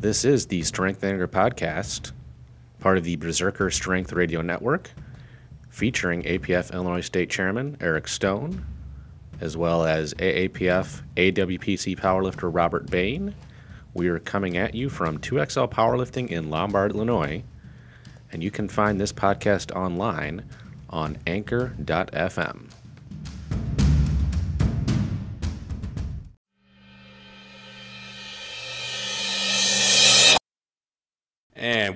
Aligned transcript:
This 0.00 0.24
is 0.24 0.46
the 0.46 0.62
Strength 0.62 1.02
Anger 1.02 1.26
podcast, 1.26 2.12
part 2.78 2.98
of 2.98 3.02
the 3.02 3.16
Berserker 3.16 3.68
Strength 3.68 4.12
Radio 4.12 4.40
Network, 4.42 4.92
featuring 5.70 6.22
APF 6.22 6.72
Illinois 6.72 7.00
State 7.00 7.30
Chairman 7.30 7.76
Eric 7.80 8.06
Stone, 8.06 8.64
as 9.40 9.56
well 9.56 9.84
as 9.84 10.14
AAPF 10.14 11.02
AWPC 11.16 11.98
powerlifter 11.98 12.48
Robert 12.54 12.88
Bain. 12.88 13.34
We 13.92 14.06
are 14.06 14.20
coming 14.20 14.56
at 14.56 14.72
you 14.72 14.88
from 14.88 15.18
2XL 15.18 15.68
Powerlifting 15.72 16.28
in 16.28 16.48
Lombard, 16.48 16.92
Illinois, 16.92 17.42
and 18.30 18.40
you 18.40 18.52
can 18.52 18.68
find 18.68 19.00
this 19.00 19.12
podcast 19.12 19.74
online 19.74 20.44
on 20.90 21.18
anchor.fm. 21.26 22.70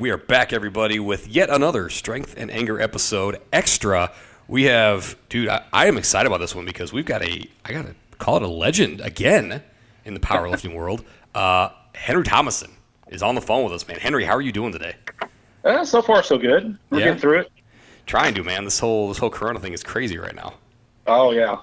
we 0.02 0.10
are 0.10 0.16
back, 0.18 0.52
everybody, 0.52 0.98
with 0.98 1.28
yet 1.28 1.48
another 1.48 1.88
Strength 1.88 2.34
and 2.36 2.50
Anger 2.50 2.80
episode 2.80 3.40
extra. 3.52 4.10
We 4.48 4.64
have, 4.64 5.16
dude, 5.28 5.48
I, 5.48 5.62
I 5.72 5.86
am 5.86 5.96
excited 5.96 6.26
about 6.26 6.38
this 6.40 6.56
one 6.56 6.64
because 6.64 6.92
we've 6.92 7.06
got 7.06 7.22
a, 7.22 7.48
I 7.64 7.72
got 7.72 7.86
to 7.86 7.94
call 8.18 8.36
it 8.38 8.42
a 8.42 8.48
legend 8.48 9.00
again 9.00 9.62
in 10.04 10.14
the 10.14 10.18
powerlifting 10.18 10.74
world. 10.76 11.04
Uh, 11.36 11.68
Henry 11.94 12.24
Thomason 12.24 12.72
is 13.10 13.22
on 13.22 13.36
the 13.36 13.40
phone 13.40 13.62
with 13.62 13.72
us, 13.74 13.86
man. 13.86 14.00
Henry, 14.00 14.24
how 14.24 14.32
are 14.34 14.40
you 14.40 14.50
doing 14.50 14.72
today? 14.72 14.96
Uh, 15.64 15.84
so 15.84 16.02
far, 16.02 16.24
so 16.24 16.36
good. 16.36 16.76
We're 16.90 16.98
Yeah? 16.98 17.04
getting 17.04 17.20
through 17.20 17.38
it. 17.42 17.52
Trying 18.04 18.34
to, 18.34 18.42
man. 18.42 18.64
This 18.64 18.80
whole 18.80 19.06
this 19.06 19.18
whole 19.18 19.30
Corona 19.30 19.60
thing 19.60 19.72
is 19.72 19.84
crazy 19.84 20.18
right 20.18 20.34
now. 20.34 20.54
Oh 21.06 21.30
yeah. 21.30 21.58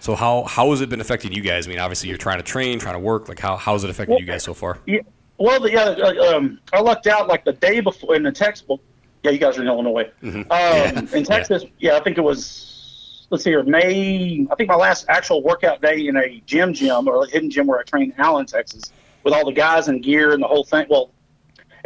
So 0.00 0.14
how 0.14 0.44
how 0.44 0.70
has 0.70 0.80
it 0.80 0.88
been 0.88 1.02
affecting 1.02 1.32
you 1.32 1.42
guys? 1.42 1.66
I 1.66 1.70
mean, 1.70 1.78
obviously 1.78 2.08
you're 2.08 2.16
trying 2.16 2.38
to 2.38 2.42
train, 2.42 2.78
trying 2.78 2.94
to 2.94 3.00
work. 3.00 3.28
Like 3.28 3.38
how 3.38 3.58
how's 3.58 3.84
it 3.84 3.90
affecting 3.90 4.16
you 4.16 4.24
guys 4.24 4.42
so 4.42 4.54
far? 4.54 4.78
Yeah. 4.86 5.00
Well, 5.38 5.60
the, 5.60 5.70
yeah. 5.72 5.84
uh, 5.84 6.36
Um, 6.36 6.60
I 6.72 6.80
lucked 6.80 7.06
out 7.06 7.28
like 7.28 7.44
the 7.44 7.52
day 7.52 7.80
before 7.80 8.14
in 8.14 8.22
the 8.22 8.32
textbook. 8.32 8.80
Yeah, 9.22 9.30
you 9.30 9.38
guys 9.38 9.56
are 9.56 9.62
in 9.62 9.68
Illinois. 9.68 10.10
Um, 10.22 11.08
in 11.14 11.24
Texas, 11.24 11.64
yeah. 11.78 11.96
I 11.96 12.00
think 12.00 12.18
it 12.18 12.22
was. 12.22 13.26
Let's 13.30 13.42
see 13.42 13.50
here, 13.50 13.62
May. 13.62 14.46
I 14.50 14.54
think 14.54 14.68
my 14.68 14.76
last 14.76 15.06
actual 15.08 15.42
workout 15.42 15.80
day 15.80 16.06
in 16.06 16.16
a 16.16 16.42
gym, 16.46 16.74
gym 16.74 17.08
or 17.08 17.24
a 17.24 17.28
hidden 17.28 17.50
gym 17.50 17.66
where 17.66 17.80
I 17.80 17.82
trained 17.82 18.12
in 18.12 18.20
Allen, 18.20 18.44
Texas, 18.44 18.92
with 19.22 19.32
all 19.32 19.46
the 19.46 19.52
guys 19.52 19.88
and 19.88 20.02
gear 20.02 20.32
and 20.32 20.42
the 20.42 20.46
whole 20.46 20.62
thing. 20.62 20.86
Well, 20.90 21.10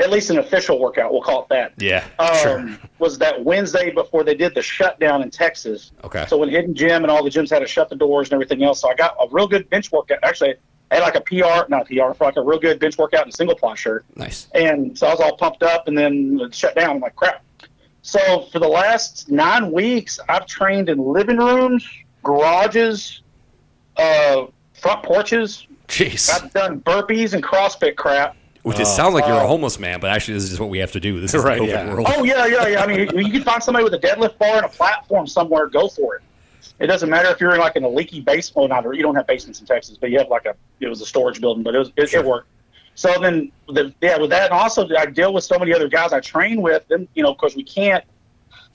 at 0.00 0.10
least 0.10 0.30
an 0.30 0.38
official 0.38 0.78
workout, 0.80 1.12
we'll 1.12 1.22
call 1.22 1.42
it 1.42 1.48
that. 1.50 1.72
Yeah, 1.78 2.04
um, 2.18 2.36
sure. 2.36 2.78
was 2.98 3.18
that 3.18 3.44
Wednesday 3.44 3.90
before 3.90 4.24
they 4.24 4.34
did 4.34 4.54
the 4.54 4.62
shutdown 4.62 5.22
in 5.22 5.30
Texas. 5.30 5.92
Okay. 6.04 6.26
So 6.28 6.36
when 6.38 6.48
Hidden 6.48 6.74
Gym 6.74 7.04
and 7.04 7.10
all 7.10 7.22
the 7.22 7.30
gyms 7.30 7.50
had 7.50 7.60
to 7.60 7.66
shut 7.66 7.88
the 7.88 7.96
doors 7.96 8.28
and 8.28 8.34
everything 8.34 8.62
else, 8.64 8.80
so 8.80 8.90
I 8.90 8.94
got 8.94 9.16
a 9.20 9.26
real 9.30 9.46
good 9.48 9.70
bench 9.70 9.90
workout. 9.92 10.18
Actually, 10.24 10.56
I 10.90 10.96
had 10.96 11.02
like 11.02 11.16
a 11.16 11.20
PR, 11.20 11.68
not 11.68 11.82
a 11.82 11.84
PR, 11.84 12.14
for 12.14 12.24
like 12.24 12.36
a 12.36 12.42
real 12.42 12.58
good 12.58 12.78
bench 12.78 12.96
workout 12.96 13.24
in 13.24 13.28
a 13.28 13.32
single 13.32 13.56
ply 13.56 13.74
shirt. 13.74 14.04
Nice. 14.16 14.48
And 14.54 14.96
so 14.96 15.06
I 15.06 15.10
was 15.10 15.20
all 15.20 15.36
pumped 15.36 15.62
up, 15.62 15.88
and 15.88 15.96
then 15.96 16.38
it 16.40 16.54
shut 16.54 16.74
down. 16.74 16.96
I'm 16.96 17.00
like, 17.00 17.16
crap. 17.16 17.44
So 18.02 18.46
for 18.52 18.58
the 18.58 18.68
last 18.68 19.30
nine 19.30 19.70
weeks, 19.70 20.18
I've 20.28 20.46
trained 20.46 20.88
in 20.88 20.98
living 20.98 21.36
rooms, 21.36 21.86
garages, 22.22 23.20
uh, 23.96 24.46
front 24.72 25.02
porches. 25.02 25.66
Jeez. 25.88 26.30
I've 26.30 26.52
done 26.52 26.80
burpees 26.80 27.34
and 27.34 27.42
CrossFit 27.42 27.96
crap. 27.96 28.36
Which 28.62 28.80
it 28.80 28.86
sounds 28.86 29.14
like 29.14 29.26
you're 29.26 29.36
a 29.36 29.46
homeless 29.46 29.78
man, 29.78 29.98
but 29.98 30.10
actually 30.10 30.34
this 30.34 30.44
is 30.44 30.50
just 30.50 30.60
what 30.60 30.68
we 30.68 30.78
have 30.78 30.92
to 30.92 31.00
do. 31.00 31.20
This 31.20 31.32
is 31.32 31.42
Right, 31.42 31.58
the 31.58 31.64
COVID 31.64 31.68
yeah. 31.68 31.92
world. 31.92 32.06
Oh 32.10 32.24
yeah, 32.24 32.44
yeah, 32.46 32.66
yeah. 32.66 32.82
I 32.82 32.86
mean, 32.86 33.08
you, 33.14 33.26
you 33.26 33.32
can 33.32 33.42
find 33.42 33.62
somebody 33.62 33.84
with 33.84 33.94
a 33.94 33.98
deadlift 33.98 34.36
bar 34.36 34.56
and 34.56 34.66
a 34.66 34.68
platform 34.68 35.26
somewhere. 35.26 35.68
Go 35.68 35.88
for 35.88 36.16
it. 36.16 36.22
It 36.78 36.86
doesn't 36.86 37.08
matter 37.10 37.28
if 37.30 37.40
you're 37.40 37.52
in 37.54 37.60
like 37.60 37.76
in 37.76 37.84
a 37.84 37.88
leaky 37.88 38.20
basement. 38.20 38.70
Well, 38.70 38.82
not 38.82 38.96
you 38.96 39.02
don't 39.02 39.14
have 39.16 39.26
basements 39.26 39.60
in 39.60 39.66
Texas, 39.66 39.98
but 40.00 40.10
you 40.10 40.18
have 40.18 40.28
like 40.28 40.46
a 40.46 40.54
it 40.80 40.88
was 40.88 41.00
a 41.00 41.06
storage 41.06 41.40
building, 41.40 41.62
but 41.62 41.74
it 41.74 41.78
was 41.78 41.92
it, 41.96 42.10
Sure. 42.10 42.20
it 42.20 42.26
worked. 42.26 42.48
So 42.94 43.14
then, 43.20 43.52
the, 43.68 43.94
yeah, 44.00 44.18
with 44.18 44.30
that, 44.30 44.50
and 44.50 44.52
also 44.52 44.88
I 44.96 45.06
deal 45.06 45.32
with 45.32 45.44
so 45.44 45.56
many 45.58 45.72
other 45.72 45.86
guys 45.88 46.12
I 46.12 46.18
train 46.20 46.60
with. 46.60 46.82
Then 46.88 47.06
you 47.14 47.22
know, 47.22 47.32
because 47.32 47.54
we 47.54 47.62
can't 47.62 48.04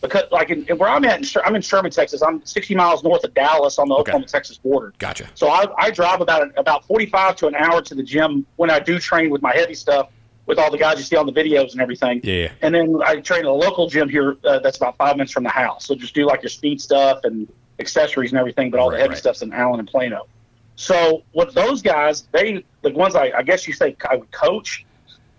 because 0.01 0.23
like 0.31 0.49
in, 0.49 0.65
where 0.77 0.89
I'm 0.89 1.03
at, 1.05 1.19
in, 1.35 1.41
I'm 1.43 1.55
in 1.55 1.61
Sherman, 1.61 1.91
Texas. 1.91 2.21
I'm 2.21 2.45
60 2.45 2.75
miles 2.75 3.03
north 3.03 3.23
of 3.23 3.33
Dallas 3.33 3.79
on 3.79 3.87
the 3.89 3.95
Okay. 3.95 4.11
Oklahoma 4.11 4.27
Texas 4.27 4.57
border. 4.57 4.93
Gotcha. 4.99 5.27
So 5.35 5.49
I, 5.49 5.65
I 5.77 5.91
drive 5.91 6.21
about 6.21 6.51
about 6.57 6.85
45 6.85 7.35
to 7.37 7.47
an 7.47 7.55
hour 7.55 7.81
to 7.81 7.95
the 7.95 8.03
gym 8.03 8.45
when 8.57 8.69
I 8.69 8.79
do 8.79 8.99
train 8.99 9.29
with 9.29 9.41
my 9.41 9.53
heavy 9.53 9.73
stuff 9.75 10.09
with 10.45 10.59
all 10.59 10.69
the 10.69 10.77
guys 10.77 10.97
you 10.97 11.03
see 11.05 11.15
on 11.15 11.25
the 11.25 11.31
videos 11.31 11.71
and 11.71 11.81
everything. 11.81 12.19
Yeah, 12.23 12.33
yeah. 12.33 12.51
And 12.61 12.75
then 12.75 13.01
I 13.05 13.15
train 13.21 13.39
at 13.41 13.45
a 13.45 13.51
local 13.51 13.87
gym 13.89 14.09
here 14.09 14.35
uh, 14.45 14.59
that's 14.59 14.75
about 14.77 14.97
five 14.97 15.15
minutes 15.15 15.31
from 15.31 15.43
the 15.43 15.49
house. 15.49 15.85
So 15.85 15.95
just 15.95 16.13
do 16.13 16.25
like 16.25 16.43
your 16.43 16.49
speed 16.49 16.81
stuff 16.81 17.21
and 17.23 17.47
accessories 17.83 18.31
and 18.31 18.39
everything, 18.39 18.71
but 18.71 18.79
all 18.79 18.89
Right, 18.89 18.95
the 18.97 19.01
heavy 19.01 19.09
right. 19.13 19.17
stuff's 19.17 19.41
in 19.41 19.53
Allen 19.53 19.79
and 19.79 19.87
Plano. 19.87 20.27
So 20.75 21.23
with 21.33 21.53
those 21.53 21.81
guys, 21.81 22.15
they 22.31 22.63
the 22.81 22.91
ones 22.91 23.15
I, 23.15 23.31
I 23.37 23.43
guess 23.43 23.67
you 23.67 23.73
say 23.73 23.95
I 24.09 24.15
would 24.15 24.31
coach, 24.31 24.85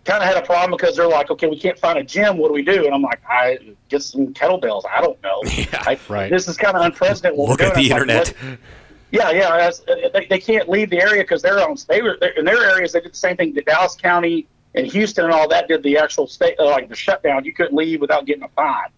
kind 0.04 0.22
of 0.22 0.28
had 0.28 0.36
a 0.36 0.46
problem 0.46 0.70
because 0.76 0.96
they're 0.96 1.08
like, 1.08 1.30
okay, 1.30 1.48
we 1.48 1.58
can't 1.58 1.78
find 1.78 1.98
a 1.98 2.04
gym. 2.04 2.36
What 2.38 2.48
do 2.48 2.54
we 2.54 2.62
do? 2.62 2.84
And 2.86 2.94
I'm 2.94 3.02
like, 3.02 3.20
I 3.28 3.58
get 3.88 4.02
some 4.02 4.32
kettlebells. 4.32 4.82
I 4.90 5.00
don't 5.00 5.20
know. 5.22 5.42
Yeah, 5.56 5.82
I, 5.86 5.98
right. 6.08 6.30
This 6.30 6.46
is 6.48 6.56
kind 6.56 6.76
of 6.76 6.82
unprecedented. 6.84 7.38
Look 7.38 7.60
at 7.60 7.74
the 7.74 7.82
like, 7.82 7.90
internet. 7.90 8.28
what- 8.28 8.58
yeah, 9.10 9.30
yeah. 9.30 9.48
Uh, 9.48 9.72
they, 10.12 10.26
they 10.28 10.38
can't 10.40 10.68
leave 10.68 10.90
the 10.90 11.00
area 11.00 11.22
because 11.22 11.40
they're 11.42 11.60
on. 11.68 11.76
They 11.88 12.02
were 12.02 12.14
in 12.36 12.44
their 12.44 12.62
areas. 12.70 12.92
They 12.92 13.00
did 13.00 13.12
the 13.12 13.16
same 13.16 13.36
thing. 13.36 13.54
that 13.54 13.64
Dallas 13.66 13.94
County 13.94 14.46
and 14.74 14.86
Houston 14.88 15.24
and 15.26 15.32
all 15.32 15.48
that 15.48 15.68
did 15.68 15.82
the 15.84 15.98
actual 15.98 16.26
state 16.26 16.56
uh, 16.58 16.64
like 16.66 16.88
the 16.88 16.96
shutdown. 16.96 17.44
You 17.44 17.52
couldn't 17.52 17.76
leave 17.76 18.00
without 18.00 18.24
getting 18.26 18.42
a 18.42 18.48
fine, 18.48 18.88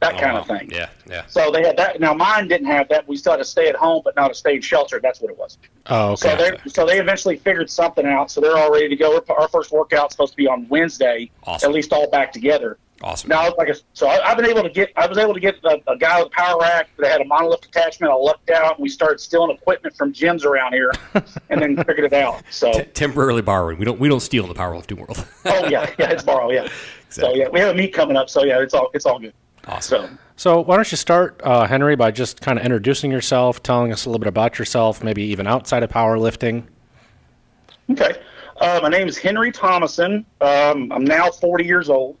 that 0.00 0.14
Oh, 0.14 0.18
kind 0.18 0.36
of 0.36 0.46
thing. 0.46 0.70
Yeah, 0.70 0.88
yeah. 1.08 1.24
So 1.26 1.50
they 1.50 1.62
had 1.64 1.76
that. 1.78 2.00
Now 2.00 2.12
mine 2.14 2.48
didn't 2.48 2.66
have 2.66 2.88
that. 2.90 3.08
We 3.08 3.16
still 3.16 3.32
had 3.32 3.38
to 3.38 3.44
stay 3.44 3.68
at 3.68 3.76
home, 3.76 4.02
but 4.04 4.14
not 4.16 4.28
to 4.28 4.34
stay 4.34 4.56
in 4.56 4.60
shelter. 4.60 5.00
That's 5.02 5.20
what 5.20 5.30
it 5.30 5.38
was. 5.38 5.58
Oh, 5.86 6.12
okay. 6.12 6.16
So 6.30 6.36
they 6.36 6.70
so 6.70 6.86
they 6.86 6.98
eventually 7.00 7.36
figured 7.36 7.70
something 7.70 8.04
out. 8.06 8.30
So 8.30 8.40
they're 8.40 8.56
all 8.58 8.70
ready 8.70 8.88
to 8.88 8.96
go. 8.96 9.22
Our 9.28 9.48
first 9.48 9.72
workout's 9.72 10.14
supposed 10.14 10.32
to 10.32 10.36
be 10.36 10.46
on 10.48 10.66
Wednesday. 10.68 11.30
Awesome. 11.44 11.70
At 11.70 11.74
least 11.74 11.92
all 11.92 12.08
back 12.10 12.32
together. 12.32 12.78
Awesome. 13.02 13.28
Now, 13.28 13.54
like, 13.58 13.68
I- 13.68 13.74
so 13.92 14.08
I, 14.08 14.26
I've 14.30 14.38
been 14.38 14.46
able 14.46 14.62
to 14.62 14.70
get, 14.70 14.90
I 14.96 15.06
was 15.06 15.18
able 15.18 15.34
to 15.34 15.40
get 15.40 15.56
a, 15.64 15.78
a 15.86 15.98
guy 15.98 16.18
with 16.18 16.28
a 16.28 16.30
power 16.30 16.58
rack 16.58 16.88
that 16.98 17.10
had 17.12 17.20
a 17.20 17.26
monolith 17.26 17.62
attachment. 17.66 18.10
I 18.10 18.16
lucked 18.16 18.48
out, 18.48 18.76
and 18.76 18.82
we 18.82 18.88
started 18.88 19.20
stealing 19.20 19.50
equipment 19.50 19.94
from 19.96 20.14
gyms 20.14 20.46
around 20.46 20.72
here, 20.72 20.90
and 21.50 21.60
then 21.60 21.76
figured 21.76 22.06
it 22.10 22.14
out. 22.14 22.42
So, 22.50 22.72
T- 22.72 22.82
temporarily 22.84 23.42
borrowing. 23.42 23.78
We 23.78 23.84
don't 23.84 24.00
we 24.00 24.08
don't 24.08 24.20
steal 24.20 24.44
in 24.44 24.48
the 24.48 24.54
powerlifting 24.54 24.96
world. 24.96 25.26
oh 25.44 25.66
yeah, 25.68 25.90
yeah, 25.98 26.10
it's 26.10 26.22
borrow, 26.22 26.50
yeah. 26.50 26.68
So 27.08 27.32
yeah, 27.34 27.48
we 27.48 27.60
have 27.60 27.74
a 27.74 27.78
meet 27.78 27.94
coming 27.94 28.16
up. 28.16 28.28
So 28.28 28.44
yeah, 28.44 28.60
it's 28.60 28.74
all, 28.74 28.90
it's 28.92 29.06
all 29.06 29.18
good. 29.18 29.32
Awesome. 29.66 30.18
So 30.18 30.18
So 30.36 30.60
why 30.60 30.76
don't 30.76 30.90
you 30.90 30.96
start, 30.96 31.40
uh, 31.44 31.66
Henry, 31.66 31.96
by 31.96 32.10
just 32.10 32.40
kind 32.40 32.58
of 32.58 32.64
introducing 32.64 33.10
yourself, 33.10 33.62
telling 33.62 33.92
us 33.92 34.04
a 34.04 34.08
little 34.08 34.18
bit 34.18 34.28
about 34.28 34.58
yourself, 34.58 35.02
maybe 35.02 35.22
even 35.24 35.46
outside 35.46 35.82
of 35.82 35.90
powerlifting. 35.90 36.64
okay, 37.90 38.20
uh, 38.60 38.80
my 38.82 38.88
name 38.88 39.08
is 39.08 39.16
Henry 39.16 39.50
Thomason. 39.52 40.26
Um, 40.40 40.92
I'm 40.92 41.04
now 41.04 41.30
40 41.30 41.64
years 41.64 41.88
old. 41.88 42.16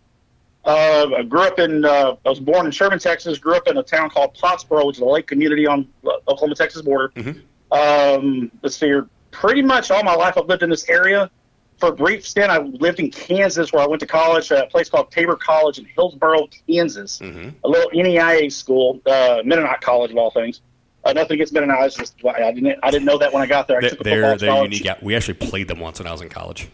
Uh, 0.64 1.06
I 1.18 1.22
grew 1.22 1.42
up 1.42 1.58
in, 1.60 1.84
uh, 1.84 2.16
I 2.24 2.28
was 2.28 2.40
born 2.40 2.66
in 2.66 2.72
Sherman, 2.72 2.98
Texas. 2.98 3.38
Grew 3.38 3.54
up 3.54 3.68
in 3.68 3.76
a 3.76 3.82
town 3.82 4.10
called 4.10 4.34
Pottsboro, 4.36 4.86
which 4.86 4.96
is 4.96 5.02
a 5.02 5.04
lake 5.04 5.26
community 5.28 5.66
on 5.66 5.86
the 6.02 6.10
Oklahoma 6.26 6.56
Texas 6.56 6.82
border. 6.82 7.12
Um, 7.70 8.50
let's 8.62 8.76
see 8.76 8.86
here. 8.86 9.08
Pretty 9.30 9.62
much 9.62 9.90
all 9.90 10.02
my 10.02 10.14
life 10.14 10.36
I've 10.36 10.46
lived 10.46 10.62
in 10.62 10.70
this 10.70 10.88
area. 10.88 11.30
For 11.78 11.90
a 11.90 11.92
brief 11.92 12.26
stint, 12.26 12.50
I 12.50 12.58
lived 12.58 13.00
in 13.00 13.10
Kansas 13.10 13.72
where 13.72 13.82
I 13.82 13.86
went 13.86 14.00
to 14.00 14.06
college, 14.06 14.50
at 14.50 14.64
a 14.64 14.66
place 14.66 14.88
called 14.88 15.10
Tabor 15.10 15.36
College 15.36 15.78
in 15.78 15.84
Hillsboro, 15.84 16.48
Kansas, 16.66 17.20
a 17.20 17.68
little 17.68 17.90
NAIA 17.90 18.50
school, 18.50 19.00
uh, 19.06 19.42
Mennonite 19.44 19.80
College 19.82 20.10
of 20.10 20.16
all 20.16 20.30
things. 20.30 20.62
Uh, 21.04 21.12
nothing 21.12 21.34
against 21.34 21.52
Mennonite. 21.52 21.92
Just 21.92 22.16
I 22.24 22.50
didn't 22.52 22.78
I 22.82 22.90
didn't 22.90 23.04
know 23.04 23.18
that 23.18 23.32
when 23.32 23.42
I 23.42 23.46
got 23.46 23.68
there. 23.68 23.76
I 23.78 23.80
They're 23.82 23.90
they're, 23.90 24.30
football 24.38 24.54
they're 24.54 24.62
unique. 24.64 24.88
We 25.02 25.14
actually 25.14 25.34
played 25.34 25.68
them 25.68 25.78
once 25.78 25.98
when 26.00 26.06
I 26.08 26.12
was 26.12 26.20
in 26.22 26.28
college. 26.30 26.68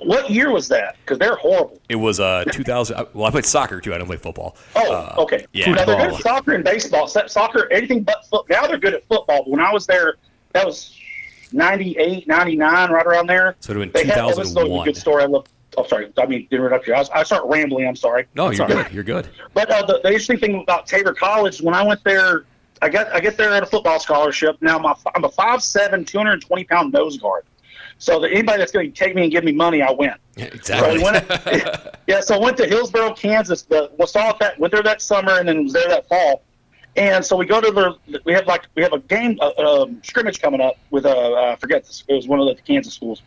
What 0.00 0.30
year 0.30 0.52
was 0.52 0.68
that? 0.68 0.94
Because 1.00 1.18
they're 1.18 1.34
horrible. 1.34 1.78
It 1.88 1.96
was 1.96 2.20
uh 2.20 2.44
2000. 2.52 2.96
uh, 2.96 3.04
Well, 3.12 3.26
I 3.26 3.30
played 3.32 3.44
soccer 3.44 3.80
too. 3.80 3.92
I 3.92 3.98
didn't 3.98 4.06
play 4.06 4.16
football. 4.16 4.56
Oh, 4.76 4.92
Uh, 4.92 5.14
okay. 5.22 5.44
yeah. 5.52 5.72
Now 5.72 5.84
they're 5.84 5.96
good 5.96 6.14
at 6.14 6.22
soccer 6.22 6.54
and 6.54 6.62
baseball. 6.64 7.08
Soccer, 7.08 7.68
anything 7.72 8.04
but 8.04 8.24
foot. 8.28 8.48
Now 8.48 8.66
they're 8.68 8.78
good 8.78 8.94
at 8.94 9.06
football. 9.08 9.42
But 9.44 9.50
when 9.50 9.60
I 9.60 9.72
was 9.72 9.86
there, 9.86 10.14
that 10.52 10.64
was 10.64 10.96
98, 11.52 12.26
99, 12.26 12.90
right 12.90 13.06
around 13.06 13.26
there. 13.28 13.56
So 13.60 13.72
it 13.72 13.76
would 13.78 13.86
have 13.88 13.92
They 13.94 14.02
been 14.02 14.10
had, 14.10 14.28
this 14.28 14.38
a 14.38 14.42
2001. 14.44 14.84
good 14.84 14.96
story. 14.96 15.22
I 15.22 15.26
love. 15.26 15.46
Oh, 15.76 15.84
sorry. 15.86 16.12
I 16.18 16.26
mean, 16.26 16.48
interrupt 16.50 16.86
you. 16.86 16.94
I, 16.94 16.98
was, 16.98 17.10
I 17.10 17.22
start 17.22 17.44
rambling. 17.46 17.86
I'm 17.86 17.94
sorry. 17.96 18.26
No, 18.34 18.46
you're 18.46 18.54
Sorry. 18.54 18.74
good. 18.74 18.92
You're 18.92 19.04
good. 19.04 19.28
But 19.54 19.70
uh, 19.70 19.84
the, 19.86 20.00
the 20.02 20.08
interesting 20.08 20.38
thing 20.38 20.60
about 20.62 20.86
Tabor 20.86 21.14
College, 21.14 21.60
when 21.62 21.74
I 21.74 21.82
went 21.84 22.02
there, 22.04 22.44
I 22.82 22.88
got 22.88 23.12
I 23.12 23.20
get 23.20 23.36
there 23.36 23.52
at 23.52 23.62
a 23.62 23.66
football 23.66 24.00
scholarship. 24.00 24.56
Now 24.60 24.78
my, 24.78 24.94
I'm 25.14 25.24
a 25.24 25.28
5'7", 25.28 26.06
220 26.06 26.64
pound 26.64 26.92
nose 26.92 27.18
guard. 27.18 27.44
So 27.98 28.20
that 28.20 28.30
anybody 28.30 28.58
that's 28.58 28.70
going 28.72 28.92
to 28.92 28.96
take 28.96 29.14
me 29.16 29.22
and 29.24 29.32
give 29.32 29.42
me 29.44 29.50
money, 29.52 29.82
I 29.82 29.90
win. 29.90 30.14
Yeah, 30.36 30.44
So 30.50 30.54
exactly. 30.54 30.98
we 30.98 31.02
went, 31.04 31.96
yeah, 32.06 32.20
so 32.20 32.36
I 32.36 32.38
went 32.38 32.56
to 32.58 32.66
Hillsboro, 32.66 33.14
Kansas. 33.14 33.62
The 33.62 33.90
was 33.98 34.12
saw 34.12 34.32
that 34.34 34.58
went 34.58 34.72
there 34.72 34.82
that 34.84 35.02
summer 35.02 35.38
and 35.38 35.48
then 35.48 35.64
was 35.64 35.72
there 35.72 35.88
that 35.88 36.08
fall. 36.08 36.42
And 36.98 37.24
so 37.24 37.36
we 37.36 37.46
go 37.46 37.60
to 37.60 37.70
the 37.70 38.20
we 38.24 38.32
have 38.32 38.46
like 38.46 38.66
we 38.74 38.82
have 38.82 38.92
a 38.92 38.98
game 38.98 39.38
uh, 39.40 39.52
um, 39.56 40.02
scrimmage 40.02 40.40
coming 40.42 40.60
up 40.60 40.74
with 40.90 41.06
uh, 41.06 41.32
I 41.34 41.54
forget 41.54 41.84
this 41.86 42.02
it 42.08 42.12
was 42.12 42.26
one 42.26 42.40
of 42.40 42.46
the 42.48 42.60
Kansas 42.60 42.92
schools. 42.92 43.22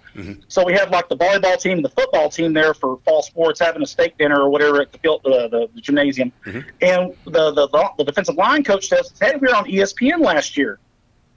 So 0.49 0.65
we 0.65 0.73
have 0.73 0.89
like 0.91 1.07
the 1.07 1.15
volleyball 1.15 1.57
team 1.57 1.81
the 1.81 1.87
football 1.89 2.29
team 2.29 2.51
there 2.51 2.73
for 2.73 2.97
fall 3.05 3.21
sports 3.23 3.61
having 3.61 3.81
a 3.81 3.85
steak 3.85 4.17
dinner 4.17 4.41
or 4.41 4.49
whatever 4.49 4.81
at 4.81 4.91
the 4.91 4.97
field, 4.97 5.25
uh, 5.25 5.47
the, 5.47 5.69
the 5.73 5.79
gymnasium. 5.79 6.33
And 6.81 7.15
the, 7.23 7.51
the 7.51 7.69
the 7.69 7.89
the 7.97 8.03
defensive 8.03 8.35
line 8.35 8.65
coach 8.65 8.89
says, 8.89 9.13
"Hey, 9.21 9.35
we 9.39 9.47
were 9.47 9.55
on 9.55 9.63
ESPN 9.65 10.19
last 10.19 10.57
year," 10.57 10.77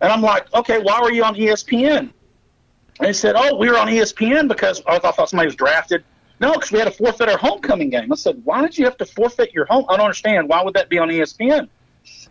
and 0.00 0.10
I'm 0.12 0.20
like, 0.22 0.52
"Okay, 0.54 0.80
why 0.80 1.00
were 1.00 1.12
you 1.12 1.22
on 1.22 1.36
ESPN?" 1.36 2.10
And 2.98 3.06
he 3.06 3.12
said, 3.12 3.36
"Oh, 3.38 3.56
we 3.56 3.68
were 3.70 3.78
on 3.78 3.86
ESPN 3.86 4.48
because 4.48 4.82
I 4.88 4.98
thought 4.98 5.28
somebody 5.28 5.46
was 5.46 5.54
drafted." 5.54 6.02
No, 6.40 6.54
because 6.54 6.72
we 6.72 6.80
had 6.80 6.86
to 6.86 6.90
forfeit 6.90 7.28
our 7.28 7.38
homecoming 7.38 7.90
game. 7.90 8.10
I 8.10 8.16
said, 8.16 8.40
"Why 8.42 8.60
did 8.62 8.76
you 8.76 8.86
have 8.86 8.96
to 8.96 9.06
forfeit 9.06 9.54
your 9.54 9.66
home?" 9.66 9.84
I 9.88 9.96
don't 9.96 10.06
understand. 10.06 10.48
Why 10.48 10.64
would 10.64 10.74
that 10.74 10.88
be 10.88 10.98
on 10.98 11.10
ESPN? 11.10 11.68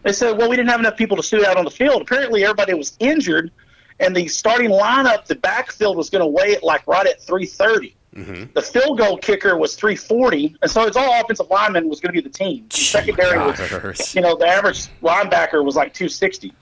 They 0.04 0.12
said, 0.12 0.38
"Well, 0.38 0.50
we 0.50 0.56
didn't 0.56 0.70
have 0.70 0.80
enough 0.80 0.98
people 0.98 1.18
to 1.18 1.24
suit 1.24 1.46
out 1.46 1.58
on 1.58 1.66
the 1.66 1.72
field. 1.72 2.02
Apparently, 2.02 2.44
everybody 2.44 2.74
was 2.74 2.96
injured, 3.00 3.52
and 4.00 4.16
the 4.16 4.28
starting 4.28 4.70
lineup, 4.70 5.26
the 5.26 5.36
backfield 5.36 5.98
was 5.98 6.10
going 6.10 6.22
to 6.22 6.28
weigh 6.28 6.52
it 6.52 6.64
like 6.64 6.86
right 6.88 7.08
at 7.08 7.22
330. 7.22 7.96
Mm-hmm. 8.16 8.52
The 8.54 8.62
field 8.62 8.98
goal 9.00 9.18
kicker 9.18 9.58
was 9.58 9.76
340, 9.76 10.58
and 10.62 10.70
so 10.70 10.84
it's 10.86 10.98
all 10.98 11.20
offensive 11.22 11.48
linemen 11.50 11.90
was 11.90 12.00
going 12.00 12.14
to 12.14 12.22
be 12.22 12.28
the 12.28 12.34
team. 12.34 12.66
The 12.70 12.78
secondary 12.78 13.40
was, 13.40 14.16
you 14.16 14.22
know, 14.22 14.36
the 14.36 14.46
average 14.48 14.88
linebacker 15.02 15.64
was 15.64 15.76
like 15.76 15.94
260. 15.94 16.54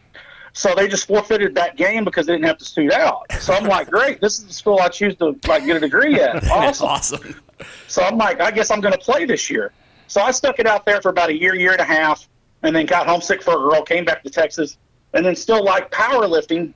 So 0.54 0.74
they 0.76 0.88
just 0.88 1.08
forfeited 1.08 1.56
that 1.56 1.78
game 1.78 2.04
because 2.04 2.26
they 2.26 2.34
didn't 2.34 2.46
have 2.46 2.58
to 2.58 2.66
suit 2.66 2.92
out. 2.92 3.32
So 3.40 3.54
I'm 3.54 3.66
like, 3.66 3.90
great, 3.90 4.20
this 4.20 4.40
is 4.40 4.46
the 4.46 4.54
school 4.54 4.80
I 4.80 4.90
choose 4.90 5.16
to 5.18 5.36
like 5.48 5.66
get 5.66 5.78
a 5.78 5.80
degree 5.80 6.20
at. 6.20 6.44
Awesome. 6.52 6.88
awesome. 6.88 7.36
So 7.88 8.02
I'm 8.02 8.18
like, 8.18 8.42
I 8.42 8.52
guess 8.52 8.72
I'm 8.72 8.82
going 8.82 8.94
to 8.94 9.00
play 9.00 9.26
this 9.26 9.50
year. 9.50 9.72
So 10.08 10.22
I 10.22 10.32
stuck 10.32 10.60
it 10.60 10.68
out 10.68 10.86
there 10.86 11.02
for 11.02 11.10
about 11.10 11.30
a 11.30 11.38
year, 11.38 11.56
year 11.56 11.72
and 11.72 11.80
a 11.80 11.86
half, 11.86 12.28
and 12.64 12.76
then 12.76 12.86
got 12.86 13.08
homesick 13.08 13.42
for 13.42 13.54
a 13.54 13.70
girl, 13.70 13.82
came 13.84 14.06
back 14.06 14.24
to 14.24 14.30
Texas, 14.30 14.78
and 15.14 15.26
then 15.26 15.36
still 15.36 15.64
like 15.64 15.92
powerlifting. 15.92 16.74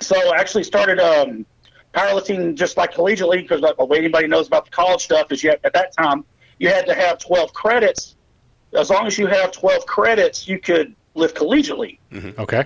So 0.00 0.16
I 0.32 0.38
actually 0.38 0.64
started 0.64 0.98
um, 0.98 1.46
powerlifting 1.94 2.54
just 2.54 2.76
like 2.76 2.92
collegiately 2.92 3.42
because 3.42 3.60
like, 3.60 3.76
the 3.76 3.84
way 3.84 3.98
anybody 3.98 4.26
knows 4.26 4.46
about 4.46 4.64
the 4.64 4.70
college 4.70 5.02
stuff 5.02 5.30
is 5.30 5.42
you 5.42 5.50
had, 5.50 5.60
at 5.64 5.72
that 5.74 5.92
time 5.96 6.24
you 6.58 6.68
had 6.68 6.86
to 6.86 6.94
have 6.94 7.18
12 7.18 7.52
credits. 7.52 8.16
As 8.72 8.88
long 8.88 9.06
as 9.06 9.18
you 9.18 9.26
have 9.26 9.52
12 9.52 9.86
credits, 9.86 10.48
you 10.48 10.58
could 10.58 10.94
live 11.14 11.34
collegiately. 11.34 11.98
Okay. 12.38 12.64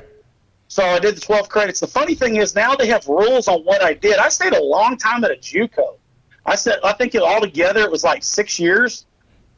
So 0.69 0.85
I 0.85 0.99
did 0.99 1.17
the 1.17 1.21
12 1.21 1.49
credits. 1.49 1.81
The 1.81 1.87
funny 1.87 2.15
thing 2.15 2.37
is 2.37 2.55
now 2.55 2.75
they 2.75 2.89
have 2.89 3.07
rules 3.07 3.49
on 3.49 3.63
what 3.63 3.83
I 3.83 3.95
did. 3.95 4.19
I 4.19 4.29
stayed 4.29 4.53
a 4.53 4.63
long 4.63 4.97
time 4.97 5.25
at 5.25 5.31
a 5.31 5.37
JUCO. 5.37 5.99
I 6.45 6.55
said 6.55 6.79
I 6.85 6.93
think 6.93 7.15
it 7.15 7.23
altogether 7.23 7.81
it 7.81 7.91
was 7.91 8.05
like 8.05 8.23
six 8.23 8.59
years. 8.59 9.07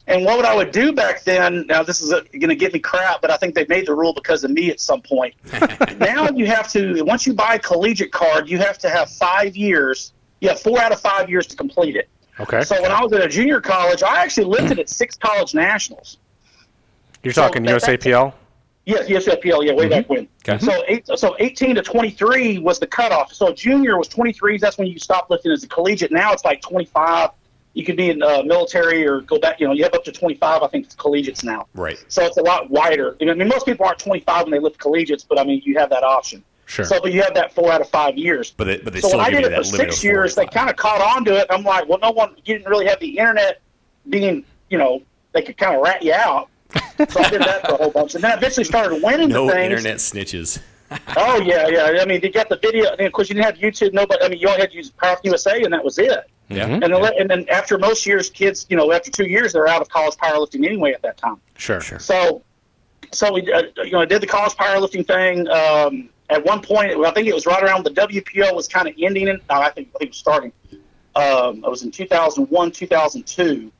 And 0.09 0.25
what 0.25 0.43
I 0.43 0.55
would 0.55 0.71
do 0.71 0.91
back 0.91 1.23
then, 1.23 1.67
now 1.67 1.83
this 1.83 2.01
is 2.01 2.09
going 2.09 2.49
to 2.49 2.55
get 2.55 2.73
me 2.73 2.79
crap, 2.79 3.21
but 3.21 3.29
I 3.29 3.37
think 3.37 3.53
they 3.53 3.67
made 3.69 3.85
the 3.85 3.93
rule 3.93 4.11
because 4.11 4.43
of 4.43 4.49
me 4.49 4.71
at 4.71 4.79
some 4.79 5.01
point. 5.01 5.35
now 5.99 6.27
you 6.29 6.47
have 6.47 6.67
to, 6.71 7.03
once 7.03 7.27
you 7.27 7.33
buy 7.33 7.55
a 7.55 7.59
collegiate 7.59 8.11
card, 8.11 8.49
you 8.49 8.57
have 8.57 8.79
to 8.79 8.89
have 8.89 9.11
five 9.11 9.55
years. 9.55 10.13
You 10.41 10.49
have 10.49 10.59
four 10.59 10.79
out 10.79 10.91
of 10.91 10.99
five 10.99 11.29
years 11.29 11.45
to 11.47 11.55
complete 11.55 11.95
it. 11.95 12.09
Okay. 12.39 12.63
So 12.63 12.81
when 12.81 12.91
I 12.91 13.03
was 13.03 13.13
at 13.13 13.21
a 13.21 13.27
junior 13.27 13.61
college, 13.61 14.01
I 14.01 14.23
actually 14.23 14.45
lifted 14.45 14.79
at 14.79 14.89
six 14.89 15.15
college 15.15 15.53
nationals. 15.53 16.17
You're 17.21 17.33
talking 17.33 17.63
USAPL? 17.63 18.33
Yes, 18.85 19.27
FPL, 19.27 19.63
yeah, 19.63 19.73
way 19.73 19.83
mm-hmm. 19.83 19.89
back 19.89 20.09
when. 20.09 20.27
Okay. 20.47 20.65
So 20.65 20.83
eight, 20.87 21.07
so 21.15 21.35
18 21.37 21.75
to 21.75 21.83
23 21.83 22.57
was 22.57 22.79
the 22.79 22.87
cutoff. 22.87 23.31
So 23.31 23.53
junior 23.53 23.99
was 23.99 24.09
23s. 24.09 24.59
That's 24.59 24.79
when 24.79 24.87
you 24.87 24.97
stop 24.97 25.29
lifting 25.29 25.51
as 25.51 25.63
a 25.63 25.67
collegiate. 25.67 26.11
Now 26.11 26.33
it's 26.33 26.43
like 26.43 26.61
25. 26.61 27.29
You 27.73 27.85
could 27.85 27.97
be 27.97 28.09
in 28.09 28.21
uh, 28.23 28.41
military 28.43 29.05
or 29.05 29.21
go 29.21 29.39
back. 29.39 29.59
You 29.59 29.67
know, 29.67 29.73
you 29.73 29.83
have 29.83 29.93
up 29.93 30.03
to 30.05 30.11
25. 30.11 30.63
I 30.63 30.67
think 30.67 30.85
it's 30.85 30.95
collegiates 30.95 31.43
now. 31.43 31.67
Right. 31.75 32.03
So 32.07 32.23
it's 32.23 32.37
a 32.37 32.41
lot 32.41 32.69
wider. 32.69 33.15
I 33.21 33.25
mean, 33.25 33.47
most 33.47 33.65
people 33.65 33.85
aren't 33.85 33.99
25 33.99 34.43
when 34.45 34.51
they 34.51 34.59
lift 34.59 34.79
collegiates, 34.79 35.23
but 35.23 35.39
I 35.39 35.43
mean, 35.43 35.61
you 35.63 35.77
have 35.77 35.89
that 35.91 36.03
option. 36.03 36.43
Sure. 36.65 36.85
So, 36.85 36.99
but 37.01 37.11
you 37.11 37.21
have 37.23 37.33
that 37.33 37.53
four 37.53 37.71
out 37.71 37.81
of 37.81 37.89
five 37.89 38.15
years. 38.17 38.51
But 38.51 38.65
they, 38.65 38.77
but 38.77 38.93
they 38.93 39.01
so 39.01 39.07
still 39.09 39.21
I 39.21 39.31
did 39.31 39.41
you 39.41 39.47
it 39.47 39.55
for 39.55 39.63
six 39.63 40.03
years, 40.03 40.35
they 40.35 40.45
kind 40.45 40.69
of 40.69 40.75
caught 40.75 41.01
on 41.01 41.25
to 41.25 41.35
it. 41.35 41.47
I'm 41.49 41.63
like, 41.63 41.89
well, 41.89 41.97
no 41.99 42.11
one, 42.11 42.35
you 42.45 42.55
didn't 42.55 42.69
really 42.69 42.85
have 42.85 42.99
the 42.99 43.17
internet 43.17 43.61
being, 44.07 44.45
you 44.69 44.77
know, 44.77 45.01
they 45.33 45.41
could 45.41 45.57
kind 45.57 45.75
of 45.75 45.81
rat 45.81 46.03
you 46.03 46.13
out. 46.13 46.49
so 47.09 47.23
I 47.23 47.29
did 47.29 47.41
that 47.41 47.61
for 47.65 47.73
a 47.73 47.77
whole 47.77 47.89
bunch, 47.89 48.13
and 48.13 48.23
then 48.23 48.31
I 48.31 48.35
eventually 48.35 48.65
started 48.65 49.01
winning 49.01 49.29
no 49.29 49.47
the 49.47 49.53
things. 49.53 49.63
internet 49.63 49.97
snitches. 49.97 50.61
Oh 51.17 51.39
yeah, 51.41 51.67
yeah. 51.67 52.01
I 52.01 52.05
mean, 52.05 52.19
they 52.19 52.29
got 52.29 52.49
the 52.49 52.57
video. 52.57 52.89
And 52.89 53.01
of 53.01 53.13
course, 53.13 53.29
you 53.29 53.35
didn't 53.35 53.45
have 53.45 53.57
YouTube. 53.57 53.93
Nobody. 53.93 54.23
I 54.23 54.27
mean, 54.29 54.39
you 54.39 54.47
only 54.47 54.61
had 54.61 54.71
to 54.71 54.77
use 54.77 54.89
Power 54.89 55.17
USA, 55.23 55.61
and 55.61 55.71
that 55.71 55.83
was 55.83 55.99
it. 55.99 56.27
Yeah. 56.49 56.65
And 56.65 56.81
then, 56.81 56.91
let- 56.91 57.19
and 57.19 57.29
then 57.29 57.47
after 57.49 57.77
most 57.77 58.05
years, 58.05 58.29
kids, 58.29 58.65
you 58.69 58.75
know, 58.77 58.91
after 58.91 59.11
two 59.11 59.27
years, 59.27 59.53
they're 59.53 59.67
out 59.67 59.81
of 59.81 59.89
college 59.89 60.15
powerlifting 60.15 60.65
anyway 60.65 60.93
at 60.93 61.01
that 61.03 61.17
time. 61.17 61.37
Sure. 61.57 61.79
Sure. 61.79 61.99
So, 61.99 62.43
so 63.11 63.33
we, 63.33 63.51
uh, 63.51 63.63
you 63.83 63.91
know, 63.91 64.01
I 64.01 64.05
did 64.05 64.21
the 64.21 64.27
college 64.27 64.53
powerlifting 64.53 65.05
thing. 65.05 65.47
Um, 65.47 66.09
at 66.29 66.43
one 66.45 66.61
point, 66.61 66.93
I 67.05 67.11
think 67.11 67.27
it 67.27 67.33
was 67.33 67.45
right 67.45 67.63
around 67.63 67.83
the 67.83 67.91
WPO 67.91 68.53
was 68.53 68.67
kind 68.67 68.87
of 68.87 68.93
ending. 68.99 69.27
It. 69.27 69.41
No, 69.49 69.55
I 69.61 69.69
think 69.71 69.89
I 69.95 69.99
think 69.99 70.01
it 70.01 70.09
was 70.09 70.17
starting. 70.17 70.51
Um, 71.15 71.65
I 71.65 71.69
was 71.69 71.81
in 71.83 71.89
2001, 71.91 72.71
2002. 72.71 73.71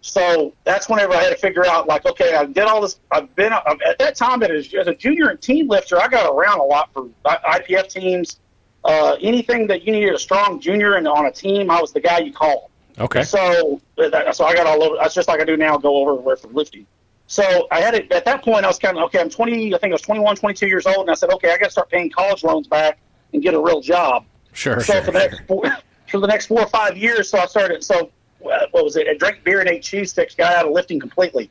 So 0.00 0.54
that's 0.64 0.88
whenever 0.88 1.12
I 1.12 1.22
had 1.22 1.30
to 1.30 1.36
figure 1.36 1.66
out, 1.66 1.88
like, 1.88 2.06
okay, 2.06 2.34
I 2.34 2.44
did 2.46 2.64
all 2.64 2.80
this. 2.80 3.00
I've 3.10 3.34
been 3.34 3.52
I've, 3.52 3.80
at 3.86 3.98
that 3.98 4.14
time 4.16 4.42
as, 4.44 4.72
as 4.72 4.86
a 4.86 4.94
junior 4.94 5.28
and 5.28 5.40
team 5.40 5.68
lifter. 5.68 6.00
I 6.00 6.06
got 6.08 6.32
around 6.32 6.60
a 6.60 6.64
lot 6.64 6.90
for 6.94 7.08
IPF 7.26 7.88
teams. 7.92 8.38
Uh, 8.84 9.16
anything 9.20 9.66
that 9.66 9.82
you 9.84 9.92
needed 9.92 10.14
a 10.14 10.18
strong 10.18 10.60
junior 10.60 10.94
and 10.94 11.06
on 11.08 11.26
a 11.26 11.32
team, 11.32 11.70
I 11.70 11.80
was 11.80 11.92
the 11.92 12.00
guy 12.00 12.18
you 12.18 12.32
called. 12.32 12.70
Okay. 12.98 13.22
So, 13.22 13.80
that, 13.96 14.34
so 14.34 14.44
I 14.44 14.54
got 14.54 14.66
all 14.66 14.82
over. 14.82 14.96
That's 14.96 15.14
just 15.14 15.28
like 15.28 15.40
I 15.40 15.44
do 15.44 15.56
now. 15.56 15.76
Go 15.78 15.96
over 15.96 16.14
where 16.14 16.36
for 16.36 16.48
lifting. 16.48 16.86
So 17.26 17.68
I 17.70 17.80
had 17.80 17.94
it 17.94 18.10
at 18.10 18.24
that 18.24 18.42
point. 18.42 18.64
I 18.64 18.68
was 18.68 18.78
kind 18.78 18.96
of 18.96 19.04
okay. 19.04 19.20
I'm 19.20 19.28
20. 19.28 19.74
I 19.74 19.78
think 19.78 19.90
I 19.90 19.94
was 19.94 20.02
21, 20.02 20.36
22 20.36 20.66
years 20.66 20.86
old, 20.86 21.00
and 21.00 21.10
I 21.10 21.14
said, 21.14 21.30
okay, 21.30 21.52
I 21.52 21.58
got 21.58 21.66
to 21.66 21.70
start 21.70 21.90
paying 21.90 22.10
college 22.10 22.42
loans 22.42 22.66
back 22.66 22.98
and 23.32 23.42
get 23.42 23.54
a 23.54 23.60
real 23.60 23.80
job. 23.80 24.24
Sure. 24.52 24.80
So 24.80 25.02
for 25.02 25.10
the 25.12 25.18
next 25.18 25.42
four, 25.46 25.64
for 26.10 26.20
the 26.20 26.26
next 26.26 26.46
four 26.46 26.60
or 26.60 26.68
five 26.68 26.96
years, 26.96 27.28
so 27.30 27.38
I 27.38 27.46
started. 27.46 27.84
So 27.84 28.10
uh, 28.50 28.66
what 28.70 28.82
was 28.84 28.96
it? 28.96 29.06
I 29.08 29.14
drank 29.14 29.44
beer 29.44 29.60
and 29.60 29.68
ate 29.68 29.82
cheese 29.82 30.10
sticks. 30.12 30.34
Got 30.34 30.54
out 30.54 30.66
of 30.66 30.72
lifting 30.72 30.98
completely. 30.98 31.50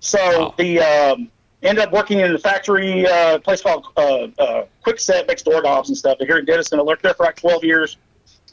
So 0.00 0.18
Wow. 0.18 0.54
the 0.56 0.80
um, 0.80 1.30
ended 1.62 1.84
up 1.84 1.92
working 1.92 2.20
in 2.20 2.32
the 2.32 2.38
factory 2.38 3.06
uh, 3.06 3.38
place 3.38 3.62
called 3.62 3.86
uh, 3.96 4.28
uh, 4.38 4.66
Kwikset, 4.86 5.26
makes 5.28 5.42
doorknobs 5.42 5.88
and 5.88 5.96
stuff. 5.96 6.18
Here 6.20 6.38
in 6.38 6.44
Denison, 6.44 6.78
I 6.78 6.82
worked 6.82 7.02
there 7.02 7.14
for 7.14 7.24
like 7.24 7.36
12 7.36 7.64
years, 7.64 7.96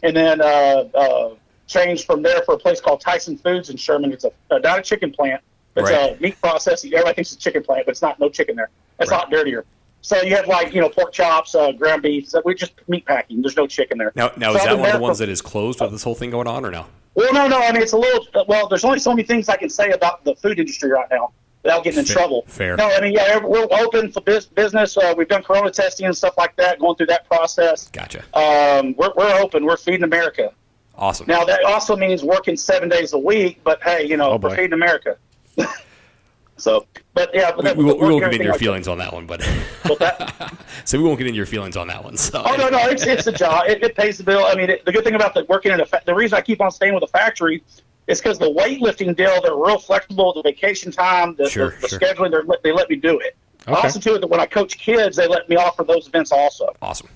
and 0.03 0.15
then 0.15 0.41
uh, 0.41 0.45
uh, 0.94 1.35
changed 1.67 2.05
from 2.05 2.21
there 2.21 2.41
for 2.44 2.55
a 2.55 2.57
place 2.57 2.79
called 2.81 3.01
Tyson 3.01 3.38
Foods 3.38 3.69
in 3.69 3.77
Sherman. 3.77 4.11
It's 4.13 4.23
a, 4.25 4.31
a 4.51 4.59
not 4.59 4.79
a 4.79 4.81
chicken 4.81 5.11
plant. 5.11 5.41
It's 5.75 5.89
Right. 5.89 6.17
a 6.17 6.21
meat 6.21 6.39
processing. 6.41 6.94
Everybody 6.94 7.15
thinks 7.15 7.33
it's 7.33 7.41
a 7.41 7.44
chicken 7.50 7.63
plant, 7.63 7.85
but 7.85 7.91
it's 7.91 8.01
not. 8.01 8.19
No 8.19 8.29
chicken 8.29 8.55
there. 8.55 8.69
It's 9.00 9.09
a 9.09 9.13
Right. 9.13 9.21
lot 9.21 9.31
dirtier. 9.31 9.65
So 10.01 10.21
you 10.21 10.35
have 10.35 10.47
like 10.47 10.73
you 10.73 10.81
know 10.81 10.89
pork 10.89 11.13
chops, 11.13 11.56
uh, 11.56 11.71
ground 11.71 12.01
beef. 12.03 12.27
So 12.29 12.41
we 12.45 12.53
just 12.56 12.73
meat 12.88 13.06
packing. 13.06 13.41
There's 13.41 13.56
no 13.56 13.65
chicken 13.67 13.97
there. 13.97 14.11
Now, 14.15 14.31
now 14.38 14.51
So 14.51 14.57
is 14.59 14.63
that 14.65 14.77
one 14.77 14.88
of 14.89 14.94
the 14.94 14.99
ones 14.99 15.17
that 15.19 15.29
is 15.29 15.41
closed 15.41 15.81
with 15.81 15.91
this 15.91 16.03
whole 16.03 16.13
thing 16.15 16.29
going 16.29 16.47
on, 16.47 16.63
or 16.65 16.71
no? 16.71 16.85
Well, 17.15 17.33
no, 17.33 17.47
no. 17.47 17.59
I 17.59 17.71
mean, 17.71 17.81
it's 17.81 17.94
a 17.94 17.97
little. 17.97 18.25
uh, 18.35 18.44
Well, 18.47 18.67
there's 18.67 18.83
only 18.83 18.99
so 18.99 19.11
many 19.11 19.23
things 19.23 19.47
I 19.49 19.56
can 19.56 19.69
say 19.69 19.91
about 19.91 20.23
the 20.25 20.35
food 20.35 20.59
industry 20.59 20.91
right 20.91 21.07
now 21.09 21.31
without 21.63 21.83
getting 21.83 22.00
in 22.00 22.06
Fair- 22.06 22.15
trouble. 22.15 22.44
fair. 22.48 22.75
No, 22.75 22.88
I 22.89 23.00
mean, 23.01 23.13
yeah, 23.13 23.39
we're 23.39 23.68
open 23.71 24.12
for 24.12 24.21
business. 24.21 24.98
Uh, 24.98 25.13
we've 25.18 25.27
done 25.27 25.44
corona 25.44 25.71
testing 25.71 26.06
and 26.06 26.15
stuff 26.15 26.38
like 26.38 26.56
that, 26.57 26.80
going 26.80 26.95
through 26.98 27.07
that 27.07 27.25
process. 27.27 27.89
Gotcha. 27.89 28.19
Um, 28.33 28.94
we're, 28.98 29.13
we're 29.15 29.39
open. 29.39 29.65
We're 29.65 29.77
feeding 29.77 30.04
America. 30.04 30.52
Awesome. 30.95 31.26
Now 31.28 31.44
that 31.45 31.64
also 31.64 31.95
means 31.95 32.23
working 32.23 32.56
seven 32.56 32.87
days 32.90 33.14
a 33.14 33.18
week, 33.18 33.61
but 33.64 33.81
hey, 33.81 34.06
you 34.06 34.18
know, 34.18 34.31
Oh, 34.33 34.37
we're 34.37 34.56
feeding 34.56 34.73
America. 34.73 35.18
so, 36.57 36.85
but 37.14 37.31
yeah, 37.33 37.49
but 37.52 37.57
we, 37.57 37.64
that- 37.64 37.78
we, 37.78 37.83
won't- 37.85 37.99
we 37.99 38.07
won't 38.09 38.19
get 38.23 38.33
into 38.33 38.44
your 38.44 38.52
like 38.54 38.59
that. 38.59 38.64
feelings 38.64 38.87
on 38.87 38.97
that 38.99 39.11
one, 39.14 39.26
but 39.26 39.42
so 40.85 40.97
we 40.97 41.04
won't 41.04 41.18
get 41.18 41.28
into 41.28 41.37
your 41.37 41.45
feelings 41.45 41.76
on 41.78 41.87
that 41.87 42.04
one. 42.04 42.16
So 42.18 42.44
Oh 42.45 42.56
no, 42.56 42.69
no, 42.69 42.78
it's 42.90 43.04
it's 43.06 43.26
a 43.28 43.31
job. 43.31 43.64
It, 43.68 43.81
it 43.83 43.95
pays 43.95 44.18
the 44.18 44.23
bill. 44.23 44.45
I 44.45 44.54
mean, 44.56 44.69
it, 44.69 44.85
the 44.85 44.92
good 44.92 45.04
thing 45.04 45.16
about 45.16 45.33
the 45.33 45.45
working 45.45 45.71
in 45.71 45.80
a 45.81 45.85
fa- 45.85 46.02
the 46.06 46.14
reason 46.14 46.37
I 46.37 46.42
keep 46.42 46.61
on 46.61 46.71
staying 46.71 46.94
with 46.94 47.04
a 47.04 47.07
factory 47.07 47.64
is 48.07 48.19
because 48.22 48.38
the 48.40 48.50
weightlifting 48.52 49.16
deal 49.16 49.42
they're 49.42 49.56
real 49.56 49.78
flexible. 49.80 50.33
The 50.33 50.42
vacation 50.42 50.92
time, 50.92 51.36
the, 51.36 51.50
Sure, 51.50 51.69
the, 51.72 51.78
the 51.81 51.88
sure. 51.90 52.00
scheduling, 52.00 52.62
they 52.64 52.72
let 52.72 52.90
me 52.90 52.95
do 52.95 53.19
it. 53.19 53.36
Okay. 53.68 53.74
Also, 53.74 54.00
too, 54.00 54.18
that 54.19 54.28
when 54.28 54.40
I 54.42 54.45
coach 54.45 54.78
kids, 54.78 55.16
they 55.16 55.28
let 55.28 55.48
me 55.48 55.56
offer 55.56 55.83
those 55.83 56.07
events 56.07 56.31
also. 56.33 56.74
awesome. 56.81 57.07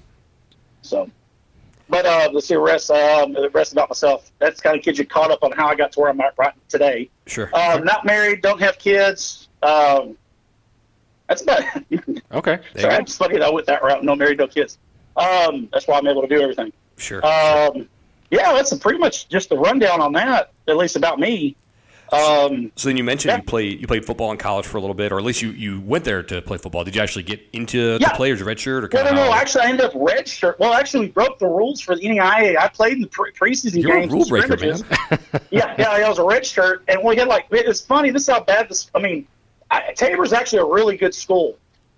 So, 0.82 1.10
but 1.89 2.06
uh, 2.06 2.29
let's 2.32 2.48
see 2.48 2.53
the 2.53 2.60
rest. 2.62 2.89
Um, 2.89 3.34
the 3.34 3.50
rest 3.50 3.74
about 3.74 3.89
myself. 3.89 4.32
That's 4.39 4.62
kind 4.62 4.77
of 4.77 4.84
kids 4.84 4.98
you 4.98 5.06
caught 5.06 5.29
up 5.32 5.44
on 5.44 5.51
how 5.51 5.67
I 5.67 5.75
got 5.75 5.91
to 5.94 6.00
where 6.00 6.10
I'm 6.10 6.22
at 6.22 6.34
right 6.38 6.53
today. 6.70 7.10
Sure. 7.25 7.53
Um, 7.53 7.84
not 7.84 8.06
married, 8.06 8.41
don't 8.41 8.62
have 8.62 8.79
kids. 8.79 9.50
Um, 9.62 10.15
that's 11.27 11.41
about. 11.41 11.63
Okay. 12.34 12.60
There 12.74 12.75
you 12.75 12.82
Sorry, 12.82 12.94
go. 12.96 13.01
it's 13.01 13.17
funny 13.17 13.34
that 13.39 13.44
I 13.44 13.50
went 13.50 13.65
that 13.67 13.84
route. 13.84 14.03
No 14.03 14.15
married, 14.15 14.38
no 14.38 14.48
kids. 14.48 14.77
Um, 15.17 15.67
that's 15.74 15.88
why 15.88 15.98
I'm 15.98 16.08
able 16.08 16.22
to 16.22 16.27
do 16.27 16.41
everything. 16.41 16.72
Sure. 16.98 17.25
Um, 17.25 17.88
yeah, 18.31 18.53
that's 18.53 18.74
pretty 18.77 19.00
much 19.00 19.29
just 19.29 19.50
the 19.50 19.57
rundown 19.57 20.01
on 20.01 20.13
that, 20.13 20.51
at 20.67 20.77
least 20.77 20.96
about 20.96 21.19
me. 21.19 21.55
Um, 22.12 22.72
so 22.77 22.88
then 22.88 22.96
you 22.96 23.03
mentioned 23.03 23.31
yeah. 23.31 23.38
you 23.38 23.43
played 23.43 23.81
you 23.81 23.88
played 23.88 24.05
football 24.05 24.31
in 24.31 24.38
college 24.38 24.65
for 24.65 24.77
a 24.77 24.79
little 24.79 24.93
bit, 24.93 25.12
or 25.12 25.17
at 25.17 25.25
least 25.25 25.41
you, 25.41 25.50
you 25.51 25.81
went 25.81 26.05
there 26.05 26.24
to 26.24 26.41
play 26.41 26.57
football. 26.57 26.86
Did 26.86 26.96
you 26.96 27.01
actually 27.01 27.24
get 27.24 27.41
into 27.51 27.98
Yeah. 28.00 28.10
the 28.10 28.15
players 28.15 28.41
redshirt 28.41 28.84
or 28.84 28.89
well, 28.93 29.03
no, 29.03 29.10
of? 29.10 29.15
no, 29.15 29.34
actually, 29.34 29.63
I 29.63 29.69
ended 29.69 29.86
up 29.88 29.93
redshirt. 29.93 30.57
Well, 30.57 30.74
actually, 30.74 31.07
we 31.07 31.12
broke 31.12 31.38
the 31.38 31.48
rules 31.48 31.81
for 31.81 31.96
the 31.96 32.03
NAIA. 32.03 32.57
I 32.57 32.69
played 32.69 32.93
in 32.93 33.01
the 33.01 33.07
pre- 33.07 33.31
preseason 33.34 33.81
You're 33.81 33.98
a 33.98 34.01
games. 34.01 34.13
rule 34.13 34.25
breaker, 34.25 34.55
man. 34.55 34.79
yeah, 35.50 35.75
yeah, 35.77 35.89
I 35.89 36.07
was 36.07 36.17
a 36.19 36.24
red 36.24 36.46
shirt, 36.46 36.84
and 36.88 37.03
we 37.03 37.17
had 37.17 37.27
like 37.27 37.48
it's 37.51 37.81
funny. 37.81 38.12
This 38.12 38.22
is 38.22 38.29
how 38.29 38.39
bad 38.39 38.69
this. 38.69 38.89
I 38.96 39.00
mean, 39.00 39.27
I, 39.69 39.91
Tabor's 39.93 40.31
actually 40.31 40.60
a 40.60 40.65
really 40.65 40.96
good 40.96 41.13
school, 41.13 41.57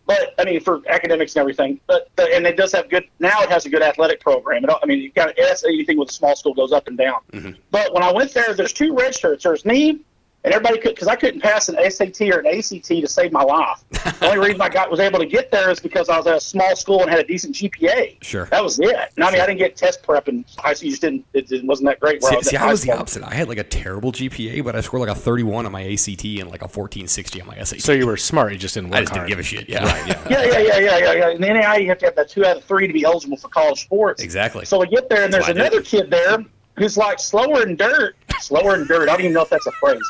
but 0.09 0.33
I 0.39 0.43
mean 0.43 0.59
for 0.59 0.81
academics 0.89 1.35
and 1.35 1.41
everything. 1.41 1.79
But 1.85 2.09
the, 2.15 2.23
and 2.35 2.47
it 2.47 2.57
does 2.57 2.71
have 2.71 2.89
good. 2.89 3.03
Now 3.19 3.43
it 3.43 3.49
has 3.49 3.67
a 3.67 3.69
good 3.69 3.83
athletic 3.83 4.19
program. 4.19 4.63
It, 4.63 4.71
I 4.81 4.85
mean, 4.87 4.99
you 4.99 5.11
got 5.11 5.37
anything 5.37 5.99
with 5.99 6.09
a 6.09 6.13
small 6.13 6.35
school 6.35 6.55
goes 6.55 6.71
up 6.71 6.87
and 6.87 6.97
down. 6.97 7.21
Mm-hmm. 7.31 7.51
But 7.69 7.93
when 7.93 8.01
I 8.01 8.11
went 8.11 8.33
there, 8.33 8.55
there's 8.55 8.73
two 8.73 8.95
red 8.95 9.15
shirts. 9.15 9.43
There's 9.43 9.65
me, 9.65 9.99
and 10.43 10.53
everybody 10.53 10.79
could 10.79 10.95
because 10.95 11.07
I 11.07 11.15
couldn't 11.15 11.41
pass 11.41 11.67
an 11.69 11.77
SAT 11.91 12.21
or 12.29 12.39
an 12.39 12.47
ACT 12.47 12.85
to 12.85 13.07
save 13.07 13.31
my 13.31 13.43
life. 13.43 13.83
the 13.91 14.27
only 14.27 14.47
reason 14.47 14.61
I 14.61 14.69
got 14.69 14.89
was 14.89 14.99
able 14.99 15.19
to 15.19 15.25
get 15.25 15.51
there 15.51 15.69
is 15.69 15.79
because 15.79 16.07
I 16.07 16.17
was 16.17 16.27
at 16.27 16.37
a 16.37 16.41
small 16.41 16.75
school 16.75 17.01
and 17.01 17.09
had 17.09 17.19
a 17.19 17.23
decent 17.25 17.55
GPA. 17.55 18.23
Sure. 18.23 18.45
that 18.45 18.63
was 18.63 18.79
it. 18.79 18.95
And 19.15 19.25
I 19.25 19.31
mean, 19.31 19.41
I 19.41 19.45
didn't 19.45 19.59
get 19.59 19.75
test 19.75 20.01
prep 20.01 20.29
in 20.29 20.45
high 20.57 20.73
school. 20.73 20.89
Just 20.89 21.01
didn't. 21.01 21.25
It, 21.33 21.51
it 21.51 21.65
wasn't 21.65 21.89
that 21.89 21.99
great. 21.99 22.21
Where 22.21 22.31
See, 22.31 22.35
I 22.35 22.37
was, 22.37 22.47
see, 22.47 22.57
I 22.57 22.67
was 22.67 22.81
the 22.83 22.91
opposite. 22.91 23.23
I 23.23 23.33
had 23.33 23.49
like 23.49 23.57
a 23.57 23.63
terrible 23.63 24.11
GPA, 24.11 24.63
but 24.63 24.75
I 24.75 24.81
scored 24.81 25.01
like 25.01 25.15
a 25.15 25.19
31 25.19 25.65
on 25.65 25.71
my 25.71 25.83
ACT 25.91 26.23
and 26.23 26.49
like 26.49 26.61
a 26.61 26.69
1460 26.69 27.41
on 27.41 27.47
my 27.47 27.61
SAT. 27.61 27.81
So 27.81 27.91
you 27.91 28.07
were 28.07 28.17
smart. 28.17 28.53
You 28.53 28.57
just 28.57 28.75
didn't 28.75 28.91
work 28.91 28.97
I 28.97 29.01
just 29.01 29.13
hard. 29.13 29.27
didn't 29.27 29.29
give 29.29 29.39
a 29.39 29.43
shit. 29.43 29.67
Yeah, 29.67 29.83
right, 29.83 30.07
yeah. 30.07 30.27
Yeah, 30.29 30.43
yeah, 30.43 30.59
yeah, 30.59 30.79
yeah, 30.79 30.97
yeah, 30.97 31.13
yeah. 31.13 31.29
In 31.31 31.41
the 31.41 31.47
NAI, 31.47 31.77
you 31.77 31.89
have 31.89 31.97
to 31.99 32.05
have 32.05 32.15
that 32.15 32.29
two 32.29 32.45
out 32.45 32.57
of 32.57 32.63
three 32.63 32.87
to 32.87 32.93
be 32.93 33.03
eligible 33.03 33.37
for 33.37 33.49
college 33.49 33.81
sports. 33.81 34.23
Exactly. 34.23 34.63
So 34.65 34.79
we 34.79 34.87
get 34.87 35.09
there, 35.09 35.23
and 35.23 35.33
there's 35.33 35.47
That's 35.47 35.57
why 35.57 35.65
I 35.65 35.69
did 35.69 35.73
another 35.73 35.83
kid 35.83 36.09
there 36.09 36.45
who's 36.77 36.97
like 36.97 37.19
slower 37.19 37.63
in 37.63 37.75
dirt. 37.75 38.15
Slower 38.41 38.75
in 38.75 38.87
dirt. 38.87 39.09
I 39.09 39.13
don't 39.13 39.21
even 39.21 39.33
know 39.33 39.41
if 39.41 39.49
that's 39.49 39.67
a 39.67 39.71
phrase. 39.73 40.01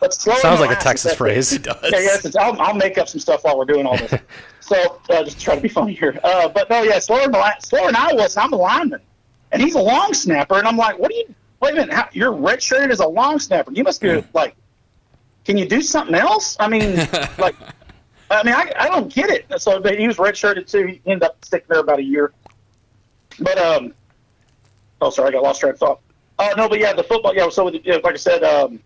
But 0.00 0.14
slower 0.14 0.36
Sounds 0.36 0.60
like 0.60 0.76
a 0.76 0.80
Texas 0.80 1.14
phrase. 1.14 1.52
It 1.52 1.64
does. 1.64 1.76
Yeah, 1.90 2.00
yeah. 2.00 2.40
I'll, 2.40 2.60
I'll 2.60 2.74
make 2.74 2.98
up 2.98 3.08
some 3.08 3.20
stuff 3.20 3.44
while 3.44 3.58
we're 3.58 3.64
doing 3.64 3.86
all 3.86 3.96
this. 3.96 4.14
so 4.60 5.00
uh, 5.10 5.24
just 5.24 5.40
try 5.40 5.54
to 5.54 5.60
be 5.60 5.68
funny 5.68 5.94
here. 5.94 6.18
Uh, 6.22 6.48
but 6.48 6.70
no, 6.70 6.82
yeah, 6.82 6.98
slower, 6.98 7.26
than 7.28 7.34
slower 7.60 7.86
than 7.86 7.96
I 7.96 8.12
was. 8.12 8.36
and 8.36 8.44
I'm 8.44 8.52
a 8.52 8.56
lineman, 8.56 9.00
and 9.50 9.62
he's 9.62 9.74
a 9.74 9.80
long 9.80 10.14
snapper, 10.14 10.58
and 10.58 10.68
I'm 10.68 10.76
like, 10.76 10.98
what 10.98 11.10
are 11.10 11.14
you? 11.14 11.34
Wait 11.60 11.72
a 11.72 11.76
minute, 11.76 11.92
how, 11.92 12.08
you're 12.12 12.32
redshirted 12.32 12.90
as 12.90 13.00
a 13.00 13.08
long 13.08 13.40
snapper. 13.40 13.72
You 13.72 13.82
must 13.82 14.00
be 14.00 14.22
like, 14.32 14.54
can 15.44 15.56
you 15.56 15.66
do 15.66 15.82
something 15.82 16.14
else? 16.14 16.56
I 16.60 16.68
mean, 16.68 16.96
like, 17.38 17.56
I 18.30 18.44
mean, 18.44 18.54
I, 18.54 18.72
I 18.78 18.88
don't 18.88 19.12
get 19.12 19.30
it. 19.30 19.46
So 19.60 19.80
but 19.80 19.98
he 19.98 20.06
was 20.06 20.18
redshirted 20.18 20.70
too. 20.70 20.86
He 20.86 21.00
ended 21.06 21.24
up 21.24 21.44
sticking 21.44 21.66
there 21.70 21.80
about 21.80 21.98
a 21.98 22.04
year. 22.04 22.32
But 23.40 23.58
um, 23.58 23.94
oh, 25.00 25.10
sorry, 25.10 25.30
I 25.30 25.32
got 25.32 25.42
lost 25.42 25.60
track 25.60 25.74
of 25.74 25.80
thought. 25.80 26.00
Uh, 26.38 26.54
no, 26.56 26.68
but 26.68 26.78
yeah, 26.78 26.92
the 26.92 27.02
football. 27.02 27.34
Yeah, 27.34 27.48
so 27.48 27.64
like 27.64 27.82
I 28.04 28.16
said, 28.16 28.44
um, 28.44 28.80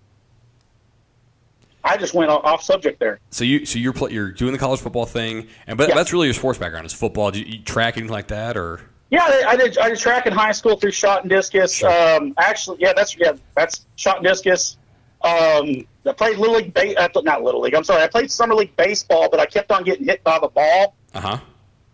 I 1.85 1.97
just 1.97 2.15
went 2.15 2.31
off, 2.31 2.63
subject 2.63 3.01
there. 3.01 3.19
So 3.31 3.45
you 3.45 3.67
so 3.67 3.79
you're 3.79 3.95
you're 4.09 4.31
doing 4.31 4.53
the 4.53 4.59
college 4.59 4.81
football 4.81 5.05
thing, 5.07 5.49
and 5.67 5.77
but 5.77 5.89
Yeah. 5.89 5.95
that's 5.97 6.13
really 6.13 6.29
your 6.29 6.35
sports 6.35 6.59
background 6.59 6.87
is 6.87 6.93
football. 6.93 7.31
Do 7.31 7.41
you, 7.41 7.45
you 7.57 7.63
track 7.63 7.97
anything 7.97 8.13
like 8.13 8.29
that, 8.29 8.57
or 8.57 8.81
Yeah, 9.11 9.25
I, 9.47 9.57
did. 9.57 9.77
I 9.79 9.89
did 9.89 9.99
track 9.99 10.27
in 10.27 10.33
high 10.33 10.53
school 10.53 10.77
through 10.77 10.93
shot 10.93 11.23
and 11.23 11.31
discus. 11.31 11.83
Um, 11.83 12.35
actually, 12.39 12.79
yeah, 12.81 12.93
that's 12.95 13.17
yeah, 13.19 13.33
that's 13.57 13.85
shot 13.97 14.19
and 14.19 14.25
discus. 14.27 14.77
Um, 15.23 15.87
I 16.07 16.13
played 16.17 16.39
little 16.39 16.57
league, 16.57 16.73
ba- 16.75 16.99
uh, 17.01 17.21
not 17.23 17.43
little 17.43 17.61
league. 17.61 17.75
I'm 17.75 17.85
sorry, 17.85 18.03
I 18.03 18.09
played 18.09 18.31
summer 18.31 18.55
league 18.55 18.75
baseball, 18.77 19.29
but 19.29 19.41
I 19.41 19.47
kept 19.47 19.71
on 19.71 19.83
getting 19.85 20.05
hit 20.07 20.23
by 20.25 20.39
the 20.39 20.49
ball, 20.49 20.95
uh 21.15 21.21
huh? 21.21 21.39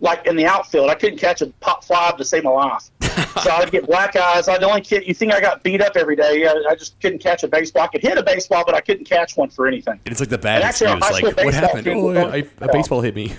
Like 0.00 0.26
in 0.26 0.37
the 0.37 0.47
outfield. 0.47 0.90
I 0.90 0.95
couldn't 0.95 1.19
catch 1.19 1.43
a 1.43 1.47
pop 1.61 1.85
fly 1.85 2.12
to 2.17 2.25
save 2.25 2.45
my 2.45 2.50
life, 2.50 2.90
so 3.43 3.50
I 3.50 3.61
would 3.61 3.71
get 3.71 3.87
black 3.87 4.14
eyes. 4.17 4.49
I 4.49 4.59
the 4.59 4.67
only 4.67 4.81
kid. 4.81 5.07
You 5.07 5.14
think 5.14 5.33
I 5.33 5.40
got 5.40 5.62
beat 5.62 5.81
up 5.81 5.97
every 5.97 6.17
day? 6.17 6.47
I, 6.47 6.71
I 6.71 6.75
just 6.75 7.00
couldn't 7.00 7.19
catch 7.19 7.43
a 7.43 7.49
baseball. 7.49 7.83
I 7.83 7.88
could 7.88 8.02
hit 8.02 8.17
a 8.17 8.23
baseball, 8.23 8.64
but 8.64 8.75
I 8.75 8.81
couldn't 8.81 9.05
catch 9.07 9.37
one 9.37 9.50
for 9.50 9.67
anything. 9.67 9.99
It's 10.07 10.21
like 10.21 10.28
the 10.28 10.38
bad 10.38 10.62
actually, 10.62 10.93
excuse. 10.97 11.12
Like 11.12 11.25
what 11.25 11.37
baseball 11.37 11.52
happened? 11.61 11.85
team 11.85 11.97
Oh, 11.99 12.02
was 12.02 12.17
I, 12.17 12.23
on- 12.23 12.33
I- 12.33 12.49
a 12.67 12.73
baseball 12.73 13.00
hit 13.00 13.14
me. 13.14 13.35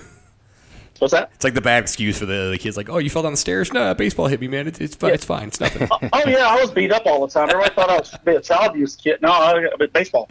What's 1.00 1.14
that? 1.14 1.32
It's 1.36 1.46
like 1.46 1.54
the 1.54 1.62
bad 1.62 1.82
excuse 1.84 2.20
for 2.20 2.26
the, 2.26 2.50
the 2.52 2.58
kids. 2.58 2.76
Like, 2.76 2.90
oh, 2.90 2.98
you 2.98 3.10
fell 3.10 3.24
down 3.24 3.32
the 3.32 3.38
stairs? 3.38 3.72
No, 3.72 3.92
a 3.92 3.96
baseball 3.96 4.28
hit 4.28 4.42
me, 4.42 4.50
man. 4.50 4.68
It's 4.68 4.82
it's 4.82 4.96
fine. 4.98 5.14
It's 5.14 5.24
fine. 5.24 5.48
It's 5.48 5.60
nothing. 5.62 5.88
oh 6.14 6.24
yeah, 6.28 6.46
I 6.46 6.60
was 6.60 6.72
beat 6.72 6.92
up 6.92 7.06
all 7.06 7.26
the 7.26 7.32
time. 7.32 7.50
Everybody 7.50 7.74
thought 7.74 7.90
I 7.90 8.00
was 8.00 8.14
be 8.26 8.36
a 8.36 8.42
child 8.42 8.72
abuse 8.72 8.98
kid. 8.98 9.22
No, 9.22 9.32
I 9.32 9.66
but 9.78 9.94
baseball. 9.94 10.30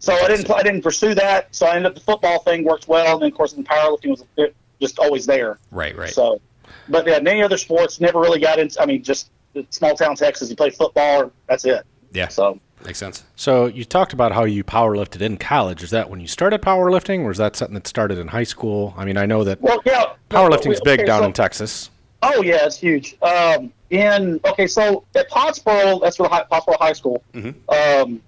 So 0.00 0.12
I 0.12 0.26
didn't. 0.26 0.50
I 0.50 0.62
didn't 0.64 0.82
pursue 0.82 1.14
that. 1.14 1.54
So 1.54 1.66
I 1.66 1.76
ended 1.76 1.86
up 1.92 1.94
the 1.94 2.00
football 2.00 2.40
thing 2.40 2.64
worked 2.64 2.88
well, 2.88 3.14
and 3.14 3.22
then 3.22 3.28
of 3.30 3.36
course 3.36 3.52
the 3.52 3.62
powerlifting 3.62 4.10
was 4.10 4.24
it, 4.36 4.54
just 4.84 4.98
always 4.98 5.26
there. 5.26 5.58
right, 5.70 5.96
right. 5.96 6.10
So, 6.10 6.40
but 6.88 7.06
yeah, 7.06 7.18
many 7.20 7.42
other 7.42 7.56
sports 7.56 8.00
never 8.00 8.20
really 8.20 8.40
got 8.40 8.58
into. 8.58 8.80
I 8.80 8.86
mean, 8.86 9.02
just 9.02 9.30
small 9.70 9.94
town 9.96 10.16
Texas. 10.16 10.50
You 10.50 10.56
play 10.56 10.70
football, 10.70 11.30
that's 11.48 11.64
it. 11.64 11.84
yeah, 12.12 12.28
So 12.28 12.58
makes 12.84 12.98
sense. 12.98 13.24
So 13.36 13.66
you 13.66 13.84
talked 13.84 14.12
about 14.12 14.32
how 14.32 14.44
you 14.44 14.62
powerlifted 14.64 15.22
in 15.22 15.36
college. 15.38 15.82
Is 15.82 15.90
that 15.90 16.10
when 16.10 16.20
you 16.20 16.26
started 16.26 16.60
powerlifting, 16.60 17.20
or 17.24 17.30
is 17.30 17.38
that 17.38 17.56
something 17.56 17.74
that 17.74 17.86
started 17.86 18.18
in 18.18 18.28
high 18.28 18.44
school? 18.44 18.92
I 18.96 19.04
mean, 19.04 19.16
I 19.16 19.26
know 19.26 19.42
that 19.44 19.60
well, 19.60 19.80
yeah, 19.86 20.12
powerlifting's 20.30 20.80
big 20.80 21.00
okay, 21.00 21.06
down 21.06 21.22
so- 21.22 21.26
in 21.26 21.32
Texas. 21.32 21.90
Oh 22.26 22.42
yeah, 22.42 22.64
it's 22.64 22.78
huge. 22.78 23.16
Um, 23.20 23.70
in 23.90 24.40
okay, 24.46 24.66
so 24.66 25.04
at 25.14 25.30
Pottsboro, 25.30 26.00
that's 26.00 26.18
where 26.18 26.28
high, 26.28 26.44
Pottsboro 26.50 26.78
High 26.80 26.94
School. 26.94 27.22
Um, 27.68 28.22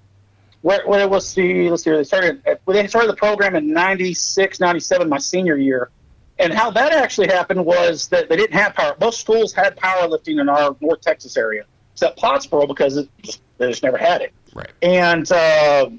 where, 0.63 0.87
where 0.87 1.09
was 1.09 1.33
the 1.35 1.71
let's 1.71 1.83
see, 1.85 1.91
they 1.93 2.05
started 2.05 2.43
they 2.67 2.87
started 2.89 3.09
the 3.11 3.17
program 3.17 3.55
in 3.57 3.73
96, 3.73 4.61
97, 4.61 5.09
my 5.09 5.19
senior 5.19 5.57
year. 5.57 5.91
And 6.39 6.53
how 6.53 6.71
that 6.73 6.93
actually 6.93 7.29
happened 7.29 7.65
was 7.65 8.09
that 8.09 8.29
they 8.29 8.37
didn't 8.37 8.57
have 8.57 8.75
power. 8.75 8.97
Most 9.01 9.21
schools 9.21 9.53
had 9.53 9.77
powerlifting 9.77 10.41
in 10.41 10.49
our 10.49 10.77
North 10.81 11.01
Texas 11.01 11.37
area, 11.37 11.65
except 11.93 12.19
Pottsboro 12.19 12.69
because 12.69 12.97
it 12.99 13.09
just, 13.23 13.41
they 13.59 13.69
just 13.69 13.83
never 13.83 13.97
had 13.97 14.21
it. 14.21 14.33
Right. 14.55 14.71
And 14.83 15.31
uh, 15.33 15.91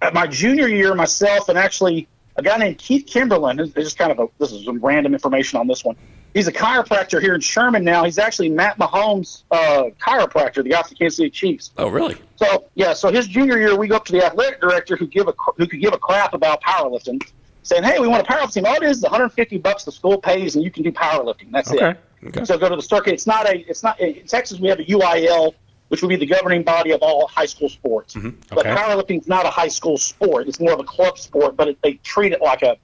at 0.00 0.14
my 0.14 0.26
junior 0.26 0.68
year, 0.68 0.94
myself 0.94 1.48
and 1.48 1.58
actually 1.58 2.08
a 2.36 2.42
guy 2.42 2.56
named 2.56 2.78
Keith 2.78 3.06
Kimberlin, 3.06 3.56
this 3.56 3.86
is 3.86 3.94
kind 3.94 4.12
of 4.12 4.18
a 4.18 4.26
this 4.38 4.52
is 4.52 4.64
some 4.64 4.78
random 4.78 5.12
information 5.12 5.58
on 5.58 5.66
this 5.66 5.84
one. 5.84 5.96
He's 6.32 6.46
a 6.46 6.52
chiropractor 6.52 7.20
here 7.20 7.34
in 7.34 7.40
Sherman 7.40 7.82
now. 7.82 8.04
He's 8.04 8.18
actually 8.18 8.54
Pat 8.54 8.78
Mahomes' 8.78 9.42
uh, 9.50 9.90
chiropractor, 10.00 10.62
the 10.62 10.70
guy 10.70 10.82
Kansas 10.82 11.16
City 11.16 11.30
Chiefs. 11.30 11.72
Oh, 11.76 11.88
really? 11.88 12.16
So 12.36 12.66
yeah, 12.76 12.92
so 12.92 13.10
his 13.10 13.26
junior 13.26 13.58
year, 13.58 13.76
we 13.76 13.88
go 13.88 13.96
up 13.96 14.04
to 14.06 14.12
the 14.12 14.24
athletic 14.24 14.60
director 14.60 14.96
who 14.96 15.08
give 15.08 15.26
a 15.26 15.34
who 15.56 15.66
could 15.66 15.80
give 15.80 15.92
a 15.92 15.98
crap 15.98 16.32
about 16.32 16.62
powerlifting, 16.62 17.20
saying, 17.62 17.82
"Hey, 17.84 17.98
we 17.98 18.08
want 18.08 18.26
a 18.26 18.30
powerlifting 18.30 18.52
team. 18.54 18.66
All 18.66 18.74
it 18.76 18.82
is 18.82 18.98
is 18.98 19.02
150 19.02 19.58
bucks 19.58 19.84
the 19.84 19.92
school 19.92 20.18
pays, 20.20 20.54
and 20.56 20.64
you 20.64 20.70
can 20.70 20.82
do 20.82 20.92
powerlifting. 20.92 21.50
That's 21.52 21.70
Okay. 21.72 21.90
it." 21.90 21.98
Okay. 22.28 22.44
So 22.44 22.58
go 22.58 22.68
to 22.68 22.76
the 22.76 22.82
circuit. 22.82 23.14
It's 23.14 23.26
not 23.26 23.48
a. 23.48 23.58
It's 23.68 23.82
not 23.82 23.98
in 24.00 24.26
Texas. 24.26 24.58
We 24.60 24.68
have 24.68 24.78
a 24.80 24.84
UIL, 24.84 25.54
which 25.88 26.02
would 26.02 26.08
be 26.08 26.16
the 26.16 26.26
governing 26.26 26.62
body 26.62 26.90
of 26.92 27.00
all 27.02 27.26
high 27.28 27.46
school 27.46 27.68
sports. 27.68 28.14
But 28.50 28.58
Okay. 28.66 28.70
powerlifting 28.74 29.20
is 29.20 29.28
not 29.28 29.46
a 29.46 29.50
high 29.50 29.68
school 29.68 29.96
sport. 29.96 30.48
It's 30.48 30.60
more 30.60 30.72
of 30.72 30.80
a 30.80 30.84
club 30.84 31.18
sport, 31.18 31.56
but 31.56 31.68
it, 31.68 31.78
they 31.82 31.94
treat 31.94 32.32
it 32.32 32.40
like 32.42 32.62
a 32.62 32.76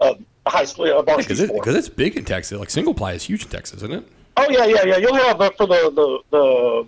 a, 0.00 0.16
high 0.46 0.64
school 0.64 0.86
a 0.86 1.02
varsity 1.02 1.22
Because 1.24 1.40
it, 1.40 1.48
sport. 1.48 1.64
'cause 1.64 1.74
it's 1.74 1.88
big 1.88 2.16
in 2.16 2.24
Texas. 2.24 2.58
Like 2.58 2.70
single 2.70 2.94
ply 2.94 3.12
is 3.12 3.22
huge 3.24 3.44
in 3.44 3.48
Texas, 3.50 3.78
isn't 3.78 3.92
it? 3.92 4.04
Oh 4.36 4.46
yeah, 4.50 4.64
yeah, 4.64 4.84
yeah. 4.84 4.96
You'll 4.96 5.14
have 5.14 5.40
uh, 5.40 5.50
for 5.56 5.66
the, 5.66 5.90
the 5.90 6.18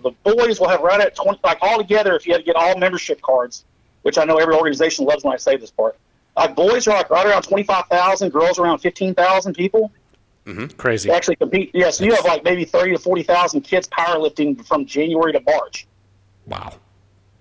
the 0.01 0.11
the 0.25 0.35
boys 0.35 0.59
will 0.59 0.67
have 0.67 0.81
right 0.81 0.99
at 0.99 1.15
twenty 1.15 1.39
like 1.43 1.57
all 1.61 1.77
together. 1.77 2.15
If 2.15 2.25
you 2.27 2.33
had 2.33 2.39
to 2.39 2.43
get 2.43 2.55
all 2.57 2.77
membership 2.77 3.21
cards, 3.21 3.63
which 4.03 4.17
I 4.17 4.25
know 4.25 4.37
every 4.37 4.53
organization 4.55 5.05
loves 5.05 5.23
when 5.23 5.33
I 5.33 5.37
say 5.37 5.55
this 5.57 5.71
part. 5.71 5.97
Like 6.37 6.55
boys 6.55 6.87
are 6.87 6.95
like 6.95 7.09
right 7.09 7.25
around 7.25 7.41
twenty 7.41 7.63
five 7.63 7.85
thousand, 7.87 8.31
girls 8.31 8.59
around 8.59 8.79
fifteen 8.79 9.15
thousand 9.15 9.55
people. 9.55 9.91
Mm-hmm. 10.45 10.77
Crazy. 10.77 11.09
Actually 11.09 11.35
compete. 11.35 11.71
Yeah, 11.73 11.89
so 11.89 12.05
you 12.05 12.13
have 12.13 12.23
like 12.25 12.43
maybe 12.43 12.63
thirty 12.63 12.91
to 12.91 12.99
forty 12.99 13.23
thousand 13.23 13.61
kids 13.61 13.87
powerlifting 13.87 14.65
from 14.65 14.85
January 14.85 15.33
to 15.33 15.41
March. 15.41 15.87
Wow. 16.45 16.73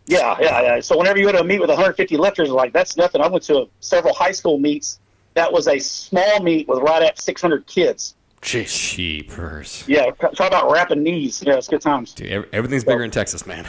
Yeah, 0.06 0.36
yeah, 0.40 0.62
yeah. 0.62 0.80
So 0.80 0.96
whenever 0.96 1.18
you 1.18 1.26
go 1.26 1.32
to 1.32 1.40
a 1.40 1.44
meet 1.44 1.60
with 1.60 1.68
150 1.68 2.16
lifters, 2.16 2.48
like 2.50 2.72
that's 2.72 2.96
nothing. 2.96 3.20
I 3.20 3.26
went 3.26 3.42
to 3.44 3.68
several 3.80 4.14
high 4.14 4.30
school 4.32 4.58
meets. 4.58 5.00
That 5.34 5.52
was 5.52 5.66
a 5.68 5.78
small 5.78 6.40
meet 6.42 6.68
with 6.68 6.78
right 6.78 7.02
at 7.02 7.20
600 7.20 7.66
kids. 7.66 8.14
Jeez. 8.40 8.68
Cheapers. 8.68 9.84
Yeah, 9.88 10.10
talk 10.12 10.46
about 10.46 10.70
wrapping 10.70 11.02
knees. 11.02 11.42
Yeah, 11.44 11.54
it's 11.54 11.66
good 11.66 11.80
times. 11.80 12.14
Dude, 12.14 12.48
everything's 12.52 12.84
bigger 12.84 13.02
in 13.02 13.10
Texas, 13.10 13.46
man. 13.46 13.66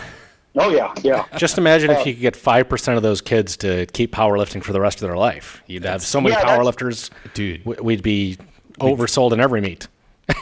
Oh 0.60 0.70
yeah, 0.70 0.94
yeah. 1.04 1.26
Just 1.38 1.58
imagine 1.58 1.92
if 1.92 2.06
you 2.06 2.14
could 2.14 2.22
get 2.22 2.36
five 2.36 2.68
percent 2.68 2.98
of 2.98 3.04
those 3.04 3.22
kids 3.22 3.58
to 3.58 3.86
keep 3.88 4.12
powerlifting 4.12 4.64
for 4.64 4.74
the 4.74 4.82
rest 4.82 5.02
of 5.02 5.08
their 5.08 5.18
life. 5.18 5.62
You'd 5.68 5.86
have 5.86 6.02
so 6.02 6.20
many 6.20 6.34
Yeah, 6.36 6.44
powerlifters, 6.44 7.12
Dude. 7.34 7.64
We'd 7.66 8.02
be 8.02 8.38
oversold 8.80 9.34
in 9.34 9.40
every 9.40 9.62
meet. 9.62 9.88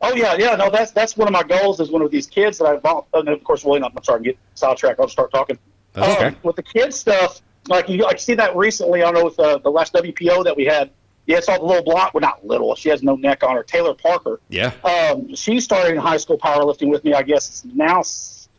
Oh 0.00 0.14
yeah, 0.14 0.36
yeah. 0.38 0.54
No, 0.54 0.70
that's 0.70 0.92
that's 0.92 1.16
one 1.16 1.26
of 1.26 1.32
my 1.32 1.42
goals. 1.42 1.80
Is 1.80 1.90
one 1.90 2.02
of 2.02 2.12
these 2.12 2.28
kids 2.28 2.58
that 2.58 2.66
I 2.66 2.76
bought. 2.76 3.08
And 3.14 3.28
of 3.28 3.42
course, 3.42 3.64
William. 3.64 3.84
I'm 3.84 4.04
sorry, 4.04 4.18
I'm 4.18 4.22
getting 4.22 4.38
sidetracked. 4.54 5.00
I'll 5.00 5.08
start 5.08 5.32
talking. 5.32 5.58
That's 5.92 6.22
okay. 6.22 6.36
With 6.44 6.54
the 6.54 6.62
kids 6.62 6.96
stuff, 6.96 7.42
like 7.66 7.88
you, 7.88 8.04
like 8.04 8.20
see 8.20 8.34
that 8.34 8.54
recently. 8.54 9.02
I 9.02 9.06
don't 9.06 9.14
know 9.14 9.24
with 9.24 9.40
uh, 9.40 9.58
the 9.58 9.70
last 9.70 9.92
WPO 9.94 10.44
that 10.44 10.56
we 10.56 10.64
had. 10.66 10.90
Yeah, 11.26 11.38
it's 11.38 11.48
all 11.48 11.58
the 11.58 11.66
little 11.66 11.82
blonde. 11.82 12.12
Well, 12.14 12.20
not 12.20 12.46
little. 12.46 12.76
She 12.76 12.88
has 12.90 13.02
no 13.02 13.16
neck 13.16 13.42
on 13.42 13.56
her. 13.56 13.64
Taylor 13.64 13.92
Parker. 13.92 14.38
Yeah. 14.48 14.70
Um, 14.84 15.34
she 15.34 15.58
started 15.58 15.94
in 15.94 15.98
high 15.98 16.16
school 16.16 16.38
powerlifting 16.38 16.90
with 16.90 17.02
me. 17.02 17.12
I 17.12 17.22
guess 17.22 17.64
now. 17.74 18.02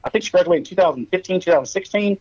I 0.04 0.10
think 0.10 0.24
she 0.24 0.32
graduated 0.32 0.68
in 0.72 0.76
2015, 0.76 1.42
2016. 1.42 2.18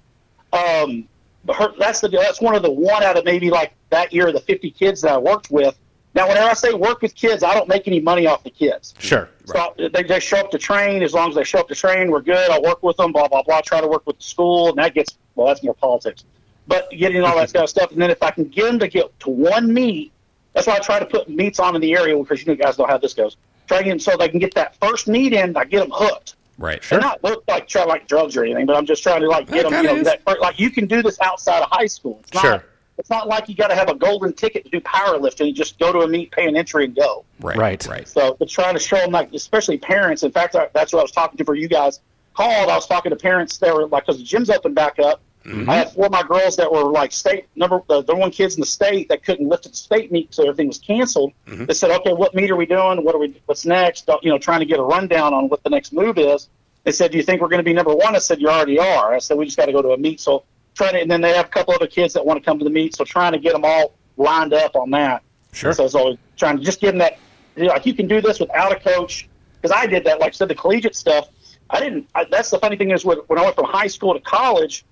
Um, 0.53 1.09
but 1.45 1.57
her, 1.57 1.69
that's 1.79 2.01
the 2.01 2.09
that's 2.09 2.41
one 2.41 2.55
of 2.55 2.63
the 2.63 2.71
one 2.71 3.03
out 3.03 3.17
of 3.17 3.25
maybe 3.25 3.51
like 3.51 3.73
that 3.91 4.13
year 4.13 4.29
of 4.29 4.35
the 4.35 4.41
50 4.41 4.71
kids 4.71 5.03
that 5.03 5.13
I 5.13 5.19
worked 5.19 5.51
with. 5.51 5.79
Now, 6.15 6.27
whenever 6.27 6.49
I 6.49 6.55
say 6.55 6.73
work 6.73 7.03
with 7.03 7.15
kids, 7.15 7.43
I 7.43 7.55
don't 7.55 7.69
make 7.69 7.87
any 7.87 8.01
money 8.01 8.27
off 8.27 8.43
the 8.43 8.51
kids. 8.51 8.95
Sure. 8.99 9.29
So 9.45 9.75
they 9.77 10.03
just 10.03 10.27
show 10.27 10.39
up 10.39 10.51
to 10.51 10.59
train. 10.59 11.03
As 11.03 11.13
long 11.13 11.29
as 11.29 11.37
they 11.37 11.45
show 11.45 11.61
up 11.61 11.69
to 11.69 11.75
train, 11.75 12.11
we're 12.11 12.23
good. 12.23 12.51
I'll 12.51 12.63
work 12.63 12.83
with 12.83 12.97
them. 12.97 13.13
Blah 13.13 13.29
blah 13.29 13.43
blah. 13.43 13.61
Try 13.61 13.81
to 13.81 13.87
work 13.87 14.07
with 14.07 14.17
the 14.19 14.25
school, 14.25 14.71
and 14.71 14.79
that 14.79 14.95
gets 14.95 15.17
well. 15.35 15.47
That's 15.47 15.63
more 15.63 15.75
politics. 15.75 16.25
But 16.67 16.91
getting 16.91 17.23
all 17.23 17.37
that 17.37 17.53
kind 17.53 17.63
of 17.63 17.71
stuff, 17.71 17.93
and 17.93 18.03
then 18.03 18.11
if 18.11 18.23
I 18.23 18.31
can 18.31 18.45
get 18.45 18.65
them 18.65 18.79
to 18.81 18.89
get 18.89 19.19
to 19.21 19.31
one 19.31 19.73
meet, 19.73 20.13
that's 20.53 20.67
why 20.67 20.77
I 20.77 20.81
try 20.81 20.99
to 20.99 21.07
put 21.07 21.29
meets 21.29 21.61
on 21.61 21.75
in 21.75 21.81
the 21.81 21.95
area 21.95 22.17
because 22.17 22.41
you 22.41 22.47
know 22.47 22.57
guys 22.57 22.79
know 22.79 22.87
how 22.87 22.99
this 22.99 23.15
goes. 23.15 23.37
Try 23.69 23.79
to 23.79 23.85
get 23.85 23.91
them 23.91 24.01
so 24.01 24.17
they 24.17 24.29
can 24.29 24.39
get 24.39 24.55
that 24.55 24.77
first 24.81 25.09
meet 25.09 25.33
in. 25.33 25.57
I 25.57 25.65
get 25.65 25.81
them 25.81 25.91
hooked. 25.93 26.35
Right. 26.59 26.83
They're 26.83 27.01
not 27.01 27.21
hooked 27.25 27.49
like 27.49 27.69
try 27.69 27.85
like 27.85 28.09
drugs 28.09 28.37
or 28.37 28.45
anything, 28.45 28.67
but 28.67 28.77
I'm 28.77 28.85
just 28.85 29.03
trying 29.03 29.21
to 29.21 29.29
like 29.29 29.49
get 29.49 29.71
That 29.71 29.83
them. 29.83 29.97
You 29.97 30.03
know, 30.03 30.03
that, 30.03 30.41
like 30.41 30.59
you 30.59 30.71
can 30.71 30.87
do 30.87 31.03
this 31.03 31.19
outside 31.21 31.63
of 31.63 31.71
high 31.71 31.87
school. 31.87 32.19
It's 32.25 32.35
not, 32.35 32.43
Sure. 32.43 32.65
It's 32.99 33.11
not 33.11 33.29
like 33.29 33.49
you 33.49 33.55
got 33.55 33.69
to 33.69 33.77
have 33.77 33.89
a 33.89 33.95
golden 33.95 34.33
ticket 34.33 34.65
to 34.65 34.71
do 34.71 34.81
powerlifting. 34.81 35.47
You 35.47 35.53
just 35.53 35.79
go 35.79 35.93
to 35.93 36.01
a 36.01 36.09
meet, 36.09 36.33
pay 36.33 36.49
an 36.49 36.57
entry, 36.57 36.85
and 36.85 36.97
go. 36.97 37.25
Right. 37.41 37.57
Right. 37.57 37.87
Right. 37.87 38.09
So, 38.09 38.37
but 38.39 38.49
trying 38.49 38.75
to 38.75 38.81
show 38.81 38.97
them, 38.97 39.13
like, 39.13 39.33
especially 39.33 39.79
parents. 39.79 40.25
In 40.25 40.33
fact, 40.33 40.57
I, 40.57 40.69
that's 40.75 40.93
what 40.93 40.99
I 40.99 41.03
was 41.03 41.13
talking 41.13 41.39
to 41.39 41.45
for 41.45 41.55
you 41.55 41.69
guys. 41.69 42.01
Called. 42.35 42.69
I 42.69 42.75
was 42.75 42.89
talking 42.89 43.11
to 43.11 43.17
parents. 43.17 43.59
They 43.59 43.71
were 43.71 43.87
like, 43.87 44.05
because 44.05 44.19
the 44.19 44.25
gym's 44.25 44.51
open 44.51 44.75
back 44.75 44.99
up. 44.99 45.21
I 45.47 45.77
had 45.77 45.93
four 45.93 46.07
of 46.07 46.13
my 46.13 46.23
girls 46.23 46.57
that 46.57 46.71
were 46.71 46.85
like 46.85 47.13
state 47.13 47.47
number 47.57 47.81
the, 47.89 48.03
the 48.03 48.15
one 48.15 48.31
kids 48.31 48.55
in 48.57 48.61
the 48.61 48.67
state 48.67 49.09
that 49.09 49.25
couldn't 49.25 49.49
lift 49.49 49.67
at 49.67 49.73
the 49.73 49.79
state 49.79 50.13
meet, 50.13 50.35
so 50.35 50.43
everything 50.43 50.69
was 50.69 50.79
canceled. 50.79 51.33
Mm-hmm. 51.47 51.65
They 51.65 51.75
said, 51.75 51.91
"Okay, 52.01 52.13
what 52.13 52.35
meet 52.35 52.51
are 52.51 52.57
we 52.57 52.67
doing? 52.67 53.05
What 53.05 53.15
are 53.15 53.19
we? 53.19 53.41
What's 53.47 53.65
next?" 53.65 54.09
You 54.23 54.31
know, 54.31 54.39
trying 54.39 54.61
to 54.61 54.67
get 54.67 54.79
a 54.79 54.83
rundown 54.83 55.33
on 55.33 55.49
what 55.49 55.63
the 55.63 55.71
next 55.71 55.93
move 55.93 56.19
is. 56.19 56.49
They 56.85 56.93
said, 56.93 57.13
"Do 57.13 57.17
you 57.17 57.23
think 57.23 57.41
we're 57.41 57.49
going 57.49 57.61
to 57.61 57.65
be 57.65 57.73
number 57.73 57.95
one?" 57.95 58.15
I 58.15 58.19
said, 58.19 58.41
"You 58.41 58.49
already 58.49 58.79
are." 58.79 59.15
I 59.15 59.19
said, 59.19 59.39
"We 59.39 59.47
just 59.47 59.57
got 59.57 59.67
to 59.67 59.73
go 59.73 59.81
to 59.81 59.91
a 59.91 59.99
meet." 59.99 60.21
So 60.21 60.45
trying 60.75 60.93
to, 60.93 61.01
and 61.01 61.11
then 61.11 61.21
they 61.21 61.35
have 61.35 61.47
a 61.47 61.49
couple 61.49 61.75
other 61.75 61.87
kids 61.87 62.15
that 62.15 62.25
want 62.25 62.43
to 62.43 62.45
come 62.45 62.59
to 62.59 62.65
the 62.65 62.71
meet, 62.71 62.97
so 62.97 63.05
trying 63.05 63.33
to 63.33 63.39
get 63.39 63.53
them 63.53 63.65
all 63.65 63.95
lined 64.17 64.53
up 64.53 64.77
on 64.77 64.91
that. 64.91 65.23
Sure. 65.53 65.73
So 65.73 65.85
it's 65.85 65.95
always 65.95 66.19
trying 66.37 66.59
to 66.59 66.65
just 66.65 66.81
give 66.81 66.91
them 66.91 66.99
that. 66.99 67.19
You 67.57 67.65
know, 67.65 67.71
like 67.71 67.87
you 67.87 67.95
can 67.95 68.07
do 68.07 68.21
this 68.21 68.39
without 68.39 68.71
a 68.71 68.79
coach, 68.79 69.29
because 69.61 69.77
I 69.77 69.87
did 69.87 70.05
that. 70.05 70.21
Like 70.21 70.29
I 70.29 70.33
said, 70.33 70.49
the 70.49 70.55
collegiate 70.55 70.95
stuff. 70.95 71.29
I 71.71 71.81
didn't. 71.81 72.09
I, 72.15 72.25
that's 72.25 72.51
the 72.51 72.59
funny 72.59 72.77
thing 72.77 72.91
is 72.91 73.05
when, 73.05 73.19
when 73.27 73.39
I 73.39 73.43
went 73.43 73.55
from 73.55 73.67
high 73.67 73.87
school 73.87 74.15
to 74.15 74.21
college. 74.21 74.85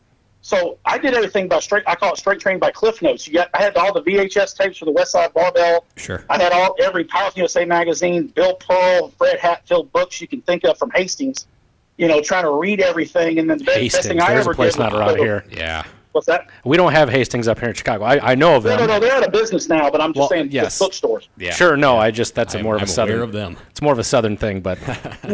So 0.46 0.78
I 0.84 0.96
did 0.96 1.12
everything 1.12 1.48
by 1.48 1.58
straight. 1.58 1.82
I 1.88 1.96
call 1.96 2.12
it 2.12 2.18
straight 2.18 2.38
trained 2.38 2.60
by 2.60 2.70
Cliff 2.70 3.02
Notes. 3.02 3.26
You 3.26 3.32
got. 3.34 3.50
I 3.52 3.60
had 3.62 3.76
all 3.76 3.92
the 3.92 4.00
VHS 4.02 4.56
tapes 4.56 4.78
for 4.78 4.84
the 4.84 4.92
Westside 4.92 5.32
Barbell. 5.34 5.84
Sure. 5.96 6.24
I 6.30 6.40
had 6.40 6.52
all 6.52 6.76
every 6.80 7.02
Power 7.02 7.32
USA 7.34 7.64
magazine, 7.64 8.28
Bill 8.28 8.54
Pearl, 8.54 9.08
Fred 9.18 9.40
Hatfield 9.40 9.90
books 9.90 10.20
you 10.20 10.28
can 10.28 10.40
think 10.42 10.62
of 10.64 10.78
from 10.78 10.92
Hastings. 10.92 11.48
You 11.96 12.06
know, 12.06 12.20
trying 12.22 12.44
to 12.44 12.52
read 12.52 12.80
everything, 12.80 13.40
and 13.40 13.50
then 13.50 13.58
the 13.58 13.64
best- 13.64 13.74
best 13.74 13.80
Hastings. 13.96 14.06
thing 14.06 14.20
I 14.20 14.28
There's 14.34 14.42
ever 14.42 14.52
a 14.52 14.54
place 14.54 14.74
did 14.74 14.80
not 14.82 14.94
around 14.94 15.16
here. 15.18 15.44
Yeah. 15.50 15.82
What's 16.12 16.28
that? 16.28 16.46
We 16.64 16.76
don't 16.76 16.92
have 16.92 17.08
Hastings 17.08 17.48
up 17.48 17.58
here 17.58 17.70
in 17.70 17.74
Chicago. 17.74 18.04
I, 18.04 18.30
I 18.30 18.34
know 18.36 18.54
of 18.54 18.62
them. 18.62 18.78
no, 18.78 18.86
no. 18.86 19.00
They're 19.00 19.12
out 19.16 19.26
of 19.26 19.32
business 19.32 19.68
now, 19.68 19.90
but 19.90 20.00
I'm 20.00 20.10
just 20.12 20.18
Well, 20.20 20.28
saying 20.28 20.52
yes. 20.52 20.66
just 20.66 20.78
bookstores. 20.78 21.28
Yeah. 21.38 21.50
Sure, 21.54 21.76
no. 21.76 21.98
I 21.98 22.12
just 22.12 22.36
that's 22.36 22.54
a 22.54 22.58
I'm- 22.58 22.64
more 22.64 22.76
of 22.76 22.82
I'm 22.82 22.84
a 22.84 22.88
southern. 22.88 23.14
aware 23.16 23.24
of 23.24 23.32
them. 23.32 23.56
It's 23.70 23.82
more 23.82 23.92
of 23.92 23.98
a 23.98 24.04
southern 24.04 24.36
thing, 24.36 24.60
but 24.60 24.78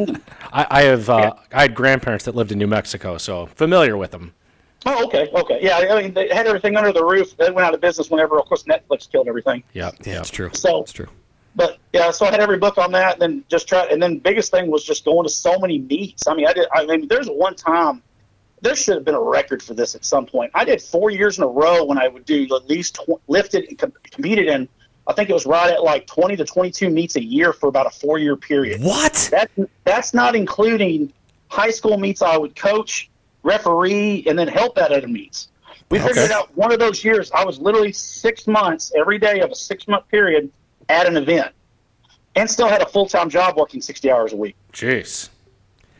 I, 0.52 0.66
I 0.70 0.82
have 0.84 1.10
uh, 1.10 1.34
I 1.52 1.62
had 1.62 1.74
grandparents 1.74 2.24
that 2.24 2.34
lived 2.34 2.50
in 2.50 2.58
New 2.58 2.66
Mexico, 2.66 3.18
so 3.18 3.44
familiar 3.46 3.98
with 3.98 4.10
them. 4.12 4.32
Oh, 4.84 5.06
okay, 5.06 5.28
okay. 5.34 5.58
Yeah, 5.62 5.78
I 5.78 6.02
mean, 6.02 6.12
they 6.14 6.28
had 6.28 6.46
everything 6.46 6.76
under 6.76 6.92
the 6.92 7.04
roof. 7.04 7.36
They 7.36 7.50
went 7.50 7.66
out 7.66 7.74
of 7.74 7.80
business 7.80 8.10
whenever, 8.10 8.38
of 8.38 8.46
course, 8.46 8.64
Netflix 8.64 9.10
killed 9.10 9.28
everything. 9.28 9.62
Yeah, 9.72 9.90
Yeah, 10.04 10.20
it's 10.20 10.30
true. 10.30 10.50
So- 10.52 10.82
it's 10.82 10.92
true. 10.92 11.08
But 11.54 11.76
yeah, 11.92 12.10
so 12.12 12.24
I 12.24 12.30
had 12.30 12.40
every 12.40 12.56
book 12.56 12.78
on 12.78 12.92
that, 12.92 13.14
and 13.14 13.20
then 13.20 13.44
just 13.50 13.68
try. 13.68 13.84
And 13.84 14.02
then 14.02 14.16
biggest 14.18 14.50
thing 14.50 14.70
was 14.70 14.84
just 14.84 15.04
going 15.04 15.24
to 15.24 15.28
so 15.30 15.58
many 15.58 15.78
meets. 15.80 16.26
I 16.26 16.32
mean, 16.34 16.46
I 16.46 16.54
did. 16.54 16.66
I 16.74 16.86
mean, 16.86 17.08
there's 17.08 17.28
one 17.28 17.54
time. 17.56 18.02
There 18.62 18.74
should 18.74 18.94
have 18.94 19.04
been 19.04 19.14
a 19.16 19.20
record 19.20 19.62
for 19.62 19.74
this 19.74 19.94
at 19.94 20.02
some 20.04 20.24
point. 20.24 20.50
I 20.54 20.64
did 20.64 20.80
four 20.80 21.10
years 21.10 21.36
in 21.36 21.44
a 21.44 21.48
row 21.48 21.84
when 21.84 21.98
I 21.98 22.08
would 22.08 22.24
do 22.24 22.44
at 22.56 22.68
least 22.70 22.94
tw- 22.94 23.20
lifted 23.28 23.64
and 23.68 23.76
com- 23.78 23.92
competed 24.04 24.46
in. 24.46 24.66
I 25.06 25.12
think 25.12 25.28
it 25.28 25.34
was 25.34 25.44
right 25.44 25.70
at 25.70 25.82
like 25.82 26.06
20 26.06 26.36
to 26.36 26.44
22 26.46 26.88
meets 26.88 27.16
a 27.16 27.22
year 27.22 27.52
for 27.52 27.68
about 27.68 27.84
a 27.86 27.90
four 27.90 28.16
year 28.18 28.34
period. 28.36 28.80
What? 28.82 29.28
That 29.30 29.50
that's 29.84 30.14
not 30.14 30.34
including 30.34 31.12
high 31.48 31.70
school 31.72 31.98
meets 31.98 32.22
I 32.22 32.38
would 32.38 32.56
coach, 32.56 33.10
referee, 33.42 34.24
and 34.26 34.38
then 34.38 34.48
help 34.48 34.78
at 34.78 34.92
other 34.92 35.08
meets. 35.08 35.48
We 35.90 35.98
Okay. 35.98 36.08
figured 36.08 36.30
out 36.30 36.54
one 36.56 36.72
of 36.72 36.78
those 36.78 37.04
years 37.04 37.30
I 37.32 37.44
was 37.44 37.58
literally 37.58 37.92
six 37.92 38.46
months 38.46 38.92
every 38.96 39.18
day 39.18 39.40
of 39.40 39.50
a 39.50 39.54
six 39.54 39.86
month 39.88 40.08
period 40.08 40.50
at 40.88 41.06
an 41.06 41.16
event, 41.16 41.52
and 42.34 42.50
still 42.50 42.68
had 42.68 42.82
a 42.82 42.86
full 42.86 43.06
time 43.06 43.28
job 43.28 43.56
working 43.56 43.80
sixty 43.82 44.10
hours 44.10 44.32
a 44.32 44.36
week. 44.36 44.56
Jeez. 44.72 45.28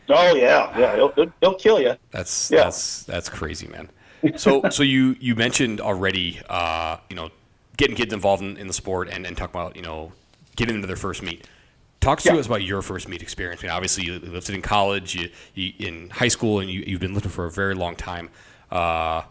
Oh 0.09 0.35
yeah, 0.35 0.77
yeah, 0.77 0.93
it'll, 0.93 1.09
it'll, 1.11 1.33
it'll 1.41 1.55
kill 1.55 1.79
you. 1.79 1.95
That's 2.11 2.51
Yeah. 2.51 2.65
that's 2.65 3.03
that's 3.03 3.29
crazy, 3.29 3.67
man. 3.67 3.89
So 4.35 4.63
so 4.69 4.83
you 4.83 5.15
you 5.19 5.35
mentioned 5.35 5.79
already, 5.81 6.39
uh, 6.49 6.97
you 7.09 7.15
know, 7.15 7.29
getting 7.77 7.95
kids 7.95 8.13
involved 8.13 8.41
in, 8.41 8.57
in 8.57 8.67
the 8.67 8.73
sport 8.73 9.09
and, 9.09 9.25
and 9.25 9.35
talk 9.37 9.49
about 9.49 9.75
you 9.75 9.81
know 9.81 10.11
getting 10.55 10.75
into 10.75 10.87
their 10.87 10.95
first 10.95 11.21
meet. 11.21 11.47
Talk 12.03 12.19
to 12.21 12.33
Yeah. 12.33 12.39
us 12.39 12.47
about 12.47 12.63
your 12.63 12.81
first 12.81 13.07
meet 13.07 13.21
experience. 13.21 13.61
I 13.63 13.67
mean, 13.67 13.71
obviously 13.71 14.03
you 14.03 14.19
lifted 14.19 14.55
in 14.55 14.61
college, 14.61 15.15
you, 15.15 15.29
you 15.55 15.71
in 15.79 16.09
high 16.09 16.27
school, 16.27 16.59
and 16.59 16.69
you, 16.69 16.83
you've 16.85 16.99
been 16.99 17.13
lifting 17.13 17.31
for 17.31 17.45
a 17.45 17.51
very 17.51 17.75
long 17.75 17.95
time. 17.95 18.29
Uh, 18.69 19.21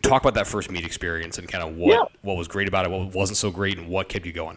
talk 0.00 0.22
about 0.22 0.32
that 0.34 0.46
first 0.46 0.70
meet 0.70 0.84
experience 0.86 1.36
and 1.38 1.46
kind 1.46 1.62
of 1.62 1.76
what 1.76 1.92
Yeah. 1.92 2.04
what 2.22 2.38
was 2.38 2.48
great 2.48 2.68
about 2.68 2.86
it, 2.86 2.90
what 2.90 3.14
wasn't 3.14 3.36
so 3.36 3.50
great, 3.50 3.76
and 3.76 3.88
what 3.88 4.08
kept 4.08 4.24
you 4.24 4.32
going. 4.32 4.56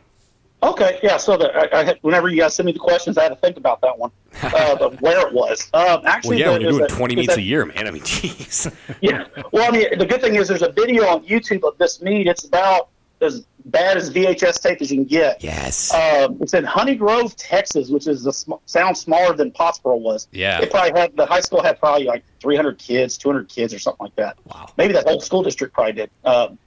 Okay, 0.63 0.99
yeah. 1.03 1.17
So 1.17 1.35
the, 1.37 1.53
I, 1.53 1.81
I 1.81 1.83
had, 1.83 1.99
whenever 2.01 2.29
you 2.29 2.37
guys 2.39 2.55
send 2.55 2.65
me 2.65 2.71
the 2.71 2.79
questions, 2.79 3.17
I 3.17 3.23
had 3.23 3.29
to 3.29 3.35
think 3.35 3.57
about 3.57 3.81
that 3.81 3.99
one, 3.99 4.09
uh, 4.41 4.77
of 4.79 4.99
where 5.01 5.27
it 5.27 5.33
was. 5.33 5.69
Um, 5.73 5.83
Well, 5.83 6.01
actually, 6.07 6.39
yeah, 6.39 6.45
the, 6.47 6.51
when 6.53 6.61
you're 6.61 6.71
doing 6.71 6.81
that- 6.83 6.89
20 6.89 7.15
meets 7.17 7.27
that- 7.35 7.39
a 7.39 7.41
year, 7.43 7.65
man. 7.65 7.87
I 7.87 7.91
mean, 7.91 8.01
jeez. 8.03 8.73
Yeah. 9.01 9.25
Well, 9.51 9.67
I 9.67 9.71
mean, 9.71 9.99
the 9.99 10.05
good 10.05 10.21
thing 10.21 10.35
is 10.35 10.47
there's 10.47 10.61
a 10.63 10.71
video 10.71 11.05
on 11.07 11.25
YouTube 11.25 11.67
of 11.67 11.77
this 11.77 12.01
meet. 12.01 12.25
It's 12.27 12.45
about 12.45 12.87
as 13.21 13.45
bad 13.65 13.97
as 13.97 14.11
VHS 14.11 14.61
tape 14.61 14.81
as 14.81 14.91
you 14.91 14.97
can 14.97 15.05
get. 15.05 15.43
Yes. 15.43 15.93
Um, 15.93 16.37
it's 16.41 16.53
in 16.53 16.63
Honey 16.63 16.95
Grove, 16.95 17.35
Texas, 17.35 17.89
which 17.89 18.07
is 18.07 18.25
a 18.25 18.33
sm- 18.33 18.53
sound 18.65 18.97
smaller 18.97 19.35
than 19.35 19.51
Pottsboro 19.51 19.99
was. 19.99 20.27
Yeah. 20.31 20.61
It 20.61 20.71
probably 20.71 20.99
had 20.99 21.15
the 21.15 21.25
high 21.25 21.41
school 21.41 21.61
had 21.61 21.79
probably 21.79 22.05
like 22.05 22.23
300 22.39 22.77
kids, 22.77 23.17
200 23.17 23.49
kids, 23.49 23.73
or 23.73 23.79
something 23.79 24.05
like 24.05 24.15
that. 24.15 24.37
Wow. 24.45 24.69
Maybe 24.77 24.93
that 24.93 25.05
whole 25.05 25.19
school 25.19 25.43
district 25.43 25.73
probably 25.73 25.93
did. 25.93 26.09
Um, 26.23 26.57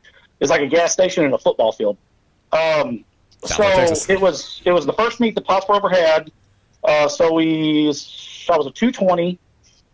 it's 0.41 0.51
like 0.51 0.63
a 0.63 0.67
gas 0.67 0.93
station 0.93 1.25
and 1.25 1.35
a 1.35 1.39
football 1.39 1.73
field. 1.73 1.97
Um, 2.53 3.05
so 3.45 3.63
it 4.09 4.21
was 4.21 4.61
it 4.65 4.73
was 4.73 4.85
the 4.85 4.93
first 4.93 5.21
meet 5.21 5.35
that 5.35 5.47
Pottsboro 5.47 5.77
ever 5.77 5.89
had. 5.89 6.31
Uh, 6.83 7.09
so 7.09 7.33
we 7.33 7.87
I 7.87 8.57
was 8.57 8.67
a 8.67 8.71
220. 8.71 9.39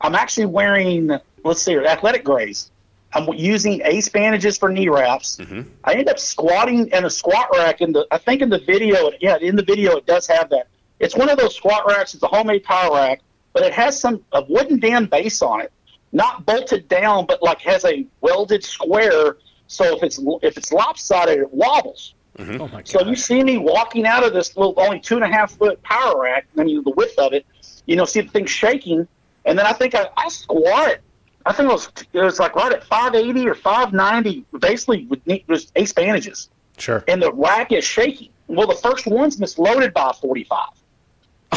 I'm 0.01 0.15
actually 0.15 0.47
wearing 0.47 1.11
let's 1.45 1.63
see, 1.63 1.77
athletic 1.77 2.25
grays. 2.25 2.71
I'm 3.17 3.33
using 3.35 3.81
ace 3.85 4.09
bandages 4.09 4.59
for 4.59 4.69
knee 4.69 4.89
wraps. 4.89 5.39
Mm-hmm. 5.39 5.63
I 5.85 5.95
end 5.95 6.09
up 6.09 6.19
squatting 6.19 6.89
in 6.89 7.05
a 7.05 7.11
squat 7.11 7.49
rack 7.53 7.81
in 7.81 7.93
the. 7.93 8.07
I 8.11 8.19
think 8.19 8.43
in 8.43 8.51
the 8.51 8.59
video, 8.59 9.11
yeah, 9.21 9.39
in 9.41 9.57
the 9.57 9.63
video 9.63 9.97
it 9.97 10.07
does 10.07 10.27
have 10.27 10.51
that. 10.51 10.69
It's 11.01 11.17
one 11.17 11.29
of 11.29 11.39
those 11.39 11.55
squat 11.55 11.87
racks. 11.87 12.15
It's 12.15 12.23
a 12.23 12.29
homemade 12.29 12.65
power 12.65 12.95
rack, 12.95 13.23
but 13.53 13.63
it 13.63 13.73
has 13.73 13.99
some 13.99 14.23
a 14.33 14.43
wooden 14.49 14.79
damn 14.81 15.07
base 15.07 15.41
on 15.41 15.61
it, 15.61 15.73
not 16.13 16.45
bolted 16.45 16.89
down, 16.89 17.27
but 17.27 17.43
like 17.43 17.61
has 17.63 17.85
a 17.85 18.07
welded 18.21 18.65
square. 18.65 19.39
So 19.67 19.97
if 19.97 20.03
it's 20.03 20.21
if 20.43 20.57
it's 20.59 20.73
lopsided, 20.73 21.39
it 21.39 21.53
wobbles. 21.53 22.15
Oh 22.39 22.69
my 22.69 22.83
So 22.85 23.03
you 23.03 23.17
see 23.17 23.43
me 23.43 23.57
walking 23.57 24.07
out 24.07 24.23
of 24.23 24.35
this 24.35 24.57
little, 24.57 24.75
only 24.77 25.01
two 25.01 25.17
and 25.17 25.25
a 25.25 25.29
half 25.29 25.53
foot 25.53 25.83
power 25.83 26.21
rack. 26.21 26.47
I 26.59 26.65
mean, 26.65 26.83
the 26.85 26.91
width 26.91 27.19
of 27.19 27.33
it. 27.33 27.47
You 27.87 27.97
know, 27.97 28.05
see 28.05 28.21
the 28.21 28.29
thing 28.29 28.47
shaking, 28.47 29.09
and 29.45 29.59
then 29.59 29.65
I 29.65 29.73
think 29.73 29.95
I, 29.95 30.09
I 30.17 30.29
squat. 30.29 30.99
I 31.47 31.53
think 31.53 31.71
it 31.71 31.73
was 31.73 31.91
it 32.13 32.21
was 32.21 32.39
like 32.41 32.55
right 32.57 32.73
at 32.73 32.85
580 32.85 33.49
or 33.49 33.55
590, 33.55 34.45
basically 34.59 35.07
with 35.07 35.25
just 35.49 35.73
ace 35.77 35.93
bandages, 35.93 36.51
Sure. 36.77 37.05
and 37.09 37.23
the 37.23 37.33
rack 37.33 37.73
is 37.73 37.85
shaking. 37.85 38.31
Well, 38.49 38.67
the 38.67 38.75
first 38.75 39.07
one's 39.07 39.39
misloaded 39.39 39.93
by 39.93 40.13
45. 40.21 40.69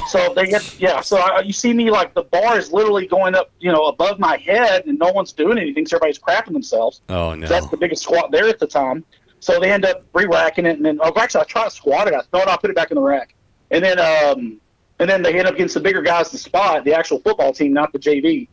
So 0.08 0.34
they 0.36 0.46
get 0.46 0.80
yeah. 0.80 1.02
So 1.02 1.18
I, 1.18 1.42
you 1.42 1.54
see 1.54 1.74
me 1.74 1.90
like 1.90 2.14
the 2.14 2.24
bar 2.24 2.58
is 2.58 2.72
literally 2.72 3.08
going 3.08 3.34
up, 3.36 3.50
you 3.60 3.72
know, 3.72 3.86
above 3.88 4.20
my 4.20 4.38
head, 4.38 4.86
and 4.86 5.00
no 5.00 5.12
one's 5.12 5.34
doing 5.34 5.58
anything. 5.58 5.86
So 5.88 5.98
everybody's 5.98 6.20
crapping 6.20 6.54
themselves. 6.54 7.02
Oh 7.10 7.34
no. 7.34 7.48
That's 7.48 7.68
the 7.70 7.78
biggest 7.78 8.04
squat 8.04 8.32
there 8.32 8.48
at 8.48 8.60
the 8.60 8.68
time. 8.68 9.04
So 9.40 9.60
they 9.60 9.72
end 9.72 9.86
up 9.86 10.04
re-racking 10.14 10.66
it, 10.66 10.78
and 10.78 10.86
then 10.86 11.00
oh, 11.02 11.12
actually 11.18 11.42
I 11.42 11.44
try 11.46 11.64
to 11.64 11.72
squat 11.72 12.08
it. 12.08 12.14
I 12.14 12.22
thought 12.22 12.48
I 12.48 12.58
put 12.58 12.70
it 12.70 12.76
back 12.76 12.92
in 12.92 12.96
the 12.96 13.02
rack, 13.02 13.34
and 13.72 13.84
then 13.84 14.00
um, 14.00 14.62
and 15.00 15.10
then 15.10 15.24
they 15.24 15.34
end 15.38 15.48
up 15.48 15.56
getting 15.56 15.70
some 15.70 15.82
bigger 15.82 16.02
guys 16.02 16.30
to 16.32 16.38
spot 16.38 16.84
the 16.86 16.94
actual 16.94 17.20
football 17.20 17.54
team, 17.54 17.74
not 17.74 17.92
the 17.92 18.00
JV. 18.00 18.48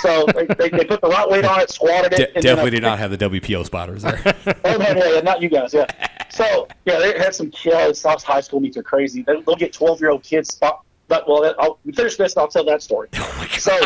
So 0.00 0.26
they, 0.34 0.46
they, 0.46 0.68
they 0.70 0.84
put 0.84 1.00
the 1.00 1.08
right 1.08 1.28
weight 1.28 1.44
on 1.44 1.60
it, 1.60 1.70
squatted 1.70 2.12
it. 2.12 2.16
De- 2.16 2.34
and 2.34 2.42
definitely 2.42 2.70
did 2.70 2.82
not 2.82 2.98
have 2.98 3.10
the 3.10 3.18
WPO 3.18 3.64
spotters 3.64 4.02
there. 4.02 4.20
Oh 4.64 4.78
yeah, 4.80 5.14
yeah, 5.14 5.20
not 5.20 5.42
you 5.42 5.48
guys, 5.48 5.74
yeah. 5.74 5.86
So 6.30 6.66
yeah, 6.84 6.98
they 6.98 7.18
had 7.18 7.34
some 7.34 7.50
kids. 7.50 8.00
South 8.00 8.22
high 8.22 8.40
school 8.40 8.60
meets 8.60 8.76
are 8.76 8.82
crazy. 8.82 9.22
They, 9.22 9.40
they'll 9.42 9.56
get 9.56 9.72
twelve-year-old 9.72 10.22
kids 10.22 10.54
spot. 10.54 10.84
But 11.08 11.28
well, 11.28 11.54
I'll 11.58 11.78
finish 11.94 12.16
this. 12.16 12.34
and 12.34 12.40
I'll 12.40 12.48
tell 12.48 12.64
that 12.64 12.82
story. 12.82 13.08
oh. 13.14 13.46
So 13.58 13.78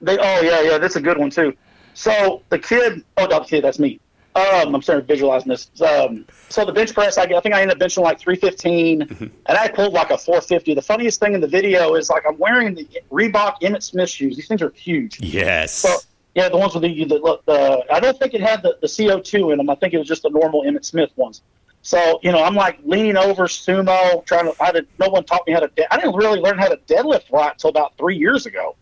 they, 0.00 0.18
oh 0.18 0.40
yeah, 0.42 0.60
yeah, 0.62 0.78
that's 0.78 0.96
a 0.96 1.00
good 1.00 1.18
one 1.18 1.30
too. 1.30 1.54
So 1.94 2.42
the 2.50 2.58
kid, 2.58 3.04
oh, 3.16 3.26
not 3.26 3.42
the 3.44 3.48
kid, 3.48 3.64
that's 3.64 3.78
me. 3.78 3.98
Um, 4.38 4.74
I'm 4.74 4.82
starting 4.82 5.06
to 5.06 5.12
visualizing 5.12 5.48
this. 5.48 5.70
Um, 5.82 6.24
so 6.48 6.64
the 6.64 6.72
bench 6.72 6.94
press, 6.94 7.18
I, 7.18 7.24
I 7.24 7.40
think 7.40 7.54
I 7.54 7.62
ended 7.62 7.80
up 7.80 7.86
benching 7.86 8.02
like 8.02 8.20
315, 8.20 9.02
and 9.46 9.58
I 9.58 9.68
pulled 9.68 9.92
like 9.92 10.10
a 10.10 10.18
450. 10.18 10.74
The 10.74 10.82
funniest 10.82 11.20
thing 11.20 11.34
in 11.34 11.40
the 11.40 11.48
video 11.48 11.94
is 11.94 12.10
like 12.10 12.24
I'm 12.28 12.38
wearing 12.38 12.74
the 12.74 12.88
Reebok 13.10 13.60
Emmitt 13.62 13.82
Smith 13.82 14.10
shoes. 14.10 14.36
These 14.36 14.48
things 14.48 14.62
are 14.62 14.70
huge. 14.70 15.20
Yes. 15.20 15.72
So 15.74 15.96
yeah, 16.34 16.48
the 16.48 16.56
ones 16.56 16.74
with 16.74 16.84
the, 16.84 17.04
the, 17.04 17.16
look, 17.16 17.44
the 17.46 17.84
I 17.90 18.00
don't 18.00 18.18
think 18.18 18.34
it 18.34 18.40
had 18.40 18.62
the, 18.62 18.78
the 18.80 18.86
CO2 18.86 19.52
in 19.52 19.58
them. 19.58 19.70
I 19.70 19.74
think 19.74 19.94
it 19.94 19.98
was 19.98 20.06
just 20.06 20.22
the 20.22 20.30
normal 20.30 20.62
Emmitt 20.62 20.84
Smith 20.84 21.10
ones. 21.16 21.42
So 21.82 22.20
you 22.22 22.32
know, 22.32 22.42
I'm 22.42 22.54
like 22.54 22.78
leaning 22.84 23.16
over 23.16 23.44
sumo, 23.44 24.24
trying 24.24 24.44
to. 24.44 24.62
I 24.62 24.72
did, 24.72 24.86
no 24.98 25.08
one 25.08 25.24
taught 25.24 25.46
me 25.46 25.52
how 25.52 25.60
to. 25.60 25.68
De- 25.68 25.92
I 25.92 25.96
didn't 25.96 26.16
really 26.16 26.40
learn 26.40 26.58
how 26.58 26.68
to 26.68 26.76
deadlift 26.76 27.32
right 27.32 27.52
until 27.52 27.70
about 27.70 27.96
three 27.96 28.16
years 28.16 28.46
ago. 28.46 28.76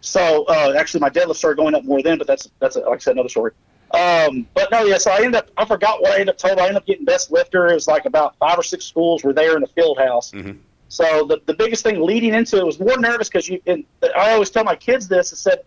So 0.00 0.44
uh, 0.44 0.74
actually, 0.78 1.00
my 1.00 1.10
deadlift 1.10 1.36
started 1.36 1.56
going 1.56 1.74
up 1.74 1.84
more 1.84 2.02
then, 2.02 2.18
but 2.18 2.26
that's 2.26 2.50
that's 2.58 2.76
like 2.76 2.86
I 2.86 2.98
said, 2.98 3.12
another 3.12 3.28
story. 3.28 3.52
Um, 3.92 4.46
but 4.54 4.70
no, 4.70 4.84
yeah. 4.84 4.98
So 4.98 5.10
I 5.10 5.16
ended 5.16 5.34
up. 5.34 5.50
I 5.56 5.64
forgot 5.64 6.00
what 6.00 6.12
I 6.12 6.14
ended 6.14 6.30
up 6.30 6.38
told. 6.38 6.58
I 6.58 6.62
ended 6.62 6.76
up 6.76 6.86
getting 6.86 7.04
best 7.04 7.32
lifter. 7.32 7.66
It 7.68 7.74
was 7.74 7.88
like 7.88 8.04
about 8.04 8.36
five 8.36 8.58
or 8.58 8.62
six 8.62 8.84
schools 8.84 9.24
were 9.24 9.32
there 9.32 9.56
in 9.56 9.62
the 9.62 9.66
field 9.68 9.98
house. 9.98 10.32
So 10.88 11.24
the, 11.26 11.40
the 11.46 11.54
biggest 11.54 11.82
thing 11.82 12.00
leading 12.00 12.34
into 12.34 12.58
it 12.58 12.66
was 12.66 12.78
more 12.78 12.96
nervous 12.98 13.28
because 13.28 13.48
you. 13.48 13.60
And 13.66 13.84
I 14.16 14.32
always 14.32 14.50
tell 14.50 14.64
my 14.64 14.76
kids 14.76 15.08
this. 15.08 15.32
I 15.32 15.36
said, 15.36 15.64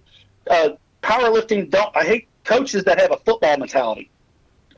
uh, 0.49 0.69
powerlifting. 1.01 1.69
Don't. 1.69 1.95
I 1.95 2.03
hate 2.05 2.27
coaches 2.45 2.83
that 2.85 2.99
have 2.99 3.11
a 3.11 3.17
football 3.17 3.57
mentality, 3.57 4.09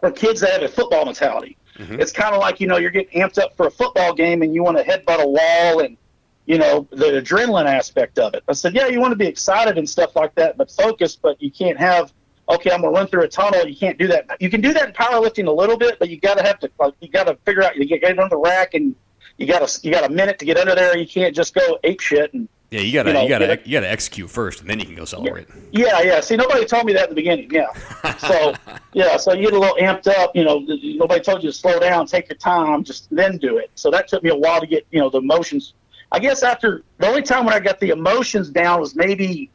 or 0.01 0.11
kids 0.11 0.41
that 0.41 0.51
have 0.53 0.63
a 0.63 0.67
football 0.67 1.05
mentality. 1.05 1.57
It's 1.99 2.11
kind 2.11 2.33
of 2.33 2.39
like 2.39 2.59
you 2.59 2.67
know 2.67 2.77
you're 2.77 2.91
getting 2.91 3.21
amped 3.21 3.37
up 3.37 3.55
for 3.57 3.67
a 3.67 3.71
football 3.71 4.13
game 4.13 4.41
and 4.41 4.55
you 4.55 4.63
want 4.63 4.77
to 4.77 4.83
headbutt 4.83 5.21
a 5.21 5.27
wall 5.27 5.81
and 5.81 5.97
you 6.45 6.57
know 6.57 6.87
the 6.91 7.21
adrenaline 7.21 7.65
aspect 7.65 8.17
of 8.17 8.33
it. 8.33 8.43
I 8.47 8.53
said, 8.53 8.73
yeah, 8.73 8.87
you 8.87 8.99
want 8.99 9.11
to 9.11 9.17
be 9.17 9.27
excited 9.27 9.77
and 9.77 9.89
stuff 9.89 10.15
like 10.15 10.33
that, 10.35 10.57
but 10.57 10.71
focused. 10.71 11.21
But 11.21 11.41
you 11.41 11.51
can't 11.51 11.77
have 11.77 12.13
okay, 12.49 12.71
I'm 12.71 12.81
gonna 12.81 12.93
run 12.93 13.07
through 13.07 13.23
a 13.23 13.27
tunnel. 13.27 13.65
You 13.67 13.75
can't 13.75 13.97
do 13.97 14.07
that. 14.07 14.25
You 14.39 14.49
can 14.49 14.61
do 14.61 14.73
that 14.73 14.87
in 14.89 14.93
powerlifting 14.93 15.47
a 15.47 15.51
little 15.51 15.77
bit, 15.77 15.99
but 15.99 16.09
you 16.09 16.19
gotta 16.19 16.43
have 16.43 16.59
to 16.59 16.71
like, 16.79 16.93
you 17.01 17.09
gotta 17.09 17.37
figure 17.45 17.63
out 17.63 17.75
you 17.75 17.85
get 17.85 18.01
get 18.01 18.17
under 18.19 18.29
the 18.29 18.37
rack 18.37 18.73
and 18.73 18.95
you 19.37 19.47
got 19.47 19.67
to 19.67 19.87
you 19.87 19.91
got 19.93 20.05
a 20.05 20.09
minute 20.09 20.39
to 20.39 20.45
get 20.45 20.57
under 20.57 20.75
there. 20.75 20.97
You 20.97 21.07
can't 21.07 21.35
just 21.35 21.53
go 21.53 21.77
ape 21.83 21.99
shit 21.99 22.33
and 22.33 22.47
Yeah, 22.71 22.81
you 22.81 22.93
gotta 22.93 23.09
You 23.09 23.13
know, 23.13 23.23
you 23.23 23.29
gotta 23.29 23.59
you 23.65 23.73
gotta 23.73 23.91
execute 23.91 24.29
first, 24.29 24.61
and 24.61 24.69
then 24.69 24.79
you 24.79 24.85
can 24.85 24.95
go 24.95 25.05
celebrate. 25.05 25.47
yeah, 25.71 26.01
yeah. 26.01 26.21
See, 26.21 26.35
nobody 26.37 26.65
told 26.65 26.85
me 26.85 26.93
that 26.93 27.09
in 27.09 27.09
the 27.09 27.15
beginning. 27.15 27.49
Yeah. 27.51 27.67
So 28.19 28.53
yeah, 28.93 29.17
so 29.17 29.33
you 29.33 29.43
get 29.43 29.53
a 29.53 29.59
little 29.59 29.75
amped 29.75 30.07
up. 30.07 30.35
You 30.35 30.45
know, 30.45 30.65
nobody 30.65 31.21
told 31.21 31.43
you 31.43 31.49
to 31.49 31.55
slow 31.55 31.79
down, 31.79 32.07
take 32.07 32.29
your 32.29 32.37
time, 32.37 32.83
just 32.83 33.13
then 33.13 33.37
do 33.37 33.57
it. 33.57 33.69
So 33.75 33.91
that 33.91 34.07
took 34.07 34.23
me 34.23 34.29
a 34.29 34.35
while 34.35 34.61
to 34.61 34.67
get 34.67 34.87
you 34.91 34.99
know 34.99 35.09
the 35.09 35.19
emotions. 35.19 35.73
I 36.11 36.19
guess 36.19 36.43
after 36.43 36.83
the 36.97 37.07
only 37.07 37.21
time 37.23 37.45
when 37.45 37.53
I 37.53 37.59
got 37.59 37.79
the 37.79 37.89
emotions 37.89 38.49
down 38.49 38.79
was 38.79 38.95
maybe. 38.95 39.51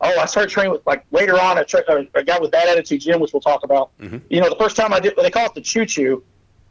Oh, 0.00 0.18
I 0.20 0.26
started 0.26 0.50
training 0.50 0.72
with 0.72 0.86
like 0.86 1.04
later 1.10 1.40
on. 1.40 1.58
I, 1.58 1.64
tra- 1.64 1.82
uh, 1.88 2.02
a 2.14 2.22
guy 2.22 2.38
with 2.38 2.50
Bad 2.52 2.68
Attitude 2.68 3.00
Gym, 3.00 3.20
which 3.20 3.32
we'll 3.32 3.40
talk 3.40 3.64
about. 3.64 3.90
You 3.98 4.40
know, 4.40 4.48
the 4.48 4.56
first 4.58 4.76
time 4.76 4.92
I 4.92 5.00
did, 5.00 5.14
they 5.16 5.30
call 5.30 5.46
it 5.46 5.54
the 5.54 5.60
choo 5.60 5.84
choo, 5.86 6.22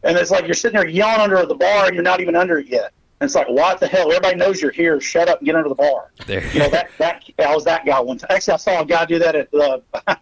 and 0.03 0.17
it's 0.17 0.31
like 0.31 0.45
you're 0.45 0.53
sitting 0.53 0.79
there 0.79 0.87
yelling 0.87 1.19
under 1.21 1.45
the 1.45 1.55
bar 1.55 1.85
and 1.87 1.93
you're 1.93 2.03
not 2.03 2.21
even 2.21 2.35
under 2.35 2.59
it 2.59 2.67
yet. 2.67 2.93
And 3.19 3.27
it's 3.27 3.35
like, 3.35 3.49
what 3.49 3.79
the 3.79 3.87
hell? 3.87 4.07
Everybody 4.11 4.35
knows 4.37 4.61
you're 4.61 4.71
here. 4.71 5.01
Shut 5.01 5.27
up 5.27 5.39
and 5.39 5.45
get 5.47 5.55
under 5.55 5.67
the 5.69 5.75
bar. 5.75 6.11
There. 6.27 6.45
You 6.53 6.59
know 6.59 6.69
that 6.69 6.89
that 6.99 7.23
I 7.39 7.53
was 7.53 7.65
that 7.65 7.85
guy 7.85 7.99
one 7.99 8.17
time. 8.17 8.27
Actually, 8.29 8.53
I 8.53 8.57
saw 8.57 8.81
a 8.81 8.85
guy 8.85 9.05
do 9.05 9.19
that 9.19 9.35
at 9.35 9.51
the. 9.51 9.81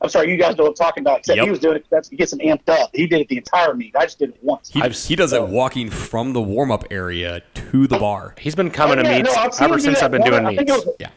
I'm 0.00 0.08
sorry, 0.08 0.30
you 0.30 0.36
guys 0.36 0.56
know 0.56 0.62
what 0.62 0.70
I'm 0.70 0.74
talking 0.76 1.02
about. 1.02 1.18
Except 1.20 1.36
Yep. 1.38 1.44
he 1.44 1.50
was 1.50 1.58
doing 1.58 1.76
it 1.76 1.86
that's, 1.90 2.08
he 2.08 2.14
gets 2.16 2.32
him 2.32 2.38
amped 2.38 2.68
up. 2.68 2.90
He 2.94 3.08
did 3.08 3.20
it 3.22 3.28
the 3.28 3.36
entire 3.38 3.74
meet. 3.74 3.96
I 3.96 4.04
just 4.04 4.20
did 4.20 4.30
it 4.30 4.38
once. 4.42 4.68
He, 4.70 4.80
I've- 4.80 4.94
he 4.94 5.16
does 5.16 5.32
it 5.32 5.42
walking 5.48 5.90
from 5.90 6.32
the 6.34 6.40
warm 6.40 6.70
up 6.70 6.84
area 6.92 7.42
to 7.54 7.86
the 7.88 7.98
bar. 7.98 8.34
He's 8.38 8.54
been 8.54 8.70
coming 8.70 8.98
Oh, 9.00 9.02
to 9.02 9.08
yeah, 9.08 9.22
meets 9.22 9.34
no, 9.60 9.64
ever 9.66 9.78
since 9.80 10.00
I've 10.00 10.12
been 10.12 10.20
one- 10.22 10.30
doing 10.30 10.46
I 10.46 10.50
meets. 10.50 10.70
was- 10.72 10.88
Yeah. 11.00 11.08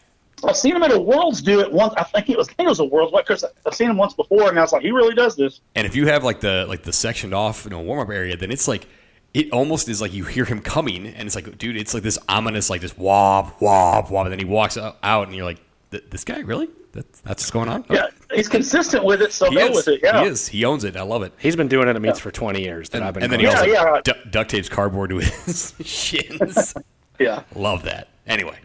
I've 0.50 0.58
seen 0.58 0.76
him 0.76 0.84
at 0.84 0.92
a 0.92 1.00
Worlds 1.00 1.42
do 1.42 1.60
it 1.60 1.72
once. 1.72 1.94
I 1.98 2.04
think 2.04 2.30
it 2.30 2.38
was. 2.38 2.48
I 2.50 2.54
think 2.54 2.68
it 2.68 2.70
was 2.70 2.80
a 2.80 2.86
Worlds. 2.86 3.12
What? 3.14 3.26
Because 3.26 3.44
I've 3.66 3.74
seen 3.74 3.90
him 3.90 3.98
once 3.98 4.14
before, 4.14 4.50
and 4.50 4.58
I 4.58 4.62
was 4.62 4.72
like, 4.74 4.82
he 4.82 4.92
really 4.92 5.16
does 5.16 5.36
this. 5.36 5.62
And 5.76 5.86
if 5.88 5.96
you 5.96 6.08
have 6.08 6.24
like 6.24 6.40
the 6.40 6.66
like 6.68 6.84
the 6.84 6.94
sectioned 6.94 7.34
off 7.34 7.64
you 7.66 7.72
know 7.72 7.82
warm 7.82 8.00
up 8.00 8.10
area, 8.14 8.36
then 8.38 8.52
it's 8.52 8.68
like 8.68 8.88
it 9.34 9.52
almost 9.52 9.88
is 9.90 10.02
like 10.02 10.14
you 10.14 10.26
hear 10.26 10.46
him 10.46 10.60
coming, 10.62 11.08
and 11.08 11.26
it's 11.26 11.36
like, 11.36 11.58
dude, 11.58 11.78
it's 11.78 11.94
like 11.94 12.04
this 12.04 12.18
ominous 12.30 12.70
like 12.70 12.82
this 12.82 12.98
wop 12.98 13.62
wop 13.62 14.12
wop, 14.12 14.26
and 14.26 14.32
then 14.32 14.40
he 14.40 14.46
walks 14.46 14.78
out, 14.78 14.98
out 15.04 15.28
and 15.28 15.36
you're 15.36 15.46
like, 15.46 15.60
this 15.90 16.24
guy 16.24 16.40
really? 16.40 16.70
That's 16.94 17.22
that's 17.22 17.44
what's 17.44 17.52
going 17.52 17.70
on? 17.70 17.86
Yeah, 17.90 18.08
he's 18.34 18.50
consistent 18.50 19.06
with 19.06 19.22
it, 19.22 19.32
so 19.32 19.50
he 19.50 19.56
go 19.56 19.68
is. 19.68 19.76
with 19.78 19.88
it. 19.88 20.02
Yeah. 20.04 20.24
He 20.24 20.28
is. 20.28 20.46
He 20.50 20.66
owns 20.66 20.84
it. 20.84 20.98
I 20.98 21.04
love 21.04 21.24
it. 21.24 21.32
He's 21.40 21.56
been 21.56 21.70
doing 21.70 21.88
it 21.88 21.96
at 21.96 22.02
meets 22.02 22.20
for 22.20 22.32
20 22.32 22.62
years 22.62 22.90
that 22.90 22.98
And, 22.98 23.06
I've 23.06 23.14
been 23.14 23.24
and 23.24 23.32
then 23.32 23.40
he 23.40 23.46
going 23.46 23.58
also 23.58 23.70
Yeah, 23.72 23.94
yeah. 23.96 24.02
du- 24.04 24.30
duct 24.30 24.50
tapes 24.52 24.68
cardboard 24.68 25.12
to 25.12 25.20
his 25.20 25.74
shins. 25.86 26.74
Yeah. 27.18 27.44
Love 27.56 27.84
that. 27.84 28.10
Anyway, 28.28 28.58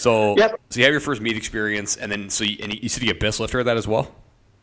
so 0.00 0.36
Yep. 0.36 0.60
so 0.70 0.78
you 0.80 0.84
have 0.84 0.92
your 0.92 1.00
first 1.00 1.20
meet 1.20 1.36
experience, 1.36 1.96
and 1.96 2.10
then 2.10 2.30
so 2.30 2.44
you, 2.44 2.56
and 2.62 2.72
you 2.72 2.88
said 2.88 3.02
you 3.02 3.08
get 3.12 3.20
best 3.20 3.38
lifter 3.40 3.60
at 3.60 3.66
that 3.66 3.76
as 3.76 3.86
well. 3.86 4.10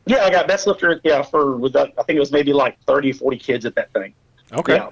Yeah, 0.05 0.23
I 0.23 0.29
got 0.29 0.47
best 0.47 0.67
lifter. 0.67 0.99
Yeah, 1.03 1.21
for 1.21 1.57
with 1.57 1.73
that, 1.73 1.93
I 1.97 2.03
think 2.03 2.15
it 2.17 2.19
was 2.19 2.31
maybe 2.31 2.53
like 2.53 2.79
30, 2.87 3.11
40 3.11 3.37
kids 3.37 3.65
at 3.65 3.75
that 3.75 3.91
thing. 3.93 4.13
Okay. 4.53 4.75
Yeah. 4.75 4.89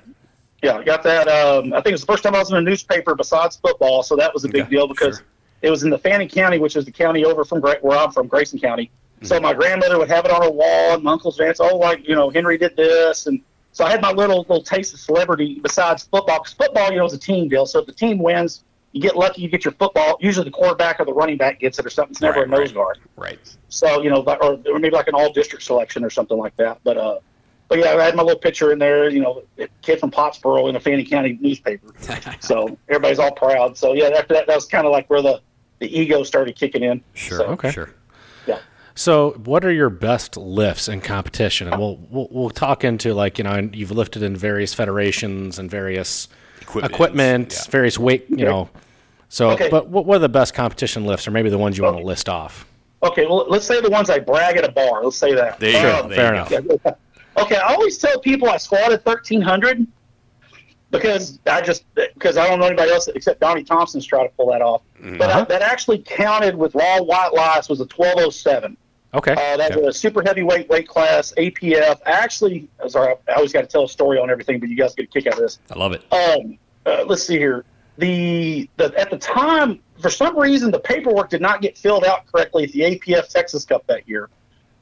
Yeah, 0.63 0.77
I 0.77 0.83
got 0.83 1.03
that. 1.03 1.27
Um, 1.27 1.73
I 1.73 1.77
think 1.77 1.87
it 1.87 1.91
was 1.93 2.01
the 2.01 2.07
first 2.07 2.23
time 2.23 2.33
I 2.35 2.39
was 2.39 2.49
in 2.51 2.57
a 2.57 2.61
newspaper 2.61 3.13
besides 3.15 3.55
football, 3.57 4.03
so 4.03 4.15
that 4.15 4.33
was 4.33 4.45
a 4.45 4.47
big 4.49 4.63
Okay, 4.63 4.71
deal 4.71 4.87
because 4.87 5.17
sure. 5.17 5.25
it 5.61 5.69
was 5.69 5.83
in 5.83 5.89
the 5.89 5.97
Fannin 5.97 6.27
County, 6.27 6.57
which 6.59 6.75
is 6.75 6.85
the 6.85 6.91
county 6.91 7.23
over 7.23 7.45
from 7.45 7.59
Gra- 7.61 7.77
where 7.81 7.97
I'm 7.97 8.11
from, 8.11 8.27
Grayson 8.27 8.59
County. 8.59 8.89
Mm-hmm. 9.17 9.25
So 9.27 9.39
my 9.39 9.53
grandmother 9.53 9.97
would 9.99 10.09
have 10.09 10.25
it 10.25 10.31
on 10.31 10.41
her 10.41 10.49
wall, 10.49 10.93
and 10.95 11.03
my 11.03 11.11
uncle's 11.13 11.37
dance. 11.37 11.59
Oh, 11.59 11.77
like 11.77 12.07
you 12.07 12.15
know, 12.15 12.29
Henry 12.29 12.57
did 12.57 12.75
this, 12.75 13.27
and 13.27 13.41
so 13.73 13.85
I 13.85 13.91
had 13.91 14.01
my 14.01 14.11
little 14.11 14.39
little 14.39 14.63
taste 14.63 14.93
of 14.93 14.99
celebrity 14.99 15.59
besides 15.61 16.03
football. 16.03 16.39
Because 16.39 16.53
football, 16.53 16.91
you 16.91 16.97
know, 16.97 17.05
is 17.05 17.13
a 17.13 17.17
team 17.19 17.47
deal. 17.47 17.65
So 17.65 17.79
if 17.79 17.85
the 17.85 17.93
team 17.93 18.17
wins, 18.17 18.63
you 18.95 19.01
get 19.01 19.17
lucky, 19.17 19.41
you 19.41 19.49
get 19.49 19.65
your 19.65 19.73
football. 19.73 20.17
Usually 20.21 20.45
the 20.45 20.51
quarterback 20.51 21.01
or 21.01 21.05
the 21.05 21.13
running 21.13 21.35
back 21.35 21.59
gets 21.59 21.77
it 21.77 21.85
or 21.85 21.89
something. 21.89 22.11
It's 22.13 22.21
never 22.21 22.39
Right, 22.39 22.47
a 22.47 22.49
nose 22.49 22.69
right. 22.69 22.73
guard. 22.75 22.97
Right. 23.17 23.39
So 23.67 24.01
you 24.01 24.09
know, 24.09 24.21
but- 24.21 24.41
or, 24.41 24.57
or 24.71 24.79
maybe 24.79 24.95
like 24.95 25.09
an 25.09 25.15
all 25.15 25.33
district 25.33 25.65
selection 25.65 26.05
or 26.05 26.09
something 26.09 26.37
like 26.37 26.55
that. 26.55 26.79
But 26.85 26.97
uh, 26.97 27.19
but 27.67 27.79
yeah, 27.79 27.89
I 27.95 28.03
had 28.05 28.15
my 28.15 28.23
little 28.23 28.39
picture 28.39 28.71
in 28.71 28.79
there. 28.79 29.09
You 29.09 29.19
know, 29.19 29.43
a 29.59 29.67
kid 29.81 29.99
from 29.99 30.11
Pottsboro 30.11 30.69
in 30.69 30.77
a 30.77 30.79
Fannin 30.79 31.05
County 31.05 31.37
newspaper. 31.41 31.93
so 32.39 32.77
everybody's 32.87 33.19
all 33.19 33.33
proud. 33.33 33.77
So 33.77 33.91
yeah, 33.91 34.05
after 34.17 34.33
that, 34.35 34.47
that 34.47 34.55
was 34.55 34.65
kind 34.65 34.85
of 34.85 34.93
like 34.93 35.09
where 35.09 35.21
the 35.21 35.41
the 35.79 35.99
ego 35.99 36.23
started 36.23 36.55
kicking 36.55 36.83
in. 36.83 37.03
Sure. 37.15 37.39
So, 37.39 37.45
Okay. 37.47 37.71
Sure. 37.71 37.89
Yeah. 38.47 38.59
So, 38.97 39.31
what 39.43 39.65
are 39.65 39.73
your 39.73 39.89
best 39.89 40.37
lifts 40.37 40.87
in 40.87 41.01
competition? 41.01 41.67
And 41.67 41.77
we'll, 41.81 41.97
we'll 42.09 42.29
we'll 42.31 42.49
talk 42.49 42.85
into 42.85 43.13
like 43.13 43.37
you 43.37 43.43
know, 43.43 43.69
you've 43.73 43.91
lifted 43.91 44.23
in 44.23 44.37
various 44.37 44.73
federations 44.73 45.59
and 45.59 45.69
various 45.69 46.29
Equipment. 46.61 46.93
equipment, 46.93 47.53
Yeah. 47.53 47.71
various 47.71 47.99
weight, 47.99 48.25
you 48.29 48.45
know. 48.45 48.69
So, 49.29 49.51
Okay. 49.51 49.69
but 49.69 49.87
what, 49.89 50.05
what 50.05 50.15
are 50.15 50.19
the 50.19 50.29
best 50.29 50.53
competition 50.53 51.05
lifts, 51.05 51.27
or 51.27 51.31
maybe 51.31 51.49
the 51.49 51.57
ones 51.57 51.77
you 51.77 51.83
want 51.83 51.97
to 51.97 52.03
list 52.03 52.29
off? 52.29 52.65
Okay, 53.03 53.25
well, 53.25 53.45
let's 53.49 53.65
say 53.65 53.81
the 53.81 53.89
ones 53.89 54.09
I 54.09 54.19
brag 54.19 54.57
at 54.57 54.63
a 54.63 54.71
bar. 54.71 55.03
Let's 55.03 55.17
say 55.17 55.33
that. 55.35 55.59
There 55.59 55.71
you 55.71 55.77
Sure, 55.77 56.01
go. 56.03 56.07
There 56.07 56.15
fair 56.17 56.27
you 56.35 56.41
enough. 56.41 56.49
go. 56.49 56.79
Yeah. 56.85 57.43
Okay, 57.43 57.57
I 57.57 57.73
always 57.73 57.97
tell 57.97 58.19
people 58.19 58.49
I 58.49 58.57
squatted 58.57 59.03
thirteen 59.03 59.41
hundred 59.41 59.85
because 60.91 61.39
I 61.45 61.61
just 61.61 61.83
because 61.95 62.37
I 62.37 62.47
don't 62.47 62.59
know 62.59 62.67
anybody 62.67 62.91
else 62.91 63.07
except 63.09 63.41
Donnie 63.41 63.63
Thompson's 63.63 64.05
trying 64.05 64.27
to 64.29 64.33
pull 64.35 64.51
that 64.51 64.61
off. 64.61 64.81
But 65.17 65.29
I, 65.29 65.43
that 65.43 65.61
actually 65.61 65.99
counted 65.99 66.55
with 66.55 66.73
raw 66.75 67.01
white 67.01 67.33
lies 67.33 67.67
was 67.69 67.81
a 67.81 67.85
twelve 67.87 68.15
oh 68.19 68.29
seven. 68.29 68.77
Okay. 69.13 69.31
Uh, 69.33 69.57
that's 69.57 69.75
Okay. 69.75 69.85
a 69.87 69.93
super 69.93 70.21
heavyweight 70.23 70.67
weight 70.69 70.87
class, 70.87 71.33
APF. 71.37 71.99
Actually, 72.05 72.67
sorry, 72.87 73.15
I 73.29 73.33
always 73.33 73.53
got 73.53 73.61
to 73.61 73.67
tell 73.67 73.83
a 73.85 73.89
story 73.89 74.17
on 74.19 74.29
everything, 74.29 74.59
but 74.59 74.67
you 74.69 74.75
guys 74.75 74.93
get 74.95 75.03
a 75.03 75.07
kick 75.07 75.27
out 75.27 75.33
of 75.33 75.39
this. 75.39 75.59
I 75.71 75.77
love 75.77 75.93
it. 75.93 76.03
Um, 76.11 76.57
uh, 76.85 77.05
let's 77.07 77.23
see 77.23 77.37
here. 77.37 77.63
The, 77.97 78.69
the 78.77 78.93
at 78.99 79.09
the 79.09 79.17
time, 79.17 79.79
for 80.01 80.09
some 80.09 80.37
reason, 80.37 80.71
the 80.71 80.79
paperwork 80.79 81.29
did 81.29 81.41
not 81.41 81.61
get 81.61 81.77
filled 81.77 82.03
out 82.03 82.29
correctly 82.31 82.63
at 82.63 82.71
the 82.71 82.81
APF 82.81 83.29
Texas 83.29 83.65
Cup 83.65 83.87
that 83.87 84.07
year. 84.07 84.29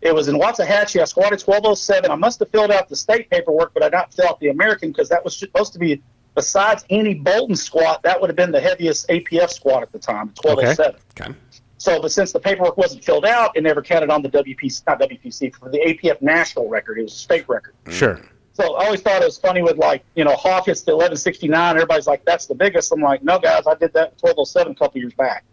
It 0.01 0.13
was 0.13 0.27
in 0.27 0.35
Waxahachie. 0.35 0.99
I 0.99 1.05
squatted 1.05 1.41
1207. 1.41 2.11
I 2.11 2.15
must 2.15 2.39
have 2.39 2.49
filled 2.49 2.71
out 2.71 2.89
the 2.89 2.95
state 2.95 3.29
paperwork, 3.29 3.73
but 3.73 3.83
I 3.83 3.89
not 3.89 4.13
fill 4.13 4.27
out 4.27 4.39
the 4.39 4.49
American 4.49 4.91
because 4.91 5.09
that 5.09 5.23
was 5.23 5.37
supposed 5.37 5.71
to 5.73 5.79
be, 5.79 6.01
besides 6.35 6.83
Andy 6.89 7.13
Bolton's 7.13 7.63
squat, 7.63 8.03
that 8.03 8.19
would 8.19 8.29
have 8.29 8.35
been 8.35 8.51
the 8.51 8.59
heaviest 8.59 9.07
APF 9.07 9.49
squat 9.49 9.81
at 9.81 9.91
the 9.93 9.99
time, 9.99 10.33
1207. 10.41 10.99
Okay. 11.19 11.33
So, 11.77 12.01
but 12.01 12.11
since 12.11 12.31
the 12.31 12.39
paperwork 12.39 12.77
wasn't 12.77 13.03
filled 13.03 13.25
out, 13.25 13.55
it 13.55 13.61
never 13.61 13.81
counted 13.81 14.09
on 14.09 14.21
the 14.21 14.29
WPC, 14.29 14.83
not 14.87 14.99
WPC, 14.99 15.55
for 15.55 15.69
the 15.69 15.79
APF 15.79 16.21
national 16.21 16.69
record. 16.69 16.97
It 16.97 17.03
was 17.03 17.13
a 17.13 17.17
state 17.17 17.47
record. 17.47 17.73
Sure. 17.89 18.21
So 18.53 18.75
I 18.75 18.85
always 18.85 19.01
thought 19.01 19.21
it 19.21 19.25
was 19.25 19.37
funny 19.37 19.61
with 19.63 19.77
like, 19.77 20.03
you 20.15 20.23
know, 20.23 20.35
Hawk 20.35 20.67
hits 20.67 20.81
the 20.81 20.91
1169. 20.91 21.75
Everybody's 21.75 22.05
like, 22.07 22.23
that's 22.23 22.45
the 22.45 22.53
biggest. 22.55 22.91
I'm 22.91 23.01
like, 23.01 23.23
no, 23.23 23.39
guys, 23.39 23.65
I 23.65 23.73
did 23.73 23.93
that 23.93 24.13
1207 24.21 24.71
a 24.71 24.75
couple 24.75 25.01
years 25.01 25.13
back. 25.13 25.43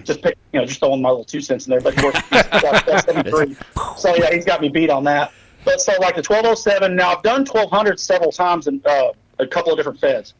Just 0.00 0.22
pick, 0.22 0.36
you 0.52 0.58
know, 0.58 0.66
just 0.66 0.80
throwing 0.80 1.00
my 1.00 1.08
little 1.08 1.24
two 1.24 1.40
cents 1.40 1.66
in 1.66 1.70
there. 1.70 1.80
But 1.80 1.94
of 1.94 2.00
course, 2.02 2.16
he's 2.30 2.62
got 2.62 3.04
73. 3.04 3.56
So 3.96 4.14
yeah, 4.16 4.32
he's 4.32 4.44
got 4.44 4.60
me 4.60 4.68
beat 4.68 4.90
on 4.90 5.04
that. 5.04 5.32
But 5.64 5.80
so 5.80 5.92
like 6.00 6.16
the 6.16 6.22
1207. 6.22 6.96
Now 6.96 7.14
I've 7.14 7.22
done 7.22 7.40
1200 7.44 8.00
several 8.00 8.32
times 8.32 8.66
in 8.66 8.82
uh, 8.84 9.12
a 9.38 9.46
couple 9.46 9.72
of 9.72 9.78
different 9.78 10.00
feds. 10.00 10.34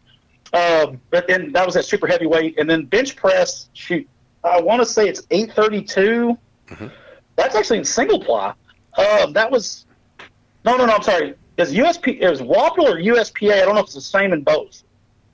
Um, 0.52 1.00
but 1.10 1.28
then 1.28 1.52
that 1.52 1.64
was 1.64 1.76
at 1.76 1.84
super 1.84 2.06
heavyweight, 2.06 2.58
and 2.58 2.68
then 2.68 2.84
bench 2.86 3.14
press. 3.14 3.68
Shoot, 3.74 4.08
I 4.42 4.60
want 4.60 4.80
to 4.80 4.86
say 4.86 5.08
it's 5.08 5.24
832. 5.30 6.36
That's 7.36 7.54
actually 7.54 7.78
in 7.78 7.84
single 7.84 8.20
ply. 8.20 8.54
Um, 8.96 9.32
that 9.34 9.50
was 9.50 9.86
no, 10.64 10.76
no, 10.76 10.86
no. 10.86 10.94
I'm 10.94 11.02
sorry. 11.02 11.34
Is 11.58 11.74
USP? 11.74 12.20
It 12.20 12.30
was 12.30 12.40
or 12.40 12.46
USPA? 12.46 13.52
I 13.52 13.64
don't 13.64 13.74
know 13.74 13.80
if 13.80 13.86
it's 13.86 13.94
the 13.94 14.00
same 14.00 14.32
in 14.32 14.42
both. 14.42 14.84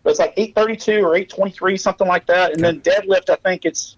But 0.02 0.10
it's 0.10 0.18
like 0.18 0.34
832 0.36 1.04
or 1.04 1.16
823, 1.16 1.76
something 1.76 2.06
like 2.06 2.26
that. 2.26 2.52
And 2.52 2.62
then 2.62 2.80
deadlift, 2.80 3.30
I 3.30 3.36
think 3.36 3.64
it's. 3.64 3.96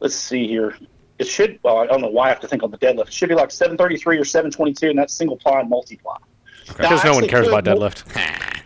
Let's 0.00 0.14
see 0.14 0.46
here. 0.46 0.76
It 1.18 1.26
should. 1.26 1.58
Well, 1.62 1.78
I 1.78 1.86
don't 1.86 2.00
know 2.00 2.08
why 2.08 2.26
I 2.26 2.28
have 2.28 2.40
to 2.40 2.48
think 2.48 2.62
on 2.62 2.70
the 2.70 2.78
deadlift. 2.78 3.08
It 3.08 3.12
should 3.12 3.28
be 3.28 3.34
like 3.34 3.50
733 3.50 4.18
or 4.18 4.24
722, 4.24 4.90
and 4.90 4.98
that's 4.98 5.14
single 5.14 5.36
ply 5.36 5.60
and 5.60 5.70
multiply. 5.70 6.16
Now, 6.68 6.74
Because 6.76 7.04
I 7.04 7.08
no 7.08 7.14
one 7.14 7.28
cares 7.28 7.48
about 7.48 7.64
deadlift. 7.64 8.04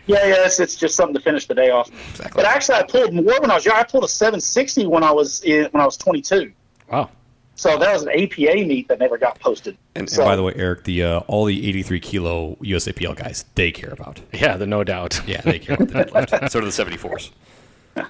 yeah, 0.07 0.25
yeah, 0.25 0.45
it's, 0.45 0.59
it's 0.59 0.75
just 0.75 0.95
something 0.95 1.15
to 1.15 1.21
finish 1.21 1.47
the 1.47 1.55
day 1.55 1.69
off. 1.69 1.89
Exactly. 2.11 2.41
But 2.43 2.45
actually, 2.45 2.79
I 2.79 2.83
pulled 2.83 3.13
more 3.13 3.39
when 3.39 3.51
I 3.51 3.55
was 3.55 3.65
young. 3.65 3.77
I 3.77 3.83
pulled 3.83 4.03
a 4.03 4.07
760 4.07 4.87
when 4.87 5.03
I 5.03 5.11
was 5.11 5.41
in, 5.43 5.65
when 5.71 5.81
I 5.81 5.85
was 5.85 5.97
22. 5.97 6.51
Wow. 6.91 7.09
So 7.55 7.77
that 7.77 7.93
was 7.93 8.03
an 8.03 8.09
APA 8.09 8.65
meet 8.65 8.87
that 8.87 8.99
never 8.99 9.17
got 9.17 9.39
posted. 9.39 9.77
And, 9.95 10.09
so, 10.09 10.23
and 10.23 10.29
by 10.29 10.35
the 10.35 10.43
way, 10.43 10.53
Eric, 10.55 10.83
the 10.83 11.03
uh, 11.03 11.19
all 11.27 11.45
the 11.45 11.67
83 11.67 11.99
kilo 11.99 12.55
USAPL 12.55 13.15
guys, 13.15 13.45
they 13.55 13.71
care 13.71 13.91
about. 13.91 14.19
Yeah, 14.33 14.57
the 14.57 14.65
no 14.65 14.83
doubt. 14.83 15.21
Yeah, 15.27 15.41
they 15.41 15.59
care 15.59 15.75
about 15.75 15.89
the 15.89 16.05
deadlift. 16.05 16.49
so 16.51 16.59
do 16.59 16.65
the 16.65 16.71
74s. 16.71 17.29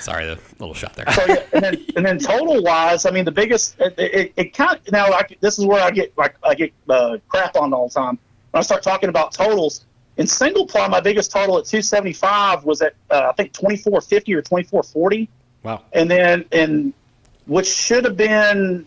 Sorry, 0.00 0.26
the 0.26 0.38
little 0.58 0.74
shot 0.74 0.94
there. 0.94 1.10
so 1.12 1.24
yeah, 1.26 1.42
and 1.52 1.62
then 1.62 1.86
and 1.94 2.06
then 2.06 2.18
total 2.18 2.62
wise, 2.62 3.04
I 3.04 3.10
mean 3.10 3.24
the 3.24 3.32
biggest 3.32 3.78
it, 3.78 3.94
it, 3.98 4.32
it 4.36 4.54
kind 4.54 4.78
of, 4.78 4.92
now 4.92 5.06
I, 5.06 5.26
this 5.40 5.58
is 5.58 5.66
where 5.66 5.82
I 5.82 5.90
get 5.90 6.16
like 6.16 6.36
I 6.42 6.54
get 6.54 6.72
uh, 6.88 7.18
crap 7.28 7.56
on 7.56 7.72
all 7.74 7.88
the 7.88 7.94
time 7.94 8.18
when 8.50 8.58
I 8.58 8.62
start 8.62 8.82
talking 8.82 9.08
about 9.08 9.32
totals. 9.32 9.84
In 10.16 10.26
single 10.26 10.66
ply, 10.66 10.88
my 10.88 11.00
biggest 11.00 11.30
total 11.30 11.58
at 11.58 11.66
275 11.66 12.64
was 12.64 12.82
at 12.82 12.94
uh, 13.10 13.28
I 13.28 13.32
think 13.32 13.52
2450 13.52 14.34
or 14.34 14.42
2440. 14.42 15.28
Wow. 15.62 15.82
and 15.92 16.10
then 16.10 16.46
and 16.52 16.94
which 17.50 17.66
should 17.66 18.04
have 18.04 18.16
been 18.16 18.86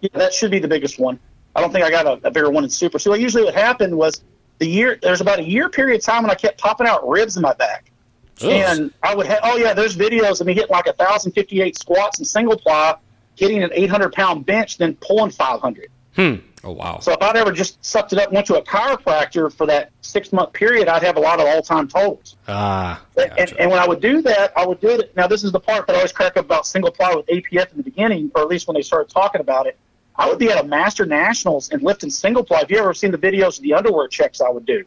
yeah, 0.00 0.08
that 0.14 0.32
should 0.32 0.50
be 0.50 0.58
the 0.58 0.68
biggest 0.68 0.98
one. 0.98 1.18
I 1.54 1.60
don't 1.60 1.72
think 1.72 1.84
I 1.84 1.90
got 1.90 2.06
a, 2.06 2.26
a 2.26 2.30
bigger 2.30 2.50
one 2.50 2.64
in 2.64 2.70
super. 2.70 2.98
So 2.98 3.12
usually 3.12 3.44
what 3.44 3.54
happened 3.54 3.94
was 3.94 4.22
the 4.58 4.66
year 4.66 4.98
there's 5.02 5.20
about 5.20 5.40
a 5.40 5.44
year 5.44 5.68
period 5.68 5.98
of 5.98 6.02
time 6.02 6.22
when 6.22 6.30
I 6.30 6.36
kept 6.36 6.58
popping 6.58 6.86
out 6.86 7.06
ribs 7.06 7.36
in 7.36 7.42
my 7.42 7.52
back. 7.52 7.92
Ugh. 8.40 8.50
And 8.50 8.94
I 9.02 9.14
would 9.14 9.26
have 9.26 9.40
oh 9.42 9.58
yeah, 9.58 9.74
there's 9.74 9.94
videos 9.94 10.40
of 10.40 10.46
me 10.46 10.54
hitting 10.54 10.70
like 10.70 10.86
a 10.86 10.94
thousand 10.94 11.32
fifty 11.32 11.60
eight 11.60 11.78
squats 11.78 12.18
in 12.18 12.24
single 12.24 12.56
ply, 12.56 12.96
hitting 13.34 13.62
an 13.62 13.68
eight 13.74 13.90
hundred 13.90 14.14
pound 14.14 14.46
bench, 14.46 14.78
then 14.78 14.96
pulling 14.96 15.30
five 15.30 15.60
hundred. 15.60 15.90
Hmm. 16.14 16.36
Oh 16.64 16.72
wow. 16.72 16.98
So 17.00 17.12
if 17.12 17.22
I'd 17.22 17.36
ever 17.36 17.52
just 17.52 17.84
sucked 17.84 18.12
it 18.12 18.18
up 18.18 18.26
and 18.28 18.34
went 18.34 18.46
to 18.48 18.56
a 18.56 18.62
chiropractor 18.62 19.52
for 19.52 19.66
that 19.66 19.90
six 20.00 20.32
month 20.32 20.52
period, 20.52 20.88
I'd 20.88 21.02
have 21.02 21.16
a 21.16 21.20
lot 21.20 21.38
of 21.38 21.46
all 21.46 21.62
time 21.62 21.86
totals. 21.86 22.36
Ah, 22.48 23.02
And, 23.38 23.52
and 23.58 23.70
when 23.70 23.78
I 23.78 23.86
would 23.86 24.00
do 24.00 24.22
that, 24.22 24.52
I 24.56 24.66
would 24.66 24.80
do 24.80 24.88
it. 24.90 25.14
Now, 25.16 25.26
this 25.26 25.44
is 25.44 25.52
the 25.52 25.60
part 25.60 25.86
that 25.86 25.92
I 25.94 25.96
always 25.96 26.12
crack 26.12 26.36
up 26.36 26.46
about 26.46 26.66
single 26.66 26.90
ply 26.90 27.14
with 27.14 27.26
APF 27.26 27.70
in 27.72 27.76
the 27.76 27.82
beginning, 27.84 28.30
or 28.34 28.42
at 28.42 28.48
least 28.48 28.66
when 28.66 28.74
they 28.74 28.82
started 28.82 29.12
talking 29.12 29.40
about 29.40 29.66
it. 29.66 29.78
I 30.16 30.26
would 30.28 30.38
be 30.38 30.50
at 30.50 30.64
a 30.64 30.66
Master 30.66 31.04
Nationals 31.04 31.68
and 31.70 31.82
lifting 31.82 32.08
single 32.10 32.42
ply. 32.42 32.60
Have 32.60 32.70
you 32.70 32.78
ever 32.78 32.94
seen 32.94 33.10
the 33.10 33.18
videos 33.18 33.58
of 33.58 33.62
the 33.62 33.74
underwear 33.74 34.08
checks 34.08 34.40
I 34.40 34.48
would 34.48 34.64
do 34.64 34.82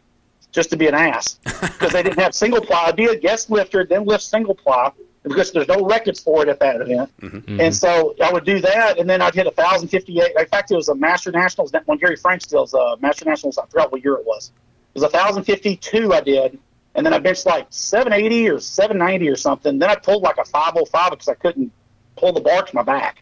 just 0.51 0.71
to 0.71 0.75
be 0.77 0.87
an 0.87 0.95
ass? 0.95 1.39
Because 1.43 1.91
they 1.93 2.01
didn't 2.01 2.17
have 2.19 2.33
single 2.33 2.61
ply. 2.61 2.85
I'd 2.87 2.95
be 2.95 3.05
a 3.05 3.15
guest 3.15 3.51
lifter, 3.51 3.85
then 3.85 4.05
lift 4.05 4.23
single 4.23 4.55
ply 4.55 4.91
because 5.23 5.51
there's 5.51 5.67
no 5.67 5.85
records 5.85 6.19
for 6.19 6.43
it 6.43 6.49
at 6.49 6.59
that 6.61 6.81
event. 6.81 7.11
And 7.59 7.75
so 7.75 8.15
I 8.23 8.31
would 8.31 8.45
do 8.45 8.59
that, 8.61 8.97
and 8.99 9.09
then 9.09 9.21
I'd 9.21 9.35
hit 9.35 9.47
a 9.47 9.51
1,058. 9.51 10.31
In 10.37 10.45
fact, 10.47 10.71
it 10.71 10.75
was 10.75 10.89
a 10.89 10.95
Master 10.95 11.31
Nationals 11.31 11.73
when 11.85 11.97
Gary 11.97 12.15
Frank 12.15 12.41
still's 12.41 12.73
uh, 12.73 12.95
Master 13.01 13.25
Nationals. 13.25 13.57
I 13.57 13.65
forgot 13.65 13.91
what 13.91 14.03
year 14.03 14.13
it 14.15 14.25
was. 14.25 14.51
It 14.95 15.01
was 15.01 15.03
a 15.03 15.15
1,052 15.15 16.13
I 16.13 16.21
did, 16.21 16.57
and 16.95 17.05
then 17.05 17.13
I 17.13 17.19
benched 17.19 17.45
like 17.45 17.67
780 17.69 18.49
or 18.49 18.59
790 18.59 19.29
or 19.29 19.35
something. 19.35 19.77
Then 19.77 19.89
I 19.89 19.95
pulled 19.95 20.23
like 20.23 20.37
a 20.37 20.45
505 20.45 21.09
because 21.11 21.27
I 21.27 21.33
couldn't 21.35 21.71
pull 22.15 22.33
the 22.33 22.41
bar 22.41 22.63
to 22.63 22.75
my 22.75 22.83
back. 22.83 23.21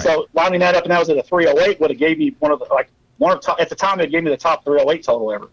So 0.00 0.26
lining 0.34 0.60
that 0.60 0.74
up, 0.74 0.84
and 0.84 0.90
that 0.92 0.98
was 0.98 1.08
at 1.10 1.16
a 1.18 1.22
308 1.22 1.80
would 1.80 1.90
have 1.90 1.98
gave 1.98 2.18
me 2.18 2.34
one 2.40 2.50
of 2.52 2.58
the 2.58 2.64
like 2.66 2.90
one 3.18 3.32
of 3.32 3.40
top, 3.40 3.60
at 3.60 3.68
the 3.68 3.74
time 3.76 4.00
it 4.00 4.10
gave 4.10 4.24
me 4.24 4.30
the 4.30 4.36
top 4.36 4.64
308 4.64 5.04
total 5.04 5.32
ever. 5.32 5.48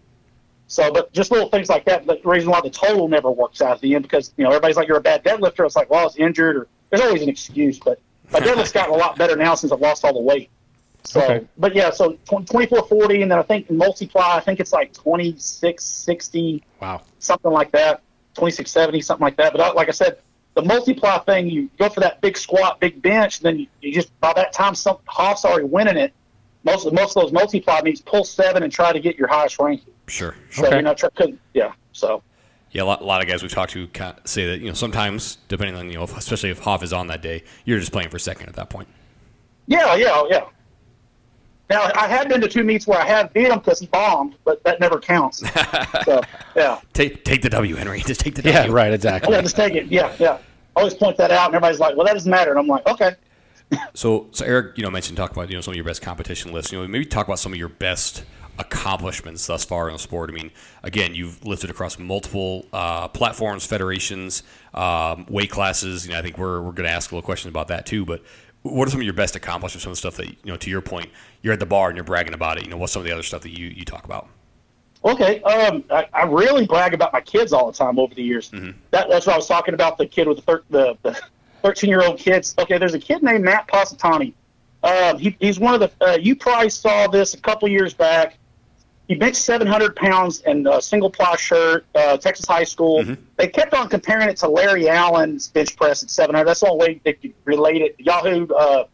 So, 0.68 0.92
but 0.92 1.14
just 1.14 1.32
little 1.32 1.50
things 1.50 1.70
like 1.70 1.86
that. 1.86 2.06
The 2.08 2.20
reason 2.24 2.50
why 2.50 2.62
the 2.62 2.70
total 2.70 3.08
never 3.08 3.30
works 3.30 3.62
out 3.62 3.74
at 3.74 3.82
the 3.82 3.96
end 3.96 4.04
because 4.04 4.34
you 4.36 4.44
know 4.44 4.50
everybody's 4.50 4.78
like 4.78 4.88
you're 4.88 4.98
a 4.98 5.02
bad 5.02 5.24
deadlifter. 5.24 5.66
It's 5.66 5.76
like 5.76 5.90
well, 5.90 6.02
I 6.02 6.04
was 6.04 6.16
injured, 6.18 6.56
or 6.56 6.68
there's 6.90 7.04
always 7.04 7.22
an 7.22 7.30
excuse. 7.30 7.80
But 7.80 8.00
my 8.32 8.40
deadlift's 8.42 8.72
gotten 8.72 8.94
a 8.94 8.98
lot 8.98 9.18
better 9.18 9.36
now 9.36 9.56
since 9.56 9.72
I've 9.72 9.82
lost 9.82 10.04
all 10.04 10.14
the 10.14 10.20
weight. 10.20 10.50
So, 11.04 11.22
Okay. 11.22 11.48
but 11.58 11.76
yeah, 11.76 11.92
so 11.92 12.14
2440, 12.14 13.22
and 13.22 13.32
then 13.32 13.38
I 13.38 13.44
think 13.44 13.70
multiply, 13.70 14.38
I 14.38 14.40
think 14.40 14.60
it's 14.60 14.74
like 14.74 14.92
2660 14.94 16.64
wow. 16.82 17.02
something 17.20 17.52
like 17.52 17.72
that, 17.74 18.02
2670, 18.34 19.02
something 19.02 19.24
like 19.24 19.38
that. 19.38 19.52
But 19.52 19.62
I, 19.62 19.72
like 19.72 19.88
I 19.88 19.92
said, 19.92 20.18
the 20.56 20.64
multiply 20.64 21.20
thing, 21.20 21.48
you 21.48 21.70
go 21.78 21.90
for 21.90 22.00
that 22.00 22.22
big 22.22 22.38
squat, 22.38 22.80
big 22.80 23.02
bench, 23.02 23.38
and 23.38 23.46
then 23.46 23.60
you, 23.60 23.68
you 23.82 23.94
just 23.94 24.20
by 24.20 24.34
that 24.34 24.52
time, 24.54 24.74
some 24.74 24.98
Hoff's 25.06 25.46
already 25.46 25.66
winning 25.66 25.98
it. 25.98 26.14
Most 26.66 26.86
of 26.88 26.94
most 26.94 27.16
of 27.16 27.24
those 27.24 27.32
multiply 27.32 27.82
means 27.82 28.02
pull 28.02 28.24
seven 28.24 28.64
and 28.64 28.72
try 28.74 28.92
to 28.92 29.00
get 29.00 29.18
your 29.18 29.28
highest 29.28 29.60
ranking. 29.60 29.94
Sure. 30.08 30.36
So 30.52 30.66
Okay. 30.66 30.78
you 30.78 30.82
know, 30.82 30.94
try, 30.94 31.10
could, 31.16 31.38
yeah. 31.54 31.72
So 31.94 32.22
Yeah, 32.72 32.84
a 32.84 32.86
lot, 32.86 33.02
a 33.02 33.06
lot 33.06 33.22
of 33.22 33.28
guys 33.28 33.42
we've 33.44 33.52
talked 33.52 33.72
to 33.74 33.88
say 34.26 34.46
that 34.48 34.60
you 34.60 34.68
know 34.68 34.74
sometimes 34.74 35.38
depending 35.48 35.76
on 35.76 35.90
you 35.90 35.98
know 35.98 36.04
especially 36.04 36.50
if 36.50 36.60
Hoff 36.60 36.84
is 36.84 36.92
on 36.92 37.08
that 37.08 37.22
day, 37.22 37.44
you're 37.66 37.80
just 37.80 37.92
playing 37.92 38.10
for 38.10 38.20
second 38.20 38.50
at 38.50 38.56
that 38.56 38.70
point. 38.70 38.88
yeah, 39.68 39.96
yeah, 39.96 40.24
yeah. 40.30 40.46
Now 41.70 41.90
I 41.96 42.08
have 42.08 42.30
been 42.30 42.42
to 42.42 42.48
two 42.48 42.64
meets 42.64 42.86
where 42.86 43.00
I 43.00 43.06
have 43.08 43.34
beat 43.34 43.48
him 43.48 43.58
because 43.60 43.80
he 43.80 43.88
bombed, 43.88 44.36
but 44.44 44.64
that 44.66 44.80
never 44.80 45.00
counts. 45.00 45.40
so 46.06 46.22
yeah, 46.56 46.80
Take 46.94 47.24
take 47.24 47.42
the 47.42 47.50
W, 47.50 47.76
Henry. 47.76 48.02
Just 48.02 48.20
take 48.22 48.36
the 48.36 48.44
Yeah, 48.48 48.68
right, 48.70 48.94
exactly. 48.94 49.34
yeah, 49.34 49.42
just 49.42 49.56
take 49.56 49.74
it. 49.74 49.88
Yeah, 49.88 50.14
yeah. 50.20 50.38
I 50.76 50.82
always 50.82 50.94
point 50.94 51.18
that 51.18 51.32
out, 51.32 51.46
and 51.48 51.56
everybody's 51.56 51.80
like, 51.80 51.96
"Well, 51.96 52.06
that 52.06 52.14
doesn't 52.14 52.30
matter," 52.30 52.52
and 52.52 52.60
I'm 52.60 52.68
like, 52.68 52.86
"Okay." 52.86 53.16
So, 53.94 54.28
so 54.32 54.46
Eric, 54.46 54.78
you 54.78 54.84
know, 54.84 54.92
mentioned 54.92 55.18
talk 55.18 55.32
about 55.32 55.50
you 55.50 55.56
know 55.56 55.62
some 55.62 55.72
of 55.72 55.76
your 55.76 55.86
best 55.86 56.02
competition 56.02 56.52
lists. 56.54 56.72
You 56.72 56.82
know, 56.82 56.88
maybe 56.88 57.06
talk 57.06 57.28
about 57.28 57.40
some 57.40 57.54
of 57.54 57.60
your 57.60 57.70
best 57.70 58.24
accomplishments 58.58 59.46
thus 59.48 59.66
far 59.66 59.88
in 59.88 59.94
the 59.94 60.00
sport. 60.00 60.30
I 60.30 60.34
mean, 60.34 60.52
again, 60.84 61.16
you've 61.16 61.44
lifted 61.46 61.70
across 61.70 62.00
multiple 62.00 62.66
uh, 62.72 63.08
platforms, 63.10 63.66
federations, 63.66 64.44
um, 64.74 65.26
weight 65.30 65.50
classes. 65.50 66.06
You 66.06 66.14
know, 66.14 66.20
I 66.20 66.22
think 66.22 66.38
we're 66.38 66.62
we're 66.62 66.72
going 66.72 66.88
to 66.88 66.94
ask 66.94 67.12
a 67.12 67.16
little 67.16 67.26
questions 67.26 67.50
about 67.50 67.70
that 67.70 67.86
too. 67.86 68.06
But 68.06 68.24
what 68.62 68.88
are 68.88 68.92
some 68.92 69.00
of 69.00 69.06
your 69.06 69.14
best 69.14 69.36
accomplishments? 69.36 69.84
Some 69.84 69.92
of 69.92 69.96
the 69.96 70.00
stuff 70.00 70.16
that 70.18 70.28
you 70.28 70.36
know, 70.52 70.58
to 70.58 70.70
your 70.70 70.82
point, 70.82 71.10
you're 71.42 71.54
at 71.54 71.60
the 71.60 71.66
bar 71.66 71.90
and 71.90 71.98
you're 71.98 72.04
bragging 72.04 72.34
about 72.34 72.58
it. 72.58 72.66
You 72.66 72.70
know, 72.70 72.78
what's 72.78 72.94
some 72.94 73.02
of 73.02 73.06
the 73.06 73.12
other 73.12 73.24
stuff 73.24 73.42
that 73.42 73.58
you 73.58 73.68
you 73.68 73.86
talk 73.86 74.06
about? 74.06 74.28
Okay. 75.04 75.42
Um, 75.44 75.84
I, 75.92 76.08
I 76.14 76.24
really 76.26 76.66
brag 76.66 76.96
about 76.96 77.14
my 77.14 77.22
kids 77.22 77.54
all 77.54 77.72
the 77.72 77.78
time 77.78 78.00
over 78.00 78.16
the 78.16 78.24
years. 78.24 78.50
That, 78.90 79.08
that's 79.08 79.28
what 79.28 79.34
I 79.34 79.38
was 79.38 79.48
talking 79.48 79.76
about. 79.76 80.00
The 80.00 80.08
kid 80.08 80.28
with 80.28 80.38
the 80.38 80.44
thir- 80.44 80.64
the, 80.72 80.98
the 81.04 81.22
13 81.66 81.90
year 81.90 82.04
old 82.04 82.20
kids. 82.20 82.54
Okay, 82.60 82.78
there's 82.78 82.94
a 82.94 83.00
kid 83.00 83.24
named 83.24 83.44
Matt 83.44 83.68
Positani. 83.68 84.34
Um, 84.84 85.18
he, 85.18 85.36
he's 85.40 85.60
one 85.60 85.74
of 85.74 85.80
the. 85.80 85.92
Uh, 86.00 86.18
you 86.22 86.36
probably 86.36 86.70
saw 86.70 87.08
this 87.08 87.34
a 87.34 87.40
couple 87.40 87.68
years 87.68 87.92
back. 87.94 88.38
He 89.08 89.16
benched 89.16 89.38
700 89.38 89.96
pounds 89.96 90.42
in 90.42 90.68
a 90.68 90.80
single 90.80 91.10
ply 91.10 91.36
shirt, 91.38 91.86
uh, 91.96 92.18
Texas 92.18 92.46
high 92.46 92.64
school. 92.64 93.04
They 93.38 93.48
kept 93.48 93.74
on 93.74 93.90
comparing 93.90 94.30
it 94.30 94.38
to 94.38 94.48
Larry 94.48 94.90
Allen's 94.90 95.48
bench 95.48 95.76
press 95.76 96.04
at 96.04 96.10
700. 96.10 96.48
That's 96.48 96.60
the 96.60 96.70
only 96.70 96.88
way 96.88 97.02
they 97.04 97.14
could 97.14 97.34
relate 97.46 97.82
it. 97.82 97.96
Yahoo, 98.00 98.48
uh, 98.48 98.86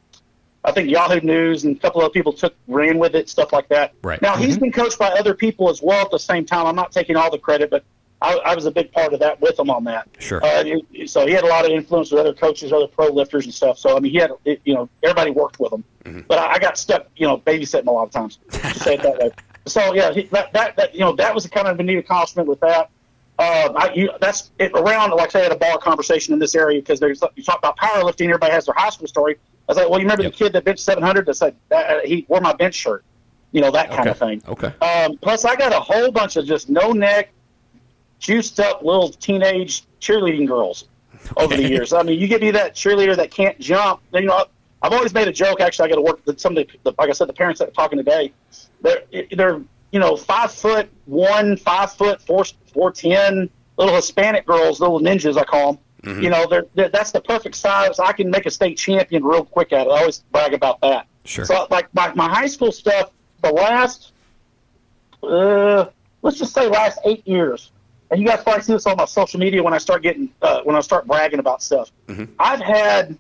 I 0.64 0.72
think 0.72 0.90
Yahoo 0.90 1.22
News 1.22 1.64
and 1.64 1.76
a 1.76 1.80
couple 1.80 2.02
of 2.02 2.14
people 2.14 2.34
took 2.34 2.56
ran 2.68 3.00
with 3.00 3.16
it, 3.16 3.30
stuff 3.30 3.52
like 3.52 3.68
that. 3.70 3.94
Right. 4.02 4.22
Now 4.22 4.36
he's 4.36 4.58
been 4.58 4.72
coached 4.72 5.00
by 5.00 5.10
other 5.10 5.34
people 5.34 5.70
as 5.70 5.82
well 5.82 6.06
at 6.06 6.12
the 6.12 6.20
same 6.20 6.46
time. 6.46 6.68
I'm 6.68 6.76
not 6.76 6.92
taking 6.92 7.18
all 7.18 7.32
the 7.32 7.38
credit, 7.38 7.70
but 7.70 7.84
I, 8.22 8.34
I 8.46 8.56
was 8.56 8.66
a 8.66 8.72
big 8.72 8.92
part 8.92 9.14
of 9.14 9.20
that 9.22 9.42
with 9.42 9.58
him 9.58 9.70
on 9.70 9.84
that. 9.86 10.08
Sure. 10.20 10.44
Uh, 10.44 10.64
so 11.08 11.26
he 11.26 11.34
had 11.34 11.44
a 11.44 11.48
lot 11.48 11.66
of 11.66 11.72
influence 11.72 12.12
with 12.12 12.20
other 12.20 12.34
coaches, 12.34 12.72
other 12.72 12.88
pro 12.88 13.08
lifters 13.08 13.46
and 13.46 13.54
stuff. 13.54 13.80
So 13.80 13.98
I 13.98 14.00
mean, 14.00 14.12
he 14.12 14.20
had 14.20 14.32
it, 14.46 14.62
you 14.64 14.74
know 14.76 14.90
everybody 15.04 15.32
worked 15.32 15.60
with 15.60 15.74
him, 15.74 15.84
but 16.28 16.38
I, 16.38 16.54
I 16.54 16.60
got 16.60 16.78
stuck 16.78 17.08
you 17.16 17.28
know 17.28 17.40
babysitting 17.40 17.88
a 17.88 17.92
lot 17.92 18.04
of 18.04 18.12
times. 18.12 18.40
To 18.74 18.80
say 18.80 18.94
it 18.96 19.02
that 19.04 19.18
way. 19.18 19.32
So 19.68 19.94
yeah, 19.94 20.12
he, 20.12 20.24
that, 20.32 20.52
that 20.54 20.76
that 20.78 20.94
you 20.96 21.02
know 21.02 21.16
that 21.18 21.36
was 21.36 21.46
a 21.46 21.50
kind 21.50 21.68
of 21.68 21.80
a 21.80 21.84
neat 21.84 21.98
accomplishment 22.00 22.48
with 22.50 22.60
that. 22.62 22.90
Uh, 23.38 23.72
I, 23.76 23.94
you, 23.94 24.10
that's 24.20 24.52
it, 24.58 24.72
around 24.74 25.12
like 25.12 25.30
I 25.36 25.40
say 25.40 25.46
at 25.46 25.52
a 25.52 25.56
bar 25.56 25.78
conversation 25.78 26.34
in 26.34 26.40
this 26.40 26.56
area 26.56 26.80
because 26.82 27.00
there's 27.00 27.22
you 27.36 27.44
talk 27.44 27.60
about 27.60 27.78
powerlifting. 27.78 28.26
Everybody 28.26 28.52
has 28.54 28.66
their 28.66 28.74
high 28.76 28.90
school 28.90 29.08
story. 29.08 29.36
I 29.36 29.72
was 29.72 29.78
like, 29.78 29.88
well, 29.88 30.00
you 30.00 30.06
remember 30.06 30.24
Yep. 30.24 30.32
the 30.32 30.38
kid 30.38 30.54
that 30.54 30.64
benched 30.66 30.82
700 30.84 31.28
that 31.28 31.36
said 31.36 31.56
uh, 31.70 32.00
he 32.04 32.26
wore 32.28 32.42
my 32.42 32.54
bench 32.54 32.74
shirt, 32.74 33.04
you 33.52 33.62
know 33.62 33.70
that 33.70 33.90
kind 33.90 34.02
Okay. 34.02 34.10
of 34.10 34.18
thing. 34.18 34.42
Okay. 34.48 34.74
Um, 34.84 35.18
plus, 35.22 35.46
I 35.46 35.56
got 35.56 35.72
a 35.74 35.80
whole 35.80 36.12
bunch 36.12 36.38
of 36.38 36.46
just 36.48 36.68
no 36.68 36.92
neck, 36.92 37.32
juiced 38.22 38.60
up 38.62 38.84
little 38.84 39.10
teenage 39.10 39.84
cheerleading 40.00 40.48
girls 40.48 40.86
over 41.36 41.58
the 41.58 41.68
years. 41.68 41.92
I 41.92 42.04
mean, 42.04 42.20
you 42.20 42.28
give 42.28 42.42
me 42.42 42.52
that 42.52 42.76
cheerleader 42.76 43.18
that 43.18 43.32
can't 43.32 43.60
jump. 43.60 44.02
You 44.14 44.22
know, 44.22 44.46
I've 44.82 44.94
always 44.94 45.14
made 45.14 45.28
a 45.28 45.34
joke. 45.34 45.60
Actually, 45.60 45.88
I 45.88 45.90
got 45.90 45.96
to 45.96 46.02
work 46.02 46.22
with 46.26 46.40
some 46.40 46.56
of 46.56 46.68
the, 46.84 46.96
like 46.98 47.10
I 47.10 47.12
said, 47.12 47.28
the 47.28 47.34
parents 47.34 47.60
that 47.60 47.68
are 47.68 47.72
talking 47.72 47.98
today. 47.98 48.32
They're 48.82 49.04
they're 49.32 49.62
you 49.92 50.00
know 50.00 50.16
five 50.16 50.52
foot 50.52 50.90
one, 51.06 51.58
five 51.58 51.92
foot 51.92 52.22
four, 52.22 52.46
four 52.74 52.92
ten, 52.92 53.50
little 53.78 53.96
Hispanic 53.96 54.46
girls, 54.46 54.80
little 54.80 55.00
ninjas 55.00 55.38
I 55.38 55.44
call 55.44 55.74
them. 55.74 56.22
You 56.24 56.32
know, 56.32 56.48
they're, 56.50 56.66
they're 56.74 56.90
that's 56.90 57.12
the 57.12 57.22
perfect 57.22 57.56
size. 57.56 58.00
I 58.00 58.12
can 58.14 58.32
make 58.32 58.48
a 58.48 58.52
state 58.52 58.78
champion 58.78 59.24
real 59.24 59.46
quick 59.46 59.72
at 59.72 59.86
it. 59.86 59.90
I 59.92 60.00
always 60.00 60.20
brag 60.32 60.54
about 60.54 60.82
that. 60.82 61.06
Sure. 61.26 61.46
So 61.46 61.68
like 61.70 61.94
my, 61.94 62.12
my 62.16 62.28
high 62.28 62.48
school 62.48 62.72
stuff, 62.72 63.12
the 63.44 63.52
last 63.52 64.14
uh, 65.22 65.86
let's 66.24 66.40
just 66.40 66.56
say 66.56 66.68
last 66.68 67.00
eight 67.06 67.28
years, 67.28 67.72
and 68.12 68.22
you 68.22 68.28
guys 68.28 68.44
probably 68.44 68.62
see 68.62 68.74
this 68.74 68.86
on 68.86 68.98
my 68.98 69.06
social 69.06 69.40
media 69.40 69.64
when 69.64 69.74
I 69.74 69.78
start 69.78 70.04
getting 70.04 70.30
uh, 70.42 70.62
when 70.64 70.76
I 70.76 70.82
start 70.82 71.08
bragging 71.08 71.40
about 71.40 71.64
stuff. 71.64 71.92
I've 72.38 72.60
had 72.60 73.18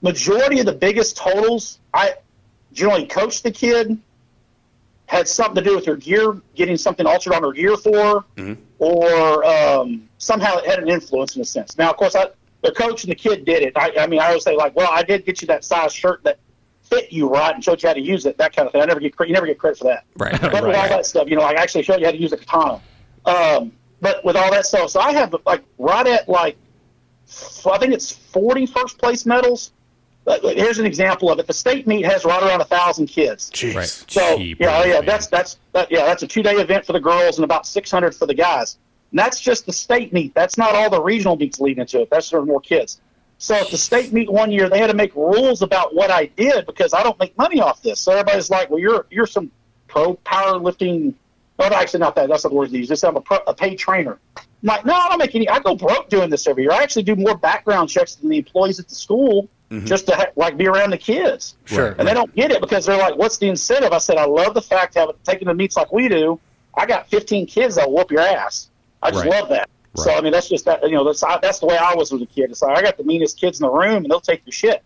majority 0.00 0.60
of 0.60 0.66
the 0.66 0.72
biggest 0.72 1.16
totals. 1.16 1.80
I 1.92 2.14
generally 2.72 3.06
coached 3.06 3.42
the 3.42 3.50
kid, 3.50 3.98
had 5.06 5.26
something 5.26 5.56
to 5.56 5.68
do 5.68 5.74
with 5.74 5.86
her 5.86 5.96
gear, 5.96 6.40
getting 6.54 6.76
something 6.76 7.06
altered 7.06 7.34
on 7.34 7.42
her 7.42 7.52
gear 7.52 7.76
for, 7.76 8.24
or 8.78 9.44
um, 9.44 10.08
somehow 10.18 10.58
it 10.58 10.66
had 10.66 10.78
an 10.78 10.88
influence 10.88 11.34
in 11.34 11.42
a 11.42 11.44
sense. 11.44 11.76
Now, 11.76 11.90
of 11.90 11.96
course, 11.96 12.14
I, 12.14 12.28
the 12.62 12.72
coach 12.72 13.02
and 13.02 13.10
the 13.10 13.16
kid 13.16 13.44
did 13.44 13.62
it. 13.62 13.72
I, 13.76 13.92
I 13.98 14.06
mean, 14.06 14.20
I 14.20 14.28
always 14.28 14.44
say 14.44 14.56
like, 14.56 14.76
well, 14.76 14.90
I 14.92 15.02
did 15.02 15.26
get 15.26 15.42
you 15.42 15.48
that 15.48 15.64
size 15.64 15.92
shirt 15.92 16.22
that 16.22 16.38
fit 16.82 17.12
you 17.12 17.28
right 17.28 17.54
and 17.54 17.64
showed 17.64 17.82
you 17.82 17.88
how 17.88 17.94
to 17.94 18.00
use 18.00 18.26
it, 18.26 18.38
that 18.38 18.54
kind 18.54 18.66
of 18.66 18.72
thing. 18.72 18.80
I 18.80 18.84
never 18.84 19.00
get 19.00 19.14
you 19.18 19.32
never 19.32 19.46
get 19.46 19.58
credit 19.58 19.78
for 19.78 19.84
that. 19.84 20.04
Right. 20.16 20.40
But 20.40 20.52
with 20.52 20.62
all 20.62 20.70
right. 20.70 20.88
that 20.88 21.06
stuff, 21.06 21.28
you 21.28 21.36
know, 21.36 21.42
I 21.42 21.52
actually 21.52 21.82
showed 21.82 21.98
you 21.98 22.06
how 22.06 22.12
to 22.12 22.20
use 22.20 22.32
a 22.32 22.36
katana. 22.36 22.80
Um, 23.24 23.72
but 24.04 24.22
with 24.22 24.36
all 24.36 24.50
that 24.50 24.66
stuff, 24.66 24.90
so 24.90 25.00
I 25.00 25.12
have 25.12 25.34
like 25.46 25.64
right 25.78 26.06
at 26.06 26.28
like, 26.28 26.56
I 27.66 27.78
think 27.78 27.94
it's 27.94 28.12
40 28.12 28.66
first 28.66 28.98
place 28.98 29.24
medals. 29.24 29.72
Uh, 30.26 30.38
here's 30.42 30.78
an 30.78 30.84
example 30.84 31.30
of 31.30 31.38
it. 31.38 31.46
The 31.46 31.54
state 31.54 31.86
meet 31.86 32.04
has 32.04 32.26
right 32.26 32.42
around 32.42 32.60
a 32.60 32.66
thousand 32.66 33.06
kids. 33.06 33.50
Jeez. 33.50 33.74
Right. 33.74 33.88
So 33.88 34.36
Gee, 34.36 34.56
yeah, 34.60 34.84
yeah, 34.84 34.92
man. 34.94 35.06
that's 35.06 35.26
that's 35.28 35.58
that, 35.72 35.90
yeah, 35.90 36.04
that's 36.04 36.22
a 36.22 36.26
two 36.26 36.42
day 36.42 36.56
event 36.56 36.84
for 36.84 36.92
the 36.92 37.00
girls 37.00 37.38
and 37.38 37.44
about 37.44 37.66
600 37.66 38.14
for 38.14 38.26
the 38.26 38.34
guys. 38.34 38.76
And 39.10 39.18
that's 39.18 39.40
just 39.40 39.64
the 39.64 39.72
state 39.72 40.12
meet. 40.12 40.34
That's 40.34 40.58
not 40.58 40.74
all 40.74 40.90
the 40.90 41.00
regional 41.00 41.36
meets 41.36 41.58
leading 41.58 41.80
into 41.80 42.02
it. 42.02 42.10
That's 42.10 42.28
for 42.28 42.44
more 42.44 42.60
kids. 42.60 43.00
So 43.38 43.54
at 43.54 43.70
the 43.70 43.78
state 43.78 44.12
meet 44.12 44.30
one 44.30 44.52
year, 44.52 44.68
they 44.68 44.78
had 44.78 44.88
to 44.88 44.94
make 44.94 45.14
rules 45.14 45.62
about 45.62 45.94
what 45.94 46.10
I 46.10 46.26
did 46.26 46.66
because 46.66 46.92
I 46.92 47.02
don't 47.02 47.18
make 47.18 47.36
money 47.38 47.60
off 47.60 47.82
this. 47.82 48.00
So 48.00 48.12
everybody's 48.12 48.50
like, 48.50 48.68
"Well, 48.68 48.80
you're 48.80 49.06
you're 49.10 49.26
some 49.26 49.50
pro 49.88 50.14
powerlifting." 50.16 51.14
No, 51.58 51.66
actually, 51.66 52.00
not 52.00 52.14
that. 52.16 52.28
That's 52.28 52.44
not 52.44 52.50
the 52.50 52.56
word 52.56 52.70
they 52.70 52.78
use. 52.78 52.88
Just 52.88 53.04
I'm 53.04 53.16
a, 53.16 53.20
pro, 53.20 53.38
a 53.46 53.54
paid 53.54 53.76
trainer. 53.78 54.18
I'm 54.36 54.42
like, 54.62 54.84
no, 54.84 54.92
I 54.94 55.08
don't 55.08 55.18
make 55.18 55.34
any. 55.34 55.48
I 55.48 55.60
go 55.60 55.74
broke 55.76 56.08
doing 56.08 56.30
this 56.30 56.46
every 56.46 56.64
year. 56.64 56.72
I 56.72 56.82
actually 56.82 57.04
do 57.04 57.14
more 57.16 57.36
background 57.36 57.88
checks 57.88 58.16
than 58.16 58.28
the 58.30 58.38
employees 58.38 58.80
at 58.80 58.88
the 58.88 58.94
school 58.94 59.48
just 59.86 60.06
to 60.06 60.14
ha- 60.14 60.26
like 60.36 60.56
be 60.56 60.68
around 60.68 60.90
the 60.90 60.98
kids. 60.98 61.56
Sure. 61.64 61.96
And 61.98 62.06
they 62.06 62.14
don't 62.14 62.32
get 62.36 62.52
it 62.52 62.60
because 62.60 62.86
they're 62.86 62.96
like, 62.98 63.16
"What's 63.16 63.38
the 63.38 63.48
incentive?" 63.48 63.92
I 63.92 63.98
said, 63.98 64.16
"I 64.18 64.24
love 64.24 64.54
the 64.54 64.62
fact 64.62 64.94
having 64.94 65.16
taking 65.24 65.48
the 65.48 65.54
meets 65.54 65.76
like 65.76 65.92
we 65.92 66.08
do. 66.08 66.38
I 66.76 66.86
got 66.86 67.08
15 67.08 67.46
kids 67.46 67.74
that'll 67.74 67.92
whoop 67.92 68.10
your 68.12 68.20
ass. 68.20 68.68
I 69.02 69.10
just 69.10 69.24
Right. 69.24 69.32
love 69.40 69.48
that. 69.48 69.68
So 69.96 70.12
I 70.12 70.20
mean, 70.20 70.32
that's 70.32 70.48
just 70.48 70.64
that. 70.66 70.82
You 70.84 70.92
know, 70.96 71.04
that's 71.04 71.22
that's 71.42 71.58
the 71.60 71.66
way 71.66 71.76
I 71.76 71.94
was 71.94 72.12
as 72.12 72.20
a 72.22 72.26
kid. 72.26 72.50
It's 72.50 72.62
like 72.62 72.76
I 72.78 72.82
got 72.82 72.96
the 72.96 73.04
meanest 73.04 73.40
kids 73.40 73.60
in 73.60 73.66
the 73.66 73.70
room, 73.72 74.04
and 74.04 74.06
they'll 74.10 74.20
take 74.20 74.42
your 74.46 74.52
shit. 74.52 74.82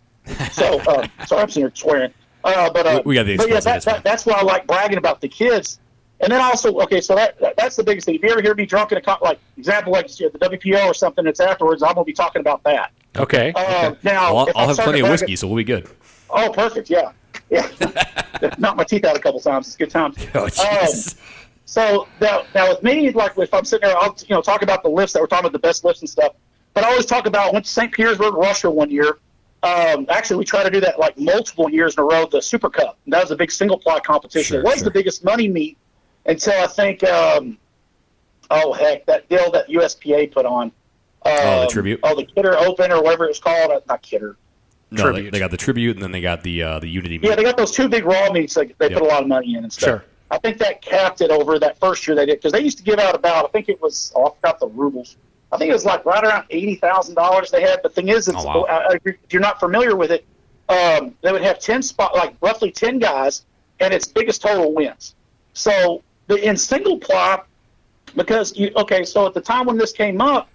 So 0.53 0.79
uh, 0.81 1.07
sorry, 1.27 1.41
I'm 1.43 1.49
sitting 1.49 1.63
here 1.63 1.71
swearing. 1.75 2.13
Uh, 2.43 2.69
but 2.71 2.87
uh, 2.87 3.01
We- 3.05 3.13
got 3.15 3.25
the 3.27 3.37
but 3.37 3.49
yeah, 3.49 3.59
that, 3.59 3.83
that, 3.83 4.03
that's 4.03 4.25
why 4.25 4.33
I 4.39 4.41
like 4.43 4.65
bragging 4.65 4.97
about 4.97 5.21
the 5.21 5.27
kids. 5.27 5.79
And 6.21 6.31
then 6.31 6.41
also, 6.41 6.77
okay, 6.81 6.99
so 6.99 7.15
that, 7.15 7.39
that 7.39 7.55
that's 7.55 7.75
the 7.75 7.83
biggest 7.83 8.05
thing. 8.05 8.15
If 8.15 8.23
you 8.23 8.29
ever 8.29 8.41
hear 8.41 8.53
me 8.53 8.65
drunk 8.65 8.91
in 8.91 8.97
a 8.97 9.01
con- 9.01 9.19
like 9.21 9.39
example 9.57 9.93
like 9.93 10.19
you 10.19 10.25
know, 10.25 10.31
the 10.37 10.57
WPO 10.57 10.85
or 10.85 10.93
something 10.93 11.23
that's 11.23 11.39
afterwards, 11.39 11.81
I'm 11.81 11.93
gonna 11.93 12.03
be 12.03 12.13
talking 12.13 12.41
about 12.41 12.61
that. 12.63 12.91
Okay. 13.17 13.53
Uh, 13.55 13.95
Now, 14.03 14.33
Well, 14.33 14.49
I'll, 14.49 14.57
I'll 14.57 14.67
have 14.67 14.77
plenty 14.77 14.99
of 14.99 15.03
brag- 15.05 15.11
whiskey, 15.11 15.35
so 15.35 15.47
we'll 15.47 15.57
be 15.57 15.63
good. 15.63 15.87
Oh, 16.29 16.51
perfect. 16.51 16.89
Yeah, 16.89 17.11
yeah. 17.49 17.69
Knocked 18.57 18.77
my 18.77 18.83
teeth 18.83 19.05
out 19.05 19.15
a 19.15 19.19
couple 19.19 19.39
times. 19.39 19.67
It's 19.67 19.75
a 19.75 19.79
good 19.79 19.89
time. 19.89 20.13
Oh, 20.35 20.45
jeez. 20.45 21.17
So 21.65 22.07
now, 22.19 22.43
now 22.55 22.69
with 22.69 22.81
me, 22.83 23.11
like 23.11 23.37
if 23.37 23.53
I'm 23.53 23.63
sitting 23.63 23.87
there, 23.87 23.97
I'll 23.97 24.15
you 24.27 24.35
know 24.35 24.41
talk 24.41 24.61
about 24.61 24.83
the 24.83 24.89
lifts 24.89 25.13
that 25.13 25.21
we're 25.21 25.27
talking 25.27 25.45
about 25.45 25.53
the 25.53 25.59
best 25.59 25.85
lifts 25.85 26.01
and 26.01 26.09
stuff. 26.09 26.33
But 26.73 26.83
I 26.83 26.89
always 26.89 27.05
talk 27.05 27.27
about 27.27 27.49
I 27.49 27.51
went 27.51 27.65
to 27.65 27.71
St. 27.71 27.93
Petersburg, 27.93 28.33
Russia 28.33 28.69
one 28.69 28.89
year. 28.89 29.19
Um, 29.61 30.05
actually, 30.09 30.37
we 30.37 30.45
tried 30.45 30.63
to 30.63 30.69
do 30.69 30.79
that 30.81 30.99
like 30.99 31.17
multiple 31.19 31.69
years 31.69 31.95
in 31.95 32.01
a 32.01 32.05
row. 32.05 32.25
The 32.25 32.41
Super 32.41 32.69
Cup. 32.69 32.97
And 33.05 33.13
that 33.13 33.21
was 33.21 33.31
a 33.31 33.35
big 33.35 33.51
single 33.51 33.77
ply 33.77 33.99
competition. 33.99 34.55
Sure, 34.55 34.59
it 34.61 34.65
was 34.65 34.75
sure. 34.75 34.85
the 34.85 34.91
biggest 34.91 35.23
money 35.23 35.47
meet 35.47 35.77
until 36.29 36.61
I 36.63 36.67
think, 36.67 37.03
um, 37.03 37.57
oh 38.49 38.73
heck, 38.73 39.05
that 39.07 39.27
deal 39.29 39.51
that 39.51 39.67
USPA 39.67 40.31
put 40.31 40.45
on. 40.45 40.63
Um, 40.63 40.71
Oh, 41.25 41.61
the 41.61 41.67
tribute? 41.67 41.99
Oh, 42.03 42.15
the 42.15 42.23
Kidder 42.25 42.57
Open 42.57 42.91
or 42.91 43.01
whatever 43.03 43.25
it's 43.25 43.39
called. 43.39 43.71
Uh, 43.71 43.81
not 43.87 44.01
Kidder. 44.01 44.37
No, 44.91 45.03
they, 45.07 45.11
Tribute. 45.11 45.31
they 45.33 45.39
got 45.39 45.51
the 45.51 45.57
tribute, 45.57 45.97
and 45.97 46.03
then 46.03 46.11
they 46.11 46.21
got 46.21 46.41
the 46.41 46.63
uh, 46.63 46.79
the 46.79 46.87
Unity. 46.87 47.19
Yeah, 47.21 47.35
they 47.35 47.43
got 47.43 47.57
those 47.57 47.71
two 47.71 47.87
big 47.89 48.05
raw 48.05 48.31
meets. 48.31 48.55
Like 48.57 48.75
they 48.79 48.89
Yep. 48.89 48.99
put 48.99 49.01
a 49.05 49.09
lot 49.09 49.21
of 49.21 49.27
money 49.27 49.53
in 49.55 49.63
and 49.63 49.71
stuff. 49.71 49.87
Sure. 49.87 50.05
I 50.31 50.37
think 50.39 50.57
that 50.59 50.81
capped 50.81 51.21
it 51.21 51.29
over 51.31 51.59
that 51.59 51.79
first 51.79 52.07
year 52.07 52.15
they 52.15 52.25
did 52.25 52.37
because 52.37 52.51
they 52.53 52.61
used 52.61 52.77
to 52.79 52.83
give 52.83 52.97
out 52.99 53.13
about 53.15 53.45
I 53.45 53.47
think 53.49 53.69
it 53.69 53.79
was 53.81 54.11
oh, 54.15 54.27
I 54.27 54.35
forgot 54.35 54.59
the 54.59 54.67
rubles. 54.67 55.17
I 55.51 55.57
think 55.57 55.69
it 55.69 55.73
was 55.73 55.85
like 55.85 56.05
right 56.05 56.23
around 56.23 56.45
eighty 56.49 56.73
thousand 56.75 57.15
dollars 57.15 57.51
they 57.51 57.61
had. 57.61 57.81
But 57.83 57.93
the 57.93 58.01
thing 58.01 58.09
is, 58.09 58.27
it's, 58.27 58.37
Oh, 58.39 58.45
wow. 58.45 58.65
I- 58.69 58.93
I- 58.93 58.97
if 59.05 59.15
you're 59.31 59.41
not 59.43 59.59
familiar 59.59 59.95
with 59.95 60.11
it, 60.11 60.25
um, 60.69 61.13
they 61.21 61.31
would 61.31 61.41
have 61.43 61.59
ten 61.59 61.81
spot 61.83 62.15
like 62.15 62.33
roughly 62.41 62.71
ten 62.71 62.97
guys, 62.97 63.43
and 63.79 63.93
it's 63.93 64.07
biggest 64.07 64.41
total 64.41 64.73
wins. 64.73 65.13
So 65.53 66.01
the 66.29 66.47
in 66.47 66.55
single 66.55 66.97
ply, 66.97 67.41
because 68.15 68.55
you 68.55 68.71
okay, 68.77 69.03
so 69.03 69.25
at 69.25 69.33
the 69.33 69.41
time 69.41 69.65
when 69.65 69.77
this 69.77 69.91
came 69.91 70.21
up, 70.21 70.47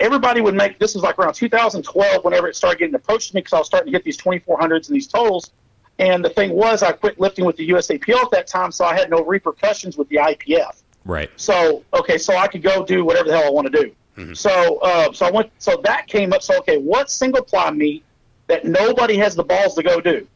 everybody 0.00 0.40
would 0.40 0.54
make 0.54 0.78
this 0.78 0.94
was 0.94 1.02
like 1.02 1.18
around 1.18 1.34
2012 1.34 2.24
whenever 2.24 2.48
it 2.48 2.56
started 2.56 2.78
getting 2.78 2.94
approached 2.94 3.30
to 3.30 3.36
me 3.36 3.40
because 3.40 3.54
I 3.54 3.58
was 3.58 3.66
starting 3.68 3.86
to 3.86 3.92
get 3.92 4.04
these 4.04 4.18
2400s 4.18 4.88
and 4.88 4.96
these 4.96 5.06
totals. 5.06 5.52
And 5.98 6.24
the 6.24 6.30
thing 6.30 6.52
was, 6.52 6.82
I 6.82 6.92
quit 6.92 7.20
lifting 7.20 7.44
with 7.44 7.56
the 7.56 7.68
USAPL 7.68 8.24
at 8.24 8.30
that 8.30 8.46
time, 8.46 8.72
so 8.72 8.84
I 8.86 8.94
had 8.94 9.10
no 9.10 9.22
repercussions 9.22 9.96
with 9.96 10.08
the 10.08 10.16
IPF. 10.16 10.82
right. 11.04 11.30
So 11.36 11.84
okay, 11.94 12.18
so 12.18 12.36
I 12.36 12.48
could 12.48 12.62
go 12.62 12.84
do 12.84 13.04
whatever 13.04 13.28
the 13.28 13.38
hell 13.38 13.46
I 13.46 13.50
want 13.50 13.72
to 13.72 13.82
do. 13.82 13.94
So 14.34 14.78
uh, 14.78 15.12
so 15.12 15.26
I 15.26 15.30
went. 15.30 15.50
So 15.58 15.80
that 15.84 16.08
came 16.08 16.32
up. 16.32 16.42
So 16.42 16.58
okay, 16.58 16.76
what 16.76 17.10
single 17.10 17.42
ply 17.42 17.70
meet 17.70 18.04
that 18.48 18.64
nobody 18.64 19.16
has 19.16 19.34
the 19.36 19.44
balls 19.44 19.74
to 19.76 19.82
go 19.82 20.00
do? 20.00 20.26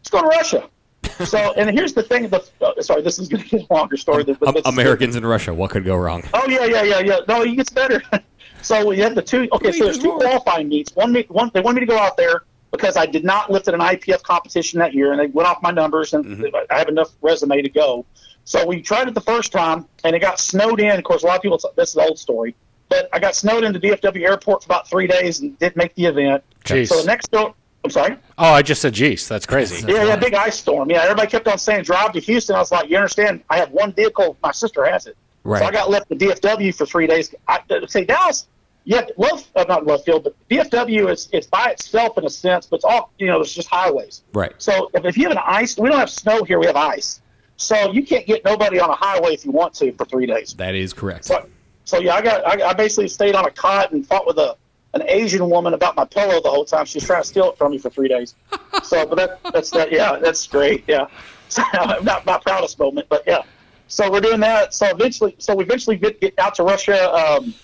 Let's 0.00 0.10
go 0.10 0.22
to 0.22 0.26
Russia. 0.26 0.68
So 1.24 1.52
and 1.56 1.70
here's 1.70 1.92
the 1.92 2.02
thing. 2.02 2.28
The 2.28 2.44
uh, 2.60 2.80
sorry, 2.82 3.02
this 3.02 3.18
is 3.18 3.28
going 3.28 3.42
to 3.44 3.48
get 3.48 3.70
a 3.70 3.74
longer 3.74 3.96
story. 3.96 4.24
But 4.24 4.46
Um, 4.48 4.56
Americans 4.66 5.16
in 5.16 5.24
Russia, 5.26 5.52
what 5.54 5.70
could 5.70 5.84
go 5.84 5.96
wrong? 5.96 6.22
Oh 6.34 6.46
yeah, 6.48 6.64
yeah, 6.64 6.82
yeah, 6.82 7.00
yeah. 7.00 7.18
No, 7.28 7.42
it 7.42 7.54
gets 7.56 7.70
better. 7.70 8.02
so 8.62 8.86
we 8.86 8.98
had 8.98 9.14
the 9.14 9.22
two. 9.22 9.48
Okay, 9.52 9.68
Wait, 9.68 9.74
so 9.74 9.84
there's 9.84 9.96
there's 9.96 9.98
two 9.98 10.08
more. 10.10 10.18
qualifying 10.20 10.68
meets. 10.68 10.94
One 10.96 11.12
meet, 11.12 11.30
one 11.30 11.50
they 11.54 11.60
wanted 11.60 11.80
me 11.80 11.86
to 11.86 11.92
go 11.92 11.98
out 11.98 12.16
there 12.16 12.44
because 12.70 12.96
I 12.96 13.06
did 13.06 13.24
not 13.24 13.50
lift 13.50 13.68
at 13.68 13.74
an 13.74 13.80
IPF 13.80 14.22
competition 14.22 14.78
that 14.78 14.94
year, 14.94 15.12
and 15.12 15.20
they 15.20 15.26
went 15.26 15.46
off 15.48 15.62
my 15.62 15.70
numbers, 15.70 16.14
and 16.14 16.24
Mm-hmm. 16.24 16.56
I 16.70 16.78
have 16.78 16.88
enough 16.88 17.10
resume 17.20 17.60
to 17.62 17.68
go. 17.68 18.06
So 18.44 18.66
we 18.66 18.80
tried 18.82 19.06
it 19.08 19.14
the 19.14 19.20
first 19.20 19.52
time, 19.52 19.86
and 20.04 20.16
it 20.16 20.20
got 20.20 20.40
snowed 20.40 20.80
in. 20.80 20.96
Of 20.98 21.04
course, 21.04 21.22
a 21.22 21.26
lot 21.26 21.36
of 21.36 21.42
people. 21.42 21.60
This 21.76 21.90
is 21.90 21.96
an 21.96 22.02
old 22.04 22.18
story, 22.18 22.54
but 22.88 23.08
I 23.12 23.18
got 23.18 23.34
snowed 23.36 23.62
into 23.64 23.78
DFW 23.78 24.22
airport 24.26 24.62
for 24.64 24.66
about 24.66 24.88
three 24.88 25.06
days 25.06 25.40
and 25.40 25.56
didn't 25.58 25.76
make 25.76 25.94
the 25.94 26.06
event. 26.06 26.42
Jeez. 26.64 26.88
So 26.88 27.00
the 27.00 27.06
next 27.06 27.30
go, 27.30 27.54
I'm 27.84 27.90
sorry. 27.90 28.16
Oh, 28.38 28.52
I 28.52 28.62
just 28.62 28.80
said 28.80 28.94
geez. 28.94 29.28
That's 29.28 29.46
crazy. 29.46 29.84
Yeah, 29.86 30.04
yeah, 30.04 30.16
big 30.16 30.34
ice 30.34 30.58
storm. 30.58 30.90
Yeah, 30.90 31.02
everybody 31.02 31.28
kept 31.28 31.48
on 31.48 31.58
saying 31.58 31.82
drive 31.82 32.12
to 32.12 32.20
Houston. 32.20 32.54
I 32.54 32.60
was 32.60 32.70
like, 32.70 32.88
you 32.88 32.96
understand? 32.96 33.42
I 33.50 33.58
have 33.58 33.70
one 33.72 33.92
vehicle. 33.92 34.36
My 34.42 34.52
sister 34.52 34.84
has 34.84 35.06
it. 35.06 35.16
Right. 35.44 35.58
So 35.58 35.66
I 35.66 35.72
got 35.72 35.90
left 35.90 36.08
the 36.08 36.14
DFW 36.14 36.74
for 36.74 36.86
three 36.86 37.06
days. 37.06 37.34
I 37.48 37.60
say 37.88 38.04
Dallas. 38.04 38.46
Yeah, 38.84 39.06
love 39.16 39.48
uh, 39.54 39.64
not 39.68 39.86
love 39.86 40.04
field, 40.04 40.24
but 40.24 40.34
DFW 40.48 41.10
is 41.10 41.28
it's 41.32 41.46
by 41.46 41.70
itself 41.70 42.18
in 42.18 42.24
a 42.24 42.30
sense, 42.30 42.66
but 42.66 42.76
it's 42.76 42.84
all 42.84 43.12
you 43.18 43.28
know. 43.28 43.40
It's 43.40 43.54
just 43.54 43.68
highways. 43.68 44.22
Right. 44.32 44.52
So 44.58 44.90
if, 44.92 45.04
if 45.04 45.16
you 45.16 45.24
have 45.24 45.32
an 45.32 45.42
ice, 45.44 45.78
we 45.78 45.88
don't 45.88 45.98
have 45.98 46.10
snow 46.10 46.42
here. 46.42 46.58
We 46.58 46.66
have 46.66 46.76
ice. 46.76 47.20
So 47.56 47.92
you 47.92 48.04
can't 48.04 48.26
get 48.26 48.44
nobody 48.44 48.80
on 48.80 48.90
a 48.90 48.94
highway 48.94 49.34
if 49.34 49.44
you 49.44 49.52
want 49.52 49.74
to 49.74 49.92
for 49.92 50.04
three 50.04 50.26
days. 50.26 50.54
That 50.54 50.74
is 50.74 50.92
correct. 50.92 51.26
So, 51.26 51.48
so 51.84 52.00
yeah, 52.00 52.14
I 52.14 52.22
got 52.22 52.44
I, 52.44 52.70
I 52.70 52.72
basically 52.72 53.06
stayed 53.06 53.36
on 53.36 53.44
a 53.44 53.50
cot 53.50 53.92
and 53.92 54.04
fought 54.04 54.26
with 54.26 54.38
a 54.38 54.56
an 54.94 55.02
Asian 55.06 55.48
woman 55.48 55.74
about 55.74 55.96
my 55.96 56.04
pillow 56.04 56.40
the 56.40 56.50
whole 56.50 56.64
time. 56.64 56.84
She 56.84 56.98
was 56.98 57.06
trying 57.06 57.22
to 57.22 57.28
steal 57.28 57.50
it 57.50 57.58
from 57.58 57.72
me 57.72 57.78
for 57.78 57.90
three 57.90 58.08
days. 58.08 58.34
So, 58.82 59.06
but 59.06 59.16
that 59.16 59.52
that's 59.52 59.70
that. 59.70 59.92
Yeah, 59.92 60.18
that's 60.18 60.46
great. 60.46 60.84
Yeah, 60.88 61.06
so, 61.48 61.62
not 62.02 62.24
my 62.24 62.38
proudest 62.38 62.78
moment, 62.78 63.06
but 63.10 63.22
yeah. 63.26 63.42
So 63.86 64.10
we're 64.10 64.22
doing 64.22 64.40
that. 64.40 64.72
So 64.72 64.86
eventually, 64.86 65.36
so 65.38 65.54
we 65.54 65.64
eventually 65.64 65.96
get, 65.96 66.20
get 66.20 66.38
out 66.38 66.54
to 66.54 66.62
Russia. 66.62 67.12
Um, 67.14 67.54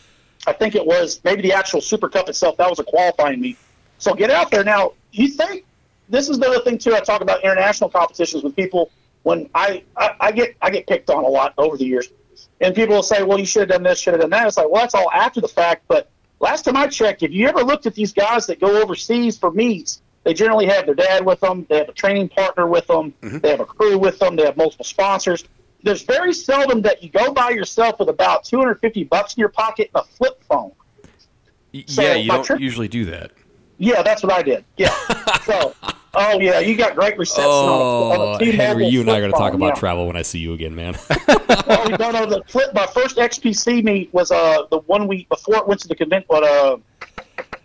I 0.47 0.53
think 0.53 0.75
it 0.75 0.87
was 0.87 1.21
maybe 1.25 1.41
the 1.41 1.55
actual 1.55 1.81
Super 1.81 2.09
Cup 2.09 2.29
itself. 2.29 2.59
That 2.59 2.69
was 2.69 2.79
a 2.79 2.85
qualifying 2.85 3.41
meet. 3.41 3.57
So 3.97 4.13
get 4.15 4.31
out 4.31 4.51
there 4.51 4.65
now. 4.65 4.93
You 5.13 5.29
think 5.29 5.65
this 6.11 6.29
is 6.29 6.39
the 6.39 6.47
other 6.47 6.61
thing 6.61 6.77
too? 6.77 6.95
I 6.95 7.01
talk 7.01 7.23
about 7.23 7.43
international 7.43 7.91
competitions 7.91 8.45
with 8.45 8.55
people 8.55 8.91
when 9.23 9.49
I, 9.55 9.83
I, 9.97 10.15
I 10.21 10.33
get 10.33 10.57
I 10.63 10.71
get 10.71 10.87
picked 10.87 11.11
on 11.11 11.25
a 11.25 11.29
lot 11.29 11.55
over 11.59 11.77
the 11.77 11.85
years, 11.85 12.09
and 12.61 12.75
people 12.75 12.95
will 12.97 13.03
say, 13.03 13.23
"Well, 13.23 13.39
you 13.39 13.47
should 13.47 13.61
have 13.61 13.71
done 13.71 13.83
this, 13.83 13.99
should 13.99 14.15
have 14.15 14.21
done 14.21 14.31
that." 14.31 14.47
It's 14.47 14.57
like, 14.57 14.71
well, 14.71 14.83
that's 14.83 14.95
all 14.95 15.11
after 15.11 15.41
the 15.41 15.49
fact. 15.49 15.85
But 15.89 16.11
last 16.41 16.65
time 16.65 16.77
I 16.77 16.87
checked, 16.87 17.23
if 17.23 17.31
you 17.31 17.49
ever 17.49 17.63
looked 17.63 17.87
at 17.87 17.95
these 17.95 18.13
guys 18.13 18.47
that 18.47 18.61
go 18.61 18.81
overseas 18.83 19.39
for 19.39 19.51
meets, 19.51 20.03
they 20.25 20.35
generally 20.35 20.67
have 20.67 20.87
their 20.87 20.95
dad 20.95 21.25
with 21.25 21.41
them, 21.41 21.67
they 21.69 21.79
have 21.79 21.89
a 21.89 21.93
training 21.93 22.29
partner 22.29 22.67
with 22.67 22.87
them, 22.87 23.15
mm-hmm. 23.23 23.39
they 23.39 23.51
have 23.51 23.61
a 23.61 23.67
crew 23.67 23.99
with 23.99 24.19
them, 24.19 24.37
they 24.37 24.45
have 24.45 24.57
multiple 24.57 24.85
sponsors. 24.85 25.45
There's 25.83 26.03
very 26.03 26.33
seldom 26.33 26.83
that 26.83 27.03
you 27.03 27.09
go 27.09 27.33
by 27.33 27.51
yourself 27.51 28.01
with 28.01 28.09
about 28.09 28.45
250 28.45 29.05
bucks 29.05 29.35
in 29.35 29.41
your 29.41 29.49
pocket 29.49 29.91
and 29.95 30.03
a 30.03 30.07
flip 30.07 30.43
phone. 30.45 30.73
So 31.87 32.03
yeah, 32.03 32.15
you 32.15 32.31
don't 32.31 32.45
trip- 32.45 32.61
usually 32.61 32.89
do 32.89 33.05
that. 33.07 33.31
Yeah, 33.79 34.03
that's 34.03 34.23
what 34.23 34.33
I 34.33 34.43
did. 34.43 34.65
Yeah. 34.77 34.91
so, 35.45 35.75
oh 36.15 36.41
yeah, 36.41 36.59
you 36.61 36.77
got 36.77 36.95
great 36.95 37.19
reception 37.19 37.45
on 37.51 37.51
a, 37.51 38.15
Oh, 38.15 38.35
on 38.35 38.43
a 38.43 38.53
Henry, 38.53 38.87
you 38.89 39.01
and 39.01 39.11
I 39.11 39.19
are 39.19 39.21
going 39.21 39.33
to 39.33 39.39
talk 39.39 39.55
about 39.55 39.75
yeah. 39.75 39.75
travel 39.81 40.07
when 40.07 40.17
I 40.17 40.23
see 40.23 40.39
you 40.39 40.53
again, 40.55 40.75
man. 40.75 40.97
oh, 41.11 41.97
no, 41.99 42.11
no. 42.11 42.27
The 42.27 42.43
flip. 42.49 42.73
My 42.75 42.87
first 42.87 43.17
XPC 43.17 43.83
meet 43.85 44.13
was 44.13 44.31
uh 44.31 44.63
the 44.71 44.79
one 44.81 45.07
week 45.09 45.29
before 45.29 45.57
it 45.57 45.67
went 45.67 45.81
to 45.83 45.89
the 45.89 45.97
convention. 45.97 46.27
But 46.29 46.45
uh, 46.45 46.77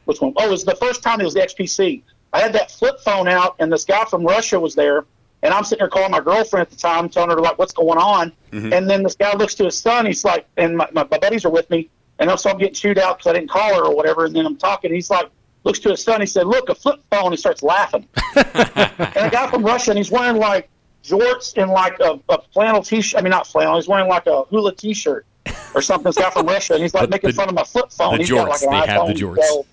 which 0.06 0.22
one? 0.22 0.34
Oh, 0.38 0.48
it 0.48 0.52
was 0.52 0.64
the 0.66 0.76
first 0.76 1.04
time 1.04 1.22
it 1.22 1.26
was 1.26 1.34
the 1.34 1.42
XPC. 1.42 2.04
I 2.34 2.40
had 2.40 2.54
that 2.54 2.72
flip 2.72 3.00
phone 3.00 3.28
out, 3.28 3.56
and 3.60 3.72
this 3.72 3.86
guy 3.86 4.04
from 4.06 4.24
Russia 4.24 4.60
was 4.60 4.74
there, 4.76 5.06
and 5.44 5.54
I'm 5.54 5.64
sitting 5.64 5.80
there 5.84 5.90
calling 5.90 6.12
my 6.12 6.20
girlfriend 6.20 6.62
at 6.64 6.70
the 6.72 6.76
time, 6.76 7.08
telling 7.10 7.30
her 7.30 7.38
like 7.40 7.58
what's 7.60 7.74
going 7.74 8.00
on, 8.00 8.32
and 8.74 8.90
then 8.90 9.04
this 9.04 9.16
guy 9.16 9.36
looks 9.36 9.54
to 9.56 9.66
his 9.66 9.78
son. 9.78 10.06
He's 10.06 10.26
like, 10.26 10.48
and 10.58 10.76
my, 10.78 10.88
my, 10.94 11.08
my 11.10 11.18
buddies 11.18 11.46
are 11.46 11.52
with 11.52 11.70
me, 11.70 11.90
and 12.20 12.30
so 12.40 12.50
I'm 12.50 12.58
getting 12.58 12.74
chewed 12.74 12.98
out 12.98 13.18
because 13.20 13.30
I 13.30 13.34
didn't 13.34 13.52
call 13.52 13.76
her 13.76 13.86
or 13.86 13.96
whatever, 13.96 14.26
and 14.26 14.36
then 14.36 14.46
I'm 14.46 14.58
talking. 14.58 14.94
He's 14.94 15.10
like. 15.10 15.30
Looks 15.64 15.80
to 15.80 15.90
his 15.90 16.04
son. 16.04 16.20
He 16.20 16.28
said, 16.28 16.46
"Look, 16.46 16.70
a 16.70 16.76
flip 16.76 17.00
phone." 17.10 17.32
He 17.32 17.38
starts 17.38 17.64
laughing. 17.64 18.08
and 18.36 18.46
a 18.46 19.30
guy 19.32 19.50
from 19.50 19.64
Russia, 19.64 19.92
and 19.92 19.98
he's 19.98 20.12
wearing 20.12 20.38
like 20.38 20.70
jorts 21.04 21.62
and 21.62 21.72
like 21.72 22.00
a, 22.00 22.20
a 22.30 22.42
flannel 22.54 22.82
t-shirt. 22.82 23.20
I 23.20 23.24
mean, 23.24 23.32
not 23.32 23.48
flannel. 23.48 23.76
He's 23.76 23.88
wearing 23.88 24.10
like 24.10 24.28
a 24.28 24.44
hula 24.44 24.76
t-shirt 24.76 25.26
or 25.74 25.82
something. 25.82 26.06
This 26.06 26.18
guy 26.18 26.30
from 26.32 26.48
Russia, 26.48 26.74
and 26.74 26.82
he's 26.82 26.94
like 26.94 27.10
making 27.16 27.30
the- 27.30 27.36
fun 27.36 27.48
of 27.50 27.56
my 27.56 27.64
flip 27.64 27.92
phone. 27.92 28.14
the 28.14 28.18
He's 28.20 28.30
got, 28.30 28.50
like, 28.50 28.62
an 28.62 28.72
They 28.72 28.78
have 28.88 29.08
the 29.08 29.14
iPhone 29.14 29.18
jorts. 29.18 29.36
12. 29.36 29.66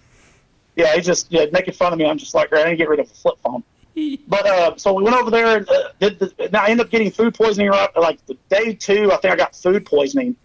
Yeah, 0.77 0.95
he 0.95 1.01
just 1.01 1.27
yeah 1.31 1.47
making 1.53 1.75
fun 1.75 1.93
of 1.93 1.99
me. 1.99 2.07
I'm 2.07 2.19
just 2.19 2.35
like, 2.35 2.53
I 2.53 2.65
need 2.65 2.71
to 2.71 2.77
get 2.77 2.89
rid 2.89 3.01
of 3.01 3.09
the 3.09 3.15
flip 3.15 3.37
phone. 3.43 3.63
But 4.29 4.47
uh, 4.47 4.77
so 4.77 4.95
we 4.95 5.03
went 5.03 5.17
over 5.17 5.31
there 5.31 5.59
and 5.59 5.69
uh, 5.69 5.89
did 5.99 6.19
the, 6.21 6.49
now 6.53 6.63
I 6.63 6.69
ended 6.69 6.87
up 6.87 6.91
getting 6.91 7.11
food 7.11 7.35
poisoning 7.35 7.69
right 7.69 7.95
like 7.97 8.25
the 8.27 8.37
day 8.49 8.73
two. 8.73 9.11
I 9.13 9.17
think 9.17 9.35
I 9.35 9.37
got 9.37 9.55
food 9.55 9.85
poisoning, 9.85 10.37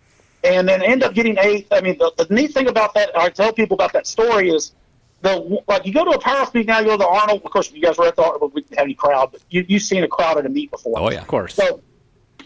and 0.43 0.67
then 0.67 0.81
end 0.81 1.03
up 1.03 1.13
getting 1.13 1.37
eight. 1.39 1.67
I 1.71 1.79
mean, 1.79 1.97
the, 1.97 2.11
the 2.17 2.33
neat 2.33 2.53
thing 2.53 2.67
about 2.67 2.95
that, 2.95 3.15
I 3.15 3.29
tell 3.29 3.53
people 3.53 3.75
about 3.75 3.93
that 3.93 4.07
story 4.07 4.49
is 4.49 4.73
the 5.21 5.61
like 5.67 5.85
you 5.85 5.93
go 5.93 6.03
to 6.05 6.11
a 6.11 6.19
power 6.19 6.45
meet 6.53 6.67
now. 6.67 6.79
You 6.79 6.85
go 6.85 6.91
to 6.91 6.97
the 6.97 7.07
Arnold. 7.07 7.41
Of 7.43 7.51
course, 7.51 7.71
you 7.71 7.81
guys 7.81 7.97
were 7.97 8.05
at 8.07 8.15
the 8.15 8.23
Arnold, 8.23 8.41
but 8.41 8.53
we 8.53 8.61
didn't 8.61 8.77
have 8.77 8.85
any 8.85 8.93
crowd. 8.93 9.31
But 9.31 9.41
you 9.49 9.65
you've 9.67 9.81
seen 9.83 10.03
a 10.03 10.07
crowd 10.07 10.37
at 10.37 10.45
a 10.45 10.49
meet 10.49 10.71
before. 10.71 10.99
oh, 10.99 11.09
yeah. 11.11 11.21
Of 11.21 11.27
course. 11.27 11.55
So 11.55 11.81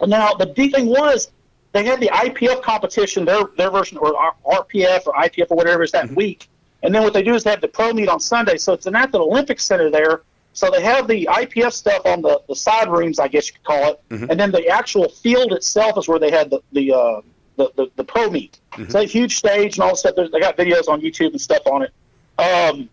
now 0.06 0.34
the 0.34 0.46
neat 0.58 0.74
thing 0.76 0.86
was 0.88 1.32
they 1.72 1.84
had 1.84 2.00
the 2.00 2.08
IPF 2.08 2.62
competition, 2.62 3.26
their 3.26 3.44
their 3.58 3.70
version 3.72 3.98
or 3.98 4.16
R- 4.18 4.36
RPF 4.46 5.08
or 5.08 5.14
IPF 5.14 5.48
or 5.52 5.58
whatever 5.58 5.84
is 5.84 5.92
that 5.92 6.06
Mm-hmm. 6.06 6.16
week. 6.16 6.48
And 6.82 6.96
then 6.96 7.04
what 7.04 7.12
they 7.14 7.24
do 7.24 7.36
is 7.36 7.44
they 7.44 7.50
have 7.50 7.60
the 7.62 7.68
pro 7.68 7.92
meet 7.92 8.08
on 8.08 8.20
Sunday. 8.22 8.56
So 8.58 8.72
it's 8.74 8.86
an 8.86 8.96
at 8.96 9.12
the 9.12 9.20
Olympic 9.20 9.60
Center 9.60 9.90
there. 9.92 10.22
So 10.54 10.72
they 10.72 10.82
have 10.82 11.08
the 11.08 11.28
IPF 11.30 11.74
stuff 11.74 12.02
on 12.06 12.22
the, 12.22 12.42
the 12.48 12.56
side 12.56 12.90
rooms, 12.90 13.20
I 13.20 13.28
guess 13.28 13.48
you 13.48 13.54
could 13.56 13.64
call 13.66 13.92
it. 13.92 14.02
Mm-hmm. 14.10 14.32
And 14.32 14.40
then 14.40 14.52
the 14.52 14.68
actual 14.70 15.10
field 15.10 15.52
itself 15.54 15.98
is 15.98 16.08
where 16.08 16.20
they 16.20 16.32
had 16.32 16.50
the 16.50 16.62
the 16.72 16.94
uh, 16.94 17.22
the, 17.58 17.70
the, 17.76 17.88
the 17.98 18.04
pro 18.06 18.30
meet. 18.30 18.60
Mm-hmm. 18.72 18.90
So 18.90 19.02
a 19.02 19.04
huge 19.04 19.36
stage 19.36 19.76
and 19.78 19.84
all 19.84 19.90
that 19.90 19.98
stuff. 19.98 20.16
There's- 20.16 20.32
They 20.32 20.40
got 20.40 20.56
videos 20.56 20.88
on 20.88 21.02
YouTube 21.02 21.32
and 21.32 21.42
stuff 21.42 21.64
on 21.68 21.82
it. 21.84 21.92
Um, 22.40 22.90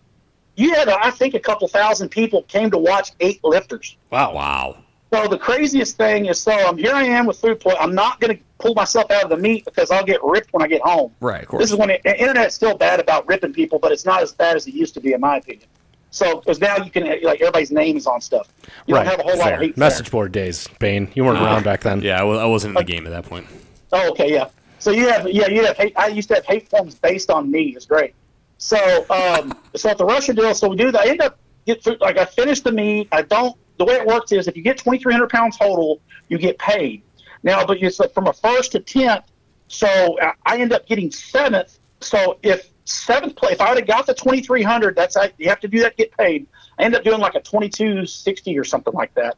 you 0.57 0.75
had, 0.75 0.89
I 0.89 1.11
think, 1.11 1.35
a 1.35 1.41
couple 1.41 1.69
thousand 1.69 2.09
people 2.09 2.43
came 2.45 2.71
to 2.71 2.79
watch 2.79 3.13
eight 3.21 3.43
lifters. 3.45 3.97
Wow. 4.11 4.35
Wow. 4.35 4.79
So 5.13 5.29
the 5.29 5.39
craziest 5.39 5.97
thing 5.97 6.27
is, 6.27 6.41
so 6.41 6.53
um, 6.69 6.77
here 6.77 6.93
I 6.93 7.05
am 7.05 7.27
with 7.27 7.39
food 7.39 7.61
poisoning. 7.61 7.83
I'm 7.83 7.95
not 7.95 8.21
going 8.21 8.37
to 8.37 8.43
pull 8.59 8.75
myself 8.75 9.11
out 9.11 9.23
of 9.23 9.31
the 9.31 9.37
meat 9.37 9.65
because 9.65 9.91
I'll 9.91 10.05
get 10.05 10.23
ripped 10.25 10.53
when 10.53 10.63
I 10.63 10.67
get 10.67 10.83
home. 10.83 11.15
Right, 11.21 11.43
of 11.43 11.49
course. 11.49 11.63
This 11.63 11.71
is 11.71 11.77
when 11.77 11.89
the 11.89 12.21
internet's 12.21 12.55
still 12.55 12.77
bad 12.77 12.99
about 12.99 13.27
ripping 13.29 13.53
people, 13.53 13.79
but 13.79 13.93
it's 13.93 14.05
not 14.05 14.23
as 14.23 14.33
bad 14.33 14.57
as 14.57 14.67
it 14.67 14.75
used 14.75 14.95
to 14.95 15.01
be, 15.01 15.13
in 15.13 15.21
my 15.21 15.37
opinion. 15.37 15.69
So 16.11 16.41
because 16.41 16.61
now 16.61 16.79
you 16.79 16.91
can 16.91 17.05
like 17.23 17.41
everybody's 17.41 17.71
name 17.71 17.97
is 17.97 18.07
on 18.07 18.21
stuff. 18.21 18.49
You 18.87 18.95
right. 18.95 19.05
don't 19.05 19.11
have 19.11 19.21
a 19.21 19.23
whole 19.23 19.39
lot 19.39 19.53
of 19.53 19.61
hate. 19.61 19.77
Message 19.77 20.07
there. 20.07 20.13
board 20.13 20.33
days, 20.33 20.67
Bane. 20.79 21.11
You 21.15 21.25
weren't 21.25 21.39
around 21.39 21.65
back 21.65 21.83
then. 21.83 22.01
Yeah, 22.01 22.23
I 22.23 22.27
I 22.27 22.47
wasn't 22.47 22.71
in 22.71 22.87
the 22.87 22.91
game 22.91 23.07
at 23.07 23.11
that 23.11 23.25
point. 23.25 23.47
Oh, 23.93 24.11
okay, 24.13 24.33
yeah. 24.33 24.49
So 24.79 24.93
you 24.93 25.09
have 25.09 25.29
yeah 25.31 25.49
you 25.49 25.65
have 25.67 25.77
hate, 25.77 25.93
I 25.97 26.07
used 26.09 26.29
to 26.29 26.37
have 26.37 26.47
hate 26.47 26.69
forms 26.69 26.95
based 26.95 27.31
on 27.31 27.51
me. 27.51 27.75
It's 27.77 27.85
great. 27.85 28.15
So 28.59 29.07
um 29.11 29.53
so 29.75 29.91
at 29.91 29.99
the 29.99 30.05
Russian 30.05 30.37
deal, 30.37 30.55
so 30.55 30.69
we 30.69 30.77
do 30.77 30.91
that. 30.93 31.03
I 31.03 31.09
end 31.09 31.21
up 31.21 31.39
get 31.67 31.83
through, 31.83 31.97
like 32.01 32.19
I 32.19 32.25
finish 32.25 32.61
the 32.61 32.73
meat. 32.73 33.09
I 33.13 33.23
don't. 33.23 33.57
The 33.79 33.85
way 33.85 33.95
it 33.95 34.07
works 34.07 34.33
is 34.33 34.49
if 34.49 34.57
you 34.57 34.63
get 34.63 34.79
2,300 34.79 35.29
pounds 35.29 35.59
total, 35.59 36.01
you 36.29 36.39
get 36.39 36.59
paid. 36.59 37.03
Now, 37.43 37.67
but 37.67 37.83
it's 37.83 38.01
like 38.01 38.15
from 38.15 38.27
a 38.27 38.33
first 38.33 38.73
to 38.73 38.81
tenth. 38.81 39.25
So 39.69 39.87
I- 40.21 40.33
I 40.47 40.59
end 40.59 40.73
up 40.73 40.87
getting 40.87 41.11
seventh. 41.11 41.79
So 42.01 42.39
if 42.43 42.71
seventh 42.85 43.37
place, 43.37 43.55
if 43.55 43.61
I 43.61 43.71
would 43.71 43.79
have 43.79 43.87
got 43.87 44.07
the 44.07 44.15
2,300, 44.15 44.97
that's 44.97 45.17
I, 45.17 45.33
you 45.39 45.49
have 45.49 45.61
to 45.61 45.69
do 45.69 45.81
that 45.81 45.91
to 45.91 45.97
get 45.97 46.17
paid. 46.17 46.47
I 46.79 46.85
end 46.85 46.95
up 46.95 47.05
doing 47.05 47.21
like 47.21 47.35
a 47.35 47.41
2260 47.41 48.59
or 48.59 48.65
something 48.65 48.95
like 48.95 49.13
that. 49.15 49.37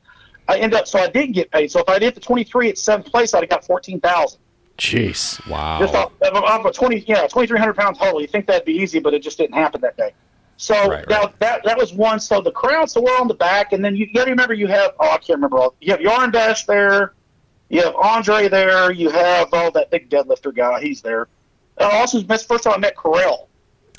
I 0.49 0.59
end 0.59 0.75
up 0.75 0.87
so 0.87 0.99
I 0.99 1.09
didn't 1.09 1.33
get 1.33 1.51
paid. 1.51 1.71
So 1.71 1.81
if 1.81 1.89
I 1.89 1.99
did 1.99 2.15
the 2.15 2.21
23 2.21 2.71
at 2.71 2.79
seventh 2.79 3.11
place, 3.11 3.35
I'd 3.35 3.43
have 3.43 3.51
got 3.51 3.65
14,000. 3.67 4.41
Jeez. 4.79 5.45
Wow. 5.49 5.81
Just 5.81 5.95
off, 5.95 6.13
off 6.23 6.65
a 6.65 6.73
20, 6.73 7.05
yeah, 7.09 7.23
2,300 7.23 7.75
pound 7.75 7.99
total. 7.99 8.21
You 8.21 8.29
think 8.29 8.47
that'd 8.47 8.65
be 8.65 8.75
easy, 8.75 9.01
but 9.01 9.13
it 9.13 9.23
just 9.23 9.37
didn't 9.39 9.55
happen 9.55 9.81
that 9.81 9.97
day. 9.97 10.15
So 10.57 10.75
Right, 10.89 11.09
now 11.09 11.23
right. 11.23 11.41
that 11.41 11.63
that 11.65 11.79
was 11.79 11.93
one. 11.93 12.19
So 12.19 12.41
the 12.41 12.51
crowd, 12.51 12.91
so 12.91 13.01
we're 13.01 13.17
on 13.17 13.29
the 13.29 13.35
back, 13.35 13.73
and 13.73 13.85
then 13.85 13.95
you, 13.95 14.07
you 14.07 14.13
got 14.13 14.25
to 14.25 14.31
remember 14.31 14.55
you 14.55 14.67
have 14.67 14.93
oh 14.99 15.11
I 15.11 15.19
can't 15.19 15.37
remember 15.37 15.59
all. 15.59 15.75
You 15.81 15.93
have 15.93 16.01
Yarn 16.01 16.33
Dash 16.33 16.65
there, 16.65 17.15
you 17.69 17.83
have 17.83 17.95
Andre 17.95 18.49
there, 18.49 18.91
you 18.91 19.09
have 19.09 19.49
oh 19.53 19.71
that 19.75 19.91
big 19.91 20.11
deadlifter 20.11 20.55
guy, 20.55 20.81
he's 20.81 21.01
there. 21.01 21.29
Uh, 21.79 21.89
also, 21.93 22.21
that's 22.23 22.43
the 22.43 22.49
first 22.49 22.65
time 22.65 22.75
I 22.75 22.79
met 22.79 22.95
Kirill. 23.01 23.49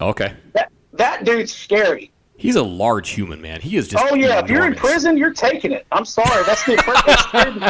Okay. 0.01 0.33
That 0.53 0.69
that 0.93 1.23
dude's 1.23 1.53
scary. 1.53 2.11
He's 2.39 2.55
a 2.55 2.63
large 2.63 3.09
human, 3.09 3.41
man. 3.41 3.59
He 3.59 3.75
is 3.75 3.89
just. 3.89 4.03
Oh 4.03 4.15
yeah, 4.15 4.39
if 4.39 4.49
you're 4.49 4.65
in 4.65 4.73
prison, 4.73 5.17
you're 5.17 5.33
taking 5.33 5.73
it. 5.73 5.85
I'm 5.91 6.05
sorry, 6.05 6.43
that's 6.45 6.65
the 6.65 6.73
impression. 6.73 7.63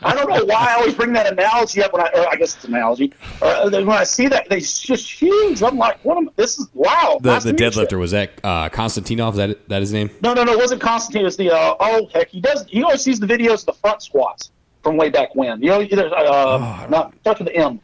I 0.00 0.14
don't 0.14 0.28
know 0.28 0.44
why 0.44 0.68
I 0.70 0.74
always 0.74 0.94
bring 0.94 1.12
that 1.14 1.32
analogy 1.32 1.82
up 1.82 1.92
when 1.92 2.02
I. 2.02 2.10
Or 2.14 2.28
I 2.28 2.36
guess 2.36 2.54
it's 2.54 2.64
an 2.64 2.74
analogy. 2.74 3.12
Uh, 3.42 3.68
when 3.68 3.88
I 3.90 4.04
see 4.04 4.28
that, 4.28 4.48
they're 4.48 4.60
just 4.60 5.10
huge. 5.10 5.60
I'm 5.60 5.76
like, 5.76 5.98
what? 6.04 6.18
Am, 6.18 6.30
this 6.36 6.56
is 6.56 6.68
wow. 6.72 7.18
The, 7.20 7.32
nice 7.32 7.42
the 7.42 7.52
meet 7.52 7.60
you. 7.60 7.66
deadlifter 7.66 7.98
was 7.98 8.12
that 8.12 8.30
uh, 8.44 8.68
Konstantinov. 8.68 9.32
Is 9.32 9.36
that 9.38 9.68
that 9.68 9.80
his 9.80 9.92
name? 9.92 10.10
No, 10.22 10.34
no, 10.34 10.44
no. 10.44 10.52
It 10.52 10.58
wasn't 10.58 10.80
Constantine. 10.80 11.22
It 11.22 11.24
was 11.24 11.36
the. 11.36 11.50
Uh, 11.50 11.74
oh 11.80 12.08
heck, 12.14 12.28
he 12.28 12.40
does. 12.40 12.64
He 12.68 12.84
always 12.84 13.02
sees 13.02 13.18
the 13.18 13.26
videos 13.26 13.60
of 13.60 13.66
the 13.66 13.72
front 13.72 14.02
squats 14.02 14.52
from 14.84 14.96
way 14.96 15.10
back 15.10 15.34
when. 15.34 15.60
You 15.60 15.70
know, 15.70 15.82
either 15.82 16.14
uh, 16.14 16.86
not 16.88 17.12
start 17.22 17.40
with 17.40 17.48
the 17.48 17.56
M. 17.56 17.80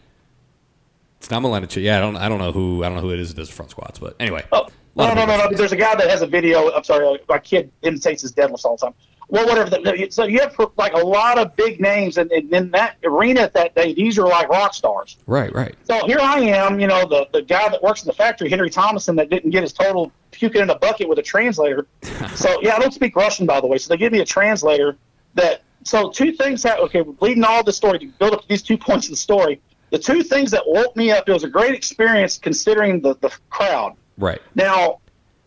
It's 1.23 1.31
not 1.31 1.41
Milanic. 1.41 1.81
Yeah, 1.81 1.99
I 1.99 2.01
don't. 2.01 2.17
I 2.17 2.29
don't 2.29 2.39
know 2.39 2.51
who. 2.51 2.83
I 2.83 2.89
don't 2.89 2.97
know 2.97 3.03
who 3.03 3.13
it 3.13 3.21
is 3.21 3.29
that 3.29 3.37
does 3.41 3.49
front 3.49 3.71
squats. 3.71 4.01
But 4.01 4.17
anyway. 4.19 4.45
Oh, 4.51 4.67
no, 4.97 5.15
no, 5.15 5.25
no, 5.25 5.37
no. 5.37 5.57
There's 5.57 5.71
a 5.71 5.77
guy 5.77 5.95
that 5.95 6.11
has 6.11 6.21
a 6.21 6.27
video. 6.27 6.73
I'm 6.73 6.83
sorry, 6.83 7.17
my 7.29 7.39
kid 7.39 7.71
imitates 7.83 8.23
his 8.23 8.33
deadlifts 8.33 8.65
all 8.65 8.77
the 8.77 8.87
time. 8.87 8.95
Well, 9.29 9.47
whatever. 9.47 9.71
The- 9.71 10.09
So 10.11 10.25
you 10.25 10.41
have 10.41 10.57
like 10.77 10.95
a 10.95 10.99
lot 10.99 11.39
of 11.39 11.55
big 11.55 11.81
names, 11.81 12.19
and, 12.19 12.29
and 12.33 12.53
in 12.53 12.71
that 12.73 12.97
arena 13.05 13.49
that 13.55 13.77
day, 13.77 13.95
these 13.95 14.19
are 14.19 14.27
like 14.27 14.49
rock 14.49 14.75
stars. 14.75 15.17
Right. 15.29 15.55
Right. 15.55 15.77
So 15.85 16.05
here 16.09 16.19
I 16.21 16.41
am, 16.41 16.81
you 16.81 16.89
know, 16.89 17.07
the, 17.09 17.29
the 17.33 17.43
guy 17.43 17.69
that 17.69 17.81
works 17.85 18.03
in 18.03 18.09
the 18.09 18.15
factory, 18.15 18.51
Henry 18.51 18.69
Thomason, 18.69 19.15
that 19.17 19.31
didn't 19.31 19.51
get 19.51 19.63
his 19.63 19.73
total 19.73 20.11
puking 20.33 20.61
in 20.61 20.71
a 20.71 20.79
bucket 20.79 21.09
with 21.09 21.21
a 21.21 21.23
translator. 21.23 21.87
so 22.35 22.61
yeah, 22.63 22.75
I 22.75 22.81
don't 22.81 22.93
speak 22.93 23.15
Russian, 23.15 23.47
by 23.47 23.61
the 23.61 23.69
way. 23.69 23.79
So 23.79 23.91
they 23.91 23.97
give 23.97 24.13
me 24.13 24.19
a 24.21 24.25
translator. 24.27 24.97
That 25.35 25.63
so 25.85 26.11
two 26.11 26.33
things 26.33 26.63
that 26.65 26.81
okay, 26.81 27.01
we're 27.03 27.15
leading 27.21 27.45
all 27.45 27.63
the 27.63 27.73
story 27.73 28.01
to 28.01 28.07
build 28.19 28.35
up 28.35 28.47
these 28.49 28.63
two 28.63 28.77
points 28.77 29.07
of 29.07 29.13
the 29.13 29.17
story. 29.17 29.61
The 29.93 29.99
two 29.99 30.23
things 30.23 30.51
that 30.51 30.63
woke 30.67 30.97
me 30.97 31.11
up. 31.13 31.29
It 31.29 31.33
was 31.33 31.45
a 31.45 31.49
great 31.49 31.75
experience 31.75 32.39
considering 32.39 33.01
the 33.01 33.15
the 33.21 33.31
crowd. 33.51 33.95
Right. 34.19 34.41
Now, 34.55 35.01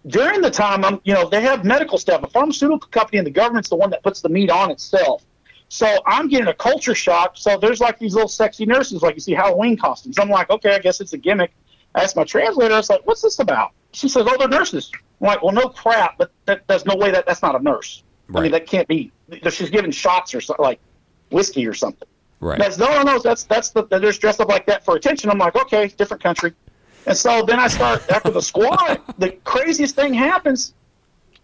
during 0.07 0.39
the 0.41 0.51
time, 0.51 0.85
I'm, 0.85 1.01
you 1.03 1.13
know, 1.15 1.27
they 1.27 1.41
have 1.41 1.65
medical 1.65 1.97
staff. 1.97 2.21
A 2.23 2.27
pharmaceutical 2.27 2.87
company 2.89 3.17
and 3.17 3.25
the 3.27 3.31
government's 3.31 3.69
the 3.69 3.75
one 3.75 3.89
that 3.89 4.03
puts 4.03 4.21
the 4.21 4.29
meat 4.29 4.51
on 4.51 4.69
itself. 4.71 5.25
So 5.67 5.87
I'm 6.05 6.27
getting 6.27 6.47
a 6.47 6.53
culture 6.53 6.93
shock. 6.93 7.33
So 7.37 7.57
there's 7.57 7.79
like 7.81 7.97
these 7.97 8.13
little 8.13 8.29
sexy 8.29 8.65
nurses, 8.67 9.01
like 9.01 9.15
you 9.15 9.19
see 9.19 9.33
Halloween 9.33 9.75
costumes. 9.77 10.19
I'm 10.19 10.29
like, 10.29 10.49
okay, 10.51 10.75
I 10.75 10.79
guess 10.79 11.01
it's 11.01 11.13
a 11.13 11.17
gimmick. 11.17 11.51
I 11.95 12.03
asked 12.03 12.15
my 12.15 12.23
translator, 12.23 12.73
I 12.75 12.77
was 12.77 12.89
like, 12.89 13.05
what's 13.07 13.21
this 13.23 13.39
about? 13.39 13.71
She 13.93 14.07
says, 14.07 14.27
oh, 14.29 14.35
they're 14.37 14.47
nurses. 14.47 14.91
I'm 15.21 15.27
like, 15.27 15.41
well, 15.41 15.53
no 15.53 15.69
crap, 15.69 16.17
but 16.19 16.31
that, 16.45 16.67
there's 16.67 16.85
no 16.85 16.95
way 16.95 17.09
that 17.09 17.25
that's 17.25 17.41
not 17.41 17.55
a 17.59 17.63
nurse. 17.63 18.03
I 18.29 18.33
Right. 18.33 18.43
mean, 18.43 18.51
that 18.51 18.67
can't 18.67 18.87
be. 18.87 19.11
She's 19.49 19.69
giving 19.71 19.91
shots 19.91 20.35
or 20.35 20.41
something, 20.41 20.63
like 20.63 20.79
whiskey 21.31 21.65
or 21.65 21.73
something. 21.73 22.07
Right. 22.45 22.59
That's 22.59 22.77
no, 22.77 22.87
no, 22.89 23.01
no. 23.01 23.19
That's 23.19 23.43
that's 23.43 23.71
the 23.71 23.85
they're 23.85 23.99
just 23.99 24.21
dressed 24.21 24.39
up 24.39 24.49
like 24.49 24.67
that 24.67 24.85
for 24.85 24.95
attention. 24.95 25.31
I'm 25.31 25.39
like, 25.39 25.55
okay, 25.55 25.87
different 25.87 26.21
country. 26.21 26.53
And 27.07 27.17
so 27.17 27.43
then 27.43 27.59
I 27.59 27.67
start 27.67 28.07
after 28.11 28.29
the 28.29 28.41
squad. 28.41 29.01
the 29.17 29.31
craziest 29.43 29.95
thing 29.95 30.13
happens 30.13 30.75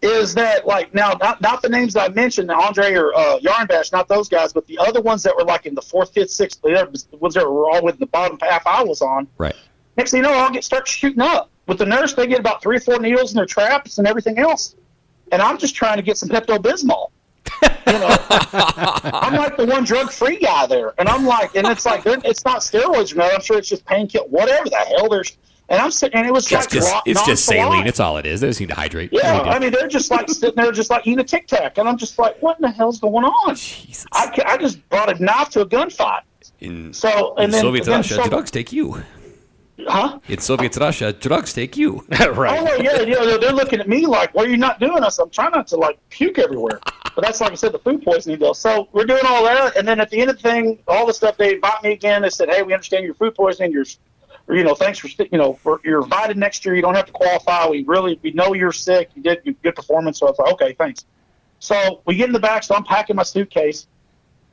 is 0.04 0.36
that 0.36 0.68
like 0.68 0.94
now 0.94 1.14
not 1.20 1.42
not 1.42 1.64
the 1.64 1.70
names 1.70 1.94
that 1.94 2.12
I 2.12 2.14
mentioned, 2.14 2.52
Andre 2.52 2.94
or 2.94 3.16
uh, 3.16 3.40
Yarnbash, 3.40 3.92
not 3.92 4.08
those 4.08 4.30
guys, 4.30 4.54
but 4.54 4.68
the 4.68 4.78
other 4.78 5.02
ones 5.02 5.24
that 5.24 5.36
were 5.36 5.44
like 5.44 5.66
in 5.66 5.74
the 5.74 5.82
fourth, 5.82 6.14
fifth, 6.14 6.30
sixth, 6.30 6.62
the 6.62 7.02
ones 7.14 7.34
that 7.34 7.50
were 7.50 7.72
all 7.72 7.84
with 7.84 7.98
the 7.98 8.06
bottom 8.06 8.38
half 8.40 8.68
I 8.68 8.84
was 8.84 9.02
on. 9.02 9.28
Right. 9.40 9.56
Next 9.98 10.12
thing 10.12 10.20
you 10.20 10.24
know, 10.24 10.34
I'll 10.34 10.52
get 10.52 10.64
start 10.64 10.88
shooting 10.88 11.22
up. 11.22 11.50
With 11.66 11.80
the 11.80 11.86
nurse, 11.88 12.14
they 12.14 12.28
get 12.28 12.40
about 12.40 12.62
three 12.62 12.78
or 12.78 12.80
four 12.80 13.00
needles 13.00 13.32
in 13.32 13.38
their 13.38 13.48
traps 13.48 13.98
and 13.98 14.08
everything 14.08 14.38
else. 14.38 14.76
And 15.32 15.42
I'm 15.42 15.58
just 15.58 15.74
trying 15.74 15.98
to 15.98 16.04
get 16.04 16.18
some 16.18 16.30
Pepto 16.30 16.60
Bismol. 16.60 17.10
You 17.64 17.94
know, 17.94 18.08
I'm 18.30 19.36
like 19.36 19.58
the 19.58 19.66
one 19.66 19.84
drug 19.84 20.12
free 20.12 20.38
guy 20.38 20.66
there, 20.68 20.94
and 20.98 21.10
I'm 21.10 21.26
like, 21.26 21.56
and 21.56 21.68
it's 21.68 21.86
like, 21.86 22.04
it's 22.06 22.46
not 22.46 22.60
steroids 22.62 23.16
nothing. 23.16 23.36
I'm 23.36 23.42
sure 23.42 23.58
it's 23.58 23.68
just 23.70 23.86
painkiller, 23.86 24.28
whatever 24.28 24.70
the 24.70 24.78
hell. 24.78 25.10
There's, 25.10 25.38
and 25.70 25.82
I'm 25.82 25.92
sitting, 25.92 26.18
and 26.18 26.28
it 26.28 26.34
was 26.34 26.44
It's 26.46 26.52
like 26.52 26.70
just. 26.70 26.94
It's 27.06 27.26
just 27.26 27.46
saline. 27.46 27.88
It's 27.88 28.00
all 28.00 28.18
it 28.18 28.26
is. 28.26 28.42
They 28.42 28.48
just 28.48 28.60
need 28.60 28.70
to 28.70 28.76
hydrate. 28.76 29.10
Yeah, 29.12 29.22
No 29.24 29.34
big 29.38 29.44
deal. 29.46 29.54
I 29.54 29.60
mean, 29.60 29.72
they're 29.72 29.88
just 29.88 30.12
like 30.12 30.30
sitting 30.30 30.56
there, 30.56 30.72
just 30.72 30.90
like 30.90 31.06
eating 31.08 31.20
a 31.20 31.24
Tic 31.24 31.48
Tac, 31.48 31.78
and 31.78 31.88
I'm 31.90 31.98
just 31.98 32.18
like, 32.20 32.42
what 32.42 32.58
in 32.58 32.62
the 32.64 32.72
hell's 32.72 33.00
going 33.00 33.26
on? 33.26 33.56
Jesus. 33.56 34.06
I, 34.12 34.32
I 34.46 34.58
just 34.58 34.88
brought 34.90 35.10
a 35.20 35.24
knife 35.24 35.50
to 35.50 35.62
a 35.62 35.66
gunfight. 35.66 36.22
in, 36.60 36.94
So, 36.94 37.36
in 37.36 37.46
and 37.46 37.54
then, 37.54 37.62
Soviet 37.62 37.86
then 37.86 37.98
Russia, 37.98 38.16
so- 38.16 38.28
drugs 38.30 38.52
take 38.52 38.72
you. 38.72 39.02
huh? 39.88 40.20
In 40.28 40.40
Soviet 40.40 40.76
Russia, 40.78 41.12
drugs 41.14 41.54
take 41.54 41.76
you. 41.78 42.06
right. 42.10 42.60
Oh 42.60 42.76
yeah, 42.82 43.02
yeah. 43.02 43.24
They're, 43.24 43.38
they're 43.40 43.52
looking 43.54 43.80
at 43.80 43.88
me 43.90 44.06
like, 44.06 44.34
"What 44.36 44.46
are 44.48 44.50
you 44.50 44.58
not 44.58 44.80
doing?" 44.80 45.04
us? 45.04 45.18
I'm 45.20 45.30
trying 45.32 45.52
not 45.52 45.68
to 45.68 45.78
like 45.78 45.98
puke 46.10 46.38
everywhere, 46.38 46.80
but 47.16 47.24
that's 47.24 47.42
like 47.42 47.52
I 47.52 47.56
said, 47.56 47.72
the 47.72 47.80
food 47.80 48.04
poisoning 48.04 48.40
deal. 48.40 48.54
So 48.54 48.88
we're 48.92 49.06
doing 49.06 49.24
all 49.26 49.44
that, 49.44 49.76
and 49.76 49.88
then 49.88 50.00
at 50.00 50.10
the 50.10 50.20
end 50.20 50.30
of 50.30 50.38
the 50.38 50.42
thing, 50.42 50.80
all 50.88 51.06
the 51.06 51.14
stuff 51.14 51.38
they 51.38 51.56
invite 51.56 51.84
me 51.84 51.92
again. 51.92 52.22
They 52.22 52.30
said, 52.30 52.50
"Hey, 52.50 52.64
we 52.64 52.74
understand 52.74 53.06
your 53.06 53.14
food 53.16 53.36
poisoning. 53.36 53.72
You're, 53.72 53.86
you 54.50 54.64
know, 54.64 54.76
thanks 54.76 55.00
for 55.00 55.08
you 55.08 55.38
know, 55.38 55.54
for, 55.54 55.82
you're 55.84 56.04
invited 56.04 56.38
next 56.38 56.66
year. 56.66 56.76
You 56.76 56.82
don't 56.82 56.96
have 56.96 57.06
to 57.06 57.12
qualify. 57.12 57.68
We 57.68 57.84
really, 57.84 58.20
we 58.22 58.32
know 58.32 58.54
you're 58.54 58.72
sick. 58.72 59.10
You 59.16 59.24
did 59.24 59.42
you- 59.44 59.56
good 59.64 59.76
performance." 59.76 60.20
So 60.20 60.28
I 60.28 60.30
was 60.32 60.40
like, 60.40 60.54
"Okay, 60.54 60.74
thanks." 60.74 61.06
So 61.60 62.02
we 62.06 62.16
get 62.16 62.28
in 62.28 62.34
the 62.34 62.40
back, 62.40 62.64
so 62.64 62.76
I'm 62.76 62.84
packing 62.84 63.16
my 63.16 63.24
suitcase. 63.24 63.88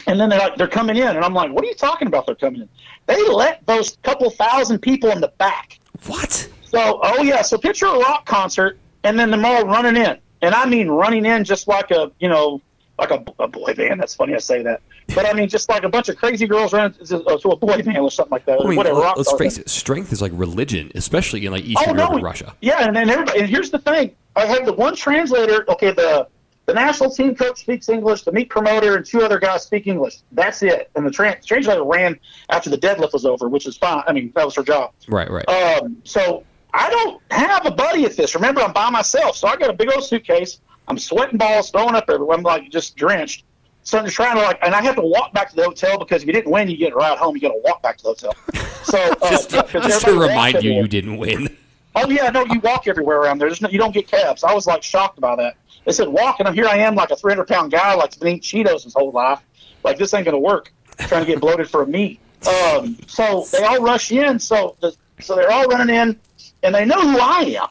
And 0.06 0.18
then 0.20 0.28
they're 0.28 0.38
like, 0.38 0.56
they're 0.56 0.68
coming 0.68 0.96
in, 0.96 1.08
and 1.08 1.24
I'm 1.24 1.34
like, 1.34 1.50
"What 1.52 1.64
are 1.64 1.66
you 1.66 1.74
talking 1.74 2.06
about? 2.06 2.26
They're 2.26 2.34
coming 2.34 2.62
in." 2.62 2.68
They 3.06 3.26
let 3.28 3.66
those 3.66 3.96
couple 4.02 4.30
thousand 4.30 4.80
people 4.80 5.10
in 5.10 5.20
the 5.20 5.32
back. 5.38 5.80
What? 6.06 6.48
So, 6.62 7.00
oh 7.02 7.22
yeah, 7.22 7.42
so 7.42 7.56
picture 7.56 7.86
a 7.86 7.98
rock 7.98 8.26
concert, 8.26 8.78
and 9.04 9.18
then 9.18 9.30
them 9.30 9.44
all 9.44 9.64
running 9.64 9.96
in, 9.96 10.18
and 10.42 10.54
I 10.54 10.66
mean 10.66 10.88
running 10.88 11.26
in 11.26 11.44
just 11.44 11.68
like 11.68 11.90
a, 11.90 12.10
you 12.18 12.28
know, 12.28 12.60
like 12.98 13.10
a, 13.10 13.24
a 13.38 13.46
boy 13.48 13.74
band. 13.74 14.00
That's 14.00 14.14
funny 14.14 14.34
I 14.34 14.38
say 14.38 14.62
that, 14.62 14.80
but 15.14 15.24
I 15.26 15.32
mean 15.32 15.48
just 15.48 15.68
like 15.68 15.84
a 15.84 15.88
bunch 15.88 16.08
of 16.08 16.16
crazy 16.16 16.46
girls 16.46 16.72
running 16.72 16.92
to, 16.94 17.38
to 17.40 17.48
a 17.50 17.56
boy 17.56 17.82
band 17.82 17.98
or 17.98 18.10
something 18.10 18.32
like 18.32 18.44
that. 18.46 18.60
I 18.60 18.64
mean, 18.64 18.76
whatever. 18.76 18.98
let's 19.16 19.32
face 19.34 19.58
it. 19.58 19.68
Strength 19.68 20.12
is 20.12 20.20
like 20.20 20.32
religion, 20.34 20.90
especially 20.94 21.46
in 21.46 21.52
like 21.52 21.64
Eastern 21.64 21.90
Oh 21.90 21.92
no, 21.92 22.02
Europe 22.02 22.14
and 22.14 22.22
Russia. 22.24 22.54
yeah, 22.60 22.86
and 22.86 22.96
then 22.96 23.08
everybody. 23.08 23.40
And 23.40 23.48
here's 23.48 23.70
the 23.70 23.78
thing: 23.78 24.14
I 24.36 24.46
had 24.46 24.66
the 24.66 24.72
one 24.72 24.94
translator. 24.96 25.64
Okay, 25.70 25.92
the 25.92 26.28
the 26.66 26.74
national 26.74 27.10
team 27.10 27.34
coach 27.34 27.60
speaks 27.60 27.88
English. 27.88 28.24
The 28.24 28.32
meet 28.32 28.50
promoter 28.50 28.96
and 28.96 29.06
two 29.06 29.22
other 29.22 29.38
guys 29.38 29.62
speak 29.62 29.86
English. 29.86 30.18
That's 30.32 30.62
it. 30.62 30.90
And 30.96 31.06
the 31.06 31.10
tran 31.10 31.42
translator 31.44 31.82
ran 31.82 32.20
after 32.50 32.68
the 32.68 32.76
deadlift 32.76 33.14
was 33.14 33.24
over, 33.24 33.48
which 33.48 33.66
is 33.66 33.78
fine. 33.78 34.02
I 34.06 34.12
mean, 34.12 34.32
that 34.34 34.44
was 34.44 34.54
her 34.56 34.62
job. 34.62 34.92
Right. 35.08 35.30
Right. 35.30 35.48
Um, 35.48 35.96
so 36.04 36.44
I 36.74 36.90
don't 36.90 37.22
have 37.30 37.66
a 37.66 37.70
buddy 37.70 38.04
at 38.04 38.16
this. 38.16 38.34
Remember, 38.34 38.60
I'm 38.60 38.72
by 38.72 38.90
myself, 38.90 39.36
so 39.36 39.48
I 39.48 39.56
got 39.56 39.70
a 39.70 39.72
big 39.72 39.90
old 39.92 40.04
suitcase. 40.04 40.60
I'm 40.86 40.98
sweating 40.98 41.38
balls, 41.38 41.70
throwing 41.70 41.94
up 41.94 42.08
everywhere. 42.08 42.36
I'm 42.36 42.42
like 42.42 42.70
just 42.70 42.96
drenched. 42.96 43.44
So 43.82 43.98
I'm 43.98 44.04
just 44.04 44.16
trying 44.16 44.36
to 44.36 44.42
like, 44.42 44.58
and 44.62 44.74
I 44.74 44.82
have 44.82 44.96
to 44.96 45.02
walk 45.02 45.32
back 45.32 45.48
to 45.50 45.56
the 45.56 45.64
hotel 45.64 45.98
because 45.98 46.22
if 46.22 46.26
you 46.26 46.32
didn't 46.32 46.50
win, 46.50 46.68
you 46.68 46.76
get 46.76 46.92
a 46.92 46.96
ride 46.96 47.16
home. 47.16 47.34
You 47.34 47.40
got 47.40 47.48
to 47.48 47.60
walk 47.64 47.82
back 47.82 47.96
to 47.98 48.02
the 48.02 48.08
hotel. 48.08 48.34
So 48.84 48.98
uh, 49.20 49.30
just 49.30 49.52
yeah, 49.52 49.62
just 49.64 50.06
to 50.06 50.18
remind 50.18 50.62
you, 50.62 50.72
you 50.72 50.88
didn't 50.88 51.18
win. 51.18 51.54
Oh 51.94 52.08
yeah, 52.08 52.30
no, 52.30 52.46
you 52.46 52.58
walk 52.60 52.88
everywhere 52.88 53.18
around 53.18 53.36
there. 53.36 53.48
There's 53.48 53.60
no, 53.60 53.68
you 53.68 53.76
don't 53.76 53.92
get 53.92 54.06
cabs. 54.08 54.44
I 54.44 54.54
was 54.54 54.66
like 54.66 54.82
shocked 54.82 55.20
by 55.20 55.36
that. 55.36 55.56
They 55.84 55.92
said 55.92 56.08
walk, 56.08 56.38
and 56.38 56.48
I'm 56.48 56.54
here 56.54 56.66
I 56.66 56.78
am, 56.78 56.94
like 56.94 57.10
a 57.10 57.16
300 57.16 57.46
pound 57.46 57.70
guy, 57.70 57.94
like 57.94 58.18
been 58.18 58.28
eating 58.28 58.40
Cheetos 58.40 58.84
his 58.84 58.94
whole 58.94 59.10
life. 59.10 59.40
Like 59.84 59.98
this 59.98 60.14
ain't 60.14 60.24
gonna 60.24 60.38
work. 60.38 60.72
Trying 61.00 61.22
to 61.22 61.26
get 61.26 61.40
bloated 61.40 61.68
for 61.68 61.82
a 61.82 61.86
meet. 61.86 62.18
Um, 62.46 62.96
so 63.06 63.46
they 63.52 63.62
all 63.62 63.80
rush 63.80 64.10
in. 64.10 64.38
So 64.38 64.76
the, 64.80 64.96
so 65.20 65.34
they're 65.34 65.50
all 65.50 65.66
running 65.66 65.94
in, 65.94 66.18
and 66.62 66.74
they 66.74 66.84
know 66.84 67.00
who 67.00 67.18
I 67.18 67.58
am. 67.60 67.68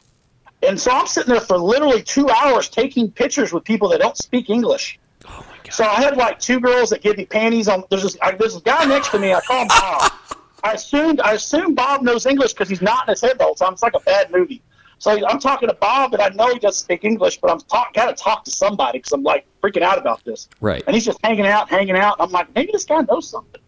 And 0.62 0.80
so 0.80 0.90
I'm 0.90 1.06
sitting 1.06 1.32
there 1.32 1.40
for 1.40 1.56
literally 1.56 2.02
two 2.02 2.28
hours 2.28 2.68
taking 2.68 3.10
pictures 3.10 3.52
with 3.52 3.64
people 3.64 3.88
that 3.90 4.00
don't 4.00 4.16
speak 4.16 4.50
English. 4.50 4.98
Oh 5.26 5.44
my 5.48 5.56
god. 5.62 5.72
So 5.72 5.84
I 5.84 6.00
had 6.00 6.16
like 6.16 6.38
two 6.38 6.60
girls 6.60 6.90
that 6.90 7.02
give 7.02 7.16
me 7.16 7.26
panties 7.26 7.68
on. 7.68 7.84
There's 7.90 8.02
this, 8.02 8.16
I, 8.20 8.32
there's 8.32 8.54
this 8.54 8.62
guy 8.62 8.84
next 8.84 9.10
to 9.10 9.18
me. 9.18 9.32
I 9.32 9.40
call 9.40 9.62
him 9.62 9.68
Bob. 9.68 10.12
I 10.64 10.72
assumed 10.72 11.20
I 11.20 11.34
assume 11.34 11.74
Bob 11.74 12.02
knows 12.02 12.26
English 12.26 12.52
because 12.52 12.68
he's 12.68 12.82
not 12.82 13.06
in 13.06 13.12
his 13.12 13.20
head 13.20 13.38
the 13.38 13.44
whole 13.44 13.54
time. 13.54 13.74
It's 13.74 13.82
like 13.82 13.94
a 13.94 14.00
bad 14.00 14.32
movie. 14.32 14.60
So 14.98 15.12
I'm 15.28 15.38
talking 15.38 15.68
to 15.68 15.74
Bob, 15.74 16.12
and 16.14 16.20
I 16.22 16.28
know 16.30 16.52
he 16.52 16.58
doesn't 16.58 16.82
speak 16.82 17.04
English, 17.04 17.38
but 17.40 17.50
I'm 17.50 17.60
talk, 17.60 17.94
got 17.94 18.06
to 18.06 18.20
talk 18.20 18.44
to 18.44 18.50
somebody 18.50 18.98
because 18.98 19.12
I'm 19.12 19.22
like 19.22 19.46
freaking 19.62 19.82
out 19.82 19.96
about 19.96 20.24
this. 20.24 20.48
Right. 20.60 20.82
And 20.86 20.94
he's 20.94 21.04
just 21.04 21.20
hanging 21.22 21.46
out, 21.46 21.70
hanging 21.70 21.96
out. 21.96 22.16
I'm 22.18 22.32
like, 22.32 22.52
maybe 22.54 22.72
this 22.72 22.84
guy 22.84 23.02
knows 23.02 23.30
something. 23.30 23.60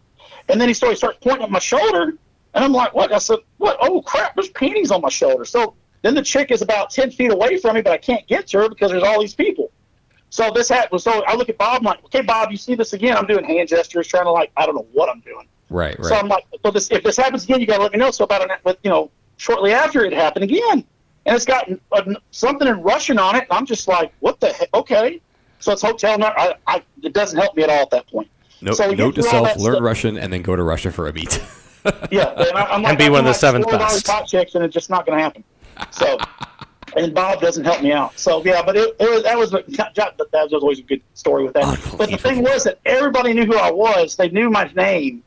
And 0.48 0.60
then 0.60 0.66
he 0.66 0.74
starts 0.74 1.00
pointing 1.00 1.44
at 1.44 1.50
my 1.50 1.60
shoulder, 1.60 2.14
and 2.54 2.64
I'm 2.64 2.72
like, 2.72 2.94
what? 2.94 3.12
I 3.12 3.18
said, 3.18 3.38
what? 3.58 3.76
Oh 3.80 4.02
crap! 4.02 4.34
There's 4.34 4.50
panties 4.50 4.90
on 4.90 5.00
my 5.00 5.08
shoulder. 5.08 5.44
So 5.44 5.74
then 6.02 6.14
the 6.14 6.22
chick 6.22 6.50
is 6.50 6.62
about 6.62 6.90
ten 6.90 7.10
feet 7.10 7.30
away 7.30 7.58
from 7.58 7.76
me, 7.76 7.82
but 7.82 7.92
I 7.92 7.98
can't 7.98 8.26
get 8.26 8.48
to 8.48 8.58
her 8.58 8.68
because 8.68 8.90
there's 8.90 9.02
all 9.02 9.20
these 9.20 9.34
people. 9.34 9.70
So 10.30 10.50
this 10.54 10.68
happened. 10.68 11.02
So 11.02 11.24
I 11.24 11.34
look 11.34 11.48
at 11.48 11.58
Bob, 11.58 11.78
I'm 11.78 11.84
like, 11.84 12.04
okay, 12.04 12.22
Bob, 12.22 12.52
you 12.52 12.56
see 12.56 12.76
this 12.76 12.92
again? 12.92 13.16
I'm 13.16 13.26
doing 13.26 13.44
hand 13.44 13.68
gestures, 13.68 14.06
trying 14.06 14.24
to 14.24 14.30
like, 14.30 14.52
I 14.56 14.64
don't 14.64 14.76
know 14.76 14.86
what 14.92 15.10
I'm 15.10 15.20
doing. 15.20 15.46
Right. 15.68 15.98
Right. 15.98 16.08
So 16.08 16.14
I'm 16.14 16.28
like, 16.28 16.46
so 16.64 16.70
this, 16.70 16.90
if 16.90 17.02
this 17.02 17.16
happens 17.16 17.44
again, 17.44 17.60
you 17.60 17.66
got 17.66 17.78
to 17.78 17.82
let 17.82 17.92
me 17.92 17.98
know. 17.98 18.12
So 18.12 18.24
about 18.24 18.42
an, 18.42 18.56
but 18.62 18.78
you 18.84 18.90
know, 18.90 19.10
shortly 19.36 19.72
after 19.72 20.04
it 20.04 20.12
happened 20.12 20.44
again, 20.44 20.84
and 21.26 21.36
it's 21.36 21.44
got 21.44 21.68
uh, 21.92 22.14
something 22.30 22.66
in 22.66 22.80
Russian 22.80 23.18
on 23.18 23.36
it. 23.36 23.46
I'm 23.50 23.66
just 23.66 23.88
like, 23.88 24.12
what 24.20 24.40
the 24.40 24.52
heck? 24.52 24.68
Okay. 24.72 25.20
So 25.58 25.72
it's 25.72 25.82
hotel. 25.82 26.16
Not, 26.16 26.38
I, 26.38 26.54
I, 26.66 26.82
it 27.02 27.12
doesn't 27.12 27.38
help 27.38 27.56
me 27.56 27.64
at 27.64 27.70
all 27.70 27.82
at 27.82 27.90
that 27.90 28.06
point. 28.06 28.28
note, 28.62 28.76
so 28.76 28.90
note 28.90 28.90
to 28.90 28.96
get 28.96 29.14
through 29.30 29.38
all 29.38 29.46
self: 29.46 29.58
learn 29.58 29.74
stuff. 29.74 29.84
Russian 29.84 30.16
and 30.16 30.32
then 30.32 30.42
go 30.42 30.54
to 30.56 30.62
Russia 30.62 30.92
for 30.92 31.08
a 31.08 31.12
beat. 31.12 31.42
Yeah, 32.10 32.28
and 32.30 32.56
I, 32.56 32.64
I'm 32.64 32.82
like, 32.82 32.90
And 32.90 32.98
be 32.98 33.04
I'm 33.06 33.12
one 33.12 33.20
of 33.20 33.24
the 33.24 33.30
like 33.30 33.40
seventh 33.40 33.70
best. 33.70 34.06
Pot 34.06 34.26
checks, 34.26 34.54
and 34.54 34.64
it's 34.64 34.74
just 34.74 34.90
not 34.90 35.06
going 35.06 35.18
to 35.18 35.22
happen. 35.22 35.44
So, 35.90 36.18
and 36.96 37.14
Bob 37.14 37.40
doesn't 37.40 37.64
help 37.64 37.82
me 37.82 37.92
out. 37.92 38.18
So 38.18 38.44
yeah, 38.44 38.62
but 38.62 38.76
it, 38.76 38.96
it 38.98 39.10
was 39.10 39.22
that 39.22 39.38
was 39.38 39.50
that 39.52 40.50
was 40.50 40.52
always 40.52 40.78
a 40.80 40.82
good 40.82 41.02
story 41.14 41.44
with 41.44 41.54
that. 41.54 41.96
But 41.96 42.10
the 42.10 42.18
thing 42.18 42.42
was 42.42 42.64
that 42.64 42.78
everybody 42.84 43.32
knew 43.32 43.46
who 43.46 43.56
I 43.56 43.70
was. 43.70 44.16
They 44.16 44.28
knew 44.28 44.50
my 44.50 44.70
name, 44.74 45.22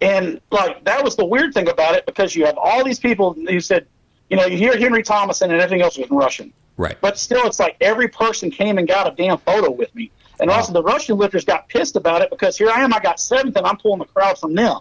and 0.00 0.40
like 0.50 0.84
that 0.84 1.02
was 1.02 1.16
the 1.16 1.24
weird 1.24 1.52
thing 1.54 1.68
about 1.68 1.94
it 1.94 2.06
because 2.06 2.34
you 2.34 2.46
have 2.46 2.56
all 2.56 2.84
these 2.84 3.00
people 3.00 3.34
who 3.34 3.60
said, 3.60 3.86
you 4.30 4.36
know, 4.36 4.46
you 4.46 4.56
hear 4.56 4.78
Henry 4.78 5.02
Thomason 5.02 5.50
and 5.50 5.60
everything 5.60 5.82
else 5.82 5.98
was 5.98 6.08
in 6.08 6.16
Russian. 6.16 6.52
right. 6.76 6.96
But 7.00 7.18
still, 7.18 7.46
it's 7.46 7.60
like 7.60 7.76
every 7.80 8.08
person 8.08 8.50
came 8.50 8.78
and 8.78 8.86
got 8.86 9.06
a 9.12 9.14
damn 9.14 9.38
photo 9.38 9.70
with 9.70 9.94
me. 9.94 10.10
And 10.40 10.50
also, 10.50 10.72
the 10.72 10.82
Russian 10.82 11.18
lifters 11.18 11.44
got 11.44 11.68
pissed 11.68 11.96
about 11.96 12.22
it 12.22 12.30
because 12.30 12.56
here 12.56 12.70
I 12.70 12.80
am, 12.82 12.92
I 12.94 13.00
got 13.00 13.20
seventh, 13.20 13.56
and 13.56 13.66
I'm 13.66 13.76
pulling 13.76 13.98
the 13.98 14.06
crowd 14.06 14.38
from 14.38 14.54
them 14.54 14.80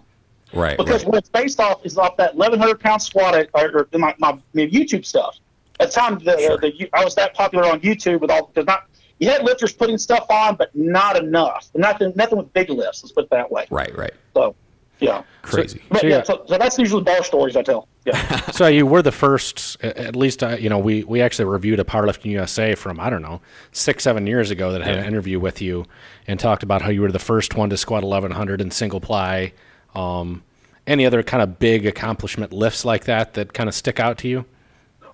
right. 0.53 0.77
because 0.77 1.03
right. 1.03 1.07
what 1.07 1.17
it's 1.17 1.29
based 1.29 1.59
off 1.59 1.85
is 1.85 1.97
off 1.97 2.17
that 2.17 2.35
1100 2.35 2.79
pound 2.79 3.01
squat 3.01 3.35
at, 3.35 3.49
or, 3.53 3.87
or 3.93 3.99
my, 3.99 4.15
my, 4.19 4.33
my 4.53 4.61
YouTube 4.67 5.05
stuff. 5.05 5.37
At 5.79 5.89
the 5.89 5.93
time, 5.93 6.19
the, 6.19 6.37
Sure. 6.37 6.57
the, 6.57 6.89
I 6.93 7.03
was 7.03 7.15
that 7.15 7.33
popular 7.33 7.65
on 7.65 7.81
YouTube 7.81 8.21
with 8.21 8.29
all 8.29 8.47
because 8.47 8.67
not 8.67 8.85
you 9.21 9.29
had 9.29 9.43
lifters 9.43 9.71
putting 9.71 9.99
stuff 9.99 10.25
on, 10.31 10.55
but 10.55 10.75
not 10.75 11.15
enough. 11.15 11.69
Nothing, 11.75 12.11
nothing 12.15 12.39
with 12.39 12.51
big 12.53 12.71
lifts. 12.71 13.03
Let's 13.03 13.11
put 13.11 13.25
it 13.25 13.29
that 13.29 13.51
way. 13.51 13.67
Right. 13.69 13.95
Right. 13.95 14.13
So, 14.33 14.55
yeah. 14.99 15.21
Crazy. 15.43 15.81
But 15.89 16.01
So, 16.01 16.07
yeah, 16.07 16.17
yeah. 16.17 16.23
so, 16.23 16.43
so 16.47 16.57
that's 16.57 16.79
usually 16.79 17.03
bar 17.03 17.23
stories 17.23 17.55
I 17.55 17.61
tell. 17.61 17.87
Yeah. 18.05 18.41
So 18.51 18.67
you 18.67 18.85
were 18.85 19.03
the 19.03 19.11
first, 19.11 19.81
at 19.83 20.15
least 20.15 20.43
uh, 20.43 20.57
you 20.59 20.69
know 20.69 20.79
we 20.79 21.03
we 21.03 21.21
actually 21.21 21.45
reviewed 21.45 21.79
a 21.79 21.83
Powerlifting 21.83 22.31
USA 22.31 22.75
from 22.75 22.99
I 22.99 23.09
don't 23.09 23.21
know 23.21 23.41
six 23.71 24.03
seven 24.03 24.27
years 24.27 24.51
ago 24.51 24.71
that 24.71 24.81
had 24.81 24.97
an 24.97 25.05
interview 25.05 25.39
with 25.39 25.61
you 25.61 25.85
and 26.27 26.39
talked 26.39 26.63
about 26.63 26.81
how 26.81 26.89
you 26.89 27.01
were 27.01 27.11
the 27.11 27.19
first 27.19 27.55
one 27.55 27.69
to 27.69 27.77
squat 27.77 28.03
1100 28.03 28.59
in 28.59 28.71
single 28.71 28.99
ply. 28.99 29.53
Um, 29.95 30.43
any 30.87 31.05
other 31.05 31.21
kind 31.23 31.43
of 31.43 31.59
big 31.59 31.85
accomplishment 31.85 32.51
lifts 32.51 32.83
like 32.83 33.05
that 33.05 33.33
that 33.35 33.53
kind 33.53 33.69
of 33.69 33.75
stick 33.75 33.99
out 33.99 34.17
to 34.19 34.27
you? 34.27 34.45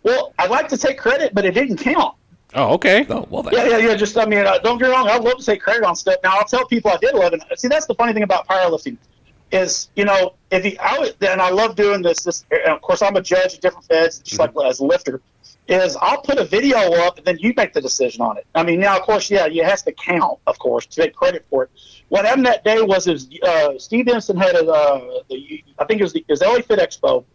well, 0.08 0.34
I'd 0.40 0.50
like 0.50 0.70
to 0.70 0.78
take 0.78 0.98
credit, 0.98 1.34
but 1.34 1.46
it 1.46 1.54
didn't 1.54 1.78
count. 1.78 2.16
Oh, 2.54 2.74
okay. 2.76 3.06
Oh 3.10 3.28
well, 3.30 3.44
then. 3.44 3.54
Yeah, 3.54 3.78
yeah, 3.78 3.90
yeah. 3.90 3.96
Just, 3.96 4.18
I 4.18 4.26
mean, 4.26 4.40
uh, 4.40 4.58
don't 4.60 4.78
get 4.78 4.86
me 4.86 4.92
wrong. 4.92 5.10
I'd 5.10 5.22
love 5.22 5.38
to 5.38 5.46
take 5.46 5.62
credit 5.62 5.84
on 5.84 5.96
stuff. 5.96 6.16
Now, 6.24 6.38
I'll 6.38 6.46
tell 6.46 6.66
people 6.66 6.92
I 6.92 6.98
did 6.98 7.14
11. 7.14 7.42
See, 7.58 7.68
that's 7.68 7.86
the 7.88 7.96
funny 7.96 8.14
thing 8.14 8.24
about 8.24 8.48
powerlifting 8.48 8.98
is, 9.52 9.90
you 9.96 10.06
know, 10.06 10.36
if 10.50 10.66
you, 10.66 10.78
I 10.80 10.98
would, 11.00 11.16
and 11.22 11.42
I 11.42 11.50
love 11.50 11.76
doing 11.76 12.02
this. 12.02 12.24
This, 12.24 12.46
and 12.52 12.72
of 12.74 12.82
course, 12.82 13.02
I'm 13.02 13.18
a 13.18 13.22
judge 13.22 13.56
at 13.56 13.62
different 13.62 13.86
feds, 13.86 14.20
just 14.20 14.40
like 14.40 14.54
as 14.66 14.80
a 14.80 14.86
lifter. 14.86 15.22
Is 15.68 15.98
I'll 15.98 16.22
put 16.22 16.38
a 16.38 16.46
video 16.46 16.78
up 16.78 17.18
and 17.18 17.26
then 17.26 17.38
you 17.40 17.54
make 17.58 17.74
the 17.74 17.82
decision 17.82 18.22
on 18.22 18.38
it. 18.38 18.48
I 18.56 18.64
mean, 18.64 18.80
now 18.80 18.96
of 18.96 19.02
course, 19.02 19.30
yeah, 19.30 19.48
it 19.48 19.66
has 19.66 19.84
to 19.84 19.92
count, 19.92 20.40
of 20.48 20.58
course, 20.58 20.86
to 20.86 21.02
take 21.02 21.14
credit 21.14 21.46
for 21.50 21.64
it. 21.64 21.72
What 22.10 22.26
happened 22.26 22.46
that 22.46 22.64
day 22.64 22.82
was, 22.82 23.08
is 23.08 23.28
uh, 23.44 23.78
Steve 23.78 24.06
Denison 24.06 24.38
had 24.38 24.56
a, 24.56 24.66
uh, 24.66 25.22
the, 25.30 25.64
I 25.78 25.86
think 25.86 26.00
it 26.00 26.04
was 26.04 26.14
the 26.14 26.20
it 26.28 26.30
was 26.30 26.42
LA 26.42 26.62
Fit 26.62 26.80
Expo, 26.80 27.26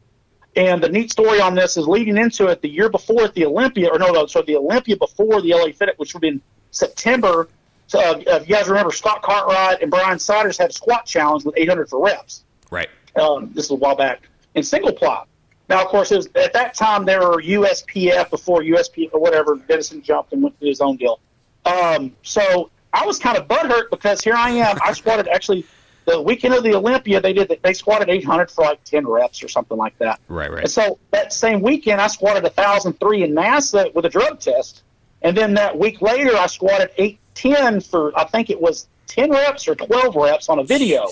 and 0.56 0.82
the 0.82 0.88
neat 0.88 1.10
story 1.10 1.40
on 1.40 1.54
this 1.54 1.76
is 1.76 1.86
leading 1.86 2.16
into 2.16 2.46
it 2.46 2.62
the 2.62 2.68
year 2.68 2.88
before 2.88 3.24
at 3.24 3.34
the 3.34 3.44
Olympia, 3.44 3.88
or 3.90 3.98
no, 3.98 4.10
no, 4.10 4.26
so 4.26 4.42
the 4.42 4.56
Olympia 4.56 4.96
before 4.96 5.42
the 5.42 5.50
LA 5.50 5.72
Fit, 5.72 5.90
which 5.98 6.14
would 6.14 6.20
be 6.20 6.28
in 6.28 6.42
September. 6.70 7.48
So, 7.86 8.00
uh, 8.00 8.22
if 8.26 8.48
you 8.48 8.54
guys 8.54 8.68
remember, 8.68 8.92
Scott 8.92 9.22
Cartwright 9.22 9.82
and 9.82 9.90
Brian 9.90 10.18
Siders 10.18 10.56
had 10.56 10.70
a 10.70 10.72
squat 10.72 11.04
challenge 11.04 11.44
with 11.44 11.54
800 11.58 11.90
for 11.90 12.02
reps. 12.02 12.44
Right. 12.70 12.88
Um, 13.20 13.50
this 13.52 13.66
is 13.66 13.70
a 13.70 13.74
while 13.74 13.96
back 13.96 14.28
in 14.54 14.62
single 14.62 14.92
ply. 14.92 15.24
Now, 15.68 15.82
of 15.82 15.88
course, 15.88 16.10
it 16.12 16.16
was, 16.16 16.28
at 16.34 16.52
that 16.54 16.74
time 16.74 17.04
there 17.04 17.20
were 17.20 17.42
USPF 17.42 18.30
before 18.30 18.60
USP 18.60 19.10
or 19.12 19.20
whatever. 19.20 19.56
Denison 19.68 20.02
jumped 20.02 20.32
and 20.32 20.42
went 20.42 20.58
to 20.60 20.66
his 20.66 20.80
own 20.80 20.96
deal. 20.96 21.20
Um, 21.64 22.16
so 22.22 22.70
I 22.93 23.07
was 23.07 23.18
kind 23.18 23.36
of 23.36 23.49
butthurt 23.49 23.90
because 23.90 24.22
here 24.22 24.34
I 24.34 24.51
am. 24.51 24.78
I 24.84 24.93
squatted 24.93 25.28
actually 25.32 25.64
the 26.05 26.20
weekend 26.20 26.55
of 26.55 26.62
the 26.62 26.74
Olympia. 26.74 27.20
They 27.20 27.32
did 27.32 27.59
they 27.62 27.72
squatted 27.72 28.09
800 28.09 28.51
for 28.51 28.64
like 28.64 28.82
10 28.84 29.07
reps 29.07 29.43
or 29.43 29.49
something 29.49 29.76
like 29.76 29.97
that. 29.99 30.20
Right. 30.28 30.51
right. 30.51 30.62
And 30.62 30.70
so 30.70 30.99
that 31.11 31.32
same 31.32 31.62
weekend, 31.62 32.01
I 32.01 32.09
squatted 32.09 32.43
1,003 32.43 33.22
in 33.22 33.32
NASA 33.32 33.93
with 33.95 34.05
a 34.05 34.09
drug 34.09 34.40
test. 34.40 34.82
And 35.22 35.36
then 35.36 35.55
that 35.55 35.78
week 35.78 36.03
later, 36.03 36.36
I 36.36 36.47
squatted 36.47 36.90
810 36.99 37.80
for, 37.80 38.18
I 38.18 38.24
think 38.24 38.51
it 38.51 38.61
was 38.61 38.88
10 39.07 39.30
reps 39.30 39.68
or 39.68 39.74
12 39.74 40.16
reps 40.16 40.49
on 40.49 40.59
a 40.59 40.64
video. 40.64 41.09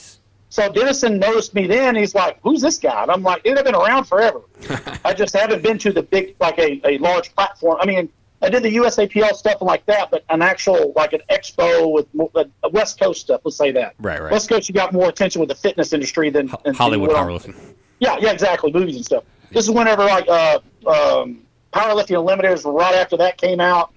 So 0.49 0.69
Denison 0.69 1.21
noticed 1.21 1.55
me 1.55 1.69
then. 1.69 1.95
He's 1.95 2.15
like, 2.15 2.41
who's 2.43 2.61
this 2.61 2.79
guy? 2.79 3.03
And 3.03 3.11
I'm 3.11 3.23
like, 3.23 3.45
dude, 3.45 3.57
I've 3.57 3.65
been 3.65 3.77
around 3.77 4.05
forever. 4.05 4.41
I 5.05 5.15
just 5.15 5.35
haven't 5.35 5.63
been 5.63 5.79
to 5.79 5.93
the 5.93 6.03
big, 6.03 6.35
like 6.41 6.59
a, 6.59 6.81
a 6.85 6.99
large 6.99 7.33
platform. 7.37 7.79
I 7.81 7.87
mean, 7.87 8.09
I 8.43 8.49
did 8.49 8.63
the 8.63 8.75
USAPL 8.77 9.35
stuff 9.35 9.61
and 9.61 9.67
like 9.69 9.85
that, 9.87 10.11
but 10.11 10.25
an 10.31 10.41
actual, 10.43 10.93
like 10.97 11.13
an 11.13 11.21
expo 11.31 11.93
with 11.93 12.07
mo- 12.15 12.31
uh, 12.35 12.45
West 12.73 12.99
Coast 12.99 13.21
stuff, 13.21 13.43
let's 13.45 13.57
say 13.57 13.71
that. 13.73 13.95
Right, 13.99 14.21
right. 14.21 14.33
West 14.33 14.49
Coast, 14.49 14.69
you 14.69 14.75
got 14.75 14.93
more 14.93 15.09
attention 15.09 15.41
with 15.41 15.49
the 15.51 15.55
fitness 15.55 15.93
industry 15.93 16.31
than, 16.31 16.51
than 16.65 16.75
Hollywood 16.75 17.11
than 17.11 17.17
what 17.17 17.23
I'm- 17.45 17.55
powerlifting. 17.55 17.75
yeah, 17.99 18.17
yeah, 18.21 18.33
exactly. 18.33 18.73
Movies 18.73 18.97
and 18.97 19.05
stuff. 19.05 19.25
This 19.53 19.65
is 19.65 19.71
whenever 19.71 20.05
like 20.05 20.27
uh, 20.29 20.59
um, 20.87 21.43
Powerlifting 21.73 22.19
Unlimited 22.19 22.53
was 22.53 22.65
right 22.65 22.95
after 22.95 23.17
that 23.19 23.37
came 23.37 23.61
out. 23.61 23.93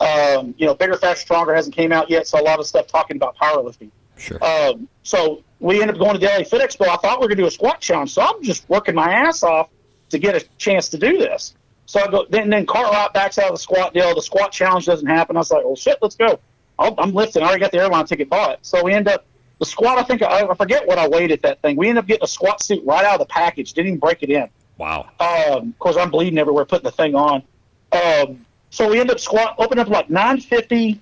Um, 0.00 0.54
you 0.58 0.66
know, 0.66 0.74
Bigger, 0.74 0.96
Faster, 0.96 1.20
Stronger 1.22 1.54
hasn't 1.54 1.74
came 1.74 1.92
out 1.92 2.10
yet, 2.10 2.26
so 2.26 2.40
a 2.40 2.42
lot 2.42 2.58
of 2.58 2.66
stuff 2.66 2.86
talking 2.86 3.16
about 3.16 3.36
powerlifting. 3.36 3.90
Sure. 4.16 4.42
Um, 4.44 4.88
so 5.02 5.42
we 5.60 5.80
ended 5.80 5.96
up 5.96 6.00
going 6.00 6.14
to 6.14 6.18
the 6.18 6.26
LA 6.26 6.44
Fit 6.44 6.60
Expo. 6.60 6.88
I 6.88 6.96
thought 6.96 7.20
we 7.20 7.24
were 7.24 7.28
going 7.28 7.36
to 7.38 7.42
do 7.42 7.46
a 7.46 7.50
squat 7.50 7.80
challenge, 7.80 8.12
so 8.12 8.22
I'm 8.22 8.42
just 8.42 8.68
working 8.68 8.94
my 8.94 9.12
ass 9.12 9.42
off 9.42 9.68
to 10.10 10.18
get 10.18 10.34
a 10.34 10.40
chance 10.58 10.88
to 10.90 10.98
do 10.98 11.18
this. 11.18 11.54
So 11.94 12.00
I 12.00 12.08
go, 12.08 12.26
then 12.28 12.50
then 12.50 12.66
Cartwright 12.66 13.12
backs 13.12 13.38
out 13.38 13.50
of 13.50 13.54
the 13.54 13.60
squat 13.60 13.94
deal. 13.94 14.16
The 14.16 14.20
squat 14.20 14.50
challenge 14.50 14.86
doesn't 14.86 15.06
happen. 15.06 15.36
I 15.36 15.38
was 15.38 15.52
like, 15.52 15.64
well, 15.64 15.76
shit, 15.76 15.96
let's 16.02 16.16
go. 16.16 16.40
I'll, 16.76 16.92
I'm 16.98 17.12
lifting. 17.12 17.44
I 17.44 17.46
already 17.46 17.60
got 17.60 17.70
the 17.70 17.78
airline 17.78 18.04
ticket 18.04 18.28
bought. 18.28 18.58
So 18.66 18.82
we 18.82 18.92
end 18.92 19.06
up 19.06 19.24
the 19.60 19.64
squat. 19.64 19.96
I 19.98 20.02
think 20.02 20.20
I, 20.20 20.44
I 20.44 20.54
forget 20.56 20.88
what 20.88 20.98
I 20.98 21.06
weighed 21.06 21.30
at 21.30 21.42
that 21.42 21.62
thing. 21.62 21.76
We 21.76 21.88
end 21.88 21.98
up 21.98 22.08
getting 22.08 22.24
a 22.24 22.26
squat 22.26 22.60
suit 22.60 22.82
right 22.84 23.04
out 23.04 23.20
of 23.20 23.20
the 23.20 23.32
package. 23.32 23.74
Didn't 23.74 23.86
even 23.86 24.00
break 24.00 24.24
it 24.24 24.30
in. 24.30 24.48
wow. 24.76 25.08
Um, 25.20 25.68
of 25.68 25.78
course, 25.78 25.96
I'm 25.96 26.10
bleeding 26.10 26.36
everywhere 26.36 26.64
putting 26.64 26.82
the 26.82 26.90
thing 26.90 27.14
on. 27.14 27.44
Um, 27.92 28.44
so 28.70 28.90
we 28.90 28.98
end 28.98 29.12
up 29.12 29.20
squat, 29.20 29.54
open 29.58 29.78
up 29.78 29.86
like 29.86 30.10
950, 30.10 31.00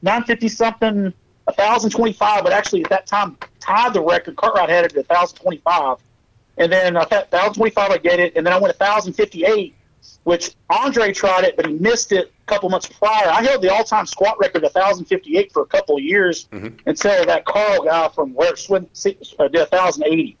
950 0.00 0.48
something, 0.48 1.02
1,025, 1.44 2.44
but 2.44 2.54
actually 2.54 2.82
at 2.84 2.88
that 2.88 3.06
time 3.06 3.36
tied 3.58 3.92
the 3.92 4.00
record. 4.00 4.36
Cartwright 4.36 4.70
had 4.70 4.86
it 4.86 4.96
at 4.96 5.06
1,025. 5.06 5.98
And 6.56 6.72
then 6.72 6.96
I 6.96 7.04
thought 7.04 7.30
1,025, 7.30 7.90
I 7.90 7.98
get 7.98 8.18
it. 8.20 8.32
And 8.36 8.46
then 8.46 8.54
I 8.54 8.58
went 8.58 8.74
1,058, 8.80 9.74
which 10.24 10.54
Andre 10.68 11.12
tried 11.12 11.44
it, 11.44 11.56
but 11.56 11.66
he 11.66 11.72
missed 11.74 12.12
it 12.12 12.32
a 12.42 12.44
couple 12.46 12.68
months 12.68 12.86
prior. 12.86 13.28
I 13.28 13.42
held 13.42 13.62
the 13.62 13.72
all 13.72 13.84
time 13.84 14.06
squat 14.06 14.38
record, 14.38 14.62
1,058, 14.62 15.52
for 15.52 15.62
a 15.62 15.66
couple 15.66 15.96
of 15.96 16.02
years 16.02 16.48
until 16.86 17.24
that 17.26 17.44
Carl 17.44 17.84
guy 17.84 18.08
from 18.08 18.34
where 18.34 18.54
Swin 18.56 18.86
uh, 19.06 19.48
did 19.48 19.58
1,080. 19.70 20.36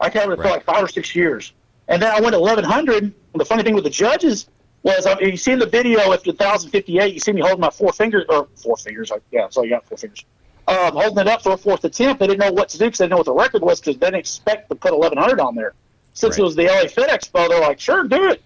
I 0.00 0.10
covered 0.10 0.32
it 0.34 0.36
for 0.36 0.44
like 0.44 0.64
five 0.64 0.82
or 0.82 0.88
six 0.88 1.14
years. 1.14 1.52
And 1.88 2.00
then 2.02 2.10
I 2.14 2.20
went 2.20 2.38
1100. 2.38 3.02
And 3.04 3.12
the 3.34 3.44
funny 3.44 3.62
thing 3.62 3.74
with 3.74 3.84
the 3.84 3.90
judges 3.90 4.48
was, 4.82 5.06
I 5.06 5.14
mean, 5.16 5.30
you 5.30 5.36
see 5.36 5.52
in 5.52 5.58
the 5.58 5.66
video 5.66 6.00
after 6.12 6.30
1058, 6.30 7.12
you 7.14 7.20
see 7.20 7.32
me 7.32 7.40
holding 7.42 7.60
my 7.60 7.70
four 7.70 7.92
fingers, 7.92 8.24
or 8.28 8.48
four 8.56 8.76
fingers, 8.76 9.10
like, 9.10 9.22
yeah, 9.30 9.46
so 9.50 9.62
I 9.64 9.68
got 9.68 9.86
four 9.86 9.98
fingers, 9.98 10.24
um, 10.68 10.92
holding 10.94 11.18
it 11.18 11.28
up 11.28 11.42
for 11.42 11.52
a 11.52 11.56
fourth 11.58 11.84
attempt. 11.84 12.20
They 12.20 12.26
didn't 12.28 12.40
know 12.40 12.52
what 12.52 12.68
to 12.70 12.78
do 12.78 12.86
because 12.86 12.98
they 12.98 13.04
didn't 13.04 13.10
know 13.12 13.16
what 13.18 13.26
the 13.26 13.34
record 13.34 13.62
was 13.62 13.80
because 13.80 13.98
they 13.98 14.06
didn't 14.06 14.20
expect 14.20 14.70
to 14.70 14.74
put 14.74 14.96
1100 14.96 15.38
on 15.40 15.54
there. 15.54 15.74
Since 16.14 16.32
Right. 16.34 16.40
it 16.40 16.42
was 16.44 16.56
the 16.56 16.64
LA 16.64 16.88
Fit 16.88 17.10
Expo, 17.10 17.48
they're 17.48 17.60
like, 17.60 17.78
sure, 17.78 18.04
do 18.04 18.30
it. 18.30 18.42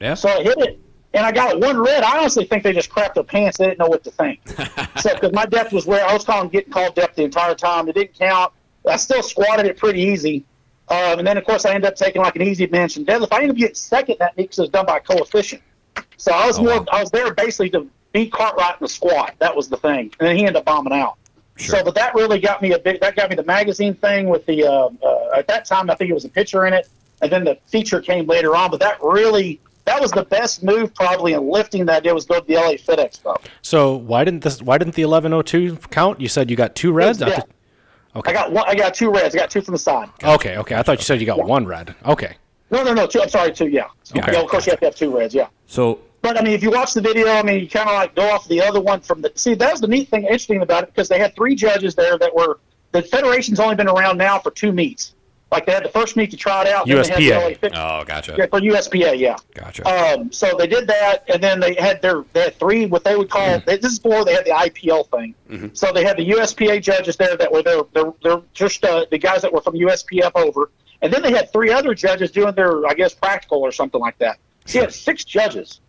Yeah. 0.00 0.14
So 0.14 0.28
I 0.28 0.42
hit 0.42 0.58
it, 0.58 0.80
and 1.14 1.24
I 1.26 1.32
got 1.32 1.60
one 1.60 1.78
red. 1.78 2.02
I 2.02 2.18
honestly 2.18 2.44
think 2.44 2.62
they 2.62 2.72
just 2.72 2.90
crapped 2.90 3.14
their 3.14 3.24
pants. 3.24 3.58
They 3.58 3.66
didn't 3.66 3.78
know 3.78 3.86
what 3.88 4.04
to 4.04 4.10
think. 4.10 4.40
so 5.00 5.14
because 5.14 5.32
my 5.32 5.46
depth 5.46 5.72
was 5.72 5.86
where 5.86 6.04
I 6.06 6.12
was 6.12 6.24
calling 6.24 6.48
getting 6.48 6.72
called 6.72 6.94
depth 6.94 7.16
the 7.16 7.24
entire 7.24 7.54
time. 7.54 7.88
It 7.88 7.94
didn't 7.94 8.14
count. 8.14 8.52
I 8.88 8.96
still 8.96 9.22
squatted 9.22 9.66
it 9.66 9.76
pretty 9.76 10.00
easy. 10.00 10.44
Um, 10.88 11.18
and 11.18 11.26
then 11.26 11.36
of 11.36 11.44
course 11.44 11.66
I 11.66 11.74
ended 11.74 11.90
up 11.90 11.96
taking 11.96 12.22
like 12.22 12.36
an 12.36 12.42
easy 12.42 12.64
bench 12.64 12.96
and 12.96 13.06
deadlift. 13.06 13.28
I 13.32 13.36
ended 13.42 13.50
up 13.50 13.56
getting 13.56 13.74
second 13.74 14.16
that 14.20 14.34
because 14.36 14.58
it 14.58 14.62
was 14.62 14.70
done 14.70 14.86
by 14.86 15.00
coefficient. 15.00 15.60
So 16.16 16.32
I 16.32 16.46
was 16.46 16.58
Oh, 16.58 16.62
more 16.62 16.78
wow. 16.80 16.86
I 16.92 17.00
was 17.02 17.10
there 17.10 17.34
basically 17.34 17.68
to 17.70 17.86
beat 18.12 18.32
Cartwright 18.32 18.74
in 18.80 18.84
the 18.84 18.88
squat. 18.88 19.34
That 19.38 19.54
was 19.54 19.68
the 19.68 19.76
thing. 19.76 20.12
And 20.18 20.28
then 20.28 20.36
he 20.36 20.42
ended 20.46 20.56
up 20.56 20.64
bombing 20.64 20.94
out. 20.94 21.18
Sure. 21.56 21.76
So, 21.80 21.84
but 21.84 21.94
that 21.96 22.14
really 22.14 22.40
got 22.40 22.62
me 22.62 22.72
a 22.72 22.78
big. 22.78 23.00
That 23.00 23.16
got 23.16 23.28
me 23.28 23.36
the 23.36 23.42
magazine 23.44 23.94
thing 23.96 24.28
with 24.28 24.46
the. 24.46 24.64
Uh, 24.64 24.88
uh, 25.02 25.36
at 25.36 25.46
that 25.48 25.66
time, 25.66 25.90
I 25.90 25.94
think 25.96 26.08
it 26.10 26.14
was 26.14 26.24
a 26.24 26.28
picture 26.30 26.64
in 26.66 26.72
it, 26.72 26.88
and 27.20 27.30
then 27.30 27.44
the 27.44 27.58
feature 27.66 28.00
came 28.00 28.26
later 28.26 28.54
on. 28.56 28.70
But 28.70 28.80
that 28.80 29.02
really 29.02 29.60
that 29.88 30.00
was 30.00 30.10
the 30.10 30.24
best 30.24 30.62
move 30.62 30.94
probably 30.94 31.32
in 31.32 31.48
lifting 31.48 31.86
that 31.86 31.96
I 31.96 32.00
did 32.00 32.12
was 32.12 32.26
go 32.26 32.40
to 32.40 32.46
the 32.46 32.54
LA 32.56 32.72
Fit 32.72 32.98
Expo. 32.98 33.36
So 33.62 33.96
why 33.96 34.22
didn't 34.22 34.42
this? 34.44 34.60
Why 34.62 34.76
didn't 34.76 34.94
the 34.94 35.04
1102 35.04 35.88
count? 35.88 36.20
You 36.20 36.28
said 36.28 36.50
you 36.50 36.56
got 36.56 36.74
two 36.74 36.92
reds. 36.92 37.20
Yeah. 37.20 37.40
Okay. 38.14 38.30
I 38.30 38.34
got 38.34 38.52
one. 38.52 38.64
I 38.68 38.74
got 38.74 38.94
two 38.94 39.10
reds. 39.10 39.34
I 39.34 39.38
got 39.38 39.50
two 39.50 39.62
from 39.62 39.72
the 39.72 39.78
side. 39.78 40.10
Okay. 40.22 40.56
Okay. 40.58 40.74
I 40.74 40.82
thought 40.82 40.98
you 40.98 41.04
said 41.04 41.20
you 41.20 41.26
got 41.26 41.42
one 41.44 41.66
red. 41.66 41.94
Okay. 42.04 42.36
No, 42.70 42.82
no, 42.82 42.92
no. 42.92 43.06
Two. 43.06 43.22
I'm 43.22 43.28
sorry, 43.30 43.52
two. 43.52 43.68
Yeah. 43.68 43.86
Okay. 44.14 44.32
Yeah, 44.32 44.40
of 44.40 44.48
course 44.48 44.66
you 44.66 44.72
have 44.72 44.80
to 44.80 44.86
have 44.86 44.94
two 44.94 45.16
reds. 45.16 45.34
Yeah. 45.34 45.48
So 45.66 46.00
But 46.20 46.38
I 46.38 46.42
mean, 46.42 46.52
if 46.52 46.62
you 46.62 46.70
watch 46.70 46.92
the 46.92 47.00
video, 47.00 47.28
I 47.28 47.42
mean, 47.42 47.60
you 47.60 47.68
kind 47.68 47.88
of 47.88 47.94
like 47.94 48.14
go 48.14 48.28
off 48.30 48.46
the 48.48 48.60
other 48.60 48.80
one 48.80 49.00
from 49.00 49.22
the. 49.22 49.32
See, 49.36 49.54
that 49.54 49.70
was 49.70 49.80
the 49.80 49.88
neat 49.88 50.08
thing, 50.08 50.24
interesting 50.24 50.60
about 50.60 50.82
it, 50.82 50.90
because 50.94 51.08
they 51.08 51.18
had 51.18 51.34
three 51.34 51.54
judges 51.54 51.94
there 51.94 52.18
that 52.18 52.34
were. 52.34 52.58
The 52.92 53.02
federation's 53.02 53.60
only 53.60 53.74
been 53.74 53.88
around 53.88 54.16
now 54.18 54.38
for 54.38 54.50
two 54.50 54.72
meets. 54.72 55.14
Like 55.50 55.64
they 55.64 55.72
had 55.72 55.84
the 55.84 55.88
first 55.88 56.14
meet 56.16 56.30
to 56.32 56.36
try 56.36 56.62
it 56.62 56.68
out. 56.68 56.86
then 56.86 57.02
they 57.02 57.08
had 57.08 57.18
the 57.18 57.66
USPA. 57.68 57.72
LA 57.74 58.00
oh, 58.00 58.04
gotcha, 58.04 58.34
yeah, 58.36 58.46
for 58.46 58.60
USPA, 58.60 59.18
yeah. 59.18 59.36
gotcha. 59.54 59.88
Um, 59.88 60.30
so 60.30 60.54
they 60.58 60.66
did 60.66 60.86
that, 60.88 61.24
and 61.28 61.42
then 61.42 61.58
they 61.58 61.74
had 61.74 62.02
their 62.02 62.24
they 62.34 62.42
had 62.42 62.58
three 62.58 62.84
what 62.84 63.02
they 63.02 63.16
would 63.16 63.30
call 63.30 63.58
this 63.60 63.84
is 63.84 63.98
before 63.98 64.24
they 64.26 64.34
had 64.34 64.44
the 64.44 64.50
IPL 64.50 65.08
thing. 65.10 65.34
So 65.74 65.90
they 65.92 66.04
had 66.04 66.18
the 66.18 66.30
USPA 66.30 66.82
judges 66.82 67.16
there 67.16 67.36
that 67.36 67.50
were 67.50 67.62
there. 67.62 67.80
They're, 67.94 68.12
they're 68.22 68.42
just 68.52 68.84
uh, 68.84 69.06
the 69.10 69.16
guys 69.18 69.40
that 69.42 69.52
were 69.52 69.62
from 69.62 69.74
USPF 69.74 70.32
over, 70.34 70.70
and 71.00 71.10
then 71.10 71.22
they 71.22 71.32
had 71.32 71.50
three 71.50 71.72
other 71.72 71.94
judges 71.94 72.30
doing 72.30 72.54
their 72.54 72.86
I 72.86 72.92
guess 72.92 73.14
practical 73.14 73.60
or 73.60 73.72
something 73.72 74.00
like 74.00 74.18
that. 74.18 74.38
So 74.66 74.78
you 74.78 74.84
had 74.84 74.92
six 74.92 75.24
judges. 75.24 75.80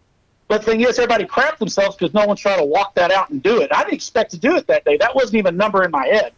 But 0.47 0.62
the 0.62 0.72
thing 0.72 0.82
is, 0.82 0.97
everybody 0.97 1.26
crapped 1.26 1.60
themselves 1.60 1.95
because 1.95 2.14
no 2.14 2.26
one's 2.26 2.39
trying 2.39 2.57
to 2.57 2.66
walk 2.66 2.95
that 2.95 3.12
out 3.12 3.30
and 3.30 3.43
do 3.43 3.62
it. 3.62 3.72
I 3.72 3.84
didn't 3.84 3.93
expect 3.93 4.32
to 4.32 4.38
do 4.38 4.55
it 4.55 4.66
that 4.68 4.84
day. 4.84 4.97
That 4.97 5.14
wasn't 5.14 5.36
even 5.36 5.53
a 5.53 5.57
number 5.57 5.84
in 5.84 5.91
my 5.91 6.07
head. 6.07 6.34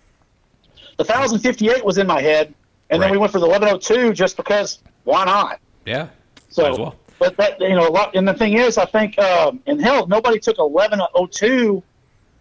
The 0.97 1.05
1058 1.05 1.85
was 1.85 1.97
in 1.97 2.07
my 2.07 2.21
head, 2.21 2.53
and 2.91 3.01
then 3.01 3.11
we 3.11 3.17
went 3.17 3.31
for 3.31 3.39
the 3.39 3.47
1102 3.47 4.13
just 4.13 4.37
because 4.37 4.79
why 5.03 5.25
not? 5.25 5.59
yeah, 5.85 6.09
So, 6.49 6.71
as 6.71 6.77
well. 6.77 6.95
but 7.19 7.35
that 7.37 7.59
you 7.59 7.69
know, 7.69 7.87
a 7.87 7.89
lot, 7.89 8.15
and 8.15 8.27
the 8.27 8.33
thing 8.33 8.53
is, 8.53 8.77
I 8.77 8.85
think, 8.85 9.17
um, 9.17 9.61
and 9.65 9.81
hell, 9.81 10.05
nobody 10.07 10.39
took 10.39 10.57
1102. 10.57 11.81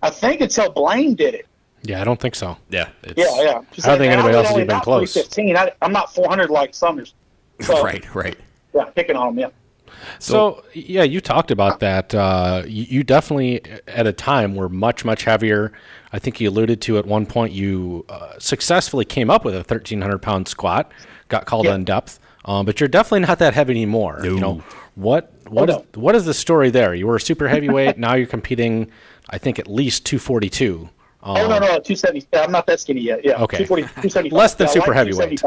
I 0.02 0.10
think 0.10 0.40
until 0.40 0.70
Blaine 0.70 1.14
did 1.14 1.34
it. 1.34 1.46
Yeah, 1.82 2.00
I 2.00 2.04
don't 2.04 2.20
think 2.20 2.34
so. 2.34 2.56
Yeah, 2.68 2.88
it's, 3.02 3.14
Yeah, 3.16 3.42
yeah. 3.42 3.50
I 3.50 3.52
don't 3.52 3.98
think 3.98 4.12
anybody 4.12 4.34
else 4.34 4.48
has 4.48 4.52
only 4.52 4.64
even 4.64 4.74
been 4.76 4.80
close. 4.80 5.12
315. 5.14 5.56
I, 5.56 5.72
I'm 5.80 5.92
not 5.92 6.14
400 6.14 6.50
like 6.50 6.74
Sumner. 6.74 7.04
So, 7.62 7.82
Right, 7.84 8.14
right. 8.14 8.36
Yeah, 8.74 8.84
picking 8.84 9.16
on 9.16 9.34
them. 9.36 9.50
Yeah. 9.50 9.94
So, 10.18 10.64
yeah, 10.72 11.02
you 11.02 11.20
talked 11.20 11.50
about 11.50 11.80
that. 11.80 12.14
Uh, 12.14 12.62
you, 12.66 12.84
you 12.84 13.04
definitely, 13.04 13.60
at 13.86 14.06
a 14.06 14.12
time, 14.12 14.54
were 14.56 14.70
much 14.70 15.04
much 15.04 15.24
heavier. 15.24 15.72
I 16.12 16.18
think 16.18 16.40
you 16.40 16.48
alluded 16.50 16.80
to 16.82 16.98
at 16.98 17.06
one 17.06 17.26
point 17.26 17.52
you 17.52 18.04
uh, 18.08 18.32
successfully 18.38 19.04
came 19.04 19.30
up 19.30 19.44
with 19.44 19.54
a 19.54 19.58
1300 19.58 20.18
pound 20.18 20.48
squat, 20.48 20.90
got 21.28 21.46
called 21.46 21.66
Yeah. 21.66 21.72
on 21.74 21.84
depth, 21.84 22.18
um, 22.44 22.66
but 22.66 22.80
you're 22.80 22.88
definitely 22.88 23.20
not 23.26 23.38
that 23.38 23.54
heavy 23.54 23.72
anymore. 23.72 24.20
You 24.24 24.40
know 24.40 24.62
what? 24.96 25.32
What 25.48 25.70
Oh, 25.70 25.72
is 25.78 25.78
no. 25.94 26.00
what 26.00 26.14
is 26.16 26.24
the 26.24 26.34
story 26.34 26.70
there? 26.70 26.94
You 26.94 27.06
were 27.06 27.16
a 27.16 27.20
super 27.20 27.48
heavyweight. 27.48 27.98
now 27.98 28.14
you're 28.14 28.26
competing. 28.26 28.90
I 29.28 29.38
think 29.38 29.58
at 29.60 29.68
least 29.68 30.04
242. 30.06 30.88
Um, 31.22 31.36
Oh 31.36 31.48
no, 31.48 31.58
no, 31.58 31.66
270. 31.78 32.26
yeah, 32.32 32.40
I'm 32.42 32.50
not 32.50 32.66
that 32.66 32.80
skinny 32.80 33.02
yet. 33.02 33.24
Yeah. 33.24 33.42
Okay. 33.42 33.58
240, 33.64 33.82
275. 34.08 34.32
Less 34.36 34.54
than 34.54 34.66
Yeah, 34.66 34.72
super 34.72 34.88
like 34.88 34.96
heavyweight. 34.96 35.42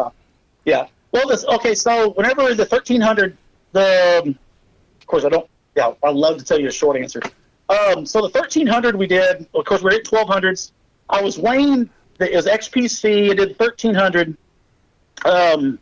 Yeah. 0.66 0.86
Well, 1.12 1.28
this 1.28 1.44
okay. 1.46 1.76
So 1.76 2.12
whenever 2.12 2.54
the 2.54 2.64
1300, 2.66 3.38
the 3.74 4.22
um, 4.24 4.30
of 5.00 5.08
course 5.08 5.26
I 5.26 5.30
don't. 5.30 5.50
Yeah, 5.76 5.92
I 6.04 6.10
love 6.12 6.38
to 6.38 6.46
tell 6.46 6.60
you 6.60 6.68
a 6.68 6.72
short 6.72 6.96
answer. 6.98 7.20
Um, 7.70 8.06
so 8.06 8.20
the 8.20 8.30
1300 8.30 8.96
we 8.96 9.08
did. 9.08 9.48
Of 9.54 9.66
course, 9.66 9.82
we're 9.82 9.94
at 9.94 10.04
1200s. 10.04 10.72
I 11.10 11.22
was 11.22 11.38
weighing. 11.38 11.90
It 12.20 12.36
was 12.36 12.46
XPC. 12.46 13.32
I 13.32 13.34
did 13.34 13.58
1300. 13.60 14.38
Um, 15.26 15.80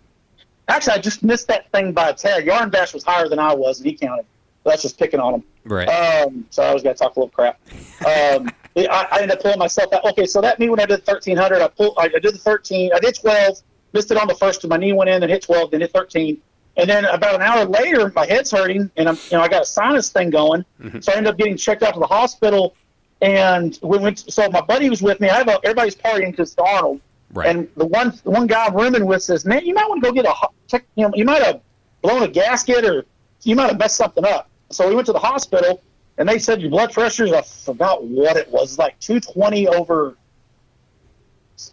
actually, 0.67 0.93
I 0.93 0.97
just 0.99 1.23
missed 1.23 1.47
that 1.47 1.71
thing 1.71 1.93
by 1.93 2.09
a 2.09 2.13
tad. 2.13 2.45
Yarn 2.45 2.69
Bash 2.69 2.93
was 2.93 3.03
higher 3.03 3.27
than 3.27 3.39
I 3.39 3.53
was, 3.53 3.79
and 3.79 3.87
he 3.87 3.95
counted. 3.95 4.25
That's 4.63 4.83
just 4.83 4.99
picking 4.99 5.19
on 5.19 5.35
him. 5.35 5.43
Right. 5.65 5.87
Um, 5.87 6.45
so 6.49 6.63
I 6.63 6.67
always 6.67 6.83
got 6.83 6.95
to 6.95 7.03
talk 7.03 7.15
a 7.15 7.19
little 7.19 7.29
crap. 7.29 7.59
Um, 8.05 8.49
I, 8.77 9.07
I 9.11 9.21
ended 9.21 9.31
up 9.31 9.41
pulling 9.41 9.59
myself 9.59 9.91
out. 9.93 10.05
Okay, 10.05 10.25
so 10.25 10.39
that 10.41 10.59
mean 10.59 10.69
when 10.69 10.79
I 10.79 10.85
did 10.85 11.05
1300, 11.05 11.61
I 11.61 11.67
pulled, 11.67 11.95
I, 11.97 12.05
I 12.05 12.19
did 12.19 12.33
the 12.33 12.37
13, 12.37 12.91
I 12.93 12.99
did 12.99 13.15
12, 13.15 13.61
missed 13.93 14.11
it 14.11 14.17
on 14.17 14.27
the 14.27 14.35
first, 14.35 14.63
and 14.63 14.69
my 14.69 14.77
knee 14.77 14.93
went 14.93 15.09
in 15.09 15.21
and 15.21 15.31
hit 15.31 15.43
12, 15.43 15.71
then 15.71 15.81
hit 15.81 15.91
13. 15.91 16.41
And 16.77 16.89
then 16.89 17.05
about 17.05 17.35
an 17.35 17.41
hour 17.41 17.65
later, 17.65 18.11
my 18.15 18.25
head's 18.25 18.51
hurting, 18.51 18.89
and 18.95 19.09
I'm, 19.09 19.15
you 19.29 19.37
know, 19.37 19.41
I 19.43 19.47
got 19.47 19.63
a 19.63 19.65
sinus 19.65 20.09
thing 20.09 20.29
going. 20.29 20.63
Mm-hmm. 20.81 21.01
So 21.01 21.11
I 21.11 21.17
ended 21.17 21.31
up 21.31 21.37
getting 21.37 21.57
checked 21.57 21.83
out 21.83 21.93
to 21.93 21.99
the 21.99 22.07
hospital. 22.07 22.75
And 23.21 23.77
we 23.83 23.99
went. 23.99 24.19
So 24.31 24.49
my 24.49 24.61
buddy 24.61 24.89
was 24.89 25.01
with 25.01 25.19
me. 25.19 25.29
I 25.29 25.37
have 25.37 25.47
a, 25.47 25.59
everybody's 25.63 25.95
partying 25.95 26.31
because 26.31 26.55
Arnold. 26.57 27.01
Right. 27.33 27.47
And 27.47 27.67
the 27.77 27.85
one, 27.85 28.17
the 28.23 28.31
one 28.31 28.47
guy 28.47 28.65
I'm 28.65 28.75
rooming 28.75 29.05
with 29.05 29.21
says, 29.21 29.45
"Man, 29.45 29.65
you 29.65 29.73
might 29.73 29.87
want 29.87 30.03
to 30.03 30.09
go 30.09 30.13
get 30.13 30.25
a 30.25 30.33
check. 30.67 30.85
You 30.95 31.07
know, 31.07 31.13
you 31.13 31.23
might 31.23 31.43
have 31.43 31.61
blown 32.01 32.23
a 32.23 32.27
gasket 32.27 32.83
or 32.83 33.05
you 33.43 33.55
might 33.55 33.67
have 33.67 33.77
messed 33.77 33.97
something 33.97 34.25
up." 34.25 34.49
So 34.71 34.87
we 34.89 34.95
went 34.95 35.05
to 35.05 35.13
the 35.13 35.19
hospital, 35.19 35.83
and 36.17 36.27
they 36.27 36.39
said 36.39 36.61
your 36.61 36.71
blood 36.71 36.93
pressure 36.93 37.25
is 37.25 37.31
I 37.31 37.41
forgot 37.41 38.03
what 38.03 38.37
it 38.37 38.49
was, 38.49 38.79
like 38.79 38.99
220 38.99 39.67
over. 39.67 40.17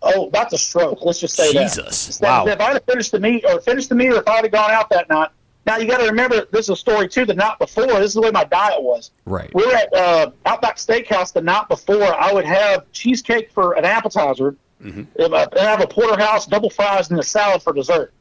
Oh, 0.03 0.27
about 0.27 0.51
the 0.51 0.59
stroke. 0.59 0.99
Let's 1.03 1.21
just 1.21 1.35
say 1.37 1.53
Jesus. 1.53 2.07
that. 2.09 2.13
So 2.15 2.27
Wow. 2.27 2.47
If 2.47 2.61
I'd 2.61 2.75
have 2.75 2.85
finished 2.85 3.13
the 3.13 3.21
meet 3.21 3.45
or 3.45 3.61
finished 3.61 3.89
the 3.89 3.95
meet, 3.95 4.13
or 4.13 4.17
if 4.17 4.29
I'd 4.29 4.45
have 4.45 4.53
gone 4.53 4.71
out 4.71 4.91
that 4.91 5.09
night. 5.09 5.31
Now 5.67 5.77
you 5.77 5.87
got 5.87 5.99
to 5.99 6.07
remember, 6.07 6.47
this 6.51 6.67
is 6.67 6.71
a 6.71 6.77
story 6.77 7.09
too. 7.09 7.27
The 7.27 7.35
night 7.35 7.59
before, 7.59 7.87
this 7.87 8.07
is 8.07 8.15
the 8.15 8.23
way 8.23 8.31
my 8.31 8.45
diet 8.45 8.83
was. 8.83 9.11
Right. 9.27 9.51
We 9.55 9.67
were 9.67 9.75
at 9.75 9.93
uh, 9.95 10.31
Outback 10.47 10.77
Steakhouse 10.77 11.33
the 11.33 11.43
night 11.43 11.69
before. 11.69 12.03
I 12.19 12.33
would 12.33 12.47
have 12.47 12.91
cheesecake 12.93 13.51
for 13.53 13.73
an 13.75 13.85
appetizer, 13.85 14.57
Mm-hmm. 14.83 15.01
and 15.21 15.35
and 15.35 15.59
I 15.59 15.65
have 15.71 15.81
a 15.81 15.89
porterhouse, 15.89 16.47
double 16.47 16.71
fries, 16.71 17.11
and 17.11 17.19
a 17.19 17.23
salad 17.25 17.63
for 17.65 17.73
dessert. 17.73 18.13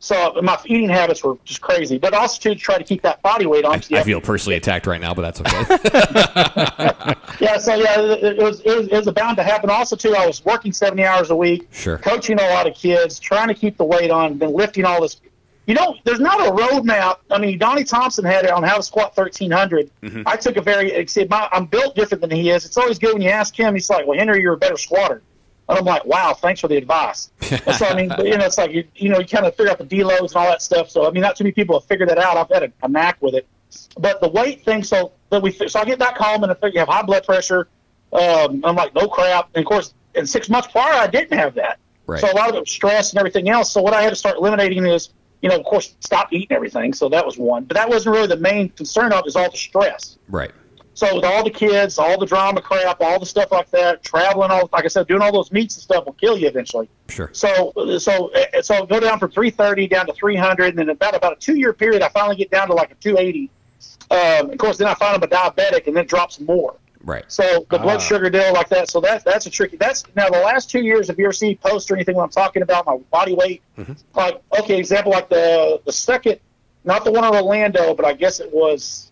So 0.00 0.40
my 0.42 0.56
eating 0.64 0.88
habits 0.88 1.24
were 1.24 1.36
just 1.44 1.60
crazy, 1.60 1.98
but 1.98 2.14
also 2.14 2.38
to 2.50 2.54
try 2.54 2.78
to 2.78 2.84
keep 2.84 3.02
that 3.02 3.20
body 3.20 3.46
weight 3.46 3.64
on. 3.64 3.80
I 3.92 4.02
feel 4.04 4.20
personally 4.20 4.56
attacked 4.56 4.86
right 4.86 5.00
now, 5.00 5.12
but 5.12 5.22
that's 5.22 5.40
okay. 5.40 7.14
Yeah, 7.40 7.56
so 7.58 7.74
yeah, 7.74 8.00
it, 8.00 8.38
was 8.38 8.60
it 8.62 8.76
was 8.76 8.88
it 8.88 9.04
was 9.04 9.10
bound 9.12 9.36
to 9.36 9.44
happen. 9.44 9.70
Also, 9.70 9.94
too, 9.94 10.14
I 10.16 10.26
was 10.26 10.44
working 10.44 10.72
seventy 10.72 11.04
hours 11.04 11.30
a 11.30 11.36
week, 11.36 11.68
Sure. 11.70 11.96
coaching 11.98 12.40
a 12.40 12.48
lot 12.48 12.66
of 12.66 12.74
kids, 12.74 13.20
trying 13.20 13.46
to 13.48 13.54
keep 13.54 13.76
the 13.76 13.84
weight 13.84 14.10
on, 14.10 14.38
then 14.38 14.52
lifting 14.52 14.84
all 14.84 15.00
this. 15.00 15.20
You 15.66 15.74
know, 15.74 15.94
there's 16.04 16.18
not 16.18 16.40
a 16.40 16.50
roadmap. 16.50 17.18
I 17.30 17.38
mean, 17.38 17.58
Donnie 17.58 17.84
Thompson 17.84 18.24
had 18.24 18.44
it 18.44 18.50
on 18.50 18.62
how 18.62 18.76
to 18.78 18.82
squat 18.82 19.14
1300. 19.16 19.90
Mm-hmm. 20.02 20.22
I 20.26 20.34
took 20.34 20.56
a 20.56 20.62
very, 20.62 21.06
my, 21.28 21.46
I'm 21.52 21.66
built 21.66 21.94
different 21.94 22.22
than 22.22 22.30
he 22.30 22.48
is. 22.50 22.64
It's 22.64 22.78
always 22.78 22.98
good 22.98 23.12
when 23.12 23.22
you 23.22 23.28
ask 23.28 23.54
him. 23.54 23.74
He's 23.74 23.90
like, 23.90 24.06
"Well, 24.06 24.18
Henry, 24.18 24.40
you're 24.40 24.54
a 24.54 24.58
better 24.58 24.78
squatter." 24.78 25.22
And 25.68 25.78
I'm 25.78 25.84
like, 25.84 26.04
"Wow, 26.04 26.34
thanks 26.34 26.60
for 26.60 26.68
the 26.68 26.76
advice." 26.76 27.30
so 27.40 27.86
I 27.86 27.94
mean, 27.94 28.10
you 28.24 28.36
know, 28.36 28.46
it's 28.46 28.58
like 28.58 28.72
you, 28.72 28.84
you 28.94 29.08
know, 29.08 29.18
you 29.18 29.26
kind 29.26 29.46
of 29.46 29.54
figure 29.54 29.70
out 29.70 29.78
the 29.78 29.84
deloads 29.84 30.28
and 30.28 30.36
all 30.36 30.46
that 30.46 30.62
stuff. 30.62 30.90
So 30.90 31.06
I 31.06 31.10
mean, 31.10 31.22
not 31.22 31.36
too 31.36 31.44
many 31.44 31.52
people 31.52 31.78
have 31.78 31.86
figured 31.88 32.08
that 32.08 32.18
out. 32.18 32.36
I've 32.36 32.48
had 32.48 32.62
a, 32.64 32.72
a 32.82 32.88
knack 32.88 33.20
with 33.20 33.34
it. 33.34 33.46
But 33.98 34.20
the 34.20 34.28
weight 34.28 34.64
thing, 34.64 34.82
so 34.82 35.12
that 35.30 35.42
we, 35.42 35.52
so 35.52 35.80
I 35.80 35.84
get 35.84 35.98
back 35.98 36.16
home 36.16 36.42
and 36.42 36.50
I 36.50 36.54
figure 36.54 36.70
you 36.70 36.78
have 36.80 36.88
high 36.88 37.02
blood 37.02 37.24
pressure. 37.24 37.68
Um, 38.12 38.62
I'm 38.64 38.76
like, 38.76 38.94
no 38.94 39.08
crap. 39.08 39.50
And 39.54 39.62
of 39.62 39.68
course, 39.68 39.92
in 40.14 40.26
six 40.26 40.48
months 40.48 40.68
prior, 40.68 40.94
I 40.94 41.06
didn't 41.06 41.38
have 41.38 41.54
that. 41.56 41.78
Right. 42.06 42.20
So 42.20 42.30
a 42.30 42.34
lot 42.34 42.48
of 42.48 42.54
it 42.54 42.60
was 42.60 42.70
stress 42.70 43.10
and 43.10 43.18
everything 43.18 43.50
else. 43.50 43.70
So 43.70 43.82
what 43.82 43.92
I 43.92 44.02
had 44.02 44.10
to 44.10 44.16
start 44.16 44.36
eliminating 44.38 44.86
is, 44.86 45.10
you 45.42 45.50
know, 45.50 45.56
of 45.56 45.64
course, 45.64 45.94
stop 46.00 46.32
eating 46.32 46.56
everything. 46.56 46.94
So 46.94 47.08
that 47.10 47.24
was 47.24 47.36
one. 47.36 47.64
But 47.64 47.76
that 47.76 47.88
wasn't 47.88 48.14
really 48.14 48.26
the 48.26 48.36
main 48.36 48.70
concern 48.70 49.12
of 49.12 49.20
it, 49.20 49.28
is 49.28 49.36
all 49.36 49.50
the 49.50 49.56
stress. 49.56 50.16
right. 50.28 50.50
So 50.98 51.14
with 51.14 51.24
all 51.24 51.44
the 51.44 51.50
kids, 51.50 51.96
all 51.96 52.18
the 52.18 52.26
drama 52.26 52.60
crap, 52.60 53.00
all 53.00 53.20
the 53.20 53.24
stuff 53.24 53.52
like 53.52 53.70
that, 53.70 54.02
traveling, 54.02 54.50
all 54.50 54.68
like 54.72 54.84
I 54.84 54.88
said, 54.88 55.06
doing 55.06 55.22
all 55.22 55.30
those 55.30 55.52
meets 55.52 55.76
and 55.76 55.82
stuff 55.84 56.06
will 56.06 56.14
kill 56.14 56.36
you 56.36 56.48
eventually. 56.48 56.88
Sure. 57.08 57.30
So 57.32 57.72
so 58.00 58.32
uh, 58.34 58.62
so 58.62 58.84
go 58.84 58.98
down 58.98 59.20
from 59.20 59.30
330 59.30 59.86
down 59.86 60.06
to 60.06 60.12
300, 60.12 60.70
and 60.70 60.78
then 60.78 60.88
about 60.88 61.14
about 61.14 61.34
a 61.34 61.36
two 61.36 61.54
year 61.56 61.72
period, 61.72 62.02
I 62.02 62.08
finally 62.08 62.34
get 62.34 62.50
down 62.50 62.66
to 62.66 62.74
like 62.74 62.90
a 62.90 62.94
280. 62.96 63.48
Um, 64.10 64.50
of 64.50 64.58
course, 64.58 64.76
then 64.78 64.88
I 64.88 64.94
find 64.94 65.14
I'm 65.14 65.22
a 65.22 65.28
diabetic, 65.28 65.86
and 65.86 65.94
then 65.94 66.02
it 66.02 66.08
drops 66.08 66.40
more. 66.40 66.74
Right. 67.04 67.24
So 67.28 67.64
the 67.70 67.78
blood 67.78 67.98
Ah. 67.98 68.00
sugar 68.00 68.28
deal 68.28 68.52
like 68.52 68.68
that. 68.70 68.90
So 68.90 69.00
that's 69.00 69.22
that's 69.22 69.46
a 69.46 69.50
tricky. 69.50 69.76
That's 69.76 70.02
now 70.16 70.28
the 70.28 70.40
last 70.40 70.68
two 70.68 70.80
years. 70.80 71.10
If 71.10 71.16
you 71.18 71.26
ever 71.26 71.32
see 71.32 71.54
posts 71.54 71.88
or 71.92 71.94
anything 71.94 72.16
when 72.16 72.24
I'm 72.24 72.30
talking 72.30 72.62
about 72.62 72.86
my 72.86 72.96
body 73.12 73.34
weight, 73.34 73.62
like 74.16 74.42
okay, 74.58 74.76
example 74.80 75.12
like 75.12 75.28
the 75.28 75.80
the 75.86 75.92
second, 75.92 76.40
not 76.82 77.04
the 77.04 77.12
one 77.12 77.22
in 77.22 77.32
Orlando, 77.32 77.94
but 77.94 78.04
I 78.04 78.14
guess 78.14 78.40
it 78.40 78.52
was. 78.52 79.07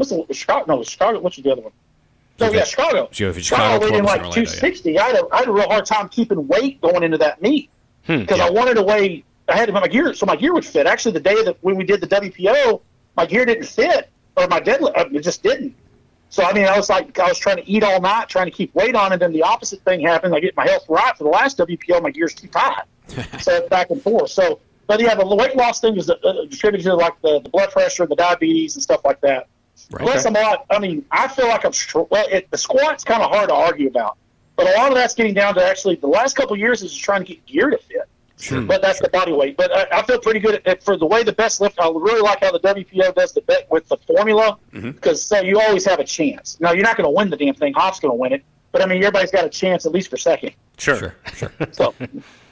What's 0.00 0.10
the 0.10 0.32
Chicago? 0.32 0.76
No, 0.76 0.82
Chicago. 0.82 1.20
What's 1.20 1.36
the 1.36 1.52
other 1.52 1.60
one? 1.60 1.72
No, 2.38 2.50
yeah, 2.50 2.64
Chicago. 2.64 3.10
So 3.12 3.28
if 3.28 3.36
it's 3.36 3.48
Chicago, 3.48 3.84
weighed 3.84 3.96
in 3.96 4.04
like 4.04 4.20
and 4.20 4.28
Orlando, 4.28 4.40
yeah. 4.40 4.46
260. 4.46 4.98
I, 4.98 5.06
had 5.08 5.16
a, 5.16 5.28
I 5.30 5.38
had 5.40 5.48
a 5.48 5.52
real 5.52 5.68
hard 5.68 5.84
time 5.84 6.08
keeping 6.08 6.48
weight 6.48 6.80
going 6.80 7.02
into 7.02 7.18
that 7.18 7.42
meet 7.42 7.68
because 8.06 8.38
yeah. 8.38 8.46
I 8.46 8.50
wanted 8.50 8.74
to 8.74 8.82
weigh. 8.82 9.24
I 9.46 9.58
had 9.58 9.66
to 9.66 9.74
put 9.74 9.82
my 9.82 9.88
gear, 9.88 10.14
so 10.14 10.24
my 10.24 10.36
gear 10.36 10.54
would 10.54 10.64
fit. 10.64 10.86
Actually, 10.86 11.12
the 11.12 11.20
day 11.20 11.44
that 11.44 11.58
when 11.60 11.76
we 11.76 11.84
did 11.84 12.00
the 12.00 12.06
WPO, 12.06 12.80
my 13.14 13.26
gear 13.26 13.44
didn't 13.44 13.66
fit, 13.66 14.08
or 14.38 14.48
my 14.48 14.58
deadlift, 14.58 14.96
uh, 14.96 15.04
it 15.12 15.20
just 15.20 15.42
didn't. 15.42 15.76
So 16.30 16.42
I 16.42 16.54
mean, 16.54 16.64
I 16.64 16.78
was 16.78 16.88
like, 16.88 17.18
I 17.18 17.28
was 17.28 17.38
trying 17.38 17.56
to 17.56 17.68
eat 17.68 17.82
all 17.82 18.00
night, 18.00 18.30
trying 18.30 18.46
to 18.46 18.52
keep 18.52 18.74
weight 18.74 18.94
on, 18.94 19.12
and 19.12 19.20
then 19.20 19.34
the 19.34 19.42
opposite 19.42 19.82
thing 19.82 20.00
happened. 20.00 20.34
I 20.34 20.40
get 20.40 20.56
my 20.56 20.66
health 20.66 20.86
right 20.88 21.14
for 21.14 21.24
the 21.24 21.30
last 21.30 21.58
WPO, 21.58 22.00
my 22.00 22.10
gear's 22.10 22.32
too 22.32 22.48
tight, 22.48 22.84
so 23.40 23.52
it's 23.52 23.68
back 23.68 23.90
and 23.90 24.00
forth. 24.00 24.30
So, 24.30 24.60
but 24.86 24.98
yeah, 24.98 25.14
the 25.14 25.26
weight 25.26 25.56
loss 25.56 25.80
thing 25.80 25.98
is 25.98 26.08
uh, 26.08 26.16
distributed 26.48 26.84
to 26.84 26.94
like 26.94 27.20
the, 27.20 27.40
the 27.40 27.50
blood 27.50 27.70
pressure, 27.70 28.06
the 28.06 28.16
diabetes, 28.16 28.76
and 28.76 28.82
stuff 28.82 29.04
like 29.04 29.20
that. 29.20 29.48
Right. 29.90 30.02
Plus, 30.02 30.24
I'm 30.26 30.36
a 30.36 30.40
lot. 30.40 30.66
I 30.70 30.78
mean, 30.78 31.04
I 31.10 31.28
feel 31.28 31.48
like 31.48 31.64
I'm. 31.64 31.72
str- 31.72 32.00
Well, 32.10 32.26
it, 32.30 32.50
the 32.50 32.58
squat's 32.58 33.04
kind 33.04 33.22
of 33.22 33.30
hard 33.30 33.48
to 33.48 33.54
argue 33.54 33.88
about, 33.88 34.16
but 34.56 34.66
a 34.68 34.72
lot 34.78 34.88
of 34.90 34.94
that's 34.96 35.14
getting 35.14 35.34
down 35.34 35.54
to 35.54 35.64
actually 35.64 35.96
the 35.96 36.06
last 36.06 36.36
couple 36.36 36.54
of 36.54 36.60
years 36.60 36.82
is 36.82 36.92
just 36.92 37.04
trying 37.04 37.24
to 37.24 37.28
get 37.34 37.44
gear 37.46 37.70
to 37.70 37.78
fit. 37.78 38.08
Sure. 38.38 38.62
But 38.62 38.80
that's 38.80 39.00
the 39.00 39.10
body 39.10 39.32
weight. 39.32 39.56
But 39.58 39.70
I, 39.76 39.98
I 39.98 40.02
feel 40.02 40.18
pretty 40.18 40.40
good 40.40 40.54
at, 40.54 40.66
at- 40.66 40.82
for 40.82 40.96
the 40.96 41.04
way 41.06 41.22
the 41.24 41.32
best 41.32 41.60
lift. 41.60 41.78
I 41.78 41.88
really 41.88 42.22
like 42.22 42.40
how 42.40 42.52
the 42.52 42.60
WPO 42.60 43.14
does 43.14 43.32
the 43.32 43.42
bet 43.42 43.70
with 43.70 43.86
the 43.88 43.96
formula 43.98 44.58
Mm-hmm. 44.72 44.92
because 44.92 45.22
so 45.22 45.40
you 45.40 45.60
always 45.60 45.84
have 45.86 45.98
a 45.98 46.04
chance. 46.04 46.58
Now 46.60 46.72
you're 46.72 46.84
not 46.84 46.96
going 46.96 47.04
to 47.06 47.10
win 47.14 47.28
the 47.30 47.36
damn 47.36 47.54
thing. 47.54 47.74
Hoff's 47.74 48.00
going 48.00 48.12
to 48.12 48.16
win 48.16 48.32
it, 48.32 48.44
but 48.72 48.82
I 48.82 48.86
mean 48.86 48.98
everybody's 48.98 49.30
got 49.30 49.44
a 49.44 49.48
chance 49.48 49.86
at 49.86 49.92
least 49.92 50.10
for 50.10 50.16
second. 50.16 50.52
Sure. 50.78 50.96
Sure, 50.96 51.14
sure. 51.34 51.52
So 51.72 51.94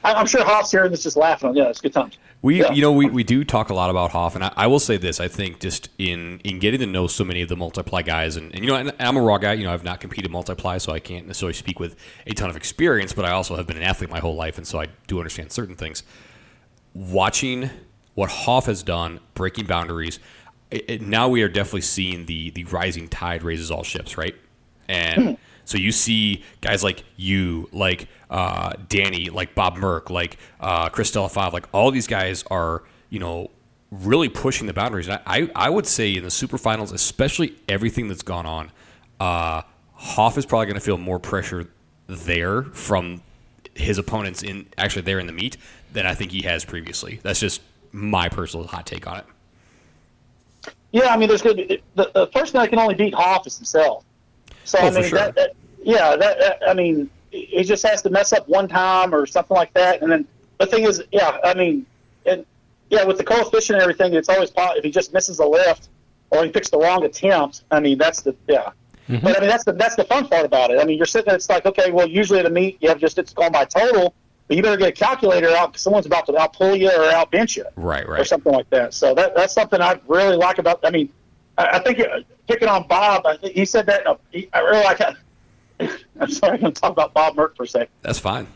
I, 0.03 0.13
I'm 0.13 0.27
sure 0.27 0.43
Hoff's 0.43 0.71
hearing 0.71 0.91
this 0.91 1.03
just 1.03 1.17
laughing. 1.17 1.55
Yeah, 1.55 1.65
it's 1.69 1.81
good 1.81 1.93
times. 1.93 2.17
We, 2.41 2.61
Yeah. 2.61 2.71
you 2.71 2.81
know, 2.81 2.93
we, 2.93 3.09
we 3.09 3.23
do 3.25 3.43
talk 3.43 3.69
a 3.69 3.73
lot 3.73 3.89
about 3.89 4.11
Hoff, 4.11 4.33
and 4.35 4.45
I, 4.45 4.53
I 4.55 4.67
will 4.67 4.79
say 4.79 4.95
this: 4.95 5.19
I 5.19 5.27
think 5.27 5.59
just 5.59 5.89
in 5.97 6.39
in 6.45 6.59
getting 6.59 6.79
to 6.79 6.85
know 6.85 7.05
so 7.07 7.25
many 7.25 7.41
of 7.41 7.49
the 7.49 7.57
multiply 7.57 8.01
guys, 8.01 8.37
and, 8.37 8.53
and 8.55 8.63
you 8.63 8.69
know, 8.69 8.77
and 8.77 8.93
I'm 8.99 9.17
a 9.17 9.21
raw 9.21 9.37
guy. 9.39 9.53
You 9.53 9.65
know, 9.65 9.73
I've 9.73 9.83
not 9.83 9.99
competed 9.99 10.31
multiply, 10.31 10.77
so 10.77 10.93
I 10.93 10.99
can't 10.99 11.27
necessarily 11.27 11.53
speak 11.53 11.79
with 11.81 11.97
a 12.25 12.33
ton 12.33 12.49
of 12.49 12.55
experience. 12.55 13.11
But 13.11 13.25
I 13.25 13.31
also 13.31 13.57
have 13.57 13.67
been 13.67 13.75
an 13.77 13.83
athlete 13.83 14.09
my 14.09 14.19
whole 14.19 14.35
life, 14.35 14.57
and 14.57 14.65
so 14.65 14.79
I 14.79 14.87
do 15.07 15.17
understand 15.17 15.51
certain 15.51 15.75
things. 15.75 16.03
Watching 16.93 17.69
what 18.15 18.29
Hoff 18.29 18.65
has 18.65 18.83
done, 18.83 19.19
breaking 19.33 19.65
boundaries, 19.65 20.19
it, 20.71 20.85
it- 20.89 21.01
now 21.01 21.27
we 21.29 21.41
are 21.43 21.49
definitely 21.49 21.81
seeing 21.81 22.25
the 22.25 22.51
the 22.51 22.63
rising 22.65 23.07
tide 23.09 23.43
raises 23.43 23.69
all 23.69 23.83
ships, 23.83 24.17
right? 24.17 24.35
And 24.87 25.23
hmm. 25.23 25.33
So 25.69 25.77
you 25.77 25.91
see 25.91 26.43
guys 26.61 26.83
like 26.83 27.03
you, 27.15 27.69
like 27.71 28.07
uh, 28.31 28.73
Danny, 28.87 29.29
like 29.29 29.53
Bob 29.53 29.77
Merck, 29.77 30.09
like 30.09 30.37
uh, 30.59 30.89
Chris 30.89 31.11
Delafave, 31.11 31.53
like 31.53 31.67
all 31.71 31.91
these 31.91 32.07
guys 32.07 32.43
are, 32.49 32.81
you 33.11 33.19
know, 33.19 33.51
really 33.91 34.29
pushing 34.29 34.65
the 34.65 34.73
boundaries. 34.73 35.07
And 35.07 35.21
I, 35.27 35.41
I, 35.41 35.51
I 35.67 35.69
would 35.69 35.85
say 35.85 36.15
in 36.15 36.23
the 36.23 36.31
super 36.31 36.57
finals, 36.57 36.91
especially 36.91 37.53
everything 37.67 38.07
that's 38.07 38.23
gone 38.23 38.47
on, 38.47 38.71
uh, 39.19 39.61
Hoff 39.93 40.39
is 40.39 40.45
probably 40.47 40.65
going 40.65 40.73
to 40.79 40.81
feel 40.81 40.97
more 40.97 41.19
pressure 41.19 41.69
there 42.07 42.63
from 42.63 43.21
his 43.75 43.99
opponents 43.99 44.41
in 44.41 44.65
actually 44.79 45.03
there 45.03 45.19
in 45.19 45.27
the 45.27 45.33
meet 45.33 45.57
than 45.93 46.07
I 46.07 46.15
think 46.15 46.31
he 46.31 46.41
has 46.41 46.65
previously. 46.65 47.19
That's 47.21 47.39
just 47.39 47.61
my 47.91 48.27
personal 48.27 48.65
hot 48.65 48.87
take 48.87 49.05
on 49.05 49.17
it. 49.17 49.25
Yeah, 50.93 51.13
I 51.13 51.17
mean, 51.17 51.29
there's 51.29 51.43
good. 51.43 51.79
The, 51.93 52.09
the 52.11 52.25
person 52.25 52.59
that 52.59 52.71
can 52.71 52.79
only 52.79 52.95
beat 52.95 53.13
Hoff 53.13 53.45
is 53.45 53.55
himself. 53.55 54.03
So 54.69 54.79
Oh, 54.79 54.87
I 54.87 54.91
mean, 54.91 55.03
sure. 55.03 55.17
that, 55.17 55.35
that, 55.35 55.55
yeah, 55.83 56.15
that, 56.15 56.39
that 56.39 56.59
I 56.67 56.73
mean, 56.73 57.09
he 57.31 57.63
just 57.63 57.85
has 57.85 58.01
to 58.03 58.09
mess 58.09 58.33
up 58.33 58.47
one 58.47 58.67
time 58.67 59.13
or 59.13 59.25
something 59.25 59.55
like 59.55 59.73
that, 59.73 60.01
and 60.01 60.11
then 60.11 60.27
the 60.59 60.65
thing 60.65 60.83
is, 60.83 61.01
yeah, 61.11 61.37
I 61.43 61.53
mean, 61.53 61.85
and 62.25 62.45
yeah, 62.89 63.03
with 63.03 63.17
the 63.17 63.23
coefficient 63.23 63.75
and 63.75 63.81
everything, 63.81 64.13
it's 64.13 64.29
always 64.29 64.51
if 64.55 64.83
he 64.83 64.91
just 64.91 65.13
misses 65.13 65.39
a 65.39 65.45
lift 65.45 65.89
or 66.31 66.43
he 66.43 66.51
picks 66.51 66.69
the 66.69 66.77
wrong 66.77 67.03
attempt. 67.03 67.63
I 67.71 67.79
mean, 67.79 67.97
that's 67.97 68.21
the 68.21 68.35
yeah. 68.47 68.71
Mm-hmm. 69.07 69.23
But 69.23 69.37
I 69.37 69.39
mean, 69.39 69.49
that's 69.49 69.63
the 69.63 69.73
that's 69.73 69.95
the 69.95 70.03
fun 70.03 70.27
part 70.27 70.45
about 70.45 70.71
it. 70.71 70.79
I 70.79 70.85
mean, 70.85 70.97
you're 70.97 71.05
sitting 71.07 71.27
there, 71.27 71.35
it's 71.35 71.49
like, 71.49 71.65
okay, 71.65 71.91
well, 71.91 72.07
usually 72.07 72.39
at 72.39 72.45
a 72.45 72.49
meet 72.49 72.77
you 72.81 72.89
have 72.89 72.99
just 72.99 73.17
it's 73.17 73.33
going 73.33 73.51
by 73.51 73.65
total, 73.65 74.13
but 74.47 74.57
you 74.57 74.63
better 74.63 74.77
get 74.77 74.89
a 74.89 74.91
calculator 74.91 75.49
out 75.49 75.71
because 75.71 75.81
someone's 75.81 76.05
about 76.05 76.25
to 76.27 76.37
out 76.37 76.53
pull 76.53 76.75
you 76.75 76.91
or 76.91 77.05
out 77.11 77.31
bench 77.31 77.57
you 77.57 77.65
Right, 77.75 78.07
right, 78.07 78.21
or 78.21 78.25
something 78.25 78.53
like 78.53 78.69
that. 78.69 78.93
So 78.93 79.15
that 79.15 79.35
that's 79.35 79.53
something 79.53 79.81
I 79.81 79.99
really 80.07 80.35
like 80.35 80.59
about. 80.59 80.79
I 80.83 80.91
mean, 80.91 81.09
I, 81.59 81.77
I 81.77 81.79
think 81.79 81.99
uh, 81.99 82.21
picking 82.47 82.67
on 82.69 82.87
Bob, 82.87 83.25
I 83.27 83.37
think 83.37 83.53
he 83.53 83.65
said 83.65 83.85
that. 83.87 84.07
Uh, 84.07 84.15
he, 84.31 84.49
I 84.53 84.59
really 84.61 84.83
like. 84.83 85.01
I'm 86.19 86.29
sorry, 86.31 86.53
I'm 86.55 86.61
going 86.61 86.73
to 86.73 86.81
talk 86.81 86.91
about 86.91 87.13
Bob 87.13 87.35
Merck 87.35 87.55
for 87.55 87.63
a 87.63 87.67
second. 87.67 87.89
That's 88.01 88.19
fine. 88.19 88.47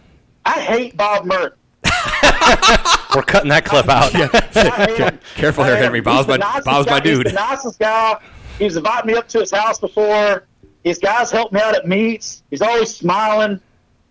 I 0.46 0.60
hate 0.60 0.98
Bob 0.98 1.26
Merck. 1.26 1.54
We're 3.16 3.22
cutting 3.22 3.50
that 3.50 3.64
clip 3.66 3.88
out. 3.88 4.14
I 4.56 4.86
hate. 4.92 5.22
Careful 5.36 5.64
I 5.64 5.68
there, 5.68 5.76
hate 5.76 5.82
him. 5.82 5.86
Henry. 5.86 6.02
Bob's 6.02 6.28
my- 6.28 6.38
nicest 6.38 6.66
Bob's 6.66 6.88
my 6.90 7.00
guy. 7.00 7.10
He's 7.10 7.18
dude. 7.18 7.28
the 7.28 7.32
nicest 7.34 7.80
guy. 7.80 8.20
He's 8.60 8.76
invited 8.76 9.06
me 9.06 9.14
up 9.16 9.28
to 9.30 9.40
his 9.40 9.52
house 9.52 9.80
before. 9.80 10.46
His 10.84 10.98
guys 11.00 11.32
helped 11.32 11.54
me 11.54 11.62
out 11.62 11.76
at 11.76 11.88
meets. 11.88 12.44
He's 12.50 12.62
always 12.62 12.94
smiling. 12.96 13.60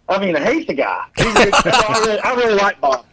I 0.09 0.19
mean, 0.19 0.37
I 0.37 0.41
hate 0.41 0.67
the 0.67 0.75
guy. 0.75 1.07
He's 1.17 1.27
a 1.37 1.51
I, 1.55 1.99
really, 2.05 2.19
I 2.21 2.35
really 2.35 2.55
like 2.55 2.81
Bob. 2.81 3.07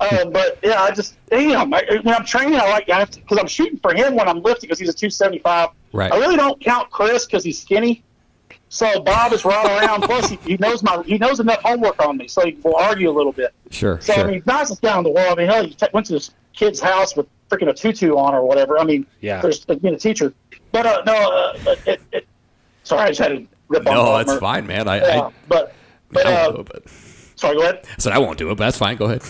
Um, 0.00 0.30
but 0.32 0.58
yeah, 0.62 0.82
I 0.82 0.90
just 0.92 1.16
damn. 1.28 1.72
I, 1.74 1.82
when 2.02 2.14
I'm 2.14 2.24
training, 2.24 2.54
I 2.58 2.68
like 2.70 2.86
because 2.86 3.38
I'm 3.38 3.46
shooting 3.48 3.78
for 3.78 3.92
him 3.94 4.14
when 4.16 4.28
I'm 4.28 4.40
lifting 4.42 4.68
because 4.68 4.78
he's 4.78 4.88
a 4.88 4.92
275. 4.92 5.70
Right. 5.92 6.12
I 6.12 6.18
really 6.18 6.36
don't 6.36 6.60
count 6.60 6.90
Chris 6.90 7.26
because 7.26 7.44
he's 7.44 7.60
skinny. 7.60 8.02
So 8.68 9.00
Bob 9.00 9.32
is 9.32 9.44
right 9.44 9.64
around. 9.84 10.02
Plus, 10.02 10.28
he, 10.30 10.36
he 10.44 10.56
knows 10.56 10.82
my 10.82 11.02
he 11.04 11.18
knows 11.18 11.40
enough 11.40 11.60
homework 11.62 12.04
on 12.04 12.16
me, 12.16 12.26
so 12.28 12.44
he 12.44 12.52
will 12.64 12.76
argue 12.76 13.10
a 13.10 13.12
little 13.14 13.32
bit. 13.32 13.52
Sure, 13.70 14.00
So 14.00 14.12
sure. 14.14 14.24
I 14.24 14.30
mean, 14.30 14.42
nicest 14.46 14.82
guy 14.82 14.96
in 14.98 15.04
the 15.04 15.10
world. 15.10 15.38
I 15.38 15.42
mean, 15.42 15.46
hell, 15.48 15.64
he 15.64 15.74
t- 15.74 15.86
went 15.92 16.06
to 16.06 16.12
this 16.14 16.30
kid's 16.52 16.80
house 16.80 17.16
with 17.16 17.26
freaking 17.50 17.68
a 17.68 17.74
tutu 17.74 18.16
on 18.16 18.34
or 18.34 18.44
whatever. 18.44 18.78
I 18.78 18.84
mean, 18.84 19.06
Yeah. 19.20 19.40
there's 19.40 19.64
being 19.64 19.94
a 19.94 19.98
teacher. 19.98 20.32
But 20.72 20.84
uh, 20.86 21.02
no, 21.06 21.12
uh, 21.14 21.76
it, 21.86 22.00
it, 22.12 22.26
sorry, 22.82 23.02
I 23.02 23.08
just 23.08 23.20
had 23.20 23.28
to 23.28 23.46
rip 23.68 23.86
on. 23.86 23.94
no, 23.94 24.04
Bob 24.04 24.26
that's 24.26 24.40
fine, 24.40 24.66
man. 24.66 24.88
I, 24.88 24.96
Yeah, 24.98 25.20
I, 25.26 25.32
but 25.48 25.72
but 26.10 26.26
I 26.26 26.48
won't 26.48 26.54
do 26.54 26.58
uh, 26.58 26.60
it, 26.60 26.66
but 26.84 26.92
sorry, 27.36 27.56
go 27.56 27.62
ahead. 27.62 27.80
I 27.84 27.94
said 27.98 28.12
I 28.12 28.18
won't 28.18 28.38
do 28.38 28.50
it, 28.50 28.56
but 28.56 28.64
that's 28.64 28.78
fine. 28.78 28.96
Go 28.96 29.06
ahead. 29.06 29.22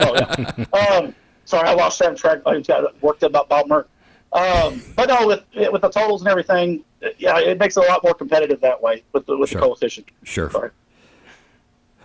Oh, 0.00 0.14
yeah. 0.14 0.64
um, 0.98 1.14
sorry, 1.44 1.68
I 1.68 1.74
lost 1.74 1.98
that 2.00 2.16
track. 2.16 2.40
I 2.46 2.56
just 2.56 2.68
got 2.68 3.02
worked 3.02 3.22
up 3.24 3.30
about 3.30 3.48
Bob 3.48 3.66
Merck. 3.66 3.86
Um, 4.32 4.82
but 4.96 5.08
no, 5.08 5.26
with 5.26 5.44
with 5.72 5.82
the 5.82 5.88
totals 5.88 6.20
and 6.20 6.28
everything, 6.28 6.84
yeah, 7.18 7.38
it 7.38 7.58
makes 7.58 7.76
it 7.76 7.84
a 7.84 7.88
lot 7.88 8.02
more 8.02 8.12
competitive 8.14 8.60
that 8.60 8.82
way 8.82 9.02
with 9.12 9.24
the 9.26 9.36
with 9.36 9.50
Sure. 9.50 9.60
the 9.60 9.66
coefficient. 9.66 10.08
Sure. 10.24 10.50
Sorry, 10.50 10.70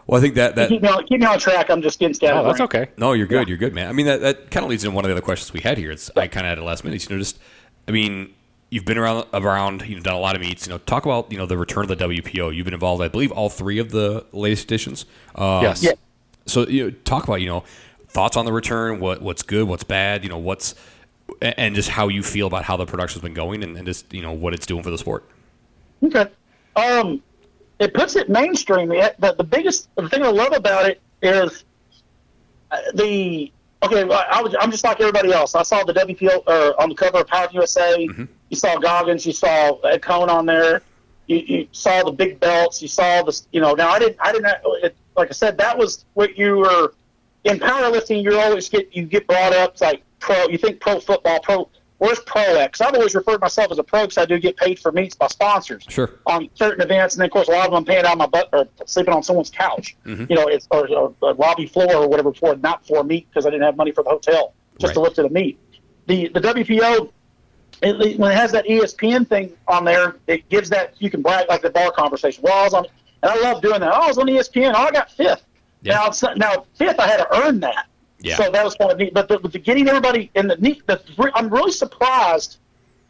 Well, 0.08 0.20
I 0.20 0.22
think 0.22 0.36
that 0.36 0.56
that 0.56 0.70
keep 0.70 0.82
me 0.82 0.88
on 0.88 1.06
keep 1.08 1.20
me 1.20 1.26
on 1.26 1.40
track. 1.40 1.70
I'm 1.70 1.82
just 1.82 2.00
getting 2.00 2.14
scattered. 2.14 2.40
Oh, 2.40 2.44
that's 2.46 2.62
okay. 2.62 2.90
No, 2.98 3.14
you're 3.14 3.28
good. 3.28 3.50
You're 3.50 3.58
good, 3.58 3.74
man. 3.74 3.88
I 3.88 3.92
mean, 3.92 4.06
that, 4.06 4.22
that 4.22 4.52
kind 4.52 4.64
of 4.64 4.70
leads 4.70 4.84
into 4.84 4.96
one 4.96 5.04
of 5.04 5.10
the 5.10 5.14
other 5.14 5.22
questions 5.22 5.52
we 5.52 5.60
had 5.62 5.78
here. 5.78 5.92
It's 5.92 6.10
I 6.16 6.28
kind 6.28 6.46
of 6.46 6.52
had 6.52 6.58
a 6.60 6.64
last 6.64 6.84
minute. 6.86 7.04
You 7.10 7.16
know, 7.16 7.20
just 7.20 7.40
I 7.88 7.92
mean, 7.92 8.34
you've 8.72 8.86
been 8.86 8.98
around 8.98 9.28
around. 9.34 9.84
You've 9.88 10.04
done 10.04 10.16
a 10.16 10.20
lot 10.20 10.36
of 10.36 10.42
meets. 10.42 10.66
You 10.66 10.74
know, 10.74 10.80
talk 10.80 11.06
about 11.06 11.32
you 11.32 11.38
know 11.38 11.46
the 11.46 11.58
return 11.58 11.84
of 11.90 11.90
the 11.90 12.08
WPO. 12.08 12.56
You've 12.56 12.66
been 12.66 12.74
involved, 12.74 13.04
I 13.04 13.10
believe, 13.10 13.32
all 13.32 13.50
three 13.50 13.78
of 13.78 13.92
the 13.92 14.26
latest 14.32 14.64
editions. 14.66 15.06
Um, 15.36 15.62
Yes. 15.62 15.84
Yeah. 15.84 15.92
So 16.48 16.68
you 16.68 16.86
know, 16.86 16.92
talk 17.04 17.26
about 17.26 17.36
you 17.36 17.48
know 17.48 17.64
thoughts 18.08 18.36
on 18.36 18.46
the 18.46 18.54
return. 18.54 19.00
What 19.00 19.22
what's 19.22 19.44
good, 19.44 19.68
what's 19.68 19.84
bad. 19.84 20.24
You 20.24 20.30
know, 20.30 20.40
what's 20.40 20.74
and 21.42 21.76
just 21.76 21.90
how 21.90 22.08
you 22.08 22.24
feel 22.24 22.48
about 22.48 22.64
how 22.64 22.78
the 22.78 22.86
production's 22.86 23.22
been 23.22 23.36
going, 23.36 23.64
and, 23.64 23.78
and 23.78 23.86
just 23.86 24.12
you 24.12 24.24
know 24.24 24.32
what 24.32 24.54
it's 24.54 24.66
doing 24.66 24.82
for 24.82 24.90
the 24.90 24.98
sport. 24.98 25.26
Okay. 26.04 26.28
Um, 26.76 27.22
it 27.80 27.94
puts 27.94 28.16
it 28.16 28.30
mainstream. 28.30 28.90
The, 28.90 29.14
the, 29.20 29.34
the 29.34 29.44
biggest 29.44 29.94
the 29.96 30.10
thing 30.10 30.24
I 30.24 30.30
love 30.30 30.54
about 30.54 30.90
it 30.90 31.02
is 31.22 31.64
uh, 32.72 32.78
the 32.96 33.52
okay. 33.84 34.04
I, 34.04 34.28
I 34.32 34.42
was, 34.42 34.56
I'm 34.60 34.72
just 34.72 34.84
like 34.84 35.00
everybody 35.00 35.32
else. 35.32 35.54
I 35.56 35.64
saw 35.64 35.84
the 35.84 35.94
WPO 35.94 36.44
or 36.48 36.82
on 36.82 36.90
the 36.90 36.96
cover 36.96 37.20
of 37.20 37.28
Power 37.28 37.50
USA. 37.52 38.08
You 38.52 38.58
saw 38.58 38.78
Goggins. 38.78 39.26
You 39.26 39.32
saw 39.34 39.80
a 39.82 39.98
cone 39.98 40.30
on 40.30 40.46
there. 40.46 40.82
You, 41.28 41.38
you 41.38 41.68
saw 41.72 42.04
the 42.04 42.12
big 42.12 42.40
belts. 42.40 42.82
You 42.82 42.88
saw 42.90 43.24
the 43.24 43.42
you 43.52 43.62
know. 43.62 43.74
Now 43.74 43.90
I 43.90 43.98
didn't. 43.98 44.18
I 44.20 44.32
didn't. 44.34 44.54
It, 44.84 44.96
like 45.18 45.30
I 45.30 45.34
said, 45.34 45.58
that 45.58 45.78
was 45.78 46.06
what 46.14 46.38
you 46.38 46.58
were 46.58 46.94
in 47.46 47.60
powerlifting. 47.60 48.22
You're 48.24 48.40
always 48.40 48.68
get 48.70 48.94
you 48.96 49.06
get 49.06 49.26
brought 49.26 49.54
up 49.54 49.80
like 49.82 50.04
pro. 50.20 50.48
You 50.50 50.58
think 50.58 50.80
pro 50.82 51.00
football, 51.00 51.40
pro. 51.40 51.70
Where's 52.00 52.20
pro 52.22 52.42
at? 52.58 52.74
'Cause 52.74 52.82
I've 52.82 52.96
always 52.96 53.14
referred 53.16 53.34
to 53.36 53.40
myself 53.40 53.72
as 53.72 53.78
a 53.78 53.84
pro 53.84 54.02
because 54.02 54.18
I 54.18 54.26
do 54.26 54.40
get 54.40 54.58
paid 54.58 54.80
for 54.80 54.92
meets 54.92 55.16
by 55.16 55.28
sponsors 55.28 55.84
Sure. 55.88 56.10
on 56.26 56.50
certain 56.56 56.82
events, 56.82 57.14
and 57.14 57.22
then 57.22 57.28
of 57.28 57.32
course 57.32 57.48
a 57.48 57.52
lot 57.52 57.60
of 57.66 57.72
them 57.72 57.76
I'm 57.76 57.86
paying 57.86 58.06
out 58.06 58.18
my 58.18 58.26
butt 58.26 58.50
or 58.54 58.68
sleeping 58.88 59.14
on 59.14 59.22
someone's 59.22 59.52
couch, 59.52 59.96
Mm-hmm. 60.08 60.26
you 60.28 60.36
know, 60.36 60.48
it's 60.48 60.68
or, 60.72 60.90
or 60.90 61.14
a 61.22 61.34
lobby 61.34 61.68
floor 61.68 61.96
or 61.98 62.08
whatever 62.10 62.34
for 62.34 62.56
not 62.56 62.86
for 62.88 62.98
a 63.02 63.04
meet 63.04 63.30
because 63.30 63.46
I 63.46 63.52
didn't 63.52 63.64
have 63.66 63.78
money 63.78 63.92
for 63.92 64.04
the 64.04 64.10
hotel 64.10 64.54
just 64.80 64.96
to 64.96 65.00
lift 65.00 65.20
at 65.20 65.26
a 65.26 65.30
meet. 65.30 65.60
The 66.08 66.28
the 66.30 66.42
WPO 66.42 67.12
it, 67.82 68.20
when 68.20 68.32
it 68.32 68.36
has 68.36 68.52
that 68.52 68.66
ESPN 68.66 69.28
thing 69.28 69.54
on 69.68 69.86
there, 69.86 70.16
it 70.28 70.48
gives 70.50 70.70
that 70.70 70.94
you 71.00 71.10
can 71.10 71.22
brag 71.22 71.48
like 71.50 71.62
the 71.62 71.70
bar 71.70 71.92
conversation. 71.92 72.44
Well, 72.44 72.54
I 72.54 72.64
was 72.64 72.74
on, 72.74 72.86
and 73.24 73.32
I 73.32 73.42
love 73.42 73.62
doing 73.62 73.80
that. 73.80 73.92
Oh, 73.92 74.02
I 74.02 74.08
was 74.08 74.18
on 74.18 74.28
ESPN. 74.28 74.74
Oh, 74.76 74.84
I 74.84 74.92
got 74.92 75.12
fifth. 75.12 75.44
Yeah. 75.82 75.96
Now, 75.96 76.08
it's 76.08 76.24
now 76.36 76.66
fifth, 76.76 77.00
I 77.00 77.08
had 77.08 77.18
to 77.18 77.44
earn 77.44 77.60
that. 77.62 77.88
Yeah. 78.20 78.38
So 78.38 78.52
that 78.52 78.64
was 78.64 78.76
kind 78.76 78.92
of 78.92 78.98
neat. 79.00 79.14
But 79.14 79.28
the, 79.28 79.40
the 79.40 79.58
getting 79.58 79.88
everybody 79.88 80.30
in 80.36 80.48
the 80.48 80.58
neat, 80.58 80.86
the, 80.86 81.02
I'm 81.34 81.50
really 81.50 81.72
surprised. 81.72 82.58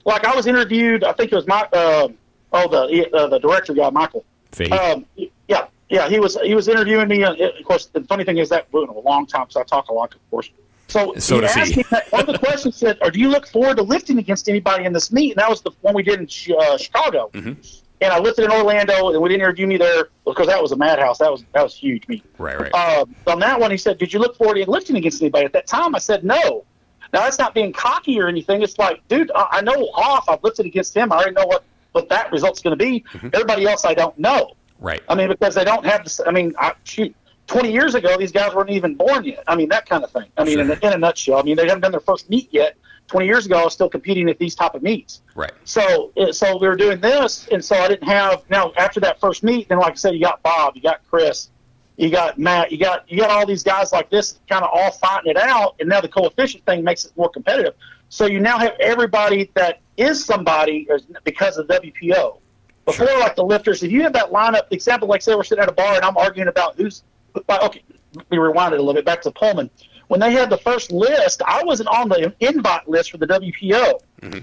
Like 0.06 0.26
I 0.26 0.34
was 0.36 0.48
interviewed, 0.48 1.04
I 1.04 1.12
think 1.12 1.32
it 1.32 1.36
was 1.36 1.48
my, 1.48 1.68
uh, 1.74 2.08
oh 2.54 2.68
the 2.70 3.10
uh, 3.14 3.28
the 3.28 3.40
director 3.40 3.74
guy, 3.74 3.90
Michael. 3.90 4.26
Um, 4.72 5.06
yeah, 5.48 5.68
yeah, 5.90 6.10
he 6.10 6.20
was 6.20 6.38
he 6.42 6.56
was 6.56 6.68
interviewing 6.68 7.08
me. 7.08 7.24
And 7.24 7.40
of 7.40 7.66
course, 7.66 7.88
the 7.88 8.02
funny 8.06 8.24
thing 8.24 8.38
is 8.38 8.50
that 8.50 8.72
went 8.72 8.90
a 8.90 9.00
long 9.00 9.28
time, 9.28 9.48
so 9.50 9.60
I 9.60 9.64
talk 9.64 9.90
a 9.90 9.94
lot, 9.94 10.16
of 10.16 10.30
course. 10.32 10.50
So, 10.92 11.14
So 11.18 11.36
he 11.36 11.42
does 11.42 11.70
he. 11.70 11.76
me 11.78 11.84
that, 11.92 12.12
one 12.12 12.22
of 12.22 12.28
the 12.28 12.40
questions 12.40 12.76
said, 12.76 12.98
"Or 13.02 13.10
do 13.12 13.20
you 13.20 13.30
look 13.30 13.48
forward 13.48 13.78
to 13.78 13.84
lifting 13.84 14.18
against 14.20 14.50
anybody 14.50 14.86
in 14.86 14.94
this 14.94 15.12
meet?" 15.12 15.32
And 15.32 15.40
that 15.40 15.50
was 15.50 15.62
the 15.62 15.72
one 15.82 15.94
we 15.94 16.04
did 16.04 16.20
in 16.20 16.26
uh, 16.58 16.78
Chicago. 16.78 17.30
Mm-hmm. 17.34 17.54
And 18.02 18.12
I 18.12 18.18
lifted 18.20 18.46
in 18.46 18.52
Orlando, 18.52 19.12
and 19.12 19.22
we 19.22 19.30
didn't 19.30 19.42
interview 19.42 19.68
me 19.68 19.78
there 19.78 20.10
because 20.26 20.48
that 20.48 20.60
was 20.62 20.72
a 20.72 20.76
madhouse. 20.76 21.20
That 21.20 21.32
was 21.32 21.46
that 21.54 21.62
was 21.64 21.76
huge 21.76 22.08
meet. 22.08 22.24
right. 22.38 22.60
Right. 22.60 22.72
Uh, 22.74 23.06
on 23.28 23.40
that 23.40 23.60
one, 23.60 23.72
he 23.72 23.78
said, 23.78 23.98
"Did 23.98 24.12
you 24.14 24.20
look 24.20 24.36
forward 24.36 24.56
to 24.56 24.70
lifting 24.70 24.96
against 24.98 25.22
anybody?" 25.22 25.46
At 25.46 25.54
that 25.54 25.68
time, 25.68 25.96
I 25.96 26.00
said 26.00 26.24
no. 26.24 26.66
Now 27.14 27.22
that's 27.22 27.38
not 27.40 27.54
being 27.54 27.74
cocky 27.74 28.20
or 28.20 28.28
anything. 28.28 28.62
It's 28.62 28.78
like, 28.80 29.06
dude, 29.08 29.32
I, 29.36 29.48
I 29.52 29.62
know 29.62 29.90
Hoff. 29.94 30.30
I've 30.30 30.44
lifted 30.44 30.66
against 30.66 30.96
him. 30.96 31.12
I 31.12 31.18
already 31.18 31.34
know 31.34 31.46
what 31.46 31.64
what 31.92 32.10
that 32.10 32.32
result's 32.32 32.62
going 32.62 32.78
to 32.78 32.84
be. 32.84 33.04
Everybody 33.34 33.66
else, 33.68 33.86
I 33.86 33.94
don't 33.94 34.18
know. 34.18 34.54
right. 34.80 35.02
I 35.10 35.16
mean, 35.16 35.28
because 35.28 35.56
they 35.56 35.66
don't 35.66 35.86
have. 35.86 36.04
This, 36.04 36.22
I 36.26 36.32
mean, 36.32 36.54
I, 36.58 36.74
shoot, 36.86 37.14
twenty 37.52 37.72
years 37.72 37.96
ago, 37.96 38.18
these 38.18 38.32
guys 38.32 38.54
weren't 38.54 38.70
even 38.70 38.96
born 38.96 39.24
yet. 39.26 39.44
I 39.48 39.56
mean, 39.56 39.70
that 39.70 39.88
kind 39.88 40.04
of 40.04 40.12
thing. 40.12 40.26
I 40.38 40.44
mean, 40.44 40.60
in, 40.60 40.72
a, 40.72 40.74
in 40.74 40.94
a 40.94 40.98
nutshell. 40.98 41.38
I 41.38 41.44
mean, 41.44 41.56
they 41.56 41.68
haven't 41.68 41.82
done 41.82 41.92
their 41.92 42.00
first 42.00 42.30
meet 42.30 42.50
yet. 42.52 42.78
Twenty 43.08 43.26
years 43.26 43.46
ago, 43.46 43.60
I 43.60 43.64
was 43.66 43.74
still 43.74 43.90
competing 43.90 44.30
at 44.30 44.40
these 44.40 44.56
type 44.56 44.74
of 44.74 44.82
meets. 44.82 45.22
Right. 45.36 45.52
So, 45.66 46.12
so 46.32 46.58
we 46.58 46.68
were 46.68 46.78
doing 46.78 47.02
this, 47.02 47.48
and 47.50 47.64
so 47.64 47.76
I 47.76 47.88
didn't 47.90 48.08
have. 48.08 48.44
Now, 48.50 48.72
after 48.78 49.00
that 49.02 49.20
first 49.20 49.44
meet, 49.44 49.68
then 49.70 49.80
like 49.80 49.94
I 49.94 49.96
said, 49.96 50.14
you 50.14 50.22
got 50.22 50.42
Bob, 50.44 50.76
you 50.76 50.82
got 50.82 51.02
Chris, 51.10 51.50
You 51.98 52.10
got 52.10 52.40
Matt. 52.40 52.72
You 52.72 52.78
got 52.78 53.12
you 53.12 53.18
got 53.18 53.30
all 53.30 53.46
these 53.46 53.64
guys 53.64 53.92
like 53.92 54.10
this, 54.10 54.40
kind 54.50 54.64
of 54.64 54.70
all 54.74 54.92
fighting 54.92 55.32
it 55.32 55.38
out, 55.38 55.76
and 55.80 55.90
now 55.90 56.00
the 56.00 56.08
coefficient 56.08 56.66
thing 56.66 56.84
makes 56.84 57.06
it 57.06 57.12
more 57.18 57.30
competitive. 57.30 57.74
So 58.10 58.26
you 58.26 58.40
now 58.40 58.58
have 58.58 58.76
everybody 58.80 59.52
that 59.54 59.80
is 59.98 60.24
somebody 60.26 60.88
because 61.24 61.58
of 61.58 61.68
WPO. 61.68 62.38
Before, 62.86 63.08
sure. 63.08 63.20
like 63.20 63.36
the 63.36 63.44
lifters, 63.44 63.84
if 63.84 63.92
you 63.92 64.02
have 64.02 64.14
that 64.14 64.32
lineup, 64.32 64.64
example, 64.72 65.08
like 65.08 65.22
say 65.22 65.36
we're 65.36 65.44
sitting 65.44 65.62
at 65.62 65.70
a 65.70 65.74
bar 65.74 65.96
and 65.96 66.04
I'm 66.04 66.18
arguing 66.18 66.48
about 66.48 66.76
who's, 66.76 67.04
okay, 67.50 67.84
we 68.30 68.38
rewind 68.38 68.74
it 68.74 68.80
a 68.80 68.84
little 68.84 68.94
bit 68.94 69.06
back 69.06 69.22
to 69.24 69.32
Pullman. 69.32 69.70
When 70.08 70.20
they 70.20 70.32
had 70.34 70.50
the 70.50 70.58
first 70.58 70.92
list, 70.92 71.42
I 71.46 71.64
wasn't 71.64 71.90
on 71.90 72.10
the 72.10 72.34
invite 72.40 72.88
list 72.88 73.12
for 73.12 73.18
the 73.18 73.28
WPO. 73.28 74.00
Mm-hmm. 74.22 74.40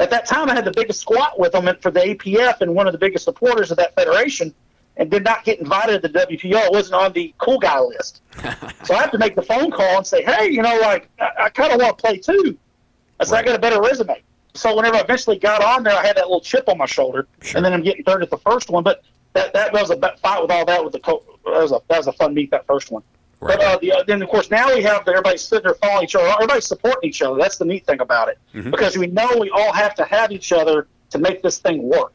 At 0.00 0.10
that 0.10 0.26
time, 0.26 0.48
I 0.48 0.54
had 0.54 0.64
the 0.64 0.72
biggest 0.72 1.00
squat 1.00 1.38
with 1.38 1.52
them 1.52 1.68
for 1.80 1.90
the 1.90 2.00
APF 2.00 2.60
and 2.62 2.74
one 2.74 2.86
of 2.86 2.92
the 2.92 2.98
biggest 2.98 3.24
supporters 3.24 3.70
of 3.70 3.76
that 3.76 3.94
federation, 3.94 4.54
and 4.96 5.10
did 5.10 5.24
not 5.24 5.44
get 5.44 5.60
invited 5.60 6.02
to 6.02 6.08
the 6.08 6.18
WPO. 6.18 6.54
I 6.54 6.70
wasn't 6.70 6.94
on 6.94 7.12
the 7.12 7.34
cool 7.38 7.58
guy 7.58 7.78
list. 7.80 8.22
so 8.84 8.94
I 8.94 9.00
have 9.00 9.10
to 9.12 9.18
make 9.18 9.34
the 9.34 9.42
phone 9.42 9.70
call 9.70 9.98
and 9.98 10.06
say, 10.06 10.22
hey, 10.22 10.48
you 10.48 10.62
know, 10.62 10.78
like, 10.80 11.08
I, 11.20 11.44
I 11.44 11.48
kind 11.50 11.72
of 11.72 11.80
want 11.80 11.98
to 11.98 12.02
play 12.02 12.16
too. 12.18 12.58
I 13.20 13.24
said, 13.24 13.34
right. 13.34 13.44
I 13.44 13.46
got 13.46 13.56
a 13.56 13.60
better 13.60 13.80
resume 13.80 14.22
so 14.54 14.76
whenever 14.76 14.96
I 14.96 15.00
eventually 15.00 15.38
got 15.38 15.62
on 15.62 15.82
there, 15.82 15.94
I 15.94 16.06
had 16.06 16.16
that 16.16 16.26
little 16.26 16.40
chip 16.40 16.68
on 16.68 16.78
my 16.78 16.86
shoulder, 16.86 17.26
sure. 17.40 17.58
and 17.58 17.64
then 17.64 17.72
I'm 17.72 17.82
getting 17.82 18.04
third 18.04 18.22
at 18.22 18.30
the 18.30 18.38
first 18.38 18.70
one. 18.70 18.82
But 18.82 19.02
that 19.32 19.52
that 19.54 19.72
was 19.72 19.90
a 19.90 19.96
fight 19.96 20.42
with 20.42 20.50
all 20.50 20.64
that 20.66 20.84
with 20.84 20.92
the 20.92 21.00
co- 21.00 21.24
that 21.44 21.62
was 21.62 21.72
a 21.72 21.80
that 21.88 21.98
was 21.98 22.06
a 22.06 22.12
fun 22.12 22.34
meet 22.34 22.50
that 22.50 22.66
first 22.66 22.90
one. 22.90 23.02
Right. 23.40 23.58
But 23.58 23.66
uh, 23.66 23.78
the, 23.78 23.92
uh, 23.92 24.02
then 24.04 24.22
of 24.22 24.28
course 24.28 24.50
now 24.50 24.72
we 24.72 24.82
have 24.82 25.06
everybody 25.08 25.36
sitting 25.36 25.64
there 25.64 25.74
following 25.74 26.04
each 26.04 26.14
other. 26.14 26.28
Everybody's 26.28 26.66
supporting 26.66 27.08
each 27.08 27.22
other. 27.22 27.38
That's 27.38 27.58
the 27.58 27.64
neat 27.64 27.86
thing 27.86 28.00
about 28.00 28.28
it 28.28 28.38
mm-hmm. 28.54 28.70
because 28.70 28.96
we 28.96 29.08
know 29.08 29.36
we 29.38 29.50
all 29.50 29.72
have 29.72 29.94
to 29.96 30.04
have 30.04 30.30
each 30.30 30.52
other 30.52 30.86
to 31.10 31.18
make 31.18 31.42
this 31.42 31.58
thing 31.58 31.82
work. 31.82 32.14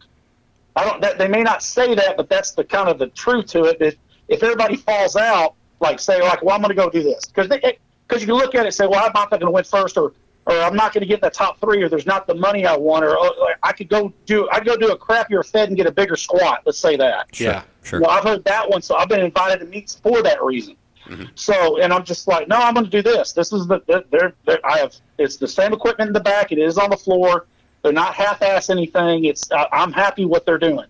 I 0.76 0.86
don't. 0.86 1.02
That, 1.02 1.18
they 1.18 1.28
may 1.28 1.44
not 1.44 1.64
say 1.64 1.96
that, 1.96 2.18
but 2.18 2.30
that's 2.30 2.52
the 2.52 2.64
kind 2.64 2.88
of 2.88 3.00
the 3.00 3.08
truth 3.08 3.48
to 3.48 3.64
it. 3.66 3.78
If 3.82 3.96
if 4.28 4.44
everybody 4.44 4.76
falls 4.76 5.16
out, 5.16 5.56
like 5.80 6.00
say 6.00 6.22
like, 6.22 6.44
well, 6.44 6.56
I'm 6.56 6.62
going 6.62 6.70
to 6.70 6.76
go 6.76 6.90
do 6.90 7.04
this 7.04 7.26
because 7.26 7.48
because 7.48 8.22
you 8.22 8.28
can 8.28 8.36
look 8.36 8.56
at 8.56 8.62
it 8.62 8.68
and 8.68 8.74
say, 8.74 8.88
well, 8.88 9.04
I'm 9.04 9.12
not 9.14 9.30
going 9.30 9.42
to 9.42 9.52
win 9.52 9.64
first, 9.64 9.98
or 9.98 10.14
or 10.46 10.54
I'm 10.54 10.76
not 10.76 10.94
going 10.94 11.02
to 11.02 11.08
get 11.08 11.16
in 11.16 11.22
the 11.22 11.30
top 11.30 11.60
three, 11.60 11.82
or 11.84 11.90
there's 11.90 12.06
not 12.06 12.26
the 12.26 12.36
money 12.36 12.66
I 12.66 12.78
want, 12.78 13.04
or, 13.04 13.18
or 13.18 13.34
I 13.64 13.74
could 13.74 13.90
go 13.90 14.14
do 14.26 14.48
I 14.52 14.60
go 14.62 14.78
do 14.78 14.92
a 14.92 14.98
crappier 14.98 15.46
Fed 15.46 15.68
and 15.70 15.78
get 15.78 15.88
a 15.88 15.92
bigger 15.92 16.16
squat. 16.16 16.62
Let's 16.66 16.80
say 16.80 16.96
that. 16.96 17.40
Yeah, 17.40 17.62
sure. 17.62 17.64
Well, 17.94 18.10
I've 18.10 18.24
heard 18.24 18.44
that 18.46 18.70
one, 18.70 18.82
so 18.82 18.96
I've 18.96 19.10
been 19.10 19.22
invited 19.22 19.60
to 19.60 19.66
meets 19.66 19.96
for 19.96 20.22
that 20.22 20.44
reason. 20.44 20.76
Mm-hmm. 21.06 21.24
So, 21.36 21.80
and 21.82 21.94
I'm 21.94 22.04
just 22.04 22.28
like, 22.28 22.48
no, 22.48 22.58
I'm 22.58 22.74
going 22.74 22.86
to 22.86 22.92
do 22.92 23.02
this. 23.02 23.32
This 23.32 23.54
is 23.54 23.68
the 23.68 23.82
they're, 24.10 24.34
they're, 24.46 24.66
I 24.66 24.80
have 24.80 24.96
it's 25.18 25.38
the 25.38 25.48
same 25.48 25.74
equipment 25.74 26.10
in 26.10 26.14
the 26.14 26.20
back. 26.20 26.52
It 26.52 26.60
is 26.60 26.78
on 26.78 26.90
the 26.90 26.98
floor. 26.98 27.46
They're 27.82 27.94
not 27.94 28.14
half-ass 28.14 28.70
anything. 28.70 29.26
It's 29.26 29.50
I'm 29.72 29.94
happy 29.94 30.26
what 30.26 30.46
they're 30.46 30.58
doing. 30.58 30.88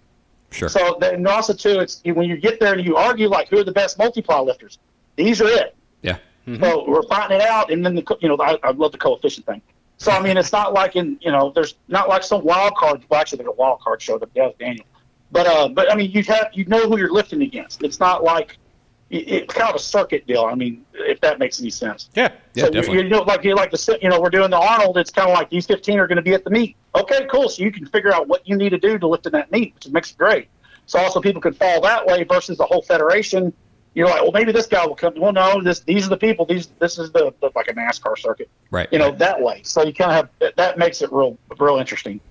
Sure. 0.51 0.69
So, 0.69 0.97
and 0.99 1.27
also 1.27 1.53
too, 1.53 1.79
it's 1.79 2.01
when 2.03 2.27
you 2.29 2.37
get 2.37 2.59
there 2.59 2.73
and 2.73 2.85
you 2.85 2.95
argue 2.95 3.27
like 3.27 3.49
who 3.49 3.59
are 3.59 3.63
the 3.63 3.71
best 3.71 3.97
multiply 3.97 4.39
lifters. 4.39 4.79
These 5.15 5.41
are 5.41 5.47
it. 5.47 5.75
Yeah. 6.01 6.17
Mm-hmm. 6.47 6.63
So 6.63 6.85
we're 6.87 7.03
finding 7.03 7.41
it 7.41 7.43
out, 7.47 7.71
and 7.71 7.85
then 7.85 7.95
the 7.95 8.17
you 8.21 8.29
know 8.29 8.37
I, 8.39 8.57
I 8.63 8.71
love 8.71 8.93
the 8.93 8.97
coefficient 8.97 9.45
thing. 9.45 9.61
So 9.97 10.11
I 10.11 10.21
mean, 10.21 10.37
it's 10.37 10.51
not 10.51 10.73
like 10.73 10.95
in 10.95 11.17
you 11.21 11.31
know, 11.31 11.51
there's 11.53 11.75
not 11.87 12.07
like 12.07 12.23
some 12.23 12.43
wild 12.43 12.75
card. 12.75 13.03
Well, 13.09 13.19
actually, 13.19 13.39
there's 13.39 13.49
a 13.49 13.51
wild 13.51 13.81
card 13.81 14.01
show. 14.01 14.19
Yeah, 14.33 14.49
Daniel. 14.57 14.85
But 15.31 15.47
uh, 15.47 15.67
but 15.69 15.91
I 15.91 15.95
mean, 15.95 16.11
you 16.11 16.23
have 16.23 16.49
you 16.53 16.65
know 16.65 16.87
who 16.87 16.97
you're 16.97 17.11
lifting 17.11 17.41
against. 17.41 17.83
It's 17.83 17.99
not 17.99 18.23
like 18.23 18.57
it's 19.09 19.53
kind 19.53 19.69
of 19.69 19.75
a 19.75 19.79
circuit 19.79 20.27
deal. 20.27 20.43
I 20.43 20.55
mean, 20.55 20.85
if 20.93 21.21
that 21.21 21.39
makes 21.39 21.59
any 21.59 21.69
sense. 21.69 22.09
Yeah, 22.15 22.29
yeah, 22.53 22.65
so 22.65 22.71
definitely. 22.71 22.97
You, 22.99 23.03
you 23.03 23.09
know, 23.09 23.21
like 23.21 23.43
you 23.43 23.55
like 23.55 23.71
the 23.71 23.99
you 24.01 24.09
know, 24.09 24.21
we're 24.21 24.29
doing 24.29 24.49
the 24.49 24.57
Arnold. 24.57 24.97
It's 24.97 25.11
kind 25.11 25.29
of 25.29 25.35
like 25.35 25.49
these 25.49 25.65
15 25.65 25.99
are 25.99 26.07
going 26.07 26.17
to 26.17 26.21
be 26.21 26.33
at 26.33 26.43
the 26.43 26.49
meet. 26.49 26.75
Okay, 26.95 27.25
cool. 27.29 27.49
So 27.49 27.63
you 27.63 27.71
can 27.71 27.85
figure 27.85 28.13
out 28.13 28.27
what 28.27 28.47
you 28.47 28.57
need 28.57 28.69
to 28.69 28.79
do 28.79 28.97
to 28.97 29.07
lift 29.07 29.25
in 29.25 29.33
that 29.33 29.51
meet, 29.51 29.75
which 29.75 29.87
makes 29.89 30.11
it 30.11 30.17
great. 30.17 30.49
So 30.85 30.99
also 30.99 31.19
people 31.19 31.41
can 31.41 31.53
fall 31.53 31.81
that 31.81 32.05
way 32.05 32.23
versus 32.23 32.57
the 32.57 32.65
whole 32.65 32.81
federation 32.81 33.53
you're 33.97 34.07
like, 34.07 34.21
well, 34.21 34.31
maybe 34.31 34.51
this 34.51 34.67
guy 34.67 34.85
will 34.85 34.95
come. 34.95 35.13
Well, 35.17 35.33
no, 35.33 35.59
this 35.59 35.79
these 35.79 36.05
are 36.05 36.09
the 36.09 36.17
people. 36.17 36.45
These 36.45 36.67
this 36.77 36.99
is 36.99 37.11
the, 37.11 37.33
the 37.41 37.49
like 37.55 37.67
a 37.67 37.73
NASCAR 37.73 38.15
circuit, 38.15 38.47
right? 38.69 38.87
You 38.91 38.99
know 38.99 39.09
right. 39.09 39.17
that 39.17 39.41
way. 39.41 39.61
So 39.63 39.83
you 39.83 39.91
kind 39.91 40.11
of 40.11 40.29
have 40.39 40.55
that 40.55 40.77
makes 40.77 41.01
it 41.01 41.11
real 41.11 41.35
real 41.59 41.77
interesting. 41.77 42.21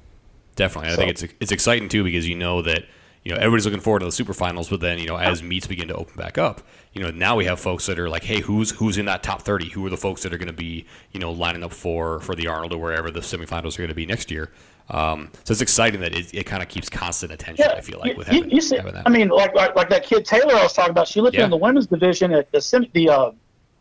Definitely, 0.57 0.91
I 0.91 0.93
so. 0.93 0.97
think 0.97 1.11
it's 1.11 1.25
it's 1.41 1.53
exciting 1.53 1.89
too 1.89 2.03
because 2.03 2.27
you 2.29 2.35
know 2.35 2.63
that 2.63 2.85
you 3.23 3.33
know 3.33 3.39
everybody's 3.39 3.67
looking 3.67 3.81
forward 3.81 4.01
to 4.01 4.07
the 4.07 4.13
super 4.13 4.35
finals, 4.35 4.69
but 4.69 4.81
then 4.81 4.99
you 4.99 5.07
know 5.07 5.17
as 5.17 5.43
meets 5.43 5.67
begin 5.67 5.89
to 5.89 5.95
open 5.95 6.17
back 6.17 6.39
up, 6.39 6.63
you 6.93 7.03
know 7.03 7.11
now 7.11 7.37
we 7.37 7.45
have 7.45 7.61
folks 7.61 7.87
that 7.87 7.99
are 7.99 8.09
like, 8.09 8.25
hey, 8.25 8.41
who's 8.41 8.71
who's 8.71 8.99
in 8.99 9.05
that 9.07 9.23
top 9.23 9.43
thirty? 9.43 9.69
Who 9.69 9.85
are 9.87 9.91
the 9.91 9.97
folks 9.97 10.23
that 10.23 10.33
are 10.33 10.39
going 10.39 10.49
to 10.49 10.55
be 10.55 10.87
you 11.13 11.21
know 11.21 11.31
lining 11.31 11.63
up 11.63 11.73
for 11.73 12.21
for 12.21 12.35
the 12.35 12.49
Arnold 12.49 12.73
or 12.73 12.79
wherever 12.79 13.11
the 13.11 13.21
semifinals 13.21 13.75
are 13.75 13.83
going 13.83 13.89
to 13.89 13.95
be 13.95 14.07
next 14.07 14.31
year? 14.31 14.51
Um, 14.89 15.31
so 15.45 15.53
it's 15.53 15.61
exciting 15.61 16.01
that 16.01 16.15
it, 16.15 16.33
it 16.33 16.45
kind 16.45 16.63
of 16.63 16.69
keeps 16.69 16.89
constant 16.89 17.33
attention. 17.33 17.67
Yeah, 17.69 17.77
I 17.77 17.81
feel 17.81 17.99
like 17.99 18.17
with 18.17 18.29
having, 18.29 18.51
you, 18.51 18.61
see, 18.61 18.77
having 18.77 18.97
I 19.05 19.09
mean, 19.11 19.29
like, 19.29 19.53
like, 19.55 19.75
like 19.75 19.89
that 19.91 20.05
kid 20.05 20.25
Taylor 20.25 20.55
I 20.55 20.63
was 20.63 20.73
talking 20.73 20.93
about. 20.93 21.09
She 21.09 21.21
lived 21.21 21.37
yeah. 21.37 21.45
in 21.45 21.51
the 21.51 21.57
women's 21.57 21.87
division 21.87 22.33
at 22.33 22.51
the 22.53 22.89
the 22.95 23.09
uh, 23.09 23.33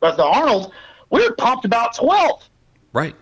the 0.02 0.26
Arnold. 0.26 0.74
We 1.12 1.26
were 1.26 1.36
pumped 1.36 1.66
about 1.66 1.96
12th. 1.96 2.50
Right. 2.92 3.16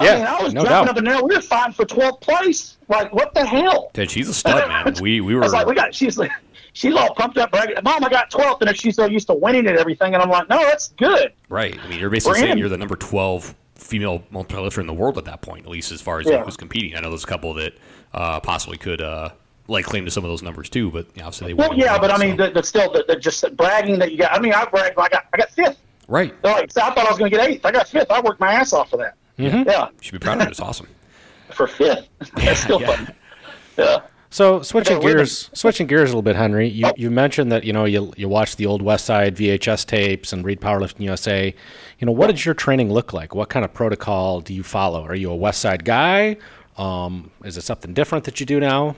I 0.00 0.04
yeah, 0.04 0.14
mean, 0.16 0.26
I 0.26 0.42
was 0.42 0.54
no 0.54 0.62
jumping 0.62 0.70
doubt. 0.70 0.88
up 0.88 0.96
and 0.96 1.06
down. 1.06 1.28
We 1.28 1.34
were 1.34 1.42
fighting 1.42 1.74
for 1.74 1.84
12th 1.84 2.22
place. 2.22 2.78
Like, 2.88 3.12
what 3.12 3.34
the 3.34 3.44
hell? 3.44 3.90
Dude, 3.92 4.10
she's 4.10 4.28
a 4.30 4.34
stud, 4.34 4.66
man. 4.66 4.94
We 5.00 5.20
we 5.20 5.34
were. 5.34 5.42
I 5.42 5.44
was 5.44 5.52
like, 5.52 5.66
we 5.66 5.74
got. 5.74 5.94
She's 5.94 6.16
like, 6.16 6.30
she's 6.72 6.94
all 6.94 7.14
pumped 7.14 7.36
up. 7.36 7.50
Bragging, 7.50 7.76
Mom, 7.84 8.02
I 8.02 8.08
got 8.08 8.30
12th, 8.30 8.62
and 8.62 8.76
she's 8.78 8.96
so 8.96 9.04
used 9.04 9.26
to 9.26 9.34
winning 9.34 9.66
and 9.66 9.76
everything. 9.76 10.14
And 10.14 10.22
I'm 10.22 10.30
like, 10.30 10.48
no, 10.48 10.58
that's 10.58 10.88
good. 10.88 11.34
Right. 11.50 11.78
I 11.78 11.88
mean, 11.88 12.00
you're 12.00 12.08
basically 12.08 12.32
we're 12.32 12.46
saying 12.46 12.52
in. 12.52 12.58
you're 12.58 12.70
the 12.70 12.78
number 12.78 12.96
12 12.96 13.54
female 13.74 14.22
multi-lifter 14.30 14.80
in 14.80 14.86
the 14.86 14.94
world 14.94 15.18
at 15.18 15.26
that 15.26 15.42
point, 15.42 15.66
at 15.66 15.70
least 15.70 15.92
as 15.92 16.00
far 16.00 16.20
as 16.20 16.26
yeah. 16.26 16.42
who's 16.44 16.56
competing. 16.56 16.96
I 16.96 17.00
know 17.00 17.10
there's 17.10 17.24
a 17.24 17.26
couple 17.26 17.52
that 17.54 17.74
uh, 18.14 18.40
possibly 18.40 18.78
could 18.78 19.02
uh, 19.02 19.30
like 19.68 19.84
claim 19.84 20.06
to 20.06 20.10
some 20.10 20.24
of 20.24 20.30
those 20.30 20.42
numbers 20.42 20.70
too, 20.70 20.90
but 20.90 21.06
you 21.14 21.20
know, 21.20 21.26
obviously 21.28 21.48
they. 21.48 21.54
Well, 21.54 21.74
yeah, 21.74 21.98
but 21.98 22.10
I 22.10 22.16
mean, 22.16 22.38
so. 22.38 22.50
the, 22.50 22.62
still, 22.62 22.90
the, 22.90 23.04
the, 23.06 23.16
just 23.16 23.44
bragging 23.56 23.98
that 23.98 24.12
you 24.12 24.18
got. 24.18 24.32
I 24.32 24.40
mean, 24.40 24.54
I 24.54 24.64
bragged. 24.64 24.98
I 24.98 25.08
got, 25.08 25.26
I 25.32 25.36
got 25.36 25.50
fifth. 25.50 25.78
Right. 26.08 26.34
Like, 26.42 26.72
so 26.72 26.80
I 26.80 26.92
thought 26.92 27.06
I 27.06 27.10
was 27.10 27.18
going 27.18 27.30
to 27.30 27.36
get 27.36 27.48
eighth. 27.48 27.64
I 27.64 27.70
got 27.70 27.86
fifth. 27.86 28.10
I 28.10 28.20
worked 28.20 28.40
my 28.40 28.52
ass 28.52 28.72
off 28.72 28.90
for 28.90 28.96
that. 28.96 29.14
Mm-hmm. 29.40 29.68
Yeah. 29.68 29.88
You 29.88 29.96
should 30.00 30.12
be 30.12 30.18
proud 30.18 30.40
of 30.40 30.46
it. 30.46 30.50
It's 30.50 30.60
awesome. 30.60 30.88
for 31.50 31.66
fifth. 31.66 32.08
That's 32.36 32.60
still 32.60 32.80
yeah. 32.80 32.96
fun. 32.96 33.14
Yeah. 33.78 34.00
So 34.32 34.62
switching 34.62 35.00
gears, 35.00 35.50
switching 35.54 35.88
gears 35.88 36.10
a 36.10 36.12
little 36.12 36.22
bit, 36.22 36.36
Henry. 36.36 36.68
You 36.68 36.92
you 36.96 37.10
mentioned 37.10 37.50
that 37.50 37.64
you 37.64 37.72
know 37.72 37.84
you 37.84 38.12
you 38.16 38.28
watch 38.28 38.54
the 38.54 38.66
old 38.66 38.80
Westside 38.80 39.32
VHS 39.32 39.86
tapes 39.86 40.32
and 40.32 40.44
read 40.44 40.60
Powerlifting 40.60 41.00
USA. 41.00 41.52
You 41.98 42.06
know, 42.06 42.12
what 42.12 42.30
does 42.30 42.46
your 42.46 42.54
training 42.54 42.92
look 42.92 43.12
like? 43.12 43.34
What 43.34 43.48
kind 43.48 43.64
of 43.64 43.74
protocol 43.74 44.40
do 44.40 44.54
you 44.54 44.62
follow? 44.62 45.04
Are 45.04 45.16
you 45.16 45.32
a 45.32 45.36
Westside 45.36 45.82
guy? 45.82 46.36
Um, 46.76 47.32
is 47.44 47.56
it 47.56 47.62
something 47.62 47.92
different 47.92 48.24
that 48.24 48.38
you 48.38 48.46
do 48.46 48.60
now? 48.60 48.94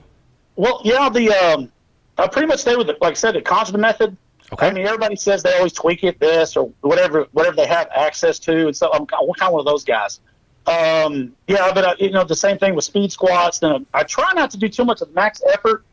Well, 0.56 0.82
yeah, 0.84 1.08
the 1.08 1.30
um, 1.30 1.72
I 2.18 2.28
pretty 2.28 2.46
much 2.46 2.60
stay 2.60 2.76
with 2.76 2.90
it. 2.90 3.00
Like 3.00 3.12
I 3.12 3.14
said, 3.14 3.34
the 3.34 3.40
conjugate 3.40 3.80
method. 3.80 4.16
Okay. 4.52 4.66
I 4.66 4.72
mean, 4.72 4.84
everybody 4.84 5.16
says 5.16 5.42
they 5.42 5.56
always 5.56 5.72
tweak 5.72 6.04
it 6.04 6.20
this 6.20 6.58
or 6.58 6.70
whatever 6.82 7.26
whatever 7.32 7.56
they 7.56 7.66
have 7.66 7.88
access 7.96 8.38
to, 8.40 8.66
and 8.66 8.76
so 8.76 8.92
I'm, 8.92 9.02
I'm 9.02 9.32
kind 9.32 9.48
of 9.48 9.52
one 9.54 9.60
of 9.60 9.66
those 9.66 9.82
guys. 9.82 10.20
Um, 10.66 11.34
yeah, 11.48 11.72
but 11.74 11.84
uh, 11.84 11.94
you 11.98 12.10
know 12.10 12.24
the 12.24 12.36
same 12.36 12.58
thing 12.58 12.74
with 12.74 12.84
speed 12.84 13.10
squats. 13.12 13.58
Then 13.58 13.86
I 13.92 14.04
try 14.04 14.32
not 14.34 14.50
to 14.52 14.58
do 14.58 14.68
too 14.68 14.84
much 14.84 15.00
of 15.00 15.12
max 15.14 15.42
effort 15.52 15.84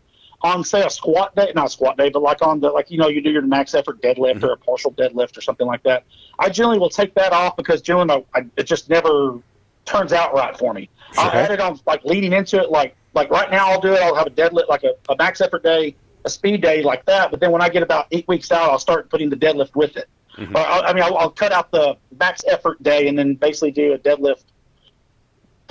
on 0.42 0.64
say 0.64 0.84
a 0.86 0.90
squat 0.90 1.36
day, 1.36 1.52
not 1.56 1.72
squat 1.72 1.98
day, 1.98 2.10
but 2.10 2.22
like 2.22 2.42
on 2.42 2.60
the 2.60 2.70
like 2.70 2.92
you 2.92 2.98
know 2.98 3.08
you 3.08 3.22
do 3.22 3.32
your 3.32 3.42
max 3.42 3.74
effort 3.74 4.02
deadlift 4.02 4.36
mm-hmm. 4.36 4.46
or 4.46 4.52
a 4.54 4.58
partial 4.58 4.92
deadlift 4.94 5.38
or 5.38 5.42
something 5.42 5.68
like 5.68 5.84
that. 5.84 6.04
I 6.38 6.50
generally 6.50 6.80
will 6.80 6.90
take 6.90 7.14
that 7.16 7.34
off 7.34 7.58
because 7.58 7.82
generally 7.82 8.26
I, 8.34 8.40
I, 8.40 8.46
it 8.58 8.64
just 8.64 8.90
never 8.90 9.40
turns 9.86 10.14
out 10.14 10.34
right 10.34 10.58
for 10.58 10.74
me. 10.74 10.90
Sure. 11.14 11.24
I'll 11.24 11.32
add 11.32 11.52
it 11.52 11.60
on 11.60 11.80
like 11.86 12.04
leading 12.06 12.34
into 12.34 12.60
it, 12.60 12.70
like 12.70 12.96
like 13.14 13.30
right 13.32 13.50
now 13.50 13.70
I'll 13.70 13.82
do 13.82 13.94
it. 13.94 14.02
I'll 14.02 14.16
have 14.16 14.28
a 14.28 14.32
deadlift 14.32 14.70
like 14.70 14.84
a, 14.84 14.94
a 15.10 15.16
max 15.18 15.42
effort 15.42 15.64
day, 15.64 15.96
a 16.26 16.30
speed 16.30 16.62
day 16.62 16.84
like 16.84 17.06
that. 17.06 17.32
But 17.32 17.40
then 17.40 17.52
when 17.52 17.62
I 17.62 17.70
get 17.70 17.84
about 17.84 18.08
eight 18.12 18.28
weeks 18.28 18.52
out, 18.52 18.70
I'll 18.70 18.80
start 18.80 19.10
putting 19.10 19.30
the 19.30 19.36
deadlift 19.36 19.76
with 19.76 19.98
it. 19.98 20.08
Mm-hmm. 20.38 20.56
Or, 20.56 20.60
I 20.60 20.94
mean, 20.94 21.04
I'll, 21.04 21.18
I'll 21.18 21.30
cut 21.32 21.52
out 21.52 21.72
the 21.72 21.98
max 22.18 22.44
effort 22.48 22.82
day 22.82 23.08
and 23.08 23.18
then 23.18 23.34
basically 23.36 23.72
do 23.72 23.94
a 23.94 23.98
deadlift 23.98 24.44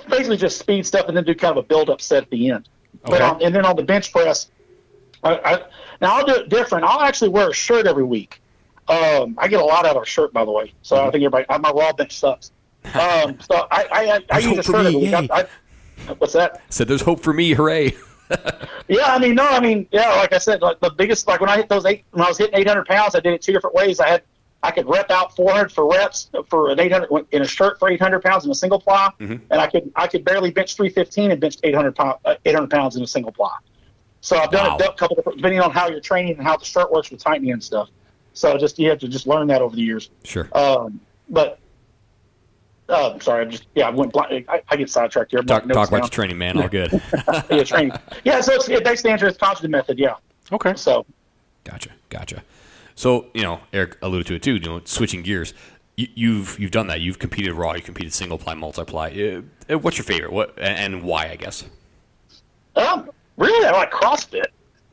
basically 0.09 0.37
just 0.37 0.59
speed 0.59 0.87
stuff 0.87 1.09
and 1.09 1.17
then 1.17 1.25
do 1.25 1.35
kind 1.35 1.53
of 1.53 1.65
a 1.65 1.67
build 1.67 1.91
up 1.91 2.01
set 2.01 2.25
at 2.25 2.31
the 2.31 2.51
end. 2.51 2.69
Okay. 3.05 3.19
But 3.19 3.23
on, 3.23 3.43
and 3.43 3.55
then 3.55 3.65
on 3.65 3.77
the 3.77 3.83
bench 3.83 4.13
press, 4.13 4.51
I, 5.23 5.35
I, 5.37 5.55
now 6.01 6.19
I'll 6.19 6.27
do 6.27 6.35
it 6.35 6.49
different. 6.49 6.85
I'll 6.85 7.01
actually 7.01 7.31
wear 7.31 7.51
a 7.51 7.55
shirt 7.55 7.87
every 7.87 8.05
week. 8.05 8.41
Um, 8.89 9.37
I 9.39 9.49
get 9.49 9.61
a 9.61 9.65
lot 9.65 9.85
out 9.85 9.97
of 9.97 10.03
a 10.03 10.07
shirt, 10.07 10.33
by 10.33 10.45
the 10.45 10.51
way. 10.51 10.73
So 10.83 10.97
mm-hmm. 10.97 11.09
I 11.09 11.11
think 11.11 11.25
everybody, 11.25 11.63
my 11.63 11.71
raw 11.71 11.93
bench 11.93 12.19
sucks. 12.19 12.53
Um, 12.85 13.39
so 13.41 13.67
I, 13.71 13.87
I, 13.91 14.25
I, 14.31 14.39
use 14.39 14.59
a 14.59 14.63
shirt 14.63 14.87
every 14.87 14.97
week. 14.97 15.13
I, 15.13 15.47
what's 16.17 16.33
that? 16.33 16.63
Said 16.71 16.89
there's 16.89 17.03
hope 17.03 17.21
for 17.21 17.33
me. 17.33 17.53
Hooray! 17.53 17.97
yeah, 18.89 19.07
I 19.07 19.19
mean, 19.19 19.35
no, 19.35 19.47
I 19.47 19.61
mean, 19.61 19.87
yeah, 19.91 20.09
like 20.15 20.33
I 20.33 20.39
said, 20.39 20.63
like 20.63 20.81
the 20.81 20.91
biggest, 20.91 21.27
like 21.27 21.41
when 21.41 21.51
I 21.51 21.57
hit 21.57 21.69
those 21.69 21.85
eight, 21.85 22.05
when 22.13 22.25
I 22.25 22.29
was 22.29 22.39
hitting 22.39 22.59
800 22.59 22.87
pounds, 22.87 23.15
I 23.15 23.21
did 23.21 23.33
it 23.33 23.43
two 23.43 23.53
different 23.53 23.75
ways. 23.75 24.01
I 24.01 24.09
had 24.09 24.23
I 24.63 24.73
could 24.73 24.89
rep 24.89 25.11
out 25.11 25.37
400 25.37 25.71
for 25.71 25.89
reps 25.89 26.31
for 26.49 26.71
an 26.71 26.81
800 26.81 27.27
in 27.31 27.43
a 27.43 27.47
shirt 27.47 27.79
for 27.79 27.89
800 27.89 28.23
pounds 28.23 28.45
in 28.45 28.51
a 28.51 28.55
single 28.55 28.81
ply, 28.81 29.11
mm-hmm. 29.21 29.37
and 29.51 29.61
I 29.61 29.69
could 29.69 29.93
I 29.95 30.07
could 30.09 30.25
barely 30.25 30.51
bench 30.51 30.75
315 30.75 31.31
and 31.31 31.41
bench 31.41 31.59
800 31.63 31.95
pound, 31.95 32.19
uh, 32.25 32.35
800 32.45 32.69
pounds 32.69 32.97
in 32.97 33.03
a 33.03 33.07
single 33.07 33.31
ply. 33.31 33.57
So 34.21 34.37
I've 34.37 34.51
done 34.51 34.79
wow. 34.79 34.87
a 34.87 34.93
couple 34.95 35.19
of, 35.19 35.37
depending 35.37 35.61
on 35.61 35.71
how 35.71 35.89
you're 35.89 36.01
training 36.01 36.39
and 36.39 36.43
how 36.43 36.57
the 36.57 36.65
shirt 36.65 36.91
works 36.91 37.11
with 37.11 37.23
tightening 37.23 37.53
and 37.53 37.63
stuff. 37.63 37.89
So 38.33 38.59
just 38.59 38.79
you 38.79 38.89
have 38.91 38.99
to 38.99 39.09
just 39.09 39.27
learn 39.27 39.47
that 39.49 39.63
over 39.63 39.77
the 39.77 39.83
years. 39.83 40.11
Sure. 40.25 40.49
Um, 40.53 41.01
but 41.31 41.61
uh, 42.89 43.13
I'm 43.13 43.21
sorry, 43.21 43.47
I 43.47 43.49
just 43.49 43.67
yeah, 43.77 43.87
I 43.87 43.91
went 43.91 44.13
blind. 44.13 44.45
I, 44.49 44.63
I 44.69 44.77
get 44.77 44.91
sidetracked 44.91 45.31
here. 45.31 45.43
Talk, 45.43 45.69
talk 45.69 45.89
about 45.89 46.01
your 46.01 46.09
training, 46.09 46.39
man. 46.39 46.61
All 46.61 46.69
good. 46.69 46.91
yeah, 47.51 47.63
training. 47.63 47.93
Yeah, 48.25 48.41
so 48.41 48.55
it's, 48.55 48.69
it 48.69 48.83
basically 48.83 49.13
answers 49.13 49.37
conjugate 49.37 49.71
method. 49.71 49.99
Yeah. 49.99 50.17
Okay. 50.51 50.75
So. 50.75 51.07
Gotcha. 51.65 51.91
Gotcha. 52.09 52.43
So 52.99 53.27
you 53.33 53.43
know, 53.43 53.61
Eric 53.73 53.97
alluded 54.03 54.27
to 54.27 54.35
it 54.35 54.43
too. 54.43 54.55
You 54.55 54.61
know, 54.61 54.81
switching 54.85 55.23
gears. 55.23 55.55
You, 55.97 56.09
you've 56.17 56.59
you've 56.59 56.73
done 56.73 56.89
that. 56.89 57.01
You've 57.01 57.21
competed 57.21 57.55
raw. 57.55 57.75
You 57.75 57.81
competed 57.81 58.13
single 58.13 58.39
ply, 58.39 58.55
multiply. 58.55 59.11
Uh, 59.11 59.43
uh, 59.73 59.79
what's 59.79 59.97
your 59.97 60.05
favorite? 60.05 60.33
What 60.33 60.55
and, 60.59 60.95
and 60.95 61.03
why? 61.05 61.29
I 61.31 61.37
guess. 61.37 61.65
Um, 62.75 63.09
really, 63.37 63.65
I 63.65 63.71
like 63.71 63.93
CrossFit. 63.93 64.47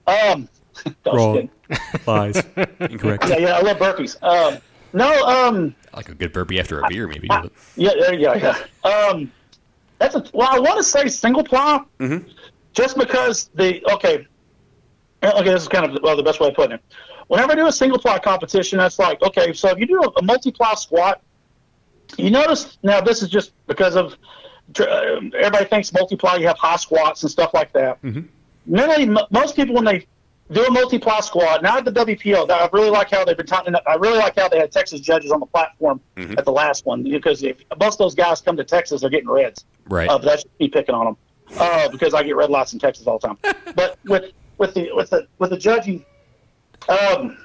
Um, 0.06 0.48
Wrong. 1.12 1.50
Lies. 2.06 2.36
Incorrect. 2.80 3.28
yeah, 3.28 3.38
yeah, 3.40 3.58
I 3.58 3.62
love 3.62 3.78
burpees. 3.78 4.22
Um, 4.22 4.60
no, 4.94 5.26
um, 5.26 5.74
I 5.92 5.98
like 5.98 6.10
a 6.10 6.14
good 6.14 6.32
burpee 6.32 6.60
after 6.60 6.82
a 6.82 6.88
beer, 6.88 7.08
maybe. 7.08 7.28
I- 7.32 7.50
yeah, 7.76 7.90
there 8.00 8.14
you 8.14 8.28
go. 8.28 8.34
Yeah. 8.36 8.56
Um, 8.88 9.32
that's 9.98 10.14
a, 10.14 10.24
well, 10.32 10.50
I 10.52 10.60
want 10.60 10.78
to 10.78 10.84
say 10.84 11.08
single 11.08 11.44
ply, 11.44 11.82
just 12.74 13.00
because 13.00 13.50
the 13.56 13.84
okay, 13.94 14.28
uh, 15.24 15.32
okay, 15.40 15.50
this 15.54 15.64
is 15.64 15.68
kind 15.68 15.86
of 15.86 16.04
well 16.04 16.16
the 16.16 16.22
best 16.22 16.40
way 16.40 16.50
of 16.50 16.54
putting 16.54 16.74
it. 16.74 16.84
Whenever 17.28 17.54
I 17.54 17.56
do 17.56 17.68
a 17.68 17.72
single 17.72 18.00
ply 18.00 18.20
competition, 18.20 18.78
that's 18.78 19.00
like 19.00 19.22
okay, 19.22 19.54
so 19.54 19.70
if 19.70 19.80
you 19.80 19.88
do 19.88 20.02
a, 20.02 20.22
multi 20.22 20.52
ply 20.52 20.74
squat, 20.76 21.22
you 22.18 22.30
notice 22.30 22.78
now 22.84 23.02
this 23.02 23.24
is 23.24 23.30
just 23.30 23.52
because 23.68 23.96
of 23.96 24.16
uh, 24.80 24.84
everybody 25.38 25.66
thinks 25.66 25.92
multiply 25.94 26.36
you 26.36 26.48
have 26.48 26.58
high 26.58 26.76
squats 26.76 27.24
and 27.24 27.32
stuff 27.32 27.54
like 27.54 27.72
that. 27.74 28.00
Normally, 28.66 29.04
m- 29.04 29.18
most 29.32 29.56
people 29.56 29.76
when 29.76 29.86
they 29.86 30.08
do 30.52 30.64
a 30.64 30.72
multi-ply 30.72 31.22
squat, 31.22 31.64
now 31.64 31.78
at 31.78 31.86
the 31.86 31.92
WPO, 31.92 32.50
I 32.52 32.70
really 32.72 32.92
like 32.92 33.10
how 33.10 33.26
they've 33.26 33.36
been 33.36 33.48
talking. 33.48 33.74
I 33.88 33.96
really 33.96 34.20
like 34.20 34.38
how 34.38 34.48
they 34.48 34.60
had 34.60 34.72
Texas 34.72 35.00
judges 35.00 35.32
on 35.32 35.40
the 35.40 35.46
platform 35.48 36.00
at 36.38 36.46
the 36.46 36.52
last 36.52 36.86
one 36.86 37.04
because 37.04 37.42
if 37.44 37.58
most 37.80 37.96
of 37.96 37.98
those 38.00 38.14
guys 38.16 38.42
come 38.42 38.56
to 38.58 38.64
Texas, 38.64 39.02
they're 39.02 39.10
getting 39.10 39.30
reds. 39.30 39.66
Right. 39.90 40.08
Uh, 40.08 40.18
that's 40.20 40.46
me 40.60 40.68
picking 40.68 40.94
on 40.94 41.06
them 41.06 41.18
uh, 41.60 41.90
because 41.90 42.14
I 42.14 42.22
get 42.24 42.36
red 42.36 42.50
lights 42.52 42.74
in 42.74 42.80
Texas 42.80 43.08
all 43.08 43.18
the 43.18 43.28
time. 43.28 43.38
but 43.76 43.98
with 44.06 44.32
with 44.60 44.74
the 44.76 44.92
with 44.94 45.10
the 45.10 45.28
with 45.40 45.50
the 45.50 45.58
judging, 45.58 46.06
um, 46.90 47.38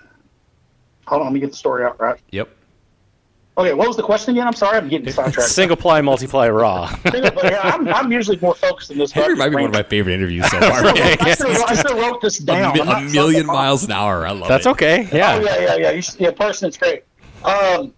hold 1.07 1.21
on, 1.23 1.27
let 1.27 1.33
me 1.33 1.41
get 1.41 1.51
the 1.51 1.57
story 1.57 1.85
out 1.85 1.99
right. 2.01 2.21
Yep. 2.31 2.49
Okay, 3.59 3.75
what 3.75 3.89
was 3.89 3.97
the 3.97 4.03
question 4.03 4.33
again? 4.35 4.47
I'm 4.47 4.55
sorry, 4.55 4.79
I'm 4.79 4.89
getting 4.89 5.13
sidetracked. 5.13 5.51
Single 5.51 5.77
ply, 5.77 6.01
multiply, 6.01 6.49
raw. 6.49 6.87
Single- 7.11 7.33
yeah, 7.45 7.61
I'm, 7.63 7.87
I'm 7.89 8.11
usually 8.13 8.39
more 8.39 8.55
focused 8.55 8.91
in 8.91 8.97
this. 8.99 9.13
Henry 9.13 9.35
might 9.37 9.51
be 9.51 9.57
one 9.57 9.65
of 9.67 9.73
my 9.73 9.83
favorite 9.83 10.15
interviews 10.15 10.49
so 10.51 10.59
far. 10.61 10.83
man. 10.83 10.97
I 10.97 11.35
should 11.35 11.49
have 11.49 11.63
I 11.65 11.75
should 11.75 11.91
have 11.91 11.99
wrote 11.99 12.21
this 12.23 12.41
a, 12.41 12.45
down. 12.47 12.75
mi- 12.75 12.81
a 12.81 13.01
million 13.13 13.47
miles 13.47 13.85
an 13.85 13.91
hour. 13.91 14.27
I 14.27 14.31
love 14.31 14.49
That's 14.49 14.65
it. 14.65 14.69
That's 14.69 14.83
okay. 14.83 15.09
Oh 15.13 15.17
Yeah. 15.17 15.41
yeah, 15.41 15.59
yeah, 15.61 15.77
yeah. 15.77 15.91
You 15.91 16.01
should, 16.01 16.21
yeah, 16.21 16.31
person, 16.31 16.69
it's 16.69 16.79
great. 16.79 17.03
Um, 17.45 17.93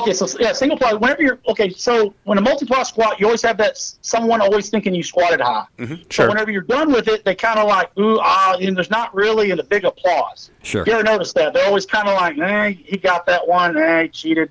okay, 0.00 0.12
so 0.12 0.26
yeah, 0.38 0.52
single 0.52 0.78
ply. 0.78 0.92
Whenever 0.92 1.22
you're 1.22 1.38
okay, 1.48 1.70
so 1.70 2.14
when 2.24 2.38
a 2.38 2.40
multi-ply 2.40 2.82
squat, 2.82 3.20
you 3.20 3.26
always 3.26 3.42
have 3.42 3.56
that 3.58 3.76
someone 3.76 4.40
always 4.40 4.70
thinking 4.70 4.94
you 4.94 5.02
squatted 5.02 5.40
high. 5.40 5.66
Mm-hmm. 5.78 5.94
Sure. 5.94 6.26
So 6.26 6.28
whenever 6.28 6.50
you're 6.50 6.62
done 6.62 6.92
with 6.92 7.08
it, 7.08 7.24
they 7.24 7.34
kind 7.34 7.58
of 7.58 7.68
like 7.68 7.96
ooh 7.98 8.18
ah, 8.20 8.56
and 8.60 8.76
there's 8.76 8.90
not 8.90 9.14
really 9.14 9.50
a 9.50 9.62
big 9.62 9.84
applause. 9.84 10.50
Sure. 10.62 10.84
You 10.86 10.92
ever 10.92 11.02
notice 11.02 11.32
that? 11.34 11.52
They're 11.52 11.66
always 11.66 11.86
kind 11.86 12.08
of 12.08 12.14
like, 12.14 12.38
eh, 12.38 12.74
he 12.84 12.96
got 12.96 13.26
that 13.26 13.46
one, 13.46 13.76
eh, 13.76 14.02
he 14.04 14.08
cheated. 14.08 14.50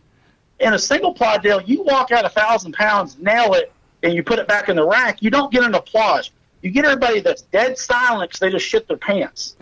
In 0.59 0.73
a 0.73 0.79
single 0.79 1.13
ply 1.13 1.37
deal, 1.37 1.61
you 1.61 1.83
walk 1.83 2.11
out 2.11 2.23
a 2.23 2.29
thousand 2.29 2.73
pounds, 2.73 3.17
nail 3.17 3.53
it, 3.53 3.71
and 4.03 4.13
you 4.13 4.23
put 4.23 4.39
it 4.39 4.47
back 4.47 4.69
in 4.69 4.75
the 4.75 4.87
rack. 4.87 5.21
You 5.21 5.29
don't 5.29 5.51
get 5.51 5.63
an 5.63 5.73
applause. 5.73 6.31
You 6.62 6.70
get 6.70 6.86
everybody 6.86 7.22
that's 7.22 7.41
dead 7.43 7.78
silent 7.78 8.30
because 8.30 8.39
they 8.39 8.49
just 8.51 8.66
shit 8.66 8.88
their 8.88 8.97
pants. 8.97 9.55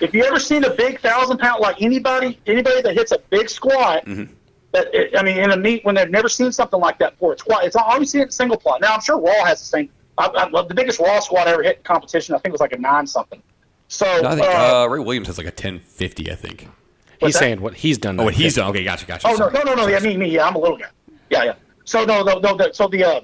if 0.00 0.12
you 0.12 0.24
ever 0.24 0.38
seen 0.38 0.64
a 0.64 0.70
big 0.70 1.00
thousand 1.00 1.38
pound 1.38 1.60
like 1.60 1.80
anybody 1.80 2.38
anybody 2.46 2.82
that 2.82 2.94
hits 2.94 3.12
a 3.12 3.18
big 3.30 3.48
squat 3.48 4.04
that 4.72 4.94
it, 4.94 5.16
I 5.16 5.22
mean 5.22 5.38
in 5.38 5.50
a 5.50 5.56
meet 5.56 5.84
when 5.84 5.94
they've 5.94 6.10
never 6.10 6.28
seen 6.28 6.52
something 6.52 6.80
like 6.80 6.98
that 6.98 7.12
before 7.12 7.32
it's 7.32 7.42
squat 7.42 7.64
it's 7.64 7.76
always 7.76 8.10
seen 8.10 8.20
it 8.20 8.24
in 8.24 8.30
single 8.30 8.56
plot 8.56 8.80
now 8.80 8.94
I'm 8.94 9.00
sure 9.00 9.18
Raw 9.18 9.44
has 9.44 9.60
the 9.60 9.66
same 9.66 9.88
I, 10.18 10.26
I, 10.26 10.48
well, 10.50 10.66
the 10.66 10.74
biggest 10.74 11.00
Raw 11.00 11.20
squat 11.20 11.48
I 11.48 11.52
ever 11.52 11.62
hit 11.62 11.78
in 11.78 11.82
competition 11.82 12.34
I 12.34 12.38
think 12.38 12.52
was 12.52 12.60
like 12.60 12.72
a 12.72 12.78
nine 12.78 13.06
something 13.06 13.42
so 13.88 14.06
No, 14.22 14.28
I 14.28 14.34
think 14.34 14.46
uh, 14.46 14.84
uh, 14.84 14.86
Ray 14.86 15.00
Williams 15.00 15.26
has 15.26 15.36
like 15.36 15.46
a 15.46 15.50
1050, 15.50 16.32
I 16.32 16.34
think. 16.34 16.66
He's 17.20 17.34
that? 17.34 17.38
saying 17.38 17.60
what 17.60 17.74
he's 17.74 17.98
done. 17.98 18.18
Oh, 18.18 18.24
what 18.24 18.34
he's 18.34 18.54
done. 18.54 18.64
done. 18.64 18.70
Okay, 18.70 18.84
gotcha, 18.84 19.04
gotcha. 19.04 19.28
oh 19.28 19.32
no 19.32 19.36
Sorry. 19.36 19.52
no 19.52 19.62
no 19.62 19.74
no 19.74 19.86
yeah 19.86 19.98
me 20.00 20.16
me 20.16 20.30
yeah 20.30 20.46
I'm 20.46 20.54
a 20.54 20.58
little 20.58 20.78
guy 20.78 20.88
yeah 21.30 21.44
yeah 21.44 21.54
so 21.84 22.04
no 22.04 22.22
no 22.22 22.38
no 22.38 22.56
the, 22.56 22.72
so 22.72 22.88
the 22.88 23.04
uh, 23.04 23.20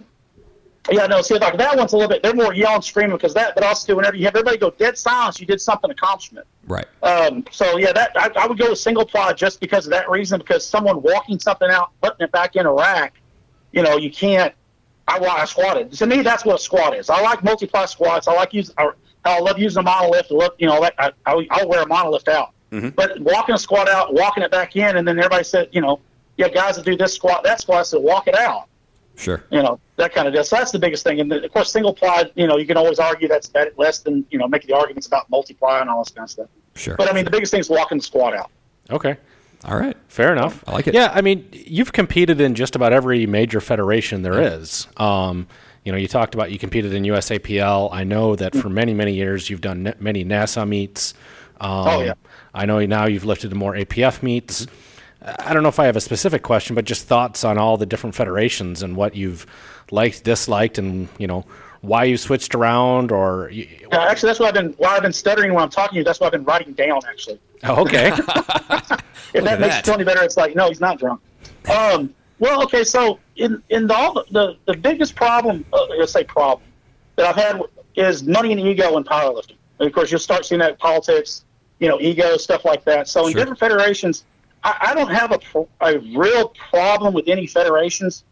yeah 0.91 1.07
no 1.07 1.22
see 1.22 1.39
like 1.39 1.57
that 1.59 1.76
one's 1.76 1.93
a 1.93 1.97
little 1.97 2.09
bit 2.09 2.22
they're 2.22 2.34
more 2.34 2.55
yelling 2.55 2.82
screaming 2.82 3.16
because 3.16 3.34
that 3.34 3.55
but 3.55 3.64
also 3.64 3.95
whenever 3.95 4.16
you 4.16 4.24
have 4.24 4.34
everybody 4.34 4.57
go 4.57 4.70
dead 4.70 4.97
silence 4.97 5.41
you 5.41 5.47
did 5.47 5.61
something 5.61 5.91
accomplishment 5.91 6.47
Right. 6.68 6.86
Um, 7.03 7.45
so 7.51 7.78
yeah, 7.78 7.93
that 7.93 8.12
I, 8.14 8.30
I 8.36 8.47
would 8.47 8.59
go 8.59 8.70
with 8.70 8.78
single 8.78 9.07
ply 9.07 9.32
just 9.32 9.59
because 9.59 9.86
of 9.86 9.93
that 9.93 10.09
reason. 10.11 10.39
Because 10.39 10.64
someone 10.66 11.03
walking 11.03 11.41
something 11.41 11.68
out, 11.70 11.93
putting 12.03 12.24
it 12.24 12.30
back 12.30 12.57
in 12.57 12.66
a 12.66 12.72
rack, 12.72 13.14
you 13.72 13.82
know, 13.82 13.97
you 13.97 14.11
can't. 14.11 14.55
I, 15.09 15.18
I 15.18 15.47
squatted. 15.47 15.91
To 15.93 16.07
me, 16.07 16.20
that's 16.20 16.45
what 16.45 16.57
a 16.57 16.59
squat 16.59 16.95
is. 16.95 17.09
I 17.09 17.22
like 17.22 17.43
multi 17.43 17.66
ply 17.66 17.86
squats. 17.86 18.28
I 18.28 18.34
like 18.34 18.53
using. 18.53 18.74
I, 18.76 18.91
I 19.24 19.41
love 19.41 19.59
using 19.59 19.82
a 19.82 19.86
monolift. 19.86 20.30
Look, 20.30 20.57
you 20.59 20.66
know, 20.66 20.80
that 20.82 20.95
I, 20.99 21.12
I, 21.24 21.47
I'll 21.51 21.68
wear 21.68 21.82
a 21.82 21.86
monolift 21.86 22.28
out. 22.28 22.53
But 22.91 23.18
walking 23.20 23.55
a 23.55 23.59
squat 23.59 23.89
out, 23.89 24.12
walking 24.12 24.43
it 24.43 24.51
back 24.51 24.76
in, 24.76 24.99
and 24.99 25.09
then 25.09 25.18
everybody 25.18 25.45
said, 25.45 25.70
you 25.72 25.80
know, 25.80 26.01
yeah, 26.36 26.49
guys 26.49 26.76
that 26.76 26.84
do 26.84 26.97
this 26.97 27.14
squat, 27.14 27.43
that 27.45 27.62
squat, 27.62 27.80
I 27.80 27.82
said 27.84 28.03
walk 28.03 28.28
it 28.28 28.34
out. 28.34 28.68
Sure. 29.16 29.43
You 29.51 29.62
know, 29.62 29.80
that 29.99 30.14
kind 30.14 30.26
of 30.26 30.32
deal. 30.34 30.42
So 30.44 30.57
that's 30.57 30.70
the 30.72 30.78
biggest 30.78 31.05
thing. 31.05 31.20
And 31.20 31.30
then, 31.30 31.44
of 31.44 31.53
course, 31.53 31.70
single 31.70 31.92
ply, 31.92 32.30
you 32.34 32.46
know, 32.46 32.57
you 32.57 32.66
can 32.66 32.76
always 32.76 32.99
argue 32.99 33.28
that's 33.28 33.49
better, 33.49 33.72
less 33.76 33.99
than, 33.99 34.24
you 34.30 34.38
know, 34.38 34.49
make 34.49 34.66
the 34.66 34.72
arguments 34.74 35.07
about 35.07 35.28
multiply 35.30 35.80
and 35.80 35.90
all 35.90 36.03
this 36.03 36.12
kind 36.12 36.24
of 36.24 36.30
stuff. 36.30 36.49
Sure. 36.74 36.96
But 36.96 37.11
I 37.11 37.12
mean, 37.12 37.24
the 37.24 37.30
biggest 37.30 37.51
thing 37.51 37.61
is 37.61 37.68
walking 37.68 37.99
the 37.99 38.05
squat 38.05 38.34
out. 38.34 38.51
Okay. 38.90 39.16
All 39.64 39.76
right. 39.76 39.96
Fair 40.09 40.32
enough. 40.32 40.62
I 40.66 40.72
like 40.72 40.86
it. 40.86 40.94
Yeah, 40.94 41.11
I 41.12 41.20
mean, 41.20 41.49
you've 41.53 41.92
competed 41.92 42.40
in 42.40 42.55
just 42.55 42.76
about 42.76 42.92
every 42.92 43.26
major 43.26 43.61
federation 43.61 44.22
there 44.22 44.40
is. 44.40 44.86
Um, 44.96 45.49
you 45.84 45.90
know, 45.92 45.99
you 45.99 46.07
talked 46.09 46.34
about 46.34 46.53
you 46.53 46.59
competed 46.59 46.94
in 46.94 47.03
USAPL. 47.03 47.88
I 47.92 48.05
know 48.05 48.36
that 48.36 48.55
for 48.55 48.68
many, 48.68 48.94
many 48.94 49.14
years 49.14 49.51
you've 49.51 49.61
done 49.61 49.82
ne- 49.84 49.94
many 49.99 50.24
NASA 50.24 50.66
meets. 50.66 51.14
Um, 51.61 51.70
Oh, 51.88 52.01
yeah. 52.03 52.14
I 52.55 52.66
know 52.66 52.84
now 52.86 53.07
you've 53.07 53.24
lifted 53.24 53.53
more 53.55 53.74
APF 53.74 54.22
meets. 54.22 54.66
I 55.20 55.53
don't 55.53 55.62
know 55.64 55.68
if 55.68 55.80
I 55.80 55.86
have 55.86 55.96
a 55.96 56.01
specific 56.01 56.42
question, 56.42 56.76
but 56.76 56.84
just 56.84 57.07
thoughts 57.07 57.42
on 57.42 57.59
all 57.59 57.76
the 57.76 57.86
different 57.86 58.14
federations 58.14 58.82
and 58.82 58.94
what 58.96 59.16
you've 59.16 59.46
liked, 59.93 60.24
disliked, 60.24 60.78
and 60.78 61.09
you 61.18 61.26
know 61.26 61.45
why 61.80 62.05
you 62.05 62.16
switched 62.16 62.55
around 62.55 63.12
or. 63.12 63.51
You, 63.51 63.66
Yeah, 63.91 64.07
actually, 64.09 64.28
that's 64.28 64.41
why 64.41 64.49
I've 64.49 64.55
been. 64.55 64.72
Why 64.78 64.97
I've 64.97 65.03
been 65.03 65.12
stuttering 65.12 65.53
when 65.55 65.62
I'm 65.62 65.70
talking 65.70 65.95
to 65.95 65.99
you. 65.99 66.05
That's 66.05 66.20
why 66.20 66.26
I've 66.26 66.32
been 66.32 66.45
writing 66.45 66.72
down. 66.74 67.01
Actually, 67.09 67.41
oh, 67.64 67.82
okay. 67.82 68.09
if 68.09 68.20
that 69.45 69.61
makes 69.61 69.74
that. 69.74 69.80
it 69.80 69.84
feel 69.84 69.95
any 69.95 70.05
better, 70.05 70.22
it's 70.22 70.36
like 70.36 70.55
no, 70.55 70.68
he's 70.68 70.80
not 70.80 70.99
drunk. 70.99 71.20
Um, 71.70 72.14
well, 72.39 72.62
okay, 72.64 72.84
so 72.84 73.18
in 73.36 73.62
in 73.68 73.86
the 73.86 73.95
all 73.95 74.14
the 74.14 74.24
the, 74.30 74.57
the 74.72 74.76
biggest 74.76 75.14
problem, 75.14 75.64
uh, 75.72 75.86
let's 75.99 76.12
say 76.12 76.24
problem 76.24 76.66
that 77.16 77.26
I've 77.26 77.36
had 77.36 77.62
is 77.97 78.22
money 78.22 78.53
and 78.53 78.61
ego 78.61 78.97
in 78.97 79.05
powerlifting. 79.05 79.57
And 79.80 79.86
of 79.86 79.93
course, 79.93 80.11
you'll 80.11 80.20
start 80.20 80.45
seeing 80.45 80.61
that 80.61 80.70
in 80.70 80.76
politics, 80.76 81.45
you 81.78 81.89
know, 81.89 82.01
ego 82.01 82.36
stuff 82.36 82.64
like 82.64 82.84
that. 82.84 83.09
So 83.09 83.26
in 83.26 83.34
different 83.34 83.59
federations, 83.59 84.24
I, 84.62 84.89
I 84.91 84.95
don't 84.95 85.11
have 85.11 85.32
a 85.32 85.66
a 85.80 85.99
real 86.16 86.49
problem 86.49 87.14
with 87.14 87.28
any 87.28 87.47
federations, 87.47 88.24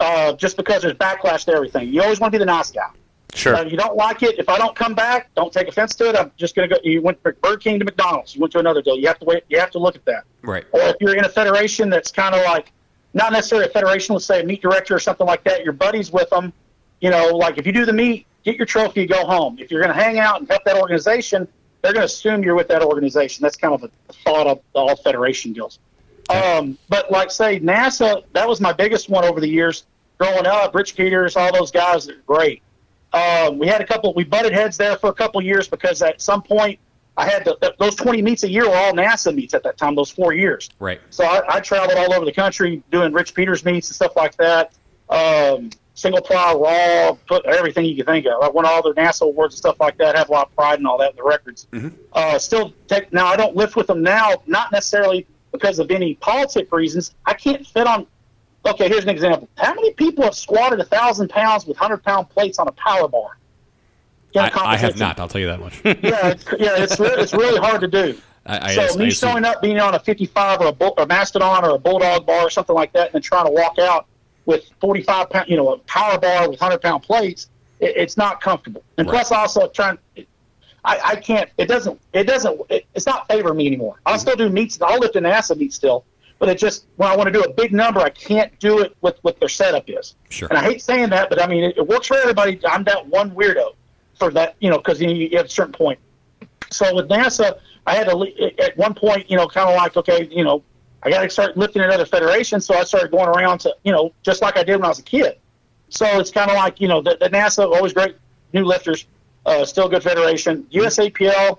uh, 0.00 0.32
just 0.34 0.56
because 0.56 0.82
there's 0.82 0.94
backlash 0.94 1.44
to 1.46 1.52
everything. 1.52 1.88
You 1.88 2.02
always 2.02 2.20
want 2.20 2.32
to 2.32 2.38
be 2.38 2.40
the 2.40 2.46
nice 2.46 2.70
guy. 2.70 2.90
sure. 3.34 3.56
Uh, 3.56 3.64
you 3.64 3.76
don't 3.76 3.96
like 3.96 4.22
it. 4.22 4.38
If 4.38 4.48
I 4.48 4.58
don't 4.58 4.74
come 4.76 4.94
back, 4.94 5.30
don't 5.34 5.52
take 5.52 5.68
offense 5.68 5.94
to 5.96 6.08
it. 6.08 6.16
I'm 6.16 6.32
just 6.36 6.54
going 6.54 6.68
to 6.68 6.74
go. 6.74 6.80
You 6.84 7.02
went 7.02 7.22
from 7.22 7.34
Burger 7.42 7.58
King 7.58 7.78
to 7.78 7.84
McDonald's. 7.84 8.34
You 8.34 8.40
went 8.40 8.52
to 8.52 8.58
another 8.58 8.82
deal. 8.82 8.96
You 8.96 9.06
have 9.08 9.18
to 9.20 9.24
wait. 9.24 9.44
You 9.48 9.58
have 9.58 9.70
to 9.72 9.78
look 9.78 9.96
at 9.96 10.04
that. 10.06 10.24
Right. 10.42 10.64
Or 10.72 10.80
if 10.82 10.96
you're 11.00 11.16
in 11.16 11.24
a 11.24 11.28
federation 11.28 11.90
that's 11.90 12.10
kind 12.10 12.34
of 12.34 12.42
like, 12.44 12.72
not 13.14 13.32
necessarily 13.32 13.66
a 13.66 13.70
federation, 13.70 14.14
let's 14.14 14.26
say 14.26 14.42
a 14.42 14.44
meet 14.44 14.60
director 14.60 14.94
or 14.94 14.98
something 14.98 15.26
like 15.26 15.42
that. 15.44 15.64
Your 15.64 15.72
buddies 15.72 16.12
with 16.12 16.28
them. 16.30 16.52
You 17.00 17.10
know, 17.10 17.28
like 17.36 17.56
if 17.58 17.66
you 17.66 17.72
do 17.72 17.86
the 17.86 17.92
meet, 17.92 18.26
get 18.44 18.56
your 18.56 18.66
trophy, 18.66 19.06
go 19.06 19.24
home. 19.24 19.58
If 19.58 19.70
you're 19.70 19.80
going 19.80 19.94
to 19.94 20.02
hang 20.02 20.18
out 20.18 20.40
and 20.40 20.48
help 20.48 20.64
that 20.64 20.76
organization, 20.76 21.48
they're 21.82 21.92
going 21.92 22.02
to 22.02 22.06
assume 22.06 22.42
you're 22.42 22.54
with 22.54 22.68
that 22.68 22.82
organization. 22.82 23.42
That's 23.42 23.56
kind 23.56 23.74
of 23.74 23.84
a 23.84 24.12
thought 24.24 24.46
of 24.46 24.60
all 24.74 24.96
federation 24.96 25.52
deals. 25.52 25.78
Um, 26.28 26.78
but 26.88 27.10
like 27.10 27.30
say 27.30 27.60
NASA, 27.60 28.24
that 28.32 28.48
was 28.48 28.60
my 28.60 28.72
biggest 28.72 29.08
one 29.08 29.24
over 29.24 29.40
the 29.40 29.48
years. 29.48 29.84
Growing 30.18 30.46
up, 30.46 30.74
Rich 30.74 30.96
Peters, 30.96 31.36
all 31.36 31.52
those 31.52 31.70
guys 31.70 32.08
are 32.08 32.14
great. 32.26 32.62
Um, 33.12 33.58
we 33.58 33.66
had 33.66 33.80
a 33.80 33.86
couple. 33.86 34.12
We 34.14 34.24
butted 34.24 34.52
heads 34.52 34.76
there 34.76 34.96
for 34.96 35.10
a 35.10 35.14
couple 35.14 35.40
years 35.42 35.68
because 35.68 36.02
at 36.02 36.20
some 36.20 36.42
point 36.42 36.78
I 37.16 37.26
had 37.28 37.44
to, 37.44 37.74
those 37.78 37.94
20 37.94 38.22
meets 38.22 38.42
a 38.42 38.50
year 38.50 38.68
were 38.68 38.76
all 38.76 38.92
NASA 38.92 39.34
meets 39.34 39.54
at 39.54 39.62
that 39.62 39.76
time. 39.78 39.94
Those 39.94 40.10
four 40.10 40.32
years. 40.32 40.68
Right. 40.78 41.00
So 41.10 41.24
I, 41.24 41.56
I 41.56 41.60
traveled 41.60 41.98
all 41.98 42.12
over 42.14 42.24
the 42.24 42.32
country 42.32 42.82
doing 42.90 43.12
Rich 43.12 43.34
Peters 43.34 43.64
meets 43.64 43.88
and 43.88 43.94
stuff 43.94 44.16
like 44.16 44.36
that. 44.36 44.72
Um, 45.08 45.70
single 45.94 46.20
ply, 46.20 46.52
raw, 46.52 47.16
put 47.26 47.46
everything 47.46 47.86
you 47.86 47.96
can 47.96 48.04
think 48.04 48.26
of. 48.26 48.42
I 48.42 48.48
won 48.50 48.66
all 48.66 48.82
their 48.82 48.92
NASA 48.92 49.22
awards 49.22 49.54
and 49.54 49.58
stuff 49.58 49.80
like 49.80 49.96
that. 49.98 50.16
Have 50.16 50.28
a 50.28 50.32
lot 50.32 50.48
of 50.48 50.54
pride 50.54 50.78
and 50.78 50.86
all 50.86 50.98
that 50.98 51.10
in 51.10 51.16
the 51.16 51.22
records. 51.22 51.66
Uh, 52.12 52.38
still 52.38 52.74
take 52.86 53.12
now. 53.12 53.26
I 53.26 53.36
don't 53.36 53.56
lift 53.56 53.76
with 53.76 53.86
them 53.86 54.02
now, 54.02 54.42
not 54.46 54.72
necessarily 54.72 55.26
because 55.58 55.78
of 55.78 55.90
any 55.90 56.14
politic 56.14 56.72
reasons. 56.72 57.14
I 57.24 57.34
can't 57.34 57.66
fit 57.66 57.86
on. 57.86 58.06
Okay, 58.64 58.88
here's 58.88 59.04
an 59.04 59.10
example. 59.10 59.48
How 59.56 59.74
many 59.74 59.92
people 59.92 60.24
have 60.24 60.34
squatted 60.34 60.80
a 60.80 60.84
thousand 60.84 61.28
pounds 61.30 61.66
with 61.66 61.76
hundred 61.76 62.02
pound 62.02 62.28
plates 62.30 62.58
on 62.58 62.68
a 62.68 62.72
power 62.72 63.08
bar? 63.08 63.38
I, 64.34 64.50
I, 64.54 64.76
have 64.76 64.98
not. 64.98 65.18
I'll 65.18 65.28
tell 65.28 65.40
you 65.40 65.46
that 65.46 65.60
much. 65.60 65.80
yeah, 65.84 66.28
it's, 66.28 66.44
yeah, 66.58 66.76
it's 66.76 67.00
re- 67.00 67.14
it's 67.16 67.32
really 67.32 67.58
hard 67.58 67.80
to 67.80 67.88
do. 67.88 68.18
I, 68.46 68.72
I, 68.72 68.86
so 68.86 68.98
me 68.98 69.10
showing 69.10 69.44
up 69.44 69.60
being 69.60 69.80
on 69.80 69.94
a 69.94 69.98
55 69.98 70.60
or 70.60 70.66
a, 70.66 70.72
bull, 70.72 70.94
or 70.96 71.06
mastodon 71.06 71.64
or 71.64 71.70
a 71.70 71.78
bulldog 71.78 72.26
bar 72.26 72.42
or 72.42 72.50
something 72.50 72.74
like 72.74 72.92
that, 72.92 73.06
and 73.06 73.14
then 73.14 73.22
trying 73.22 73.46
to 73.46 73.50
walk 73.50 73.78
out 73.78 74.06
with 74.44 74.64
45 74.80 75.30
pound, 75.30 75.48
you 75.48 75.56
know, 75.56 75.72
a 75.72 75.78
power 75.78 76.18
bar 76.18 76.48
with 76.48 76.60
100 76.60 76.80
pound 76.80 77.02
plates, 77.02 77.48
it, 77.80 77.96
it's 77.96 78.16
not 78.16 78.40
comfortable. 78.40 78.84
And 78.98 79.08
Right. 79.08 79.14
plus, 79.14 79.32
also 79.32 79.68
trying, 79.68 79.98
I, 80.86 81.00
I 81.04 81.16
can't. 81.16 81.50
It 81.58 81.66
doesn't. 81.66 82.00
It 82.12 82.24
doesn't. 82.24 82.60
It, 82.70 82.86
it's 82.94 83.06
not 83.06 83.26
favor 83.28 83.52
me 83.52 83.66
anymore. 83.66 84.00
I'll 84.06 84.18
still 84.18 84.36
do 84.36 84.48
meets. 84.48 84.80
I'll 84.80 85.00
lift 85.00 85.16
an 85.16 85.24
NASA 85.24 85.56
meet 85.56 85.72
still, 85.72 86.04
but 86.38 86.48
it 86.48 86.58
just 86.58 86.86
when 86.94 87.10
I 87.10 87.16
want 87.16 87.26
to 87.26 87.32
do 87.32 87.42
a 87.42 87.52
big 87.52 87.72
number, 87.72 88.00
I 88.00 88.10
can't 88.10 88.56
do 88.60 88.78
it 88.80 88.96
with 89.00 89.18
what 89.22 89.40
their 89.40 89.48
setup 89.48 89.90
is. 89.90 90.14
Sure. 90.30 90.48
And 90.48 90.56
I 90.56 90.62
hate 90.62 90.80
saying 90.80 91.10
that, 91.10 91.28
but 91.28 91.42
I 91.42 91.48
mean 91.48 91.64
it, 91.64 91.76
it 91.76 91.86
works 91.86 92.06
for 92.06 92.16
everybody. 92.16 92.60
I'm 92.64 92.84
that 92.84 93.04
one 93.08 93.32
weirdo 93.32 93.74
for 94.14 94.30
that, 94.30 94.54
you 94.60 94.70
know, 94.70 94.78
because 94.78 95.00
you, 95.00 95.10
you 95.10 95.36
have 95.36 95.46
a 95.46 95.50
certain 95.50 95.72
point. 95.72 95.98
So 96.70 96.94
with 96.94 97.08
NASA, 97.08 97.58
I 97.86 97.96
had 97.96 98.08
to 98.08 98.54
at 98.62 98.76
one 98.76 98.94
point, 98.94 99.28
you 99.28 99.36
know, 99.36 99.48
kind 99.48 99.68
of 99.68 99.74
like 99.74 99.96
okay, 99.96 100.28
you 100.30 100.44
know, 100.44 100.62
I 101.02 101.10
got 101.10 101.22
to 101.22 101.30
start 101.30 101.56
lifting 101.56 101.82
at 101.82 101.90
other 101.90 102.06
federations. 102.06 102.64
So 102.64 102.74
I 102.76 102.84
started 102.84 103.10
going 103.10 103.28
around 103.28 103.58
to, 103.60 103.74
you 103.82 103.90
know, 103.90 104.12
just 104.22 104.40
like 104.40 104.56
I 104.56 104.62
did 104.62 104.76
when 104.76 104.84
I 104.84 104.88
was 104.88 105.00
a 105.00 105.02
kid. 105.02 105.38
So 105.88 106.20
it's 106.20 106.30
kind 106.30 106.50
of 106.50 106.56
like, 106.56 106.80
you 106.80 106.88
know, 106.88 107.00
the, 107.00 107.16
the 107.20 107.28
NASA 107.28 107.64
always 107.64 107.92
great 107.92 108.16
new 108.52 108.64
lifters, 108.64 109.06
uh, 109.46 109.64
still 109.64 109.86
a 109.86 109.88
good 109.88 110.02
federation. 110.02 110.66
USAPL 110.72 111.58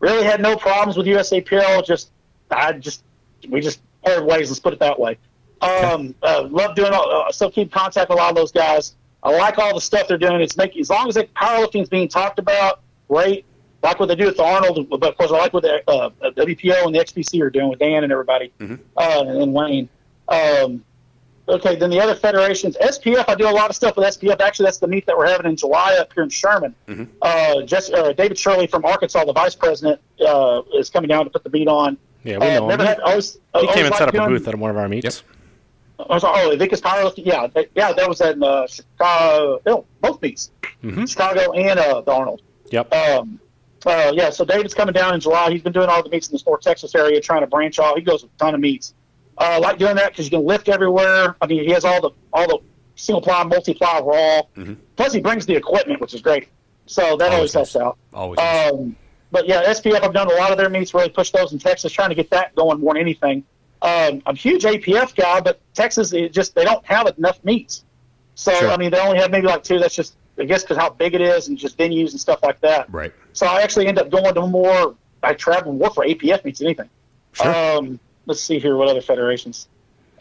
really 0.00 0.24
had 0.24 0.40
no 0.40 0.56
problems 0.56 0.96
with 0.96 1.06
USAPL. 1.06 1.84
Just 1.86 2.10
I 2.50 2.72
just 2.72 3.04
we 3.48 3.60
just 3.60 3.80
parted 4.04 4.24
ways. 4.24 4.48
Let's 4.50 4.58
put 4.60 4.72
it 4.72 4.80
that 4.80 4.98
way. 4.98 5.18
Um, 5.60 6.14
uh, 6.22 6.46
love 6.50 6.74
doing. 6.74 6.92
all- 6.92 7.10
Uh, 7.26 7.32
still 7.32 7.50
keep 7.50 7.70
contact 7.72 8.08
with 8.10 8.18
a 8.18 8.22
lot 8.22 8.30
of 8.30 8.36
those 8.36 8.52
guys. 8.52 8.94
I 9.22 9.30
like 9.36 9.58
all 9.58 9.74
the 9.74 9.80
stuff 9.80 10.06
they're 10.08 10.16
doing. 10.18 10.40
It's 10.40 10.56
making 10.56 10.80
as 10.80 10.90
long 10.90 11.08
as 11.08 11.16
it, 11.16 11.32
powerlifting's 11.34 11.88
being 11.88 12.08
talked 12.08 12.38
about, 12.38 12.80
great. 13.08 13.44
Like 13.82 13.98
what 14.00 14.06
they 14.06 14.16
do 14.16 14.26
with 14.26 14.36
the 14.36 14.42
Arnold, 14.44 14.88
but 14.88 15.04
of 15.04 15.16
course 15.16 15.30
I 15.30 15.36
like 15.38 15.52
what 15.52 15.62
the 15.62 15.82
uh, 15.88 16.10
WPO 16.22 16.86
and 16.86 16.94
the 16.94 16.98
XPC 16.98 17.40
are 17.42 17.50
doing 17.50 17.68
with 17.68 17.78
Dan 17.78 18.02
and 18.04 18.12
everybody, 18.12 18.52
uh, 18.96 19.24
and 19.26 19.52
Wayne. 19.54 19.88
Um, 20.28 20.84
okay, 21.48 21.76
then 21.76 21.90
the 21.90 22.00
other 22.00 22.14
federations, 22.14 22.76
SPF. 22.80 23.24
I 23.28 23.34
do 23.34 23.48
a 23.48 23.50
lot 23.50 23.70
of 23.70 23.76
stuff 23.76 23.96
with 23.96 24.06
SPF. 24.06 24.40
Actually, 24.40 24.64
that's 24.66 24.78
the 24.78 24.86
meet 24.88 25.06
that 25.06 25.16
we're 25.16 25.28
having 25.28 25.46
in 25.46 25.56
July 25.56 25.96
up 25.98 26.12
here 26.12 26.22
in 26.22 26.28
Sherman. 26.30 26.74
Uh, 27.22 27.62
Jess, 27.62 27.90
uh, 27.90 28.12
David 28.12 28.38
Shirley 28.38 28.66
from 28.66 28.84
Arkansas, 28.84 29.24
the 29.24 29.32
vice 29.32 29.54
president, 29.54 30.00
uh, 30.26 30.62
is 30.74 30.90
coming 30.90 31.08
down 31.08 31.24
to 31.24 31.30
put 31.30 31.44
the 31.44 31.50
meet 31.50 31.68
on. 31.68 31.96
Yeah, 32.24 32.38
we 32.38 32.46
Uh, 32.46 32.54
know 32.54 32.62
him. 32.64 32.68
never 32.68 32.84
had, 32.84 33.00
always, 33.00 33.34
He 33.34 33.40
always 33.54 33.74
came 33.74 33.86
and 33.86 33.94
set 33.94 34.08
up 34.08 34.14
a 34.14 34.26
booth 34.28 34.46
at 34.48 34.54
one 34.56 34.70
of 34.70 34.76
our 34.76 34.88
meets. 34.88 35.22
Oh, 36.00 36.18
sorry, 36.18 36.42
oh, 36.44 36.56
Vicus 36.56 36.80
Powerlifting. 36.80 37.26
Yeah, 37.26 37.48
that, 37.48 37.68
yeah, 37.74 37.92
that 37.92 38.08
was 38.08 38.20
in 38.20 38.42
uh, 38.42 38.66
Chicago. 38.68 39.60
No, 39.66 39.84
both 40.00 40.22
meets, 40.22 40.50
Chicago 41.06 41.52
and 41.52 41.78
uh, 41.78 42.00
the 42.02 42.12
Arnold. 42.12 42.42
Yep. 42.70 42.92
Um, 42.94 43.40
uh, 43.86 44.12
yeah, 44.14 44.30
so 44.30 44.44
David's 44.44 44.74
coming 44.74 44.92
down 44.92 45.14
in 45.14 45.20
July. 45.20 45.50
He's 45.50 45.62
been 45.62 45.72
doing 45.72 45.88
all 45.88 46.02
the 46.02 46.10
meets 46.10 46.28
in 46.28 46.36
the 46.36 46.42
North 46.46 46.60
Texas 46.60 46.94
area, 46.94 47.20
trying 47.20 47.40
to 47.40 47.46
branch 47.46 47.78
off. 47.78 47.96
He 47.96 48.02
goes 48.02 48.22
with 48.22 48.32
a 48.34 48.38
ton 48.38 48.54
of 48.54 48.60
meets. 48.60 48.94
Uh, 49.40 49.58
like 49.62 49.78
doing 49.78 49.94
that 49.96 50.10
because 50.10 50.24
you 50.26 50.30
can 50.30 50.44
lift 50.44 50.68
everywhere. 50.68 51.36
I 51.40 51.46
mean, 51.46 51.62
he 51.64 51.70
has 51.70 51.84
all 51.84 52.00
the 52.00 52.10
all 52.32 52.46
the 52.48 52.58
single 52.96 53.20
ply, 53.22 53.44
multi 53.44 53.72
ply 53.74 54.00
raw. 54.02 54.42
Plus, 54.96 55.12
he 55.12 55.20
brings 55.20 55.46
the 55.46 55.54
equipment, 55.54 56.00
which 56.00 56.12
is 56.14 56.20
great. 56.20 56.48
So 56.86 57.16
that 57.16 57.32
always, 57.32 57.54
Always 57.54 57.72
helps 57.72 57.76
out. 57.76 57.98
Always. 58.12 58.38
Um, 58.40 58.96
but 59.30 59.46
yeah, 59.46 59.62
SPF, 59.64 60.02
I've 60.02 60.12
done 60.14 60.26
a 60.30 60.34
lot 60.34 60.50
of 60.50 60.56
their 60.58 60.70
meets, 60.70 60.94
really 60.94 61.10
pushed 61.10 61.34
those 61.34 61.52
in 61.52 61.58
Texas, 61.58 61.92
trying 61.92 62.08
to 62.08 62.14
get 62.14 62.30
that 62.30 62.54
going 62.56 62.80
more 62.80 62.94
than 62.94 63.02
anything. 63.02 63.44
Um, 63.82 64.22
I'm 64.26 64.34
a 64.34 64.38
huge 64.38 64.64
APF 64.64 65.14
guy, 65.14 65.40
but 65.40 65.60
Texas, 65.74 66.12
it 66.12 66.32
just 66.32 66.54
they 66.54 66.64
don't 66.64 66.84
have 66.86 67.06
enough 67.16 67.44
meets. 67.44 67.84
So 68.34 68.52
Sure. 68.54 68.70
I 68.70 68.76
mean, 68.76 68.90
they 68.90 68.98
only 68.98 69.18
have 69.18 69.30
maybe 69.30 69.46
like 69.46 69.62
two. 69.62 69.78
That's 69.78 69.94
just 69.94 70.16
I 70.38 70.44
guess 70.44 70.62
because 70.62 70.78
how 70.78 70.90
big 70.90 71.14
it 71.14 71.20
is 71.20 71.48
and 71.48 71.56
just 71.58 71.76
venues 71.78 72.10
and 72.12 72.20
stuff 72.20 72.42
like 72.42 72.60
that. 72.62 72.92
right. 72.92 73.12
So 73.34 73.46
I 73.46 73.60
actually 73.62 73.86
end 73.86 73.98
up 73.98 74.10
going 74.10 74.34
to 74.34 74.46
more. 74.46 74.96
I 75.22 75.34
travel 75.34 75.72
more 75.74 75.90
for 75.90 76.04
APF 76.04 76.44
meets 76.44 76.58
than 76.60 76.68
anything. 76.68 76.88
Sure. 77.34 77.54
Um, 77.54 78.00
let's 78.28 78.40
see 78.40 78.58
here 78.60 78.76
what 78.76 78.88
other 78.88 79.00
federations. 79.00 79.66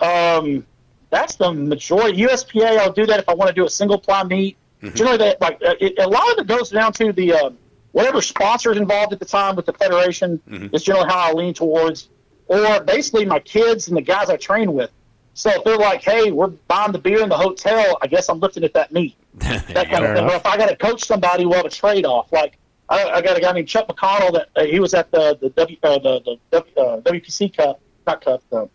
Um, 0.02 0.66
that's 1.10 1.36
the 1.36 1.54
majority. 1.54 2.24
USPA, 2.24 2.78
I'll 2.80 2.92
do 2.92 3.06
that 3.06 3.20
if 3.20 3.30
I 3.30 3.34
want 3.34 3.50
to 3.50 3.54
do 3.54 3.66
a 3.66 3.70
single 3.70 3.98
ply 4.00 4.24
meet. 4.24 4.58
Generally, 4.94 5.18
that 5.18 5.42
like 5.42 5.62
uh, 5.66 5.74
it, 5.80 5.98
a 5.98 6.08
lot 6.08 6.32
of 6.34 6.40
it 6.40 6.48
goes 6.48 6.70
down 6.70 6.94
to 6.94 7.12
the 7.12 7.34
uh, 7.34 7.50
whatever 7.94 8.22
sponsors 8.22 8.78
involved 8.78 9.12
at 9.12 9.20
the 9.20 9.26
time 9.26 9.56
with 9.56 9.66
the 9.66 9.74
federation 9.74 10.40
is 10.74 10.84
generally 10.84 11.08
how 11.10 11.18
I 11.30 11.34
lean 11.34 11.54
towards, 11.56 12.10
or 12.48 12.80
basically 12.82 13.26
my 13.26 13.40
kids 13.40 13.88
and 13.88 13.98
the 13.98 14.02
guys 14.04 14.30
I 14.30 14.38
train 14.38 14.74
with. 14.74 14.92
So 15.34 15.50
if 15.50 15.64
they're 15.64 15.78
like, 15.78 16.04
"Hey, 16.04 16.32
we're 16.32 16.48
buying 16.68 16.92
the 16.92 17.00
beer 17.00 17.22
in 17.24 17.30
the 17.30 17.38
hotel," 17.38 17.98
I 18.04 18.08
guess 18.08 18.30
I'm 18.30 18.40
lifting 18.40 18.64
at 18.66 18.74
that 18.76 18.92
meet 18.92 19.16
that 19.36 19.66
kind 19.90 20.06
of 20.06 20.16
thing. 20.16 20.18
enough. 20.26 20.32
Or 20.32 20.36
if 20.36 20.46
I 20.46 20.58
got 20.58 20.70
to 20.70 20.76
coach 20.76 21.04
somebody, 21.06 21.46
we'll 21.48 21.58
have 21.58 21.66
a 21.66 21.70
trade 21.72 22.06
off. 22.06 22.32
Like 22.32 22.60
I, 22.88 23.04
I 23.10 23.22
got 23.24 23.36
a 23.36 23.42
guy 23.42 23.52
named 23.54 23.68
Chuck 23.68 23.88
McConnell 23.88 24.32
that 24.34 24.50
uh, 24.56 24.64
he 24.66 24.80
was 24.80 24.94
at 24.94 25.10
the 25.10 25.36
the 25.42 25.50
W 25.50 25.78
uh, 25.82 25.98
the, 25.98 26.20
the 26.24 26.38
W- 26.52 26.76
uh, 26.78 27.02
WPC 27.02 27.58
Cup, 27.58 27.80
not 28.08 28.24
Cup, 28.24 28.42
the 28.50 28.70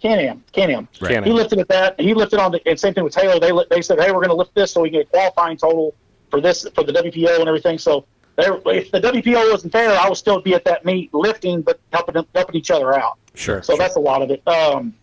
Can-Am, 0.00 0.44
Can-Am. 0.52 0.88
Right. 1.00 1.08
Can-Am. 1.08 1.24
He 1.24 1.32
lifted 1.32 1.58
at 1.58 1.68
that. 1.68 2.00
He 2.00 2.14
lifted 2.14 2.40
on 2.40 2.52
the 2.52 2.66
and 2.66 2.78
same 2.78 2.94
thing 2.94 3.04
with 3.04 3.12
Taylor. 3.12 3.38
They 3.40 3.52
they 3.70 3.82
said, 3.82 4.00
hey, 4.00 4.10
we're 4.12 4.20
going 4.20 4.28
to 4.28 4.34
lift 4.34 4.54
this 4.54 4.72
so 4.72 4.80
we 4.80 4.90
can 4.90 5.00
get 5.00 5.08
a 5.08 5.10
qualifying 5.10 5.56
total 5.56 5.94
for 6.30 6.40
this 6.40 6.66
for 6.74 6.84
the 6.84 6.92
WPO 6.92 7.40
and 7.40 7.48
everything. 7.48 7.78
So. 7.78 8.06
If 8.40 8.92
the 8.92 9.00
WPO 9.00 9.50
wasn't 9.50 9.72
there, 9.72 9.98
I 9.98 10.08
would 10.08 10.16
still 10.16 10.40
be 10.40 10.54
at 10.54 10.64
that 10.64 10.84
meet 10.84 11.12
lifting, 11.12 11.60
but 11.60 11.80
helping 11.92 12.24
helping 12.36 12.54
each 12.54 12.70
other 12.70 12.96
out. 12.96 13.18
Sure. 13.34 13.64
So 13.64 13.76
that's 13.76 13.96
a 13.96 13.98
lot 13.98 14.22
of 14.22 14.30
it. 14.30 14.46
Um, 14.46 14.94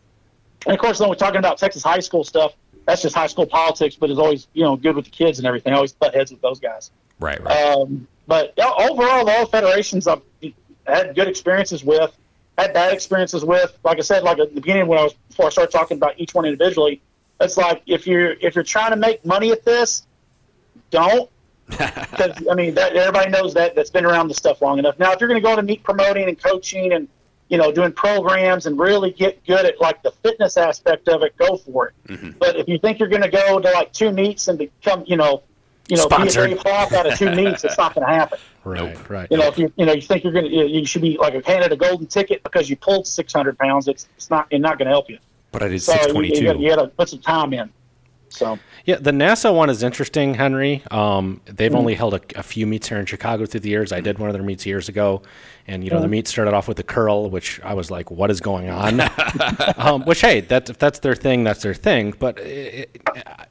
and 0.66 0.74
of 0.74 0.80
course, 0.80 1.00
then 1.00 1.10
we're 1.10 1.16
talking 1.16 1.40
about 1.40 1.58
Texas 1.58 1.84
high 1.84 2.00
school 2.00 2.24
stuff. 2.24 2.54
That's 2.86 3.02
just 3.02 3.14
high 3.14 3.28
school 3.28 3.46
politics, 3.46 3.96
but 3.96 4.10
it's 4.10 4.20
always 4.20 4.48
you 4.54 4.64
know 4.64 4.78
good 4.78 4.96
with 4.96 5.04
the 5.04 5.12
kids 5.12 5.40
and 5.40 5.46
everything. 5.46 5.74
I 5.74 5.76
always 5.76 5.92
butt 5.92 6.16
heads 6.16 6.32
with 6.32 6.42
those 6.42 6.62
guys. 6.62 6.92
right. 7.20 7.44
Right. 7.44 7.74
Um, 7.74 8.08
but 8.28 8.58
overall, 8.58 9.30
all 9.30 9.46
federations 9.48 10.08
I've 10.08 10.22
had 10.88 11.16
good 11.16 11.28
experiences 11.28 11.84
with, 11.84 12.16
had 12.58 12.74
bad 12.74 12.94
experiences 12.94 13.44
with. 13.44 13.78
Like 13.84 13.98
I 13.98 14.02
said, 14.02 14.24
like 14.24 14.40
at 14.40 14.50
the 14.54 14.62
beginning 14.62 14.88
when 14.88 15.00
I 15.00 15.04
was 15.04 15.14
before 15.30 15.48
I 15.48 15.50
started 15.50 15.72
talking 15.72 15.98
about 15.98 16.14
each 16.18 16.34
one 16.34 16.46
individually, 16.46 17.02
it's 17.40 17.58
like 17.58 17.82
if 17.86 18.08
you're 18.08 18.32
if 18.34 18.56
you're 18.56 18.64
trying 18.64 18.92
to 18.92 18.98
make 18.98 19.26
money 19.26 19.52
at 19.52 19.64
this, 19.64 20.06
don't. 20.92 21.30
Because 21.68 22.48
I 22.50 22.54
mean, 22.54 22.76
that, 22.76 22.96
everybody 22.96 23.30
knows 23.30 23.54
that 23.56 23.76
that's 23.76 23.90
been 23.90 24.06
around 24.06 24.30
the 24.30 24.34
stuff 24.36 24.62
long 24.62 24.80
enough. 24.80 24.98
Now, 25.00 25.12
if 25.12 25.20
you're 25.20 25.28
going 25.28 25.42
to 25.42 25.44
go 25.44 25.52
into 25.52 25.64
meet 25.64 25.84
promoting 25.84 26.30
and 26.30 26.42
coaching 26.42 26.94
and 26.94 27.10
you 27.50 27.58
know 27.58 27.72
doing 27.72 27.92
programs 27.92 28.68
and 28.68 28.80
really 28.80 29.12
get 29.12 29.44
good 29.46 29.66
at 29.66 29.82
like 29.82 30.02
the 30.04 30.12
fitness 30.12 30.56
aspect 30.58 31.10
of 31.10 31.24
it, 31.24 31.36
go 31.38 31.58
for 31.58 31.88
it. 31.88 31.94
Mm-hmm. 32.08 32.32
But 32.40 32.56
if 32.56 32.70
you 32.70 32.78
think 32.78 33.00
you're 33.00 33.10
going 33.10 33.24
to 33.24 33.30
go 33.30 33.60
to 33.60 33.72
like 33.72 33.92
two 33.92 34.12
meets 34.12 34.48
and 34.48 34.58
become 34.58 35.04
you 35.08 35.18
know 35.18 35.44
you 35.90 35.98
know 35.98 36.08
be 36.08 36.16
a 36.16 36.18
Sponsored. 36.18 36.50
Dave 36.50 36.62
Hoff 36.64 36.94
out 36.94 37.06
of 37.12 37.18
two 37.18 37.32
meets, 37.32 37.64
it's 37.64 37.78
not 37.78 37.94
going 37.96 38.08
to 38.08 38.14
happen. 38.14 38.40
Right. 38.66 38.82
Nope. 38.96 39.10
Right. 39.12 39.28
You 39.30 39.38
know, 39.38 39.46
if 39.46 39.60
you 39.60 39.72
you 39.76 39.86
know 39.86 39.94
you 39.94 40.02
think 40.02 40.24
you're 40.24 40.34
gonna 40.34 40.48
you, 40.48 40.66
you 40.66 40.88
should 40.88 41.04
be 41.04 41.18
like 41.18 41.46
handed 41.46 41.72
a 41.72 41.76
golden 41.76 42.08
ticket 42.08 42.42
because 42.42 42.68
you 42.68 42.76
pulled 42.76 43.06
600 43.06 43.60
pounds. 43.60 43.88
It's 43.88 44.08
it's 44.18 44.32
not 44.32 44.48
it's 44.50 44.60
not 44.60 44.80
going 44.80 44.88
to 44.88 44.92
help 44.92 45.08
you. 45.08 45.20
but 45.52 45.62
I 45.62 45.68
did 45.68 45.84
So 45.84 45.94
you, 45.94 46.00
you, 46.02 46.14
twenty 46.14 46.64
you 46.64 46.70
got 46.70 46.82
to 46.82 46.88
put 46.88 47.10
some 47.10 47.20
time 47.20 47.54
in. 47.54 47.72
So 48.36 48.60
Yeah, 48.86 48.98
the 49.00 49.12
NASA 49.12 49.54
one 49.56 49.70
is 49.70 49.82
interesting, 49.84 50.34
Henry. 50.34 50.84
Um, 50.92 51.42
they've 51.46 51.74
only 51.74 51.96
held 51.96 52.14
a, 52.16 52.22
a 52.36 52.44
few 52.44 52.68
meets 52.68 52.88
here 52.90 52.98
in 53.00 53.06
Chicago 53.06 53.46
through 53.46 53.62
the 53.62 53.70
years. 53.70 53.92
I 53.92 54.02
did 54.02 54.20
one 54.20 54.30
of 54.30 54.34
their 54.34 54.44
meets 54.44 54.66
years 54.66 54.90
ago, 54.90 55.22
and 55.68 55.84
you 55.84 55.90
know 55.90 56.00
the 56.02 56.08
meet 56.08 56.28
started 56.28 56.54
off 56.54 56.68
with 56.68 56.78
a 56.80 56.84
curl, 56.84 57.30
which 57.30 57.60
I 57.64 57.74
was 57.74 57.90
like, 57.90 58.12
"What 58.12 58.30
is 58.30 58.42
going 58.42 58.70
on?" 58.84 59.02
um, 59.78 60.04
which 60.06 60.22
hey, 60.22 60.42
that's 60.42 60.70
if 60.70 60.78
that's 60.78 61.00
their 61.00 61.16
thing, 61.16 61.44
that's 61.44 61.64
their 61.64 61.74
thing. 61.74 62.14
But 62.20 62.40
it, 62.40 63.02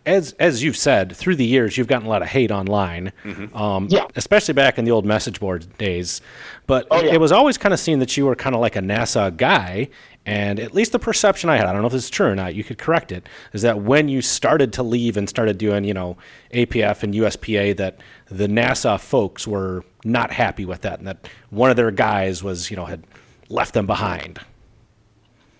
as 0.06 0.32
as 0.38 0.62
you've 0.62 0.76
said, 0.76 1.16
through 1.16 1.36
the 1.36 1.46
years, 1.46 1.76
you've 1.76 1.88
gotten 1.88 2.06
a 2.06 2.10
lot 2.10 2.22
of 2.22 2.28
hate 2.28 2.50
online, 2.52 3.12
um, 3.54 3.88
Yeah. 3.90 4.06
especially 4.16 4.54
back 4.54 4.78
in 4.78 4.84
the 4.84 4.90
old 4.92 5.04
message 5.06 5.40
board 5.40 5.66
days. 5.78 6.20
But 6.66 6.86
Oh, 6.90 6.98
it, 7.00 7.06
yeah. 7.06 7.14
it 7.14 7.20
was 7.20 7.32
always 7.32 7.58
kind 7.58 7.72
of 7.74 7.80
seen 7.80 7.98
that 7.98 8.16
you 8.16 8.26
were 8.26 8.36
kind 8.36 8.54
of 8.54 8.60
like 8.60 8.76
a 8.76 8.80
NASA 8.80 9.36
guy. 9.36 9.88
And 10.26 10.58
at 10.58 10.72
least 10.72 10.92
the 10.92 10.98
perception 10.98 11.50
I 11.50 11.56
had, 11.56 11.66
I 11.66 11.72
don't 11.72 11.82
know 11.82 11.88
if 11.88 11.92
this 11.92 12.04
is 12.04 12.10
true 12.10 12.28
or 12.28 12.34
not, 12.34 12.54
you 12.54 12.64
could 12.64 12.78
correct 12.78 13.12
it, 13.12 13.28
is 13.52 13.62
that 13.62 13.82
when 13.82 14.08
you 14.08 14.22
started 14.22 14.72
to 14.74 14.82
leave 14.82 15.18
and 15.18 15.28
started 15.28 15.58
doing, 15.58 15.84
you 15.84 15.92
know, 15.92 16.16
APF 16.52 17.02
and 17.02 17.12
USPA, 17.12 17.76
that 17.76 17.98
the 18.26 18.46
NASA 18.46 18.98
folks 18.98 19.46
were 19.46 19.84
not 20.02 20.30
happy 20.30 20.64
with 20.64 20.80
that 20.82 20.98
and 20.98 21.06
that 21.06 21.28
one 21.50 21.68
of 21.70 21.76
their 21.76 21.90
guys 21.90 22.42
was, 22.42 22.70
you 22.70 22.76
know, 22.76 22.86
had 22.86 23.04
left 23.50 23.74
them 23.74 23.86
behind. 23.86 24.40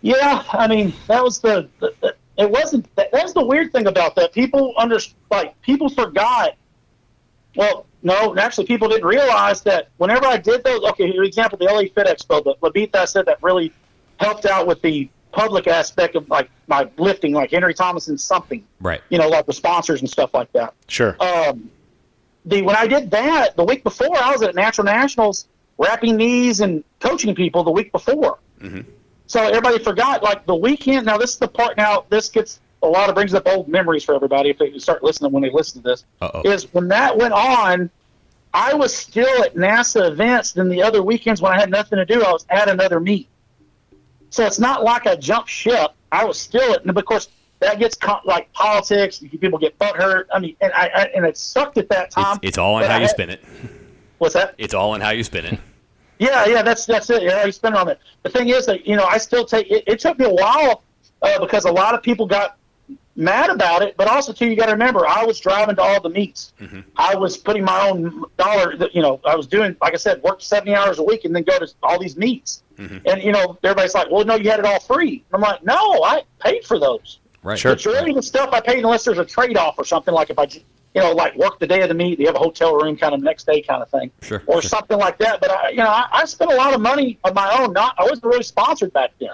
yeah, 0.01 0.43
I 0.51 0.67
mean 0.67 0.93
that 1.09 1.23
was 1.23 1.41
the, 1.41 1.69
the, 1.81 1.95
the 2.01 2.17
it 2.37 2.51
wasn't 2.51 2.95
that, 2.97 3.13
that 3.13 3.23
was 3.23 3.35
the 3.35 3.45
weird 3.45 3.73
thing 3.73 3.87
about 3.87 4.17
that. 4.17 4.33
People 4.33 4.75
under 4.77 4.99
like 5.31 5.61
people 5.63 5.89
forgot. 5.89 6.57
Well, 7.57 7.87
no, 8.03 8.37
actually, 8.37 8.67
people 8.67 8.89
didn't 8.89 9.07
realize 9.07 9.63
that 9.63 9.89
whenever 9.99 10.27
I 10.27 10.37
did 10.37 10.65
those. 10.65 10.83
Okay, 10.91 11.15
for 11.15 11.23
example, 11.23 11.59
the 11.59 11.67
LA 11.67 11.83
Fit 11.83 12.07
Expo, 12.07 12.43
the 12.43 12.55
Labita 12.63 12.97
I 12.97 13.05
said 13.05 13.27
that 13.27 13.43
really 13.43 13.73
helped 14.19 14.47
out 14.47 14.67
with 14.67 14.81
the 14.83 15.09
public 15.33 15.67
aspect 15.67 16.15
of 16.15 16.29
like 16.29 16.49
my 16.69 16.89
lifting, 16.97 17.33
like 17.33 17.51
Henry 17.51 17.75
Thomas 17.75 18.09
and 18.09 18.21
something, 18.21 18.65
Right. 18.81 19.01
you 19.09 19.19
know, 19.19 19.29
like 19.29 19.47
the 19.47 19.53
sponsors 19.53 20.01
and 20.01 20.09
stuff 20.09 20.33
like 20.35 20.53
that. 20.53 20.75
Sure. 20.89 21.17
um, 21.21 21.71
the 22.47 22.63
when 22.63 22.77
I 22.77 22.87
did 22.87 23.11
that 23.13 23.57
the 23.57 23.65
week 23.65 23.83
before, 23.85 24.17
I 24.17 24.31
was 24.31 24.43
at 24.43 24.55
Natural 24.55 24.85
Nationals 24.85 25.47
wrapping 25.79 26.17
knees 26.17 26.61
and 26.61 26.85
coaching 27.01 27.35
people 27.35 27.65
the 27.65 27.71
week 27.71 27.91
before. 27.91 28.39
So 29.27 29.43
everybody 29.43 29.79
forgot 29.83 30.23
like 30.23 30.47
the 30.47 30.55
weekend. 30.55 31.07
Now 31.07 31.17
this 31.19 31.33
is 31.33 31.39
the 31.39 31.49
part. 31.49 31.77
Now 31.77 32.05
this 32.11 32.29
gets 32.29 32.61
a 32.83 32.87
lot 32.87 33.09
of 33.09 33.15
brings 33.15 33.33
up 33.35 33.47
old 33.49 33.69
memories 33.69 34.05
for 34.05 34.15
everybody 34.15 34.51
if 34.51 34.59
they 34.59 34.79
start 34.79 35.03
listening 35.03 35.33
when 35.33 35.43
they 35.43 35.51
listen 35.51 35.83
to 35.83 35.89
this. 35.89 36.05
Uh-oh. 36.21 36.43
Is 36.51 36.73
when 36.75 36.89
that 36.89 37.17
went 37.17 37.33
on. 37.33 37.91
I 38.53 38.75
was 38.75 38.95
still 38.95 39.43
at 39.43 39.57
NASA 39.57 40.09
events. 40.13 40.53
Then 40.53 40.69
the 40.69 40.83
other 40.83 41.03
weekends 41.03 41.43
when 41.43 41.53
I 41.53 41.59
had 41.59 41.71
nothing 41.71 41.97
to 41.97 42.05
do, 42.05 42.23
I 42.23 42.31
was 42.31 42.47
at 42.51 42.69
another 42.69 43.01
meet. 43.01 43.29
So 44.35 44.45
it's 44.45 44.59
not 44.59 44.83
like 44.83 45.07
I 45.07 45.15
jumped 45.15 45.49
ship. 45.49 45.93
I 46.11 46.25
was 46.25 46.41
still 46.41 46.75
at, 46.75 46.81
and 46.85 46.91
of 46.91 47.05
course 47.05 47.29
that 47.61 47.79
gets 47.79 47.97
like 48.25 48.53
politics. 48.53 49.21
People 49.21 49.61
get 49.61 49.79
butt 49.79 49.95
hurt. 49.95 50.29
I 50.35 50.41
mean, 50.41 50.57
and 50.61 50.73
I, 50.73 50.91
I 50.93 51.03
and 51.15 51.25
it 51.25 51.39
sucked 51.39 51.79
at 51.79 51.89
that 51.91 52.11
time. 52.11 52.39
It's, 52.43 52.49
it's 52.49 52.59
all 52.59 52.79
in 52.79 52.83
but 52.83 52.91
how 52.91 52.97
I 52.97 52.99
you 52.99 53.03
had- 53.03 53.11
spin 53.11 53.31
it. 53.31 53.45
What's 54.19 54.35
that? 54.35 54.57
It's 54.59 54.75
all 54.75 54.97
in 54.97 55.01
how 55.01 55.11
you 55.11 55.23
spin 55.23 55.45
it. 55.47 55.61
Yeah, 56.21 56.47
yeah, 56.47 56.63
that's 56.63 56.87
that's 56.87 57.11
it. 57.11 57.25
Yeah, 57.25 57.45
you 57.45 57.51
spin 57.51 57.73
it 57.75 57.77
on 57.77 57.89
it. 57.89 57.99
The 58.23 58.31
thing 58.31 58.49
is 58.49 58.67
that 58.67 58.87
you 58.87 58.95
know 58.95 59.05
I 59.05 59.19
still 59.19 59.45
take. 59.45 59.69
It, 59.69 59.83
it 59.89 59.99
took 59.99 60.17
me 60.17 60.27
a 60.27 60.31
while 60.33 60.85
uh, 61.23 61.41
because 61.41 61.65
a 61.65 61.73
lot 61.73 61.93
of 61.93 62.05
people 62.05 62.25
got 62.25 62.57
mad 63.17 63.51
about 63.51 63.83
it, 63.83 63.97
but 63.97 64.09
also 64.09 64.33
too 64.33 64.47
you 64.47 64.57
got 64.57 64.67
to 64.67 64.73
remember 64.73 65.07
I 65.07 65.25
was 65.25 65.39
driving 65.41 65.77
to 65.77 65.83
all 65.83 66.01
the 66.01 66.11
meets. 66.11 66.53
Mm-hmm. 66.61 66.81
I 66.97 67.15
was 67.15 67.37
putting 67.37 67.65
my 67.65 67.89
own 67.89 68.25
dollar. 68.37 68.75
You 68.93 69.03
know, 69.03 69.21
I 69.25 69.37
was 69.37 69.47
doing 69.47 69.77
like 69.81 69.95
I 69.95 69.97
said, 69.97 70.23
work 70.23 70.41
seventy 70.43 70.75
hours 70.75 70.99
a 70.99 71.03
week 71.03 71.25
and 71.25 71.35
then 71.35 71.45
go 71.45 71.59
to 71.59 71.67
all 71.83 71.99
these 71.99 72.17
meets. 72.17 72.63
Mm-hmm. 72.77 73.07
And 73.07 73.23
you 73.23 73.33
know, 73.33 73.57
everybody's 73.63 73.95
like, 73.95 74.11
"Well, 74.11 74.25
no, 74.25 74.35
you 74.35 74.51
had 74.51 74.59
it 74.59 74.67
all 74.67 74.81
free." 74.81 75.25
I'm 75.33 75.41
like, 75.41 75.65
"No, 75.65 76.03
I 76.03 76.23
paid 76.41 76.65
for 76.65 76.79
those." 76.79 77.21
Right. 77.43 77.59
Sure. 77.59 77.73
Majority 77.73 78.11
of 78.11 78.17
the 78.17 78.23
stuff 78.23 78.51
I 78.53 78.61
paid 78.61 78.79
unless 78.79 79.05
there's 79.05 79.19
a 79.19 79.25
trade 79.25 79.57
off 79.57 79.79
or 79.79 79.85
something 79.85 80.15
like 80.15 80.31
if 80.31 80.39
I, 80.39 80.45
you 80.45 80.63
know, 81.03 81.13
like 81.13 81.37
work 81.37 81.59
the 81.59 81.67
day 81.67 81.83
of 81.83 81.89
the 81.89 81.95
meet, 81.95 82.19
you 82.19 82.27
have 82.27 82.37
a 82.37 82.39
hotel 82.39 82.75
room 82.75 82.97
kind 82.97 83.15
of 83.15 83.23
next 83.23 83.47
day 83.47 83.61
kind 83.61 83.83
of 83.83 83.91
thing, 83.91 84.11
Sure, 84.23 84.43
or 84.47 84.63
sure. 84.63 84.69
something 84.69 84.99
like 84.99 85.19
that. 85.19 85.41
But 85.41 85.51
I, 85.51 85.69
you 85.71 85.77
know, 85.77 85.89
I, 85.89 86.07
I 86.11 86.25
spent 86.25 86.51
a 86.51 86.57
lot 86.57 86.73
of 86.75 86.81
money 86.81 87.19
on 87.23 87.35
my 87.35 87.55
own. 87.61 87.75
Not 87.75 87.95
I 87.99 88.05
wasn't 88.05 88.25
really 88.25 88.43
sponsored 88.43 88.93
back 88.95 89.11
then. 89.21 89.29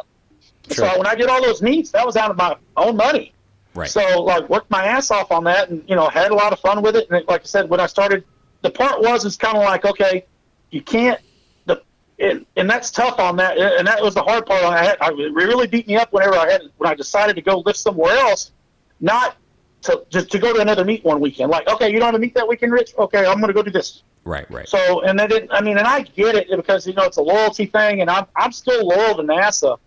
Sure. 0.73 0.89
So 0.89 0.99
when 0.99 1.07
I 1.07 1.15
did 1.15 1.29
all 1.29 1.41
those 1.41 1.63
meets, 1.63 1.93
that 1.93 2.05
was 2.05 2.17
out 2.17 2.31
of 2.31 2.37
my 2.37 2.57
own 2.77 2.97
money. 2.97 3.33
Right. 3.81 3.89
So 3.91 4.23
like 4.23 4.49
worked 4.49 4.71
my 4.71 4.85
ass 4.85 5.11
off 5.11 5.31
on 5.31 5.45
that, 5.45 5.71
and 5.71 5.83
you 5.89 5.97
know 5.97 6.09
had 6.09 6.31
a 6.31 6.35
lot 6.35 6.53
of 6.53 6.61
fun 6.61 6.83
with 6.83 6.97
it. 6.97 7.09
And 7.11 7.27
like 7.27 7.41
I 7.41 7.45
said, 7.45 7.69
when 7.69 7.81
I 7.81 7.87
started, 7.87 8.25
the 8.63 8.71
part 8.71 9.01
was 9.01 9.25
it's 9.25 9.37
kind 9.37 9.57
of 9.57 9.65
like 9.65 9.85
okay, 9.85 10.27
you 10.71 10.83
can't. 10.83 11.21
The 11.67 11.83
and, 12.19 12.45
and 12.57 12.69
that's 12.69 12.91
tough 12.91 13.19
on 13.19 13.37
that, 13.37 13.59
and 13.59 13.87
that 13.87 14.03
was 14.03 14.15
the 14.15 14.23
hard 14.23 14.47
part. 14.47 14.63
I 14.65 14.85
had, 14.85 14.99
I, 15.01 15.09
it 15.09 15.33
really 15.33 15.67
beat 15.67 15.87
me 15.87 15.97
up 15.97 16.13
whenever 16.13 16.35
I 16.35 16.51
had 16.51 16.63
when 16.77 16.91
I 16.91 16.95
decided 16.95 17.37
to 17.37 17.43
go 17.43 17.63
lift 17.65 17.79
somewhere 17.79 18.17
else, 18.17 18.53
not 19.01 19.37
to 19.83 20.05
just 20.11 20.31
to 20.33 20.39
go 20.39 20.53
to 20.53 20.61
another 20.61 20.85
meet 20.85 21.05
one 21.05 21.21
weekend. 21.21 21.51
Like 21.51 21.69
okay, 21.69 21.91
you 21.91 21.99
don't 21.99 22.07
have 22.07 22.15
a 22.15 22.19
meet 22.19 22.35
that 22.35 22.47
weekend, 22.47 22.73
Rich. 22.73 22.95
Okay, 22.99 23.25
I'm 23.25 23.41
going 23.41 23.49
to 23.49 23.55
go 23.55 23.63
do 23.63 23.71
this. 23.71 24.03
right. 24.25 24.51
Right. 24.51 24.69
So, 24.69 25.03
and 25.03 25.19
they 25.19 25.27
didn't, 25.27 25.51
I 25.53 25.61
mean, 25.61 25.79
and 25.79 25.87
I 25.87 26.03
get 26.03 26.35
it 26.35 26.49
because, 26.55 26.87
you 26.87 26.93
know, 26.93 27.05
it's 27.05 27.17
a 27.17 27.23
loyalty 27.23 27.67
thing 27.67 28.01
and 28.01 28.11
I'm, 28.11 28.27
I'm 28.37 28.53
still 28.53 28.87
loyal 28.87 29.17
to 29.17 29.23
NASA, 29.23 29.79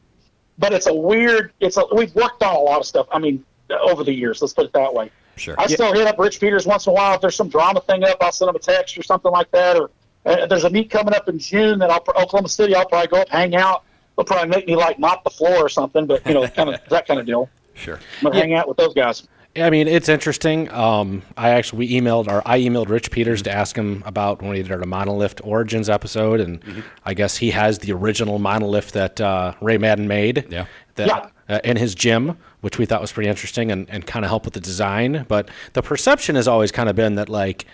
but 0.58 0.74
it's 0.74 0.88
a 0.88 0.94
weird, 0.94 1.54
it's 1.60 1.78
a, 1.78 1.84
we've 1.94 2.14
worked 2.16 2.42
on 2.44 2.56
a 2.56 2.60
lot 2.60 2.80
of 2.80 2.86
stuff. 2.86 3.08
I 3.12 3.20
mean, 3.20 3.46
over 3.70 4.04
the 4.04 4.14
years, 4.14 4.42
let's 4.42 4.54
put 4.54 4.66
it 4.66 4.74
that 4.74 4.94
way. 4.94 5.12
Sure. 5.36 5.56
I 5.58 5.68
still 5.68 5.94
hit 5.94 6.06
up 6.06 6.20
Rich 6.20 6.40
Peters 6.40 6.66
once 6.66 6.86
in 6.86 6.92
a 6.92 6.94
while. 6.94 7.16
If 7.16 7.22
there's 7.22 7.36
some 7.36 7.50
drama 7.50 7.82
thing 7.82 8.04
up, 8.04 8.18
I'll 8.22 8.32
send 8.32 8.50
him 8.50 8.56
a 8.56 8.60
text 8.60 8.98
or 8.98 9.04
something 9.04 9.32
like 9.32 9.50
that. 9.52 9.78
Or 9.78 9.90
uh, 10.26 10.46
there's 10.46 10.64
a 10.64 10.70
meet 10.70 10.90
coming 10.92 11.14
up 11.14 11.28
in 11.28 11.40
June 11.40 11.80
that 11.80 11.90
I'll, 11.90 12.04
Oklahoma 12.16 12.50
City, 12.50 12.76
I'll 12.76 12.88
probably 12.88 13.08
go 13.08 13.22
up, 13.22 13.30
hang 13.30 13.56
out. 13.56 13.84
They'll 14.16 14.26
probably 14.26 14.50
make 14.50 14.68
me 14.68 14.76
like 14.76 15.00
mop 15.00 15.24
the 15.24 15.32
floor 15.32 15.56
or 15.56 15.70
something, 15.70 16.06
but 16.06 16.26
you 16.28 16.36
know, 16.36 16.48
kind 16.48 16.70
of 16.70 16.80
that 16.90 17.08
kind 17.08 17.20
of 17.20 17.26
deal. 17.26 17.50
Sure. 17.74 18.00
I'm 18.20 18.26
gonna 18.26 18.36
hang 18.36 18.54
out 18.54 18.68
with 18.68 18.78
those 18.78 18.94
guys. 18.94 19.28
Yeah, 19.56 19.68
I 19.68 19.70
mean, 19.70 19.88
it's 19.88 20.10
interesting. 20.10 20.72
Um, 20.72 21.22
I 21.38 21.50
actually 21.50 21.80
we 21.80 22.00
emailed 22.00 22.28
or 22.28 22.42
I 22.46 22.60
emailed 22.60 22.90
Rich 22.90 23.10
Peters 23.12 23.42
to 23.44 23.52
ask 23.52 23.76
him 23.76 24.04
about 24.06 24.42
when 24.42 24.52
we 24.52 24.62
did 24.62 24.72
our 24.72 24.80
Monolift 24.80 25.46
Origins 25.46 25.90
episode, 25.90 26.40
and 26.40 26.84
I 27.06 27.14
guess 27.16 27.38
he 27.38 27.52
has 27.52 27.80
the 27.80 27.92
original 27.92 28.40
monolift 28.40 28.92
that 28.92 29.20
uh, 29.22 29.54
Ray 29.62 29.78
Madden 29.80 30.08
made. 30.08 30.46
Yeah. 30.50 30.66
That, 30.96 31.08
Yeah. 31.08 31.30
Uh, 31.50 31.60
in 31.66 31.76
his 31.76 31.94
gym, 31.94 32.38
which 32.64 32.78
we 32.80 32.86
thought 32.86 33.02
was 33.02 33.12
pretty 33.12 33.30
interesting 33.30 33.72
and, 33.74 33.90
and 33.90 34.08
kind 34.08 34.24
of 34.24 34.30
help 34.30 34.46
with 34.46 34.54
the 34.54 34.60
design. 34.62 35.26
But 35.28 35.50
the 35.74 35.82
perception 35.82 36.36
has 36.38 36.48
always 36.48 36.72
kind 36.72 36.88
of 36.88 36.96
been 36.96 37.16
that 37.16 37.28
like 37.28 37.66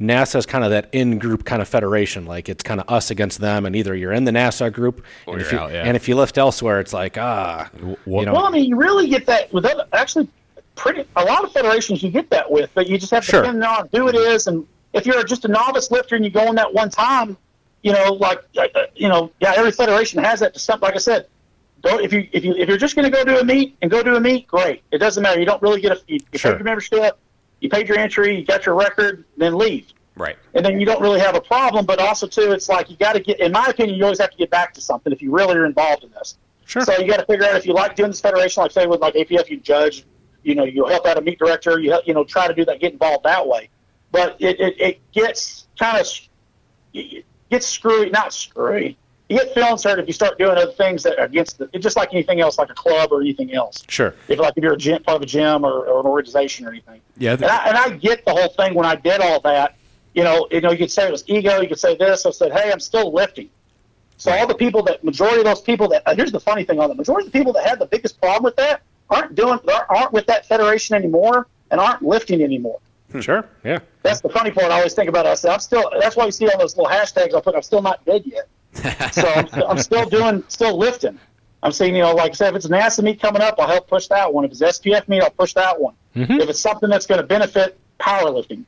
NASA 0.00 0.36
is 0.36 0.46
kind 0.46 0.64
of 0.64 0.70
that 0.70 0.88
in-group 0.92 1.44
kind 1.44 1.60
of 1.60 1.68
federation. 1.68 2.24
Like 2.24 2.48
it's 2.48 2.62
kind 2.62 2.80
of 2.80 2.88
us 2.88 3.10
against 3.10 3.40
them, 3.40 3.66
and 3.66 3.76
either 3.76 3.94
you're 3.94 4.12
in 4.14 4.24
the 4.24 4.32
NASA 4.32 4.72
group, 4.72 5.04
Or 5.26 5.34
and 5.34 5.42
if 5.42 5.52
you're 5.52 5.60
you, 5.60 5.66
out, 5.66 5.72
yeah. 5.72 5.82
and 5.84 5.96
if 5.96 6.08
you 6.08 6.16
lift 6.16 6.38
elsewhere, 6.38 6.80
it's 6.80 6.94
like 6.94 7.18
ah, 7.18 7.68
what- 8.06 8.20
you 8.20 8.26
know, 8.26 8.32
Well, 8.32 8.46
I 8.46 8.50
mean, 8.50 8.64
you 8.64 8.76
really 8.76 9.06
get 9.06 9.26
that 9.26 9.52
with 9.52 9.66
other, 9.66 9.84
actually 9.92 10.28
pretty 10.76 11.04
a 11.16 11.24
lot 11.24 11.44
of 11.44 11.52
federations 11.52 12.02
you 12.02 12.10
get 12.10 12.30
that 12.30 12.50
with, 12.50 12.70
but 12.72 12.86
you 12.88 12.96
just 12.96 13.10
have 13.12 13.22
to 13.26 13.30
Sure. 13.30 13.42
depend 13.42 13.62
on 13.62 13.90
who 13.92 14.08
it 14.08 14.14
is, 14.14 14.46
and 14.46 14.66
if 14.94 15.04
you're 15.04 15.22
just 15.24 15.44
a 15.44 15.48
novice 15.48 15.90
lifter 15.90 16.16
and 16.16 16.24
you 16.24 16.30
go 16.30 16.48
in 16.48 16.54
that 16.54 16.72
one 16.72 16.88
time, 16.88 17.36
you 17.82 17.92
know, 17.92 18.14
like 18.14 18.40
uh, 18.56 18.66
uh, 18.74 18.86
you 18.96 19.08
know, 19.10 19.30
yeah, 19.40 19.52
every 19.56 19.72
federation 19.72 20.24
has 20.24 20.40
that 20.40 20.54
to 20.54 20.58
some. 20.58 20.80
Like 20.80 20.94
I 20.94 20.98
said, 20.98 21.26
don't 21.82 22.02
if 22.04 22.12
you 22.12 22.28
if 22.32 22.44
you 22.44 22.54
if 22.54 22.68
you're 22.68 22.78
just 22.78 22.94
going 22.96 23.10
to 23.10 23.16
go 23.16 23.24
do 23.24 23.38
a 23.38 23.44
meet 23.44 23.76
and 23.82 23.90
go 23.90 24.02
do 24.02 24.16
a 24.16 24.20
meet, 24.20 24.46
great. 24.46 24.82
It 24.92 24.98
doesn't 24.98 25.22
matter. 25.22 25.38
You 25.40 25.46
don't 25.46 25.60
really 25.62 25.80
get 25.80 25.92
a 25.92 26.00
you, 26.06 26.20
you 26.32 26.38
Sure. 26.38 26.52
paid 26.52 26.58
your 26.58 26.64
membership, 26.64 27.18
you 27.60 27.68
paid 27.68 27.88
your 27.88 27.98
entry, 27.98 28.38
you 28.38 28.44
got 28.44 28.64
your 28.66 28.74
record, 28.76 29.24
then 29.36 29.56
leave 29.56 29.92
Right. 30.16 30.36
and 30.54 30.64
then 30.64 30.78
you 30.78 30.86
don't 30.86 31.00
really 31.00 31.20
have 31.20 31.34
a 31.34 31.40
problem. 31.40 31.84
But 31.86 31.98
also 31.98 32.26
too, 32.26 32.52
it's 32.52 32.68
like 32.68 32.90
you 32.90 32.96
got 32.96 33.14
to 33.14 33.20
get. 33.20 33.40
In 33.40 33.52
my 33.52 33.66
opinion, 33.66 33.96
you 33.98 34.04
always 34.04 34.20
have 34.20 34.30
to 34.30 34.36
get 34.36 34.50
back 34.50 34.74
to 34.74 34.80
something 34.80 35.12
if 35.12 35.20
you 35.22 35.30
really 35.32 35.56
are 35.56 35.66
involved 35.66 36.04
in 36.04 36.10
this. 36.12 36.38
Sure. 36.66 36.82
So 36.82 36.96
you 36.98 37.08
got 37.08 37.18
to 37.18 37.26
figure 37.26 37.44
out 37.46 37.56
if 37.56 37.66
you 37.66 37.72
like 37.74 37.96
doing 37.96 38.10
this 38.10 38.20
federation, 38.20 38.62
like 38.62 38.70
say 38.70 38.86
with 38.86 39.00
like 39.00 39.14
APF, 39.14 39.48
you 39.50 39.58
judge. 39.58 40.04
You 40.44 40.54
know, 40.56 40.64
you 40.64 40.84
help 40.86 41.06
out 41.06 41.18
a 41.18 41.20
meet 41.20 41.38
director. 41.38 41.78
You 41.78 41.92
help, 41.92 42.06
you 42.06 42.14
know 42.14 42.24
try 42.24 42.46
to 42.48 42.54
do 42.54 42.64
that, 42.66 42.80
get 42.80 42.92
involved 42.92 43.24
that 43.24 43.46
way. 43.46 43.68
But 44.10 44.36
it 44.40 44.60
it, 44.60 44.80
it 44.80 45.12
gets 45.12 45.66
kind 45.78 45.98
of 45.98 46.06
it 46.94 47.24
gets 47.50 47.66
screwy, 47.66 48.10
not 48.10 48.32
screwy. 48.32 48.98
You 49.32 49.38
get 49.38 49.54
feelings 49.54 49.82
hurt 49.82 49.98
if 49.98 50.06
you 50.06 50.12
start 50.12 50.36
doing 50.36 50.58
other 50.58 50.72
things 50.72 51.02
that 51.04 51.18
are 51.18 51.24
against 51.24 51.56
the. 51.56 51.66
Just 51.78 51.96
like 51.96 52.12
anything 52.12 52.42
else, 52.42 52.58
like 52.58 52.68
a 52.68 52.74
club 52.74 53.12
or 53.12 53.22
anything 53.22 53.54
else. 53.54 53.82
sure. 53.88 54.14
If 54.28 54.38
like 54.38 54.52
if 54.56 54.62
you're 54.62 54.74
a 54.74 54.76
gym, 54.76 55.02
part 55.02 55.16
of 55.16 55.22
a 55.22 55.26
gym 55.26 55.64
or, 55.64 55.86
or 55.86 56.00
an 56.00 56.06
organization 56.06 56.66
or 56.66 56.68
anything. 56.68 57.00
Yeah. 57.16 57.32
And 57.32 57.44
I, 57.46 57.68
and 57.68 57.78
I 57.78 57.88
get 57.96 58.26
the 58.26 58.32
whole 58.34 58.48
thing 58.48 58.74
when 58.74 58.84
I 58.84 58.94
did 58.94 59.22
all 59.22 59.40
that. 59.40 59.76
You 60.12 60.22
know, 60.22 60.46
you 60.50 60.60
know, 60.60 60.70
you 60.70 60.76
could 60.76 60.90
say 60.90 61.08
it 61.08 61.10
was 61.10 61.24
ego. 61.28 61.62
You 61.62 61.68
could 61.68 61.78
say 61.78 61.96
this. 61.96 62.26
I 62.26 62.30
said, 62.30 62.52
hey, 62.52 62.70
I'm 62.70 62.80
still 62.80 63.10
lifting. 63.10 63.48
So 64.18 64.30
all 64.30 64.46
the 64.46 64.54
people 64.54 64.82
that 64.82 65.02
majority 65.02 65.38
of 65.38 65.46
those 65.46 65.62
people 65.62 65.88
that 65.88 66.02
here's 66.14 66.30
the 66.30 66.38
funny 66.38 66.64
thing 66.64 66.78
on 66.78 66.90
the 66.90 66.94
majority 66.94 67.26
of 67.26 67.32
the 67.32 67.38
people 67.38 67.54
that 67.54 67.66
had 67.66 67.78
the 67.78 67.86
biggest 67.86 68.20
problem 68.20 68.44
with 68.44 68.56
that 68.56 68.82
aren't 69.08 69.34
doing 69.34 69.58
aren't 69.88 70.12
with 70.12 70.26
that 70.26 70.44
federation 70.44 70.94
anymore 70.94 71.46
and 71.70 71.80
aren't 71.80 72.02
lifting 72.02 72.42
anymore. 72.42 72.80
Hmm. 73.10 73.20
Sure. 73.20 73.48
Yeah. 73.64 73.78
That's 74.02 74.20
the 74.20 74.28
funny 74.28 74.50
part. 74.50 74.66
I 74.70 74.76
always 74.76 74.92
think 74.92 75.08
about. 75.08 75.24
It. 75.24 75.30
I 75.30 75.34
said, 75.34 75.52
I'm 75.52 75.60
still. 75.60 75.90
That's 75.98 76.16
why 76.16 76.26
you 76.26 76.32
see 76.32 76.46
all 76.50 76.58
those 76.58 76.76
little 76.76 76.92
hashtags 76.92 77.34
I 77.34 77.40
put. 77.40 77.54
I'm 77.54 77.62
still 77.62 77.80
not 77.80 78.04
dead 78.04 78.24
yet. 78.26 78.46
So 78.74 79.28
I'm, 79.28 79.48
still- 79.48 79.66
I'm 79.68 79.78
still 79.78 80.06
doing, 80.08 80.44
still 80.48 80.76
lifting. 80.76 81.18
I'm 81.62 81.72
saying, 81.72 81.94
you 81.94 82.02
know, 82.02 82.14
like 82.14 82.32
I 82.32 82.34
said, 82.34 82.48
if 82.50 82.56
it's 82.56 82.64
an 82.64 82.72
NASA 82.72 83.04
meet 83.04 83.20
coming 83.20 83.40
up, 83.40 83.54
I'll 83.58 83.68
help 83.68 83.86
push 83.88 84.08
that 84.08 84.32
one. 84.32 84.44
If 84.44 84.50
it's 84.50 84.62
SPF 84.62 85.06
meet, 85.08 85.22
I'll 85.22 85.30
push 85.30 85.52
that 85.54 85.80
one. 85.80 85.94
Mm-hmm. 86.16 86.40
If 86.40 86.48
it's 86.50 86.60
something 86.60 86.90
that's 86.90 87.06
going 87.06 87.20
to 87.20 87.26
benefit 87.26 87.78
powerlifting. 88.00 88.64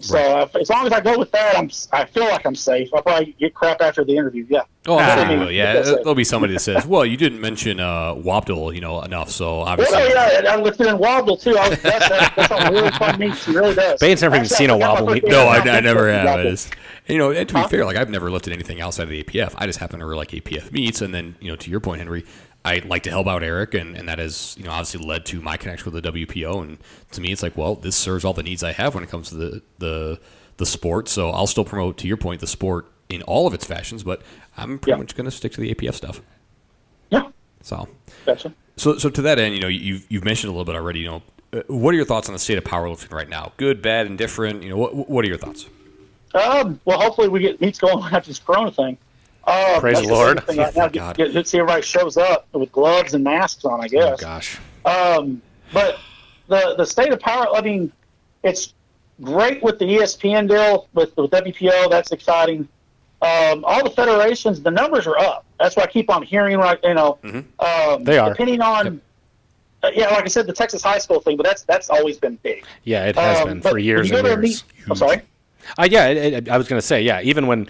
So 0.00 0.40
if, 0.42 0.56
as 0.56 0.70
long 0.70 0.86
as 0.86 0.92
I 0.92 1.00
go 1.00 1.18
with 1.18 1.30
that, 1.32 1.56
I'm. 1.56 1.70
I 1.92 2.04
feel 2.06 2.24
like 2.24 2.44
I'm 2.46 2.54
safe. 2.54 2.88
I'll 2.94 3.02
probably 3.02 3.34
get 3.38 3.54
crap 3.54 3.80
after 3.80 4.04
the 4.04 4.16
interview. 4.16 4.46
Yeah. 4.48 4.62
Oh, 4.86 4.96
I'm 4.98 5.18
Ah. 5.18 5.22
sure 5.24 5.32
you 5.34 5.40
will. 5.40 5.50
Yeah, 5.50 5.80
there'll 5.82 6.14
be 6.14 6.24
somebody 6.24 6.54
that 6.54 6.60
says, 6.60 6.86
"Well, 6.86 7.04
you 7.04 7.16
didn't 7.16 7.40
mention 7.40 7.80
uh, 7.80 8.14
WABDL, 8.14 8.74
you 8.74 8.80
know, 8.80 9.02
enough." 9.02 9.30
So 9.30 9.60
obviously, 9.60 9.96
Well, 9.96 10.08
yeah, 10.32 10.38
and 10.38 10.48
I 10.48 10.56
lifted 10.56 10.86
in 10.86 10.98
Wobble 10.98 11.36
too. 11.36 11.56
I 11.58 11.68
was, 11.68 11.82
that's, 11.82 12.08
that's, 12.08 12.34
that's 12.36 12.50
a 12.68 12.70
really 12.72 12.90
fun 12.92 13.18
meet. 13.18 13.34
He 13.34 13.52
really 13.52 13.74
does. 13.74 14.00
Bane's 14.00 14.22
never 14.22 14.36
even 14.36 14.44
Actually, 14.44 14.56
seen 14.56 14.70
a 14.70 14.78
Wobble 14.78 15.06
meet. 15.12 15.24
No, 15.26 15.46
I, 15.46 15.58
I 15.58 15.80
never 15.80 16.08
have. 16.12 16.24
Wobble. 16.26 16.40
It 16.46 16.46
is, 16.54 16.70
you 17.06 17.18
know, 17.18 17.30
and 17.30 17.48
to 17.48 17.54
be 17.54 17.60
Huh? 17.60 17.68
fair, 17.68 17.84
like 17.84 17.96
I've 17.96 18.08
never 18.10 18.30
lifted 18.30 18.52
anything 18.52 18.80
outside 18.80 19.02
of 19.04 19.08
the 19.10 19.22
APF. 19.22 19.54
I 19.58 19.66
just 19.66 19.78
happen 19.80 20.00
to 20.00 20.06
really 20.06 20.18
like 20.18 20.30
APF 20.30 20.72
meets, 20.72 21.02
and 21.02 21.12
then 21.14 21.36
you 21.40 21.50
know, 21.50 21.56
to 21.56 21.70
your 21.70 21.80
point, 21.80 21.98
Henry, 21.98 22.24
I 22.64 22.82
like 22.84 23.04
to 23.04 23.10
help 23.10 23.26
out 23.26 23.42
Eric, 23.42 23.74
and, 23.74 23.96
and 23.96 24.08
that 24.08 24.18
has 24.18 24.54
you 24.58 24.64
know 24.64 24.70
obviously 24.70 25.04
led 25.04 25.24
to 25.26 25.40
my 25.40 25.56
connection 25.56 25.90
with 25.90 26.02
the 26.02 26.12
WPO. 26.12 26.62
And 26.62 26.78
to 27.12 27.20
me, 27.20 27.32
it's 27.32 27.42
like, 27.42 27.56
well, 27.56 27.74
this 27.74 27.96
serves 27.96 28.24
all 28.24 28.32
the 28.34 28.42
needs 28.42 28.62
I 28.62 28.72
have 28.72 28.94
when 28.94 29.02
it 29.04 29.10
comes 29.10 29.30
to 29.30 29.34
the 29.36 29.62
the 29.78 30.20
the 30.58 30.66
sport. 30.66 31.08
So 31.08 31.30
I'll 31.30 31.46
still 31.46 31.64
promote, 31.64 31.96
to 31.98 32.06
your 32.08 32.18
point, 32.18 32.40
the 32.40 32.46
sport 32.46 32.86
in 33.08 33.22
all 33.22 33.46
of 33.46 33.54
its 33.54 33.64
fashions, 33.64 34.02
but 34.02 34.20
I'm 34.56 34.78
pretty 34.78 34.92
Yeah. 34.92 34.98
much 34.98 35.16
going 35.16 35.24
to 35.24 35.30
stick 35.30 35.52
to 35.52 35.60
the 35.60 35.74
APF 35.74 35.94
stuff. 35.94 36.20
Yeah, 37.10 37.30
So. 37.62 37.88
gotcha. 38.26 38.52
So, 38.76 38.96
so 38.98 39.10
to 39.10 39.22
that 39.22 39.38
end, 39.38 39.54
you 39.54 39.60
know, 39.60 39.68
you've 39.68 40.06
you've 40.10 40.24
mentioned 40.24 40.48
a 40.48 40.52
little 40.52 40.64
bit 40.64 40.76
already. 40.76 41.00
You 41.00 41.06
know, 41.06 41.22
uh, 41.52 41.62
what 41.68 41.92
are 41.92 41.96
your 41.96 42.04
thoughts 42.04 42.28
on 42.28 42.34
the 42.34 42.38
state 42.38 42.56
of 42.58 42.64
powerlifting 42.64 43.12
right 43.12 43.28
now? 43.28 43.52
Good, 43.56 43.82
bad, 43.82 44.06
indifferent. 44.06 44.62
You 44.62 44.68
know, 44.70 44.76
what 44.76 45.08
what 45.10 45.24
are 45.24 45.28
your 45.28 45.36
thoughts? 45.38 45.66
Um, 46.34 46.78
well, 46.84 47.00
hopefully 47.00 47.28
we 47.28 47.40
get 47.40 47.60
meets 47.60 47.78
going 47.78 48.02
after 48.14 48.28
this 48.28 48.38
Corona 48.38 48.70
thing. 48.70 48.96
Uh, 49.44 49.80
Praise 49.80 50.00
the 50.00 50.08
Lord. 50.08 50.42
right 50.48 50.76
now. 50.76 50.88
Get, 50.88 50.92
God. 50.92 51.16
get, 51.16 51.48
see 51.48 51.58
everybody 51.58 51.82
shows 51.82 52.16
up 52.16 52.46
with 52.52 52.70
gloves 52.72 53.14
and 53.14 53.24
masks 53.24 53.64
on. 53.64 53.80
I 53.80 53.88
guess. 53.88 54.14
Oh 54.14 54.16
gosh. 54.16 54.58
Um, 54.84 55.40
but 55.72 55.98
the 56.48 56.74
the 56.76 56.84
state 56.86 57.12
of 57.12 57.20
power. 57.20 57.46
I 57.54 57.60
mean, 57.60 57.90
it's 58.42 58.74
great 59.22 59.62
with 59.62 59.78
the 59.78 59.84
ESPN 59.86 60.48
deal 60.48 60.88
with 60.94 61.16
with 61.16 61.30
WPO. 61.30 61.90
That's 61.90 62.12
exciting. 62.12 62.68
Um, 63.22 63.64
all 63.66 63.84
the 63.84 63.90
federations, 63.90 64.62
the 64.62 64.70
numbers 64.70 65.06
are 65.06 65.18
up. 65.18 65.44
That's 65.58 65.76
what 65.76 65.86
I 65.88 65.90
keep 65.92 66.08
on 66.10 66.22
hearing. 66.22 66.56
Right, 66.58 66.78
you 66.82 66.94
know, 66.94 67.18
um, 67.58 68.04
They 68.04 68.18
are. 68.18 68.30
depending 68.30 68.60
on. 68.62 69.00
Uh, 69.82 69.90
yeah, 69.94 70.08
like 70.10 70.24
I 70.24 70.28
said, 70.28 70.46
the 70.46 70.52
Texas 70.52 70.82
high 70.82 70.98
school 70.98 71.20
thing, 71.20 71.38
but 71.38 71.44
that's 71.46 71.62
that's 71.62 71.88
always 71.88 72.18
been 72.18 72.36
big. 72.42 72.64
Yeah, 72.84 73.06
it 73.06 73.16
has 73.16 73.40
Um, 73.40 73.48
been 73.48 73.62
for 73.62 73.78
years 73.78 74.10
and 74.10 74.26
years. 74.26 74.38
meet- 74.38 74.62
I'm 74.90 74.96
sorry. 74.96 75.22
Uh, 75.78 75.88
yeah, 75.90 76.08
it, 76.08 76.32
it, 76.34 76.48
I 76.50 76.58
was 76.58 76.68
going 76.68 76.78
to 76.80 76.86
say, 76.86 77.00
yeah, 77.02 77.20
even 77.22 77.46
when 77.46 77.66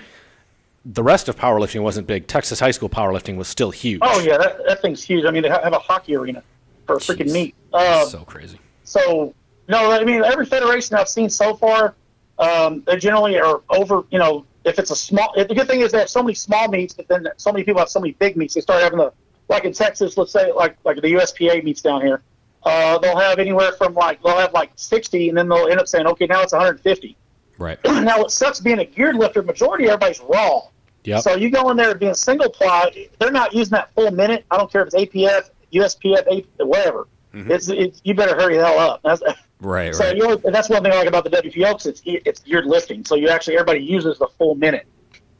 the 0.85 1.02
rest 1.02 1.28
of 1.28 1.36
powerlifting 1.36 1.82
wasn't 1.82 2.07
big, 2.07 2.27
Texas 2.27 2.61
high 2.61 2.70
school 2.70 2.89
powerlifting 2.89 3.36
was 3.36 3.48
still 3.48 3.70
huge. 3.70 4.01
Oh 4.02 4.20
yeah, 4.20 4.39
that, 4.39 4.65
that 4.66 4.82
thing's 4.82 5.02
huge. 5.02 5.24
I 5.24 5.31
mean, 5.31 5.43
they 5.43 5.48
have 5.48 5.73
a 5.73 5.78
hockey 5.78 6.16
arena 6.16 6.43
for 6.86 6.97
a 6.97 6.98
freaking 6.98 7.32
meet. 7.32 7.55
Uh, 7.73 8.05
so 8.07 8.20
crazy. 8.20 8.59
so 8.85 9.35
no, 9.69 9.93
I 9.93 10.05
mean 10.05 10.24
every 10.24 10.47
federation 10.47 10.97
I've 10.97 11.09
seen 11.09 11.28
so 11.28 11.55
far, 11.55 11.94
um, 12.39 12.82
they 12.86 12.97
generally 12.97 13.39
are 13.39 13.62
over. 13.69 14.05
You 14.11 14.19
know, 14.19 14.47
if 14.65 14.78
it's 14.78 14.90
a 14.90 14.97
small, 14.97 15.32
the 15.36 15.55
good 15.55 15.69
thing 15.69 15.81
is 15.81 15.93
they 15.93 15.98
have 15.98 16.11
so 16.11 16.23
many 16.23 16.35
small 16.35 16.69
meets, 16.69 16.94
but 16.94 17.09
then 17.09 17.28
so 17.36 17.52
many 17.52 17.65
people 17.65 17.81
have 17.81 17.90
so 17.90 18.01
many 18.01 18.12
big 18.15 18.36
meets. 18.36 18.55
They 18.55 18.61
start 18.61 18.82
having 18.82 18.98
the 18.98 19.12
like 19.48 19.65
in 19.65 19.73
Texas, 19.73 20.16
let's 20.16 20.32
say 20.32 20.51
like 20.52 20.77
like 20.85 20.97
the 21.02 21.12
USPA 21.12 21.62
meets 21.62 21.82
down 21.82 22.01
here. 22.01 22.23
Uh, 22.62 22.98
they'll 22.98 23.19
have 23.19 23.39
anywhere 23.39 23.73
from 23.73 23.94
like 23.94 24.23
they'll 24.23 24.36
have 24.36 24.52
like 24.52 24.70
60, 24.77 25.28
and 25.28 25.36
then 25.36 25.48
they'll 25.48 25.69
end 25.69 25.81
up 25.81 25.89
saying, 25.89 26.07
okay, 26.07 26.27
now 26.27 26.43
it's 26.43 26.52
150. 26.52 27.16
Right. 27.60 27.78
now 27.84 28.18
what 28.18 28.32
sucks 28.32 28.58
being 28.58 28.78
a 28.80 28.84
geared 28.84 29.14
lifter, 29.14 29.42
majority 29.42 29.84
of 29.84 29.90
everybody's 29.90 30.20
raw. 30.20 30.62
Yep. 31.04 31.22
So 31.22 31.36
you 31.36 31.50
go 31.50 31.70
in 31.70 31.76
there 31.76 31.94
being 31.94 32.14
single 32.14 32.50
ply, 32.50 33.08
they're 33.18 33.30
not 33.30 33.54
using 33.54 33.72
that 33.72 33.94
full 33.94 34.10
minute. 34.10 34.44
I 34.50 34.56
don't 34.56 34.72
care 34.72 34.82
if 34.82 34.92
it's 34.92 34.96
APF, 34.96 35.50
USPF, 35.72 36.38
AP, 36.38 36.66
whatever. 36.66 37.06
Mm-hmm. 37.34 37.52
It's, 37.52 37.68
it's 37.68 38.00
you 38.02 38.14
better 38.14 38.34
hurry 38.34 38.56
the 38.56 38.64
hell 38.64 38.78
up. 38.78 39.00
That's, 39.04 39.22
Right, 39.62 39.94
so 39.94 40.04
right. 40.06 40.16
you 40.16 40.26
know, 40.26 40.40
and 40.42 40.54
that's 40.54 40.70
one 40.70 40.82
thing 40.82 40.90
I 40.90 40.96
like 40.96 41.06
about 41.06 41.24
the 41.24 41.28
WPO 41.28 41.72
because 41.72 41.86
it's 41.86 42.00
it's 42.06 42.40
geared 42.40 42.64
lifting. 42.64 43.04
So 43.04 43.14
you 43.14 43.28
actually 43.28 43.56
everybody 43.56 43.80
uses 43.80 44.18
the 44.18 44.26
full 44.38 44.54
minute. 44.54 44.86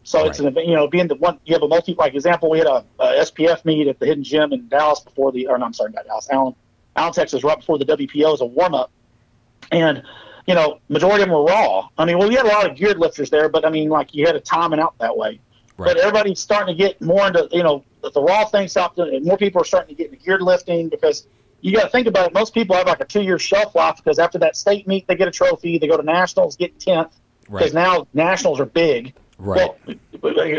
So 0.02 0.26
it's 0.26 0.40
an 0.40 0.47
event, 0.47 0.66
you 0.66 0.74
know 0.74 0.88
being 0.88 1.09
the 1.09 1.14
one 1.14 1.38
you 1.47 1.55
have 1.55 1.62
a 1.62 1.68
multi 1.68 1.94
like 1.94 2.14
example 2.14 2.51
we 2.51 2.59
had 2.59 2.66
a, 2.66 2.84
a 2.98 3.06
SPF 3.20 3.64
meet 3.64 3.88
at 3.88 3.98
the 3.98 4.05
Hidden 4.05 4.24
Gym 4.24 4.52
in 4.52 4.68
Dallas 4.68 5.01
before 5.01 5.32
the 5.32 5.47
or 5.47 5.56
no 5.56 5.64
I'm 5.64 5.72
sorry 5.72 5.92
not 5.92 6.05
Dallas 6.05 6.28
Allen 6.30 6.55
Allen 6.97 7.14
Texas 7.14 7.42
right 7.44 7.59
before 7.59 7.78
the 7.78 7.86
WPO 7.86 8.34
as 8.34 8.42
a 8.42 8.44
warm 8.44 8.74
up, 8.74 8.90
and 9.72 10.02
you 10.51 10.56
know 10.56 10.81
majority 10.89 11.22
of 11.22 11.28
them 11.28 11.39
were 11.39 11.44
raw. 11.44 11.89
I 11.97 12.05
mean 12.05 12.18
well 12.18 12.28
we 12.28 12.35
had 12.35 12.44
a 12.44 12.48
lot 12.48 12.68
of 12.68 12.77
geared 12.77 12.98
lifters 12.98 13.31
there, 13.31 13.48
but 13.48 13.64
I 13.64 13.70
mean 13.70 13.89
like 13.89 14.12
you 14.12 14.27
had 14.27 14.32
to 14.32 14.40
time 14.40 14.72
it 14.72 14.81
out 14.81 14.94
that 14.98 15.16
way. 15.16 15.39
Right. 15.77 15.94
But 15.94 15.97
everybody's 15.98 16.40
starting 16.40 16.77
to 16.77 16.78
get 16.85 17.01
more 17.01 17.24
into 17.28 17.48
you 17.52 17.62
know 17.62 17.85
the, 18.02 18.10
the 18.10 18.22
raw 18.22 18.44
thing. 18.47 18.66
Something 18.66 19.14
and 19.14 19.24
more 19.24 19.39
people 19.39 19.62
are 19.62 19.64
starting 19.64 19.94
to 19.94 19.98
get 20.02 20.10
into 20.12 20.24
geared 20.24 20.43
lifting 20.43 20.89
because 20.89 21.28
you 21.60 21.72
got 21.77 21.85
to 21.85 21.89
think 21.90 22.06
about 22.09 22.27
it. 22.28 22.35
Most 22.35 22.52
people 22.52 22.74
have 22.74 22.86
like 22.89 23.01
a 23.01 23.05
two 23.05 23.22
year 23.22 23.39
shelf 23.39 23.74
life 23.77 23.97
because 24.02 24.18
after 24.18 24.39
that 24.39 24.56
state 24.56 24.89
meet, 24.89 25.06
they 25.06 25.14
get 25.14 25.28
a 25.28 25.31
trophy. 25.31 25.78
They 25.78 25.86
go 25.86 25.97
to 25.97 26.02
nationals, 26.02 26.56
get 26.56 26.78
tenth. 26.81 27.14
Because 27.43 27.72
Right. 27.74 27.85
now 27.85 28.06
nationals 28.14 28.59
are 28.60 28.66
big. 28.66 29.14
Right. 29.39 29.56
Well, 29.56 29.77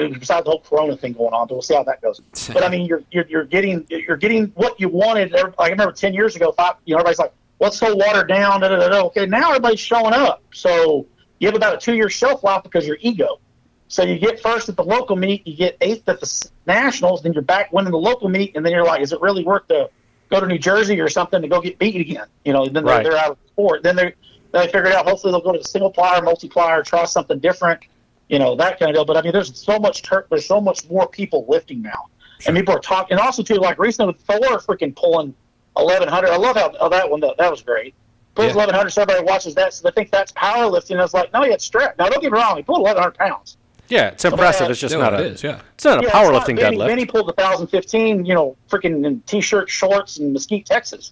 besides 0.09 0.45
the 0.45 0.51
whole 0.51 0.61
Corona 0.61 0.97
thing 0.97 1.13
going 1.13 1.33
on, 1.33 1.47
but 1.47 1.55
we'll 1.55 1.61
see 1.61 1.75
how 1.75 1.83
that 1.83 2.01
goes. 2.01 2.21
But 2.53 2.63
I 2.63 2.69
mean, 2.69 2.85
you're 2.87 3.03
you're, 3.11 3.25
you're 3.27 3.45
getting 3.45 3.85
you're 3.89 4.17
getting 4.17 4.47
what 4.55 4.79
you 4.79 4.89
wanted. 4.89 5.31
Like 5.31 5.53
I 5.59 5.69
remember 5.69 5.93
ten 5.93 6.13
years 6.13 6.35
ago, 6.35 6.51
five, 6.51 6.75
you 6.85 6.93
know, 6.95 6.99
everybody's 6.99 7.19
like, 7.19 7.33
"What's 7.61 7.77
so 7.77 7.95
watered 7.95 8.27
down?" 8.27 8.61
Da, 8.61 8.69
da, 8.69 8.89
da. 8.89 9.01
Okay, 9.05 9.27
now 9.27 9.49
everybody's 9.49 9.79
showing 9.79 10.13
up. 10.13 10.41
So 10.51 11.05
you 11.39 11.47
have 11.47 11.55
about 11.55 11.75
a 11.75 11.77
two 11.77 11.93
year 11.95 12.09
shelf 12.09 12.43
life 12.43 12.63
because 12.63 12.87
your 12.87 12.97
ego. 13.01 13.39
So 13.87 14.01
you 14.03 14.17
get 14.17 14.39
first 14.39 14.67
at 14.67 14.75
the 14.77 14.83
local 14.83 15.15
meet, 15.15 15.45
you 15.45 15.55
get 15.55 15.77
eighth 15.81 16.09
at 16.09 16.19
the 16.19 16.49
nationals, 16.65 17.21
then 17.21 17.33
you're 17.33 17.43
back 17.43 17.71
winning 17.71 17.91
the 17.91 17.97
local 17.99 18.29
meet, 18.29 18.55
and 18.55 18.65
then 18.65 18.71
you're 18.73 18.85
like, 18.85 19.01
is 19.01 19.11
it 19.13 19.21
really 19.21 19.43
worth 19.43 19.67
to 19.67 19.89
go 20.31 20.39
to 20.39 20.47
New 20.47 20.57
Jersey 20.57 20.99
or 20.99 21.07
something 21.09 21.39
to 21.41 21.47
go 21.47 21.61
get 21.61 21.77
beat 21.77 21.97
again? 22.01 22.25
You 22.45 22.53
know, 22.53 22.65
then 22.65 22.73
they're, 22.73 22.83
Right. 22.83 23.03
they're 23.03 23.17
out 23.17 23.31
of 23.31 23.37
the 23.43 23.47
sport. 23.49 23.83
Then 23.83 23.95
they 23.95 24.13
they 24.53 24.65
figure 24.65 24.87
it 24.87 24.93
out. 24.95 25.05
Hopefully 25.07 25.31
they'll 25.31 25.41
go 25.41 25.51
to 25.51 25.59
the 25.59 25.63
single 25.65 25.93
plier, 25.93 26.23
multiplier, 26.23 26.81
try 26.83 27.05
something 27.05 27.39
different. 27.39 27.81
You 28.27 28.39
know 28.39 28.55
that 28.55 28.79
kind 28.79 28.89
of 28.89 28.95
deal. 28.95 29.05
But 29.05 29.17
I 29.17 29.21
mean, 29.21 29.33
there's 29.33 29.55
so 29.61 29.77
much 29.77 30.01
tur- 30.01 30.25
there's 30.29 30.45
so 30.47 30.59
much 30.61 30.89
more 30.89 31.07
people 31.07 31.45
lifting 31.47 31.81
now, 31.81 32.07
and 32.47 32.55
people 32.55 32.73
are 32.73 32.79
talking. 32.79 33.17
And 33.17 33.19
also 33.19 33.43
too, 33.43 33.55
like 33.55 33.77
recently 33.77 34.13
with 34.13 34.21
Thor 34.21 34.57
freaking 34.59 34.95
pulling 34.95 35.35
1100. 35.73 36.29
I 36.29 36.37
love 36.37 36.55
how, 36.55 36.73
how 36.79 36.89
that 36.89 37.09
one 37.09 37.19
that, 37.21 37.37
that 37.37 37.49
was 37.51 37.61
great. 37.61 37.93
Pulls 38.35 38.49
Yeah. 38.49 38.55
1100. 38.55 38.89
somebody 38.91 39.23
watches 39.23 39.55
that, 39.55 39.73
so 39.73 39.87
they 39.89 39.93
think 39.93 40.11
that's 40.11 40.31
powerlifting. 40.31 40.97
I 40.97 41.01
was 41.01 41.13
like, 41.13 41.31
no, 41.33 41.43
he 41.43 41.51
had 41.51 41.61
strap. 41.61 41.97
Now 41.97 42.07
don't 42.09 42.21
get 42.21 42.31
me 42.31 42.37
wrong, 42.37 42.57
he 42.57 42.63
pulled 42.63 42.81
1100 42.81 43.17
pounds. 43.17 43.57
Yeah, 43.89 44.07
it's 44.07 44.23
impressive. 44.23 44.69
It's 44.69 44.79
just 44.79 44.93
No, 44.95 45.01
not 45.01 45.13
it 45.15 45.19
a 45.19 45.23
is, 45.25 45.43
yeah. 45.43 45.59
it's 45.75 45.83
not 45.83 45.99
a 45.99 46.01
Yeah, 46.03 46.07
it's 46.07 46.13
not- 46.13 46.25
powerlifting 46.47 46.55
Vinny, 46.57 46.77
deadlift. 46.77 46.87
Vinny 46.87 47.05
pulled 47.05 47.27
1015, 47.27 48.25
you 48.25 48.33
know, 48.33 48.55
freaking 48.69 49.05
in 49.05 49.19
t-shirt, 49.21 49.69
shorts, 49.69 50.17
in 50.17 50.31
Mesquite, 50.31 50.65
Texas. 50.65 51.11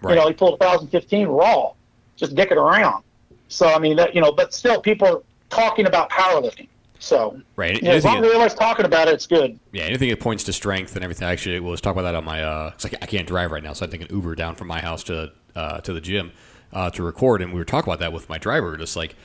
Right. 0.00 0.14
You 0.14 0.20
know, 0.20 0.28
he 0.28 0.34
pulled 0.34 0.60
1015 0.60 1.26
raw, 1.26 1.72
just 2.16 2.34
dicking 2.36 2.52
around. 2.56 3.02
So 3.48 3.66
I 3.68 3.80
mean 3.80 3.96
that 3.96 4.14
you 4.14 4.20
know, 4.20 4.30
but 4.30 4.54
still, 4.54 4.80
people 4.80 5.08
are 5.08 5.22
talking 5.50 5.86
about 5.86 6.08
powerlifting. 6.10 6.68
So 7.00 7.40
Right. 7.56 7.76
you 7.76 7.82
know, 7.88 7.90
as 7.94 8.04
long 8.04 8.18
as 8.18 8.24
everybody's 8.26 8.54
talking 8.54 8.84
about 8.84 9.08
it, 9.08 9.14
it's 9.14 9.26
good. 9.26 9.58
Yeah, 9.72 9.84
anything 9.84 10.10
that 10.10 10.20
points 10.20 10.44
to 10.44 10.52
strength 10.52 10.94
and 10.94 11.02
everything. 11.02 11.26
Actually, 11.26 11.58
we'll 11.60 11.72
just 11.72 11.82
talk 11.82 11.92
about 11.94 12.02
that 12.02 12.14
on 12.14 12.24
my. 12.24 12.42
Uh, 12.42 12.70
'cause 12.72 12.84
I, 12.86 12.88
ca- 12.90 12.98
I 13.02 13.06
can't 13.06 13.26
drive 13.26 13.50
right 13.50 13.62
now, 13.62 13.72
so 13.72 13.84
I'm 13.84 13.90
taking 13.90 14.06
Uber 14.14 14.34
down 14.34 14.54
from 14.54 14.68
my 14.68 14.80
house 14.80 15.02
to 15.04 15.32
uh, 15.56 15.80
to 15.80 15.92
the 15.92 16.00
gym 16.00 16.30
uh, 16.72 16.90
to 16.90 17.02
record, 17.02 17.42
and 17.42 17.52
we 17.52 17.58
were 17.58 17.64
talking 17.64 17.88
about 17.90 17.98
that 18.00 18.12
with 18.12 18.28
my 18.28 18.38
driver. 18.38 18.76
Just 18.76 18.96
like 18.96 19.16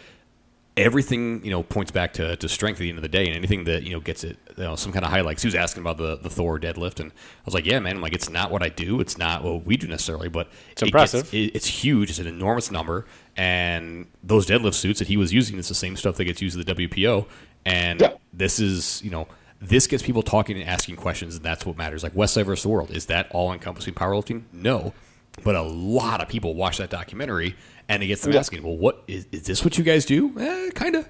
everything, 0.77 1.41
you 1.45 1.49
know, 1.51 1.63
points 1.63 1.89
back 1.91 2.11
to, 2.11 2.35
to 2.35 2.49
strength 2.49 2.77
at 2.77 2.79
the 2.81 2.89
end 2.89 2.97
of 2.97 3.01
the 3.01 3.07
day, 3.09 3.27
and 3.27 3.35
anything 3.35 3.63
that 3.65 3.83
you 3.83 3.91
know 3.91 3.99
gets 3.99 4.23
it, 4.23 4.37
you 4.57 4.63
know, 4.63 4.75
some 4.75 4.91
kind 4.91 5.05
of 5.05 5.11
highlights. 5.11 5.41
He 5.43 5.47
was 5.47 5.55
asking 5.55 5.81
about 5.81 5.97
the 5.97 6.17
the 6.17 6.29
Thor 6.29 6.59
deadlift, 6.59 6.99
and 6.99 7.11
I 7.11 7.41
was 7.45 7.53
like, 7.53 7.65
yeah, 7.65 7.79
man. 7.79 7.97
I'm 7.97 8.01
like, 8.01 8.13
it's 8.13 8.29
not 8.29 8.51
what 8.51 8.63
I 8.63 8.69
do. 8.69 8.99
It's 8.99 9.17
not 9.17 9.43
what 9.43 9.65
we 9.65 9.77
do 9.77 9.87
necessarily, 9.87 10.29
but 10.29 10.47
It's 10.71 10.81
it 10.81 10.87
impressive. 10.87 11.23
gets- 11.23 11.33
it- 11.33 11.55
it's 11.55 11.67
huge. 11.67 12.09
It's 12.09 12.19
an 12.19 12.27
enormous 12.27 12.71
number, 12.71 13.05
and 13.37 14.07
those 14.23 14.45
deadlift 14.47 14.73
suits 14.75 14.99
that 14.99 15.07
he 15.07 15.17
was 15.17 15.33
using 15.33 15.57
is 15.57 15.67
the 15.67 15.75
same 15.75 15.95
stuff 15.95 16.15
that 16.17 16.25
gets 16.25 16.41
used 16.41 16.57
at 16.59 16.65
the 16.65 16.73
WPO. 16.87 17.25
And 17.65 18.01
Yeah. 18.01 18.13
this 18.33 18.59
is, 18.59 19.01
you 19.03 19.09
know, 19.09 19.27
this 19.61 19.87
gets 19.87 20.03
people 20.03 20.21
talking 20.21 20.59
and 20.59 20.69
asking 20.69 20.97
questions, 20.97 21.35
and 21.35 21.43
that's 21.43 21.65
what 21.65 21.77
matters. 21.77 22.03
Like 22.03 22.13
Westside 22.13 22.45
versus 22.45 22.63
the 22.63 22.69
World, 22.69 22.91
is 22.91 23.07
that 23.07 23.27
all 23.31 23.51
encompassing 23.53 23.93
powerlifting? 23.93 24.43
No, 24.53 24.93
but 25.43 25.55
a 25.55 25.61
lot 25.61 26.21
of 26.21 26.27
people 26.27 26.53
watch 26.53 26.77
that 26.77 26.89
documentary, 26.89 27.55
and 27.89 28.03
it 28.03 28.07
gets 28.07 28.21
them 28.21 28.33
Yeah. 28.33 28.39
asking, 28.39 28.63
"Well, 28.63 28.77
what 28.77 29.03
is, 29.07 29.25
is 29.31 29.43
this? 29.43 29.63
What 29.63 29.77
you 29.77 29.83
guys 29.83 30.05
do? 30.05 30.31
Eh, 30.39 30.69
kind 30.75 30.95
of." 30.95 31.07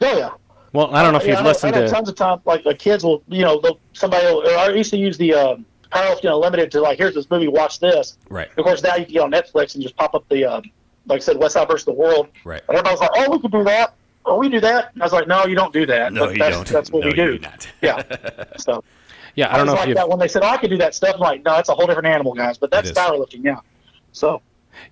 Oh 0.00 0.18
yeah. 0.18 0.30
well, 0.72 0.94
I 0.94 1.02
don't 1.02 1.12
know 1.12 1.18
if 1.18 1.24
Yeah, 1.24 1.30
you've 1.30 1.38
I 1.40 1.42
know, 1.42 1.48
listened 1.48 1.74
I 1.76 1.80
know 1.80 1.86
to. 1.86 1.92
tons 1.92 2.08
of 2.08 2.14
time. 2.16 2.40
Like 2.44 2.64
the 2.64 2.74
kids 2.74 3.04
will, 3.04 3.22
you 3.28 3.42
know, 3.42 3.60
somebody. 3.92 4.24
Will, 4.26 4.46
or 4.48 4.56
I 4.58 4.68
used 4.70 4.90
to 4.90 4.96
use 4.96 5.16
the 5.18 5.34
uh, 5.34 5.56
powerlifting 5.92 6.32
unlimited 6.32 6.70
to 6.72 6.80
like, 6.80 6.98
here's 6.98 7.14
this 7.14 7.30
movie, 7.30 7.48
watch 7.48 7.78
this. 7.80 8.16
Right. 8.30 8.48
Of 8.56 8.64
course, 8.64 8.82
now 8.82 8.96
you 8.96 9.04
can 9.04 9.12
get 9.14 9.22
on 9.22 9.30
Netflix 9.30 9.74
and 9.74 9.82
just 9.82 9.96
pop 9.96 10.14
up 10.14 10.24
the, 10.28 10.44
uh, 10.44 10.60
like 11.06 11.16
I 11.16 11.18
said, 11.18 11.36
Westside 11.36 11.68
versus 11.68 11.84
the 11.84 11.92
World. 11.92 12.28
Right. 12.44 12.62
And 12.68 12.76
everybody's 12.76 13.00
like, 13.00 13.10
oh, 13.14 13.30
we 13.30 13.38
could 13.40 13.52
do 13.52 13.62
that. 13.64 13.94
Or 14.24 14.38
we 14.38 14.48
do 14.48 14.60
that. 14.60 14.90
And 14.94 15.02
I 15.02 15.06
was 15.06 15.12
like, 15.12 15.26
no, 15.26 15.46
you 15.46 15.54
don't 15.56 15.72
do 15.72 15.84
that. 15.86 16.12
No, 16.12 16.26
But 16.26 16.32
you 16.34 16.38
that's, 16.38 16.56
don't. 16.56 16.68
That's 16.68 16.90
what 16.92 17.00
No, 17.00 17.06
we 17.06 17.10
you 17.10 17.16
do. 17.16 17.38
do 17.38 17.42
not. 17.42 17.68
yeah. 17.82 18.02
So 18.58 18.84
Yeah, 19.34 19.52
I 19.52 19.56
don't 19.56 19.66
know 19.66 19.72
was 19.72 19.78
if 19.78 19.80
like 19.80 19.88
you've. 19.88 19.96
that 19.96 20.08
when 20.08 20.18
they 20.18 20.28
said, 20.28 20.42
oh, 20.42 20.48
I 20.48 20.56
could 20.58 20.70
do 20.70 20.78
that 20.78 20.94
stuff. 20.94 21.14
I'm 21.14 21.20
like, 21.20 21.44
no, 21.44 21.54
that's 21.54 21.68
a 21.68 21.74
whole 21.74 21.86
different 21.86 22.06
animal, 22.08 22.34
guys. 22.34 22.58
But 22.58 22.70
that's 22.70 22.90
is. 22.90 22.96
powerlifting, 22.96 23.42
yeah. 23.44 23.56
So 24.12 24.40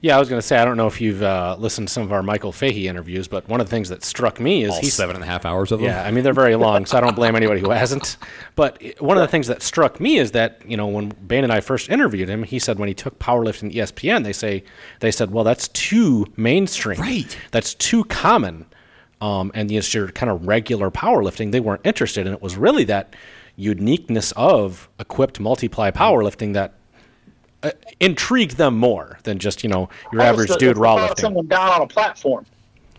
Yeah, 0.00 0.16
I 0.16 0.18
was 0.18 0.28
going 0.28 0.40
to 0.40 0.46
say 0.46 0.56
I 0.58 0.64
don't 0.64 0.76
know 0.78 0.86
if 0.86 1.00
you've 1.00 1.22
uh, 1.22 1.56
listened 1.58 1.88
to 1.88 1.92
some 1.94 2.02
of 2.02 2.10
our 2.12 2.22
Michael 2.22 2.52
Fahey 2.52 2.88
interviews, 2.88 3.28
but 3.28 3.46
one 3.48 3.60
of 3.60 3.66
the 3.66 3.70
things 3.70 3.88
that 3.90 4.02
struck 4.02 4.40
me 4.40 4.64
is 4.64 4.70
All 4.72 4.80
he's 4.80 4.94
seven 4.94 5.14
and 5.14 5.22
a 5.22 5.26
half 5.26 5.44
hours 5.44 5.72
of 5.72 5.78
them. 5.80 5.88
Yeah, 5.88 6.02
I 6.04 6.10
mean 6.10 6.24
they're 6.24 6.32
very 6.32 6.56
long, 6.56 6.86
so 6.86 6.96
I 6.98 7.00
don't 7.00 7.14
blame 7.14 7.36
anybody 7.36 7.60
who 7.60 7.70
hasn't. 7.70 8.16
But 8.56 8.82
one 8.98 9.16
of 9.16 9.20
the 9.22 9.28
things 9.28 9.46
that 9.46 9.62
struck 9.62 10.00
me 10.00 10.16
is 10.18 10.32
that 10.32 10.60
you 10.66 10.76
know 10.76 10.86
when 10.86 11.10
Bain 11.10 11.44
and 11.44 11.52
I 11.52 11.60
first 11.60 11.88
interviewed 11.90 12.28
him, 12.28 12.42
he 12.42 12.58
said 12.58 12.78
when 12.78 12.88
he 12.88 12.94
took 12.94 13.18
powerlifting 13.18 13.72
ESPN, 13.74 14.24
they 14.24 14.32
say 14.32 14.64
they 15.00 15.10
said, 15.12 15.30
well, 15.30 15.44
that's 15.44 15.68
too 15.68 16.26
mainstream, 16.36 16.98
Right. 17.00 17.36
That's 17.52 17.74
too 17.74 18.04
common, 18.04 18.66
um, 19.20 19.50
and 19.54 19.70
it's 19.70 19.92
your 19.92 20.08
kind 20.08 20.30
of 20.30 20.46
regular 20.46 20.90
powerlifting. 20.90 21.52
They 21.52 21.60
weren't 21.60 21.82
interested, 21.84 22.26
and 22.26 22.34
it 22.34 22.42
was 22.42 22.56
really 22.56 22.84
that 22.84 23.14
uniqueness 23.56 24.32
of 24.36 24.88
equipped 24.98 25.40
multiply 25.40 25.90
powerlifting 25.90 26.54
that. 26.54 26.74
Uh, 27.62 27.72
intrigued 28.00 28.56
them 28.56 28.74
more 28.78 29.18
than 29.24 29.38
just 29.38 29.62
you 29.62 29.68
know 29.68 29.86
your 30.14 30.22
average 30.22 30.48
dude 30.56 30.70
it's 30.70 30.78
raw 30.78 30.94
lifting, 30.94 31.16
Someone 31.18 31.46
down 31.46 31.68
on 31.68 31.82
a 31.82 31.86
platform. 31.86 32.46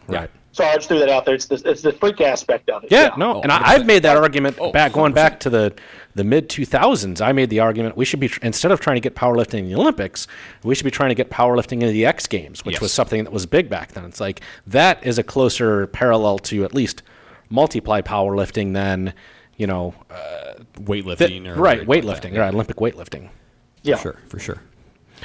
right? 0.07 0.29
So 0.53 0.65
I 0.65 0.75
just 0.75 0.89
threw 0.89 0.99
that 0.99 1.09
out 1.09 1.23
there. 1.25 1.35
It's 1.35 1.45
the, 1.45 1.61
it's 1.65 1.81
the 1.81 1.93
freak 1.93 2.19
aspect 2.19 2.69
of 2.69 2.83
it. 2.83 2.91
Yeah, 2.91 3.11
no, 3.17 3.35
Oh, 3.37 3.41
and 3.41 3.51
I, 3.51 3.61
I've 3.69 3.85
made 3.85 4.03
that 4.03 4.17
oh. 4.17 4.21
argument 4.21 4.57
Oh, 4.59 4.71
back 4.71 4.91
going 4.93 5.13
back 5.13 5.39
to 5.41 5.49
the 5.49 5.73
the 6.13 6.25
mid 6.25 6.49
2000s. 6.49 7.21
I 7.21 7.31
made 7.31 7.49
the 7.49 7.61
argument 7.61 7.95
we 7.95 8.03
should 8.03 8.19
be 8.19 8.29
instead 8.41 8.71
of 8.71 8.81
trying 8.81 8.95
to 8.97 9.01
get 9.01 9.15
powerlifting 9.15 9.59
in 9.59 9.67
the 9.69 9.75
Olympics, 9.75 10.27
we 10.63 10.75
should 10.75 10.83
be 10.83 10.91
trying 10.91 11.09
to 11.09 11.15
get 11.15 11.29
powerlifting 11.29 11.73
into 11.81 11.87
the 11.91 12.05
X 12.05 12.27
Games, 12.27 12.65
which 12.65 12.75
Yes. 12.75 12.81
was 12.81 12.91
something 12.91 13.23
that 13.23 13.31
was 13.31 13.45
big 13.45 13.69
back 13.69 13.93
then. 13.93 14.03
It's 14.03 14.19
like 14.19 14.41
that 14.67 15.01
is 15.05 15.17
a 15.17 15.23
closer 15.23 15.87
parallel 15.87 16.37
to 16.39 16.65
at 16.65 16.73
least 16.73 17.01
multiply 17.49 18.01
powerlifting 18.01 18.73
than 18.73 19.13
you 19.55 19.67
know 19.67 19.93
th- 20.09 20.85
weightlifting 20.85 21.47
or 21.47 21.55
right 21.55 21.77
anything 21.79 21.87
like 21.87 22.03
weightlifting, 22.03 22.33
that. 22.33 22.39
right 22.39 22.53
Olympic 22.53 22.77
weightlifting. 22.77 23.29
Yeah. 23.83 23.97
Sure, 23.97 24.17
for 24.27 24.37
sure. 24.39 24.61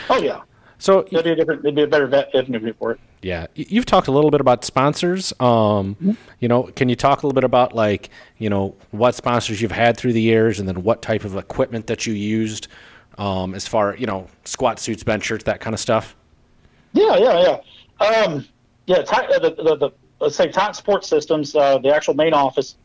Oh 0.08 0.18
yeah. 0.22 0.42
So 0.78 1.00
It'd 1.10 1.24
be 1.24 1.30
a 1.30 1.34
different. 1.34 1.64
It'd 1.64 1.74
be 1.74 1.82
a 1.82 1.86
better 1.86 2.06
vet 2.06 2.32
interview 2.34 2.74
for 2.78 2.92
it. 2.92 3.00
Yeah, 3.26 3.48
you've 3.56 3.86
talked 3.86 4.06
a 4.06 4.12
little 4.12 4.30
bit 4.30 4.40
about 4.40 4.64
sponsors. 4.64 5.32
Um, 5.40 6.16
you 6.38 6.46
know, 6.46 6.62
can 6.62 6.88
you 6.88 6.94
talk 6.94 7.24
a 7.24 7.26
little 7.26 7.34
bit 7.34 7.42
about 7.42 7.74
like 7.74 8.10
you 8.38 8.48
know 8.48 8.76
what 8.92 9.16
sponsors 9.16 9.60
you've 9.60 9.72
had 9.72 9.96
through 9.96 10.12
the 10.12 10.22
years, 10.22 10.60
and 10.60 10.68
then 10.68 10.84
what 10.84 11.02
type 11.02 11.24
of 11.24 11.34
equipment 11.34 11.88
that 11.88 12.06
you 12.06 12.14
used, 12.14 12.68
um, 13.18 13.52
as 13.56 13.66
far 13.66 13.96
you 13.96 14.06
know 14.06 14.28
squat 14.44 14.78
suits, 14.78 15.02
bench 15.02 15.24
shirts, 15.24 15.42
that 15.42 15.60
kind 15.60 15.74
of 15.74 15.80
stuff. 15.80 16.14
Yeah, 16.92 17.16
yeah, 17.16 17.58
yeah. 18.00 18.06
Um, 18.06 18.46
yeah, 18.86 19.02
Ti- 19.02 19.34
uh, 19.34 19.38
the, 19.40 19.50
the, 19.56 19.76
the 19.76 19.90
let's 20.20 20.36
say 20.36 20.48
Titan 20.52 20.74
Support 20.74 21.04
Systems, 21.04 21.56
uh, 21.56 21.78
the 21.78 21.92
actual 21.92 22.14
main 22.14 22.32
office, 22.32 22.76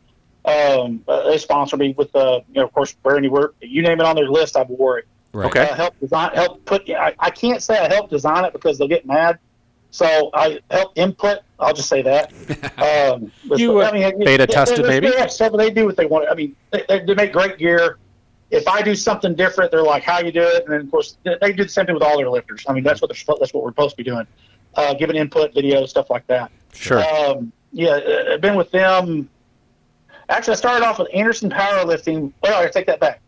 um, 0.44 1.04
uh, 1.06 1.22
they 1.30 1.38
sponsor 1.38 1.76
me 1.76 1.94
with, 1.96 2.14
uh, 2.16 2.40
you 2.48 2.60
know, 2.60 2.64
of 2.64 2.72
course, 2.72 2.96
wear 3.04 3.16
anywhere. 3.16 3.52
You 3.60 3.82
name 3.82 4.00
it 4.00 4.06
on 4.06 4.16
their 4.16 4.28
list, 4.28 4.56
I've 4.56 4.68
wore 4.68 4.98
it. 4.98 5.06
Right. 5.32 5.46
Okay. 5.46 5.68
Uh, 5.68 5.74
help 5.76 6.00
design, 6.00 6.30
help 6.34 6.64
put. 6.64 6.90
I, 6.90 7.14
I 7.20 7.30
can't 7.30 7.62
say 7.62 7.78
I 7.78 7.92
helped 7.92 8.10
design 8.10 8.44
it 8.44 8.52
because 8.52 8.76
they'll 8.76 8.88
get 8.88 9.06
mad. 9.06 9.38
So 9.92 10.30
I 10.34 10.58
help 10.70 10.92
input. 10.96 11.40
I'll 11.60 11.74
just 11.74 11.88
say 11.88 12.02
that. 12.02 12.32
Um, 12.82 13.30
You, 13.56 13.80
uh, 13.80 13.84
I 13.88 13.92
mean, 13.92 14.18
beta 14.24 14.46
they- 14.46 14.52
tested 14.52 14.84
they- 14.84 14.88
maybe? 14.88 15.10
They, 15.10 15.18
have 15.18 15.30
stuff, 15.30 15.52
they 15.56 15.70
do 15.70 15.84
what 15.86 15.96
they 15.96 16.06
want. 16.06 16.28
I 16.30 16.34
mean, 16.34 16.56
they, 16.72 16.82
they, 16.88 17.04
they 17.04 17.14
make 17.14 17.32
great 17.32 17.58
gear. 17.58 17.98
If 18.50 18.66
I 18.66 18.82
do 18.82 18.94
something 18.94 19.34
different, 19.34 19.70
they're 19.70 19.82
like, 19.82 20.02
"How 20.02 20.20
you 20.20 20.30
do 20.32 20.42
it?" 20.42 20.64
And 20.64 20.72
then, 20.74 20.80
of 20.82 20.90
course, 20.90 21.16
they 21.24 21.36
they 21.40 21.52
do 21.54 21.62
the 21.62 21.68
same 21.70 21.86
thing 21.86 21.94
with 21.94 22.02
all 22.02 22.18
their 22.18 22.28
lifters. 22.28 22.64
I 22.68 22.72
mean, 22.74 22.84
that's 22.84 23.00
what 23.00 23.10
they're, 23.10 23.36
that's 23.38 23.54
what 23.54 23.62
we're 23.64 23.70
supposed 23.70 23.92
to 23.92 23.96
be 23.96 24.02
doing, 24.02 24.26
uh, 24.74 24.92
giving 24.94 25.16
input, 25.16 25.54
video, 25.54 25.86
stuff 25.86 26.10
like 26.10 26.26
that. 26.26 26.50
Sure. 26.74 27.02
Um, 27.02 27.50
yeah, 27.72 27.90
uh, 27.92 28.32
I've 28.34 28.40
been 28.42 28.56
with 28.56 28.70
them. 28.70 29.30
Actually, 30.28 30.52
I 30.52 30.56
started 30.56 30.84
off 30.84 30.98
with 30.98 31.08
Anderson 31.14 31.48
Powerlifting. 31.50 32.32
Well, 32.42 32.62
I 32.62 32.68
take 32.68 32.86
that 32.88 33.00
back. 33.00 33.20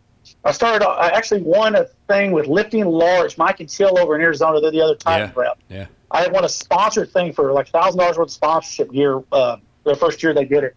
I 0.44 0.52
started. 0.52 0.86
I 0.86 1.08
actually 1.08 1.40
won 1.42 1.74
a 1.74 1.84
thing 2.08 2.32
with 2.32 2.46
lifting 2.46 2.84
large. 2.84 3.38
Mike 3.38 3.60
and 3.60 3.68
Till 3.68 3.98
over 3.98 4.14
in 4.16 4.20
Arizona. 4.20 4.60
They're 4.60 4.70
the 4.72 4.80
other 4.82 4.94
Titan 4.94 5.32
Yeah. 5.34 5.40
rep. 5.42 5.58
Yeah. 5.70 5.86
I 6.14 6.22
had 6.22 6.32
won 6.32 6.44
a 6.44 6.48
sponsored 6.48 7.10
thing 7.12 7.32
for 7.32 7.52
like 7.52 7.68
thousand 7.68 7.98
dollars 7.98 8.16
worth 8.16 8.28
of 8.28 8.32
sponsorship 8.32 8.90
gear. 8.92 9.22
Uh, 9.32 9.56
the 9.84 9.94
first 9.96 10.22
year 10.22 10.32
they 10.32 10.44
did 10.46 10.64
it, 10.64 10.76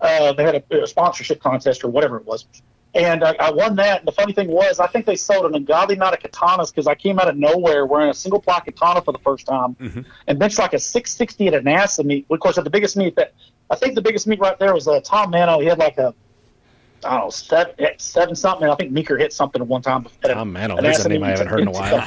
Uh, 0.00 0.32
they 0.32 0.42
had 0.42 0.64
a, 0.70 0.82
a 0.82 0.86
sponsorship 0.86 1.40
contest 1.40 1.84
or 1.84 1.88
whatever 1.88 2.16
it 2.16 2.24
was, 2.24 2.46
and 2.94 3.22
I, 3.22 3.36
I 3.38 3.50
won 3.52 3.76
that. 3.76 3.98
And 4.00 4.08
the 4.08 4.12
funny 4.12 4.32
thing 4.32 4.48
was, 4.50 4.80
I 4.80 4.86
think 4.86 5.04
they 5.06 5.14
sold 5.16 5.44
an 5.46 5.54
ungodly 5.54 5.94
amount 5.96 6.14
of 6.14 6.20
katanas 6.20 6.70
because 6.70 6.86
I 6.86 6.94
came 6.94 7.18
out 7.20 7.28
of 7.28 7.36
nowhere 7.36 7.84
wearing 7.86 8.08
a 8.08 8.14
single 8.14 8.40
ply 8.40 8.60
katana 8.60 9.02
for 9.02 9.12
the 9.12 9.18
first 9.18 9.46
time, 9.46 9.76
and 10.26 10.38
benched 10.38 10.58
like 10.58 10.72
a 10.72 10.78
660 10.78 11.46
at 11.48 11.54
a 11.54 11.60
NASA 11.60 12.04
meet. 12.04 12.26
Of 12.30 12.40
course, 12.40 12.56
at 12.58 12.64
the 12.64 12.70
biggest 12.70 12.96
meet 12.96 13.14
that 13.16 13.34
I 13.70 13.76
think 13.76 13.94
the 13.94 14.02
biggest 14.02 14.26
meet 14.26 14.40
right 14.40 14.58
there 14.58 14.72
was 14.74 14.88
uh, 14.88 15.00
Tom 15.02 15.30
Mano. 15.30 15.60
He 15.60 15.66
had 15.66 15.78
like 15.78 15.98
a 15.98 16.14
I 17.04 17.10
don't 17.16 17.20
know 17.26 17.30
seven, 17.30 17.74
seven 17.98 18.34
something. 18.34 18.68
I 18.68 18.74
think 18.74 18.90
Meeker 18.92 19.16
hit 19.16 19.32
something 19.32 19.60
at 19.62 19.68
one 19.68 19.80
time. 19.82 20.06
At 20.24 20.30
a- 20.30 20.34
Tom 20.34 20.52
Mano, 20.52 20.80
that's 20.80 21.04
a 21.04 21.08
name 21.08 21.22
I 21.22 21.30
haven't 21.30 21.46
heard 21.48 21.60
in 21.60 21.68
a 21.68 21.70
while. 21.80 22.06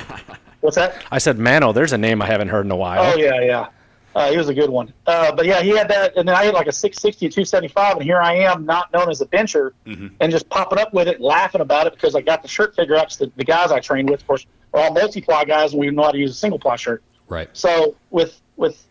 What's 0.63 0.77
that? 0.77 1.03
I 1.11 1.17
said 1.17 1.37
Mano. 1.39 1.73
There's 1.73 1.91
a 1.91 1.97
name 1.97 2.21
I 2.21 2.25
haven't 2.25 2.47
heard 2.47 2.65
in 2.65 2.71
a 2.71 2.75
while. 2.75 3.13
Oh 3.13 3.17
yeah, 3.17 3.41
yeah. 3.41 3.67
Uh, 4.15 4.29
he 4.31 4.37
was 4.37 4.47
a 4.47 4.53
good 4.53 4.69
one. 4.69 4.93
Uh, 5.07 5.31
but 5.35 5.45
yeah, 5.45 5.61
he 5.61 5.69
had 5.69 5.89
that, 5.89 6.15
and 6.15 6.27
then 6.27 6.35
I 6.35 6.45
had 6.45 6.53
like 6.53 6.67
a 6.67 6.71
660, 6.71 7.29
275, 7.29 7.95
and 7.97 8.03
here 8.03 8.21
I 8.21 8.35
am, 8.35 8.63
not 8.65 8.93
known 8.93 9.09
as 9.09 9.19
a 9.21 9.25
bencher, 9.25 9.73
and 9.85 10.31
just 10.31 10.47
popping 10.49 10.77
up 10.79 10.93
with 10.93 11.07
it, 11.07 11.19
laughing 11.19 11.61
about 11.61 11.87
it 11.87 11.93
because 11.93 12.15
I 12.15 12.21
got 12.21 12.43
the 12.43 12.47
shirt 12.47 12.75
figure 12.75 12.95
out. 12.95 13.07
'cause 13.09 13.17
The, 13.17 13.31
the 13.35 13.43
guys 13.43 13.71
I 13.71 13.79
trained 13.79 14.09
with, 14.09 14.21
of 14.21 14.27
course, 14.27 14.45
are 14.73 14.81
all 14.81 14.93
multi-ply 14.93 15.43
guys, 15.45 15.71
and 15.73 15.79
we 15.81 15.89
know 15.89 16.03
how 16.03 16.11
to 16.11 16.17
use 16.17 16.31
a 16.31 16.35
single 16.35 16.59
ply 16.59 16.75
shirt. 16.77 17.03
Right. 17.27 17.49
So 17.53 17.95
with 18.11 18.39
with 18.55 18.85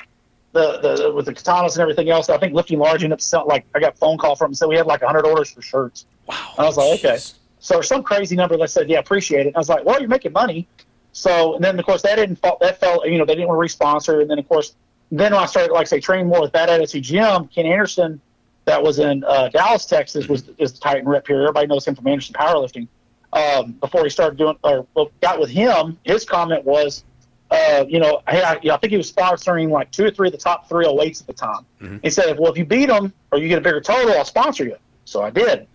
the, 0.53 0.78
the 0.81 1.12
with 1.15 1.24
the 1.27 1.32
katanas 1.32 1.73
and 1.74 1.78
everything 1.82 2.11
else, 2.11 2.28
I 2.28 2.36
think 2.36 2.53
lifting 2.53 2.78
large 2.81 3.03
ended 3.05 3.12
up 3.15 3.20
selling 3.23 3.49
like 3.49 3.65
I 3.74 3.81
got 3.81 3.94
a 3.94 3.97
phone 3.97 4.19
call 4.19 4.36
from 4.36 4.51
him, 4.51 4.55
said 4.55 4.66
we 4.69 4.77
had 4.77 4.86
like 4.86 5.01
100 5.03 5.24
orders 5.27 5.53
for 5.53 5.62
shirts. 5.62 6.05
Wow. 6.27 6.36
And 6.59 6.65
I 6.66 6.69
was 6.69 6.77
like, 6.77 6.99
okay. 6.99 7.19
So 7.61 7.81
some 7.81 8.03
crazy 8.03 8.35
number. 8.35 8.57
They 8.59 8.66
said, 8.66 8.90
yeah, 8.90 8.99
appreciate 8.99 9.43
it. 9.43 9.47
And 9.49 9.57
I 9.57 9.61
was 9.61 9.69
like, 9.69 9.85
well, 9.85 10.01
you're 10.01 10.09
making 10.09 10.32
money. 10.32 10.66
So 11.13 11.55
and 11.55 11.65
then 11.65 11.79
of 11.79 11.85
course 11.85 12.03
that 12.03 12.17
didn't 12.17 12.37
fall. 12.37 12.59
That 12.61 12.81
fell. 12.81 13.07
You 13.07 13.19
know, 13.19 13.25
they 13.25 13.35
didn't 13.35 13.49
want 13.49 13.59
to 13.59 13.61
responsor. 13.61 14.21
And 14.21 14.31
then 14.31 14.39
of 14.39 14.49
course, 14.49 14.75
then 15.11 15.33
when 15.33 15.43
I 15.43 15.47
started 15.47 15.73
like 15.73 15.87
say 15.87 16.01
training 16.01 16.29
more 16.29 16.41
with 16.41 16.53
Bad 16.53 16.71
Attitude 16.71 17.05
Gym, 17.05 17.49
Ken 17.49 17.67
Anderson, 17.67 18.21
that 18.65 18.83
was 18.83 18.99
in 18.99 19.25
uh, 19.25 19.49
Dallas, 19.49 19.87
Texas, 19.87 20.29
was 20.29 20.49
is 20.59 20.73
the 20.73 20.81
Titan 20.81 21.09
rep 21.09 21.27
here. 21.27 21.43
Everybody 21.43 21.67
knows 21.67 21.87
him 21.87 21.95
from 21.95 22.07
Anderson 22.07 22.35
Powerlifting. 22.35 22.89
Um, 23.33 23.73
before 23.73 24.05
he 24.05 24.11
started 24.11 24.37
doing 24.37 24.57
or 24.63 24.87
well, 24.95 25.11
got 25.23 25.41
with 25.41 25.49
him, 25.51 25.99
his 26.05 26.25
comment 26.27 26.65
was, 26.67 27.03
uh, 27.51 27.85
you 27.89 27.99
know, 27.99 28.21
hey, 28.29 28.43
I, 28.43 28.53
I 28.71 28.77
think 28.77 28.91
he 28.91 28.97
was 28.99 29.11
sponsoring 29.11 29.71
like 29.71 29.91
two 29.91 30.05
or 30.05 30.11
three 30.11 30.29
of 30.29 30.33
the 30.33 30.39
top 30.39 30.69
308s 30.69 31.23
at 31.23 31.27
the 31.27 31.33
time. 31.33 31.65
He 32.03 32.11
said, 32.11 32.39
well, 32.39 32.53
if 32.53 32.59
you 32.59 32.67
beat 32.67 32.87
them 32.87 33.13
or 33.31 33.39
you 33.39 33.49
get 33.49 33.57
a 33.59 33.63
bigger 33.63 33.81
total, 33.81 34.13
I'll 34.19 34.25
sponsor 34.27 34.65
you. 34.65 34.77
So 35.07 35.23
I 35.23 35.31
did. 35.31 35.67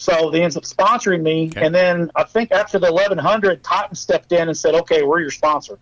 So 0.00 0.30
they 0.30 0.42
ends 0.42 0.56
up 0.56 0.62
sponsoring 0.62 1.20
me, 1.20 1.50
Okay. 1.54 1.66
and 1.66 1.74
then 1.74 2.10
I 2.16 2.24
think 2.24 2.52
after 2.52 2.78
the 2.78 2.90
1100, 2.90 3.62
Titan 3.62 3.94
stepped 3.94 4.32
in 4.32 4.48
and 4.48 4.56
said, 4.56 4.74
"Okay, 4.74 5.02
we're 5.02 5.20
your 5.20 5.30
sponsor." 5.30 5.78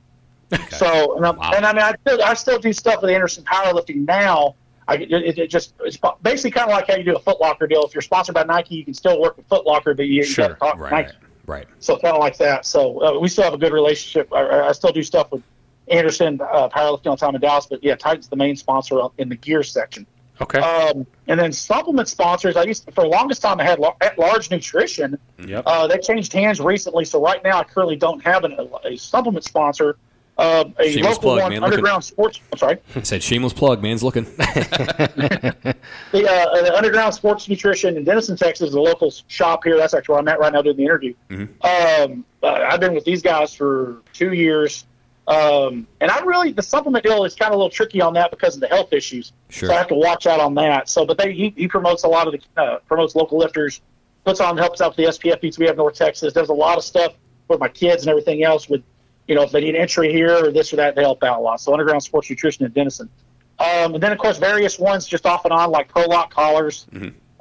So, 0.71 1.17
and, 1.17 1.25
I'm, 1.25 1.37
Wow. 1.37 1.53
and 1.55 1.65
I 1.65 1.73
mean, 1.73 1.83
I 1.83 1.93
still, 2.05 2.23
I 2.25 2.35
still 2.35 2.59
do 2.59 2.73
stuff 2.73 3.01
with 3.01 3.13
Anderson 3.13 3.45
Powerlifting 3.45 4.05
now. 4.09 4.57
I 4.89 4.97
it, 4.97 5.39
it 5.39 5.47
just 5.51 5.75
it's 5.85 5.99
basically 6.23 6.51
kind 6.51 6.69
of 6.69 6.75
like 6.75 6.89
how 6.89 6.97
you 6.97 7.05
do 7.05 7.15
a 7.15 7.21
Foot 7.21 7.41
Locker 7.41 7.69
deal. 7.69 7.85
If 7.85 7.95
you're 7.95 8.03
sponsored 8.03 8.35
by 8.35 8.43
Nike, 8.43 8.75
you 8.75 8.85
can 8.85 8.93
still 8.95 9.21
work 9.21 9.37
with 9.37 9.47
Foot 9.47 9.65
Locker, 9.65 9.95
but 9.95 10.07
you, 10.07 10.15
you 10.15 10.25
Sure. 10.25 10.49
got 10.49 10.55
to 10.55 10.59
talk 10.59 10.75
to 10.75 10.81
Right. 10.81 11.07
Nike. 11.07 11.17
Right. 11.47 11.69
So 11.79 11.97
kind 11.97 12.17
of 12.17 12.21
like 12.21 12.37
that. 12.39 12.67
So 12.67 13.01
uh, 13.05 13.21
we 13.21 13.29
still 13.29 13.45
have 13.45 13.55
a 13.55 13.59
good 13.59 13.73
relationship. 13.73 14.33
I, 14.35 14.63
I 14.69 14.73
still 14.73 14.91
do 14.91 15.05
stuff 15.05 15.31
with 15.31 15.43
Anderson 15.87 16.41
uh, 16.41 16.69
Powerlifting 16.71 17.05
the 17.05 17.17
time 17.17 17.37
in 17.37 17.41
Dallas, 17.41 17.67
but 17.67 17.85
yeah, 17.85 17.95
Titan's 17.95 18.27
the 18.29 18.37
main 18.37 18.57
sponsor 18.57 18.99
in 19.19 19.29
the 19.29 19.37
gear 19.37 19.63
section. 19.63 20.07
Okay. 20.41 20.61
Um, 20.61 21.07
and 21.27 21.39
then 21.39 21.53
supplement 21.53 22.09
sponsors, 22.09 22.57
I 22.57 22.63
used 22.63 22.87
to, 22.87 22.93
for 22.93 23.03
the 23.03 23.09
longest 23.09 23.43
time 23.43 23.61
I 23.61 23.65
had 23.65 23.79
Lar- 23.79 23.97
at 24.01 24.19
Large 24.19 24.51
Nutrition. 24.51 25.19
yep. 25.45 25.65
Uh, 25.67 25.87
they 25.87 25.99
changed 25.99 26.33
hands 26.33 26.61
recently, 26.61 27.05
so 27.05 27.21
right 27.23 27.43
now 27.43 27.59
I 27.61 27.65
currently 27.65 27.97
don't 27.97 28.23
have 28.25 28.45
an, 28.45 28.53
a, 28.53 28.89
a 28.89 28.97
supplement 28.97 29.45
sponsor. 29.45 29.97
Uh, 30.37 30.65
a 30.79 30.93
Shameless 30.93 31.17
local 31.17 31.21
plug, 31.23 31.41
one, 31.41 31.51
man. 31.53 31.61
Look 31.63 31.69
at- 31.73 31.75
Underground 31.75 32.05
Sports. 32.05 32.41
I'm 32.53 32.59
sorry, 32.59 32.79
Said 33.03 33.25
shameless 33.25 33.53
plug. 33.53 33.83
Man's 33.83 34.05
looking. 34.05 34.23
the, 34.37 35.75
uh, 36.15 36.63
the 36.63 36.73
Underground 36.77 37.13
Sports 37.15 37.49
Nutrition 37.49 37.97
in 37.97 38.05
Denison, 38.05 38.37
Texas, 38.37 38.69
is 38.69 38.75
a 38.75 38.81
local 38.81 39.13
shop 39.27 39.65
here. 39.65 39.77
That's 39.77 39.95
actually 39.95 40.13
where 40.13 40.21
I'm 40.21 40.29
at 40.29 40.39
right 40.39 40.53
now 40.53 40.63
doing 40.63 40.77
the 40.77 40.85
interview. 40.85 41.15
Um, 41.31 42.25
uh, 42.43 42.47
I've 42.47 42.79
been 42.81 42.95
with 42.95 43.05
these 43.05 43.21
guys 43.23 43.53
for 43.53 44.03
two 44.13 44.33
years. 44.33 44.85
Um, 45.29 45.87
and 46.01 46.11
I 46.11 46.21
really, 46.25 46.53
the 46.53 46.63
supplement 46.63 47.05
deal 47.05 47.25
is 47.25 47.35
kind 47.35 47.51
of 47.51 47.55
a 47.55 47.59
little 47.59 47.71
tricky 47.71 48.01
on 48.01 48.15
that 48.15 48.31
because 48.31 48.55
of 48.55 48.63
the 48.63 48.69
health 48.69 48.95
issues. 48.95 49.33
Sure. 49.51 49.69
So 49.69 49.75
I 49.75 49.79
have 49.79 49.89
to 49.89 49.95
watch 49.95 50.27
out 50.27 50.41
on 50.41 50.55
that. 50.55 50.89
So, 50.89 51.05
but 51.05 51.19
they, 51.19 51.35
he, 51.35 51.53
he 51.55 51.69
promotes 51.69 52.05
a 52.05 52.09
lot 52.09 52.27
of 52.27 52.33
the, 52.33 52.61
uh, 52.61 52.79
promotes 52.87 53.15
local 53.15 53.39
lifters, 53.39 53.83
puts 54.25 54.41
on, 54.41 54.57
helps 54.57 54.81
out 54.81 54.97
the 54.97 55.05
SPF 55.05 55.43
beats 55.43 55.59
we 55.59 55.67
have 55.67 55.75
in 55.75 55.79
North 55.79 55.97
Texas, 55.97 56.33
does 56.33 56.49
a 56.49 56.55
lot 56.55 56.79
of 56.79 56.85
stuff 56.85 57.13
with 57.47 57.61
my 57.61 57.69
kids 57.69 58.05
and 58.05 58.11
everything 58.11 58.43
else 58.43 58.71
with, 58.71 58.83
you 59.27 59.35
know, 59.35 59.43
if 59.43 59.53
they 59.53 59.61
need 59.61 59.77
entry 59.77 60.11
here 60.11 60.47
or 60.47 60.51
this 60.51 60.73
or 60.73 60.77
that, 60.77 60.95
they 60.95 61.03
help 61.03 61.23
out 61.23 61.39
a 61.39 61.43
lot. 61.43 61.61
So 61.61 61.73
Underground 61.73 62.03
Sports 62.03 62.31
Nutrition 62.31 62.65
in 62.65 62.73
Denison. 62.73 63.11
Um, 63.59 63.95
and 63.95 64.03
then 64.03 64.13
of 64.13 64.19
course 64.19 64.39
various 64.39 64.79
ones 64.79 65.07
just 65.07 65.27
off 65.27 65.45
and 65.45 65.53
on 65.53 65.71
like 65.71 65.89
Pro 65.89 66.05
Lock 66.05 66.33
collars. 66.33 66.87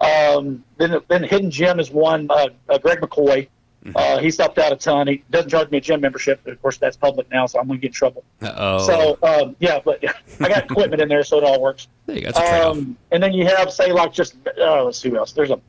Um, 0.02 0.64
then 0.78 1.00
then 1.08 1.24
Hidden 1.24 1.52
Gym 1.52 1.80
is 1.80 1.90
one. 1.90 2.28
Uh, 2.30 2.50
uh, 2.68 2.78
Greg 2.80 3.00
McCoy. 3.00 3.48
Uh, 3.96 4.18
he's 4.20 4.38
helped 4.38 4.58
out 4.58 4.72
a 4.72 4.76
ton. 4.76 5.08
He 5.08 5.24
doesn't 5.30 5.50
charge 5.50 5.70
me 5.72 5.78
a 5.78 5.82
gym 5.82 6.02
membership. 6.02 6.42
But 6.44 6.54
of 6.54 6.62
course, 6.62 6.78
that's 6.78 6.98
public 6.98 7.30
now, 7.32 7.46
so 7.46 7.60
I'm 7.60 7.68
going 7.68 7.80
to 7.80 7.82
get 7.82 7.88
in 7.90 7.94
trouble. 7.94 8.24
Uh-oh. 8.42 8.86
So 8.86 9.18
um, 9.24 9.56
yeah, 9.60 9.80
but 9.84 10.04
I 10.42 10.50
got 10.50 10.66
equipment 10.66 11.02
in 11.02 11.08
there, 11.10 11.24
so 11.24 11.38
it 11.38 11.44
all 11.44 11.62
works. 11.62 11.88
there 12.06 12.16
you 12.18 12.22
go. 12.24 12.32
That's 12.32 12.40
a 12.40 12.50
trade-off. 12.50 12.78
Um, 12.78 12.98
and 13.12 13.22
then 13.24 13.34
you 13.34 13.46
have 13.46 13.72
say 13.72 13.92
like 13.92 14.12
just 14.14 14.36
uh, 14.60 14.84
let's 14.84 14.98
see 15.00 15.10
who 15.10 15.18
else. 15.18 15.32
There's 15.32 15.52
a 15.52 15.60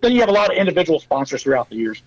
then 0.00 0.12
you 0.12 0.20
have 0.20 0.28
a 0.28 0.32
lot 0.32 0.50
of 0.50 0.56
individual 0.56 1.00
sponsors 1.00 1.42
throughout 1.42 1.68
the 1.70 1.76
years. 1.76 2.02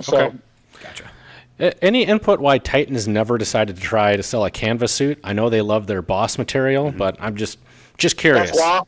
So 0.00 0.16
Okay. 0.26 0.36
Gotcha. 0.82 1.10
A- 1.58 1.84
Any 1.84 2.02
input 2.04 2.40
why 2.40 2.58
Titan 2.58 2.94
has 2.94 3.08
never 3.08 3.38
decided 3.38 3.76
to 3.76 3.82
try 3.82 4.16
to 4.16 4.22
sell 4.22 4.44
a 4.44 4.50
canvas 4.50 4.92
suit? 4.92 5.18
I 5.24 5.32
know 5.32 5.48
they 5.48 5.62
love 5.62 5.86
their 5.86 6.02
boss 6.02 6.38
material, 6.38 6.92
but 6.92 7.16
I'm 7.20 7.36
just 7.36 7.58
just 7.98 8.16
curious. 8.16 8.50
that's 8.50 8.58
why 8.60 8.80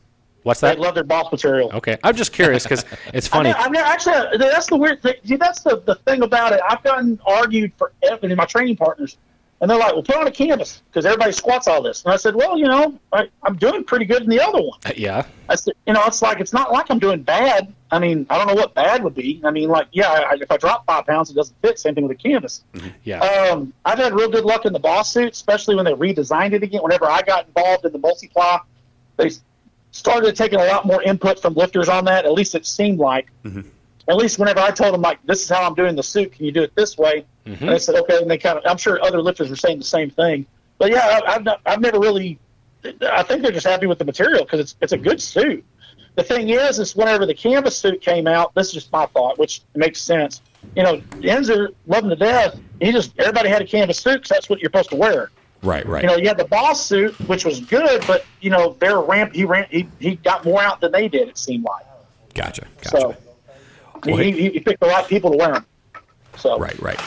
What's 0.49 0.61
they 0.61 0.75
love 0.75 0.95
their 0.95 1.03
boss 1.03 1.31
material. 1.31 1.69
Okay, 1.75 1.95
I'm 2.03 2.15
just 2.15 2.33
curious 2.33 2.63
because 2.63 2.83
it's 3.13 3.27
funny. 3.27 3.51
I've 3.51 3.71
never, 3.71 3.85
actually. 3.85 4.15
Uh, 4.15 4.37
that's 4.37 4.65
the 4.65 4.77
weird 4.77 4.99
thing. 5.03 5.13
See, 5.23 5.35
that's 5.35 5.61
the, 5.61 5.79
the 5.85 5.93
thing 5.93 6.23
about 6.23 6.53
it. 6.53 6.61
I've 6.67 6.81
gotten 6.81 7.19
argued 7.23 7.71
for 7.77 7.91
in 8.23 8.35
my 8.35 8.45
training 8.45 8.75
partners, 8.75 9.17
and 9.61 9.69
they're 9.69 9.77
like, 9.77 9.93
"Well, 9.93 10.01
put 10.01 10.15
on 10.15 10.25
a 10.25 10.31
canvas 10.31 10.81
because 10.89 11.05
everybody 11.05 11.33
squats 11.33 11.67
all 11.67 11.83
this." 11.83 12.03
And 12.03 12.11
I 12.11 12.17
said, 12.17 12.33
"Well, 12.33 12.57
you 12.57 12.65
know, 12.65 12.97
I, 13.13 13.29
I'm 13.43 13.57
doing 13.57 13.83
pretty 13.83 14.05
good 14.05 14.23
in 14.23 14.29
the 14.29 14.41
other 14.41 14.59
one." 14.59 14.79
Uh, 14.87 14.91
yeah. 14.97 15.27
I 15.49 15.53
said, 15.53 15.75
"You 15.85 15.93
know, 15.93 16.01
it's 16.07 16.23
like 16.23 16.39
it's 16.39 16.51
not 16.51 16.71
like 16.71 16.89
I'm 16.89 16.97
doing 16.97 17.21
bad. 17.21 17.71
I 17.91 17.99
mean, 17.99 18.25
I 18.31 18.39
don't 18.39 18.47
know 18.47 18.55
what 18.55 18.73
bad 18.73 19.03
would 19.03 19.13
be. 19.13 19.39
I 19.43 19.51
mean, 19.51 19.69
like, 19.69 19.87
yeah, 19.91 20.09
I, 20.09 20.35
if 20.41 20.51
I 20.51 20.57
drop 20.57 20.87
five 20.87 21.05
pounds, 21.05 21.29
it 21.29 21.35
doesn't 21.35 21.55
fit. 21.61 21.77
Same 21.77 21.93
thing 21.93 22.07
with 22.07 22.17
the 22.17 22.29
canvas. 22.29 22.63
Mm-hmm. 22.73 22.87
Yeah. 23.03 23.19
Um, 23.19 23.71
I've 23.85 23.99
had 23.99 24.15
real 24.15 24.29
good 24.29 24.45
luck 24.45 24.65
in 24.65 24.73
the 24.73 24.79
boss 24.79 25.13
suit, 25.13 25.33
especially 25.33 25.75
when 25.75 25.85
they 25.85 25.93
redesigned 25.93 26.53
it 26.53 26.63
again. 26.63 26.81
Whenever 26.81 27.05
I 27.05 27.21
got 27.21 27.45
involved 27.45 27.85
in 27.85 27.91
the 27.91 27.99
multiply, 27.99 28.57
they 29.17 29.29
started 29.91 30.35
taking 30.35 30.59
a 30.59 30.65
lot 30.65 30.85
more 30.85 31.01
input 31.03 31.39
from 31.41 31.53
lifters 31.53 31.89
on 31.89 32.05
that. 32.05 32.25
At 32.25 32.33
least 32.33 32.55
it 32.55 32.65
seemed 32.65 32.99
like. 32.99 33.29
Mm-hmm. 33.43 33.61
At 34.07 34.17
least 34.17 34.39
whenever 34.39 34.59
I 34.59 34.71
told 34.71 34.93
them 34.93 35.01
like, 35.01 35.19
"This 35.25 35.43
is 35.43 35.49
how 35.49 35.63
I'm 35.63 35.75
doing 35.75 35.95
the 35.95 36.03
suit. 36.03 36.31
Can 36.33 36.45
you 36.45 36.51
do 36.51 36.63
it 36.63 36.75
this 36.75 36.97
way?" 36.97 37.25
Mm-hmm. 37.45 37.63
And 37.63 37.73
they 37.73 37.79
said, 37.79 37.95
"Okay." 37.95 38.17
And 38.17 38.29
they 38.29 38.37
kind 38.37 38.57
of, 38.57 38.63
I'm 38.65 38.77
sure 38.77 39.03
other 39.03 39.21
lifters 39.21 39.49
were 39.49 39.55
saying 39.55 39.77
the 39.77 39.85
same 39.85 40.09
thing. 40.09 40.45
But 40.77 40.91
yeah, 40.91 41.21
I, 41.25 41.35
I've 41.35 41.43
not, 41.43 41.61
I've 41.65 41.81
never 41.81 41.99
really. 41.99 42.39
I 43.01 43.23
think 43.23 43.41
they're 43.41 43.51
just 43.51 43.67
happy 43.67 43.87
with 43.87 43.99
the 43.99 44.05
material 44.05 44.45
because 44.45 44.59
it's 44.61 44.75
it's 44.81 44.93
a 44.93 44.97
good 44.97 45.21
suit. 45.21 45.63
The 46.15 46.23
thing 46.23 46.49
is, 46.49 46.79
is 46.79 46.95
whenever 46.95 47.25
the 47.25 47.33
canvas 47.33 47.77
suit 47.77 48.01
came 48.01 48.27
out, 48.27 48.53
this 48.55 48.67
is 48.67 48.73
just 48.73 48.91
my 48.91 49.05
thought, 49.07 49.37
which 49.37 49.61
makes 49.75 50.01
sense. 50.01 50.41
You 50.75 50.83
know, 50.83 50.97
Inzer, 51.21 51.73
love 51.87 52.03
him 52.03 52.09
to 52.09 52.15
death. 52.15 52.59
He 52.81 52.91
just 52.91 53.17
everybody 53.19 53.49
had 53.49 53.61
a 53.61 53.65
canvas 53.65 53.99
suit 53.99 54.15
because 54.15 54.29
that's 54.29 54.49
what 54.49 54.59
you're 54.59 54.69
supposed 54.69 54.89
to 54.89 54.95
wear. 54.95 55.29
Right. 55.61 55.85
Right. 55.85 56.03
You 56.03 56.09
know, 56.09 56.15
you 56.15 56.27
had 56.27 56.37
the 56.37 56.45
boss 56.45 56.85
suit, 56.85 57.19
which 57.27 57.45
was 57.45 57.59
good, 57.59 58.05
but 58.07 58.25
you 58.41 58.49
know, 58.49 58.77
their 58.79 58.99
ramp 58.99 59.33
he 59.33 59.45
ran 59.45 59.67
he, 59.69 59.87
he 59.99 60.15
got 60.15 60.45
more 60.45 60.61
out 60.61 60.79
than 60.81 60.91
they 60.91 61.07
did. 61.07 61.27
It 61.27 61.37
seemed 61.37 61.63
like 61.63 61.85
gotcha. 62.33 62.65
Gotcha. 62.81 62.89
so. 62.89 63.17
Well, 64.05 64.15
he, 64.15 64.31
he, 64.31 64.49
he 64.51 64.59
picked 64.61 64.79
the 64.79 64.87
right 64.87 65.05
people 65.05 65.31
to 65.31 65.37
wear 65.37 65.53
them. 65.53 65.65
So 66.37 66.57
Right. 66.57 66.79
Right. 66.81 66.99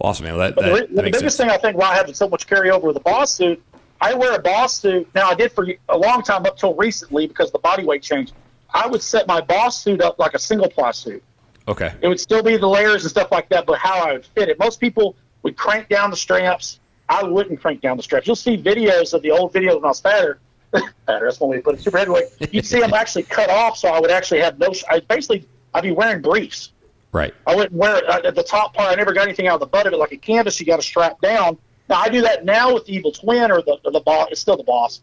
Awesome, 0.00 0.24
man. 0.24 0.36
Well, 0.36 0.50
that, 0.50 0.62
that, 0.62 0.72
the, 0.72 0.94
that 0.94 0.96
the 0.96 1.02
biggest 1.02 1.36
sense. 1.36 1.36
thing 1.36 1.50
I 1.50 1.58
think 1.58 1.76
why 1.76 1.92
I 1.92 1.96
have 1.96 2.16
so 2.16 2.26
much 2.26 2.46
carryover 2.46 2.84
with 2.84 2.94
the 2.94 3.00
boss 3.00 3.34
suit, 3.34 3.62
I 4.00 4.14
wear 4.14 4.34
a 4.34 4.38
boss 4.38 4.78
suit. 4.78 5.08
Now 5.14 5.28
I 5.28 5.34
did 5.34 5.52
for 5.52 5.66
a 5.90 5.98
long 5.98 6.22
time 6.22 6.46
up 6.46 6.56
till 6.56 6.74
recently 6.74 7.26
because 7.26 7.50
the 7.50 7.58
body 7.58 7.84
weight 7.84 8.02
changed. 8.02 8.32
I 8.72 8.86
would 8.86 9.02
set 9.02 9.26
my 9.26 9.40
boss 9.40 9.82
suit 9.82 10.00
up 10.00 10.18
like 10.18 10.34
a 10.34 10.38
single 10.38 10.70
ply 10.70 10.92
suit. 10.92 11.22
Okay. 11.68 11.92
It 12.00 12.08
would 12.08 12.20
still 12.20 12.42
be 12.42 12.56
the 12.56 12.68
layers 12.68 13.02
and 13.02 13.10
stuff 13.10 13.30
like 13.30 13.48
that, 13.50 13.66
but 13.66 13.78
how 13.78 14.08
I 14.08 14.12
would 14.14 14.24
fit 14.26 14.48
it. 14.48 14.58
Most 14.58 14.80
people 14.80 15.16
would 15.42 15.56
crank 15.56 15.88
down 15.88 16.10
the 16.10 16.16
straps. 16.16 16.79
I 17.10 17.24
wouldn't 17.24 17.60
crank 17.60 17.80
down 17.80 17.96
the 17.96 18.02
straps. 18.02 18.26
You'll 18.26 18.36
see 18.36 18.56
videos 18.56 19.12
of 19.12 19.20
the 19.22 19.32
old 19.32 19.52
videos 19.52 19.74
when 19.74 19.84
I 19.84 19.88
was 19.88 20.00
fatter. 20.00 20.38
fatter, 20.72 20.88
that's 21.06 21.40
when 21.40 21.50
we 21.50 21.58
put 21.60 21.74
it. 21.74 21.80
Super 21.82 21.98
heavyweight. 21.98 22.26
You'd 22.52 22.64
see 22.64 22.78
them 22.80 22.94
actually 22.94 23.24
cut 23.24 23.50
off, 23.50 23.76
so 23.76 23.88
I 23.88 23.98
would 24.00 24.10
actually 24.12 24.40
have 24.40 24.58
no. 24.58 24.72
I 24.88 25.00
basically 25.00 25.44
I'd 25.74 25.82
be 25.82 25.90
wearing 25.90 26.22
briefs. 26.22 26.70
Right. 27.12 27.34
I 27.46 27.56
wouldn't 27.56 27.72
wear 27.74 27.96
it 27.96 28.08
uh, 28.08 28.20
at 28.24 28.36
the 28.36 28.44
top 28.44 28.72
part. 28.74 28.92
I 28.92 28.94
never 28.94 29.12
got 29.12 29.24
anything 29.24 29.48
out 29.48 29.54
of 29.54 29.60
the 29.60 29.66
butt 29.66 29.86
of 29.88 29.92
it 29.92 29.96
like 29.96 30.12
a 30.12 30.16
canvas. 30.16 30.60
You 30.60 30.66
got 30.66 30.76
to 30.76 30.82
strap 30.82 31.20
down. 31.20 31.58
Now 31.88 31.96
I 31.96 32.08
do 32.08 32.20
that 32.22 32.44
now 32.44 32.72
with 32.72 32.86
the 32.86 32.94
Evil 32.94 33.10
Twin 33.10 33.50
or 33.50 33.60
the 33.62 33.78
the 33.90 33.98
boss. 34.00 34.28
It's 34.30 34.40
still 34.40 34.56
the 34.56 34.62
boss, 34.62 35.00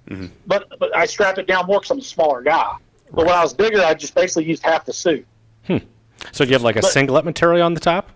but 0.47 0.79
but 0.79 0.95
I 0.95 1.05
strap 1.05 1.37
it 1.37 1.45
down 1.45 1.65
more 1.67 1.79
because 1.79 1.91
I'm 1.91 1.99
a 1.99 2.01
smaller 2.01 2.41
guy. 2.41 2.75
But 3.11 3.25
when 3.25 3.35
I 3.35 3.41
was 3.43 3.53
bigger, 3.53 3.81
I 3.81 3.93
just 3.93 4.15
basically 4.15 4.45
used 4.45 4.63
half 4.63 4.85
the 4.85 4.93
suit. 4.93 5.25
So 6.31 6.45
do 6.45 6.49
you 6.49 6.53
have 6.53 6.63
like 6.63 6.77
a 6.77 6.81
But- 6.81 6.91
singlet 6.91 7.25
material 7.25 7.65
on 7.65 7.73
the 7.73 7.79
top? 7.79 8.09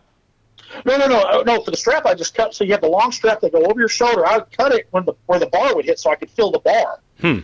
No, 0.86 0.98
no, 0.98 1.08
no, 1.08 1.20
uh, 1.22 1.44
no. 1.46 1.62
For 1.64 1.72
the 1.72 1.78
strap, 1.78 2.06
I 2.06 2.14
just 2.14 2.36
cut. 2.36 2.54
So 2.54 2.64
you 2.64 2.72
have 2.72 2.82
the 2.82 2.90
long 2.90 3.12
strap 3.12 3.42
that 3.42 3.52
go 3.52 3.64
over 3.64 3.80
your 3.80 3.90
shoulder. 3.90 4.26
I 4.26 4.38
would 4.38 4.52
cut 4.52 4.74
it 4.74 4.88
when 4.92 5.06
the 5.06 5.14
where 5.26 5.40
the 5.40 5.48
bar 5.48 5.76
would 5.76 5.86
hit, 5.86 6.00
so 6.00 6.12
I 6.12 6.16
could 6.16 6.30
feel 6.30 6.52
the 6.52 6.60
bar. 6.60 7.00
Hmm. 7.20 7.40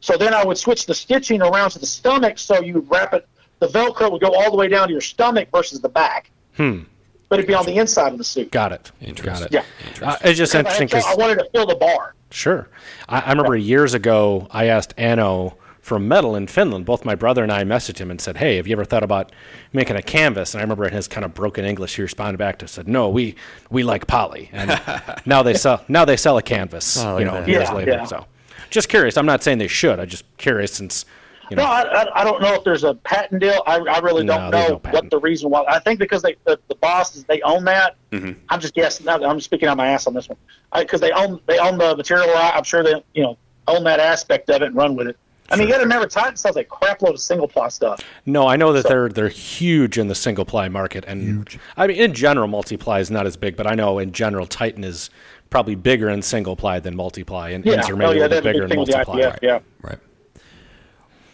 So 0.00 0.16
then 0.16 0.32
I 0.32 0.44
would 0.44 0.58
switch 0.58 0.86
the 0.86 0.94
stitching 0.94 1.42
around 1.42 1.70
to 1.70 1.78
the 1.78 1.86
stomach, 1.86 2.38
so 2.38 2.60
you 2.60 2.74
would 2.74 2.90
wrap 2.90 3.12
it. 3.12 3.28
The 3.58 3.68
Velcro 3.68 4.10
would 4.10 4.22
go 4.22 4.34
all 4.34 4.50
the 4.50 4.56
way 4.56 4.68
down 4.68 4.88
to 4.88 4.92
your 4.92 5.02
stomach 5.02 5.48
versus 5.52 5.80
the 5.80 5.88
back. 5.88 6.30
Hmm. 6.56 6.82
But 7.28 7.38
it'd 7.38 7.46
be 7.46 7.54
on 7.54 7.66
the 7.66 7.76
inside 7.76 8.12
of 8.12 8.18
the 8.18 8.24
suit. 8.24 8.50
Got 8.50 8.72
it. 8.72 8.90
Interesting. 9.00 9.48
Got 9.50 9.62
it. 9.62 9.64
Yeah. 10.00 10.10
Uh, 10.10 10.16
it's 10.22 10.38
just 10.38 10.54
interesting 10.54 10.86
because 10.86 11.04
I 11.04 11.10
because 11.10 11.18
wanted 11.18 11.38
to 11.42 11.50
fill 11.52 11.66
the 11.66 11.76
bar. 11.76 12.14
Sure. 12.30 12.68
I, 13.08 13.20
I 13.20 13.30
remember 13.30 13.56
years 13.56 13.94
ago, 13.94 14.48
I 14.50 14.66
asked 14.66 14.94
Anno 14.96 15.56
from 15.90 16.06
Metal 16.06 16.36
in 16.36 16.46
Finland. 16.46 16.84
Both 16.86 17.04
my 17.04 17.16
brother 17.16 17.42
and 17.42 17.50
I 17.50 17.64
messaged 17.64 17.98
him 17.98 18.12
and 18.12 18.20
said, 18.20 18.36
Hey, 18.36 18.58
have 18.58 18.68
you 18.68 18.74
ever 18.74 18.84
thought 18.84 19.02
about 19.02 19.32
making 19.72 19.96
a 19.96 20.02
canvas? 20.02 20.54
And 20.54 20.60
I 20.60 20.62
remember 20.62 20.84
in 20.86 20.92
his 20.92 21.08
kind 21.08 21.24
of 21.24 21.34
broken 21.34 21.64
English, 21.64 21.96
he 21.96 22.02
responded 22.02 22.38
back 22.38 22.60
to 22.60 22.68
said, 22.68 22.86
No, 22.86 23.08
we, 23.08 23.34
we 23.70 23.82
like 23.82 24.06
poly. 24.06 24.50
And 24.52 24.80
now 25.26 25.42
they 25.42 25.52
sell 25.54 25.84
now 25.88 26.04
they 26.04 26.16
sell 26.16 26.38
a 26.38 26.42
canvas, 26.42 26.96
Oh, 27.02 27.18
you 27.18 27.24
know, 27.24 27.34
at 27.34 27.40
that. 27.40 27.48
years 27.48 27.68
Yeah, 27.68 27.74
later. 27.74 27.90
yeah. 27.90 28.04
So 28.04 28.24
just 28.70 28.88
curious. 28.88 29.16
I'm 29.16 29.26
not 29.26 29.42
saying 29.42 29.58
they 29.58 29.66
should. 29.66 29.98
I'm 29.98 30.06
just 30.08 30.22
curious 30.36 30.72
since 30.72 31.04
you 31.50 31.56
know 31.56 31.64
No, 31.64 31.68
I, 31.68 32.02
I, 32.04 32.20
I 32.20 32.24
don't 32.24 32.40
know 32.40 32.54
if 32.54 32.62
there's 32.62 32.84
a 32.84 32.94
patent 32.94 33.40
deal. 33.40 33.60
I, 33.66 33.78
I 33.80 33.98
really 33.98 34.24
don't 34.24 34.52
there's 34.52 34.68
know 34.70 34.80
no 34.84 34.90
what 34.92 35.10
the 35.10 35.18
reason 35.18 35.50
why. 35.50 35.64
I 35.66 35.80
think 35.80 35.98
because 35.98 36.22
they 36.22 36.36
the, 36.44 36.56
the 36.68 36.76
bosses 36.76 37.24
they 37.24 37.42
own 37.42 37.64
that. 37.64 37.96
Mm-hmm. 38.12 38.38
I'm 38.48 38.60
just 38.60 38.74
guessing. 38.74 39.06
now, 39.06 39.16
I'm 39.24 39.40
speaking 39.40 39.68
out 39.68 39.76
my 39.76 39.88
ass 39.88 40.06
on 40.06 40.14
this 40.14 40.28
one 40.28 40.38
because 40.72 41.00
they 41.00 41.10
own 41.10 41.40
they 41.48 41.58
own 41.58 41.78
the 41.78 41.96
material. 41.96 42.30
I'm 42.36 42.62
sure 42.62 42.84
they 42.84 43.02
you 43.14 43.24
know 43.24 43.36
own 43.66 43.82
that 43.82 43.98
aspect 43.98 44.50
of 44.50 44.62
it 44.62 44.66
and 44.66 44.76
run 44.76 44.94
with 44.94 45.08
it. 45.08 45.16
I 45.50 45.56
mean, 45.56 45.66
you 45.66 45.72
got 45.72 45.78
to 45.78 45.84
remember, 45.84 46.06
Titan 46.06 46.36
sells 46.36 46.56
a 46.56 46.64
crap 46.64 47.02
load 47.02 47.14
of 47.14 47.20
single 47.20 47.48
ply 47.48 47.68
stuff. 47.68 48.00
No, 48.26 48.46
I 48.46 48.56
know 48.56 48.72
that 48.72 48.86
they're 48.86 49.08
they're 49.08 49.28
huge 49.28 49.98
in 49.98 50.08
the 50.08 50.14
single 50.14 50.44
ply 50.44 50.68
market, 50.68 51.04
and 51.06 51.48
I 51.76 51.86
mean 51.86 51.96
in 51.96 52.14
general, 52.14 52.46
multiply 52.48 53.00
is 53.00 53.10
not 53.10 53.26
as 53.26 53.36
big, 53.36 53.56
but 53.56 53.66
I 53.66 53.74
know 53.74 53.98
in 53.98 54.12
general, 54.12 54.46
Titan 54.46 54.84
is 54.84 55.10
probably 55.50 55.74
bigger 55.74 56.08
in 56.08 56.22
single 56.22 56.54
ply 56.56 56.78
than 56.78 56.94
multiply, 56.94 57.50
and 57.50 57.64
Yeah, 57.64 57.80
Inzer 57.80 57.92
oh 57.92 57.96
maybe 57.96 58.18
yeah, 58.18 58.26
a 58.26 58.28
little 58.28 58.28
that's 58.28 58.44
bigger 58.44 58.62
in 58.64 58.70
thing 58.70 58.78
with 58.78 58.88
the 58.90 58.96
multiply. 58.96 59.20
IPF. 59.20 59.38
Yeah. 59.42 59.58
Right. 59.82 59.98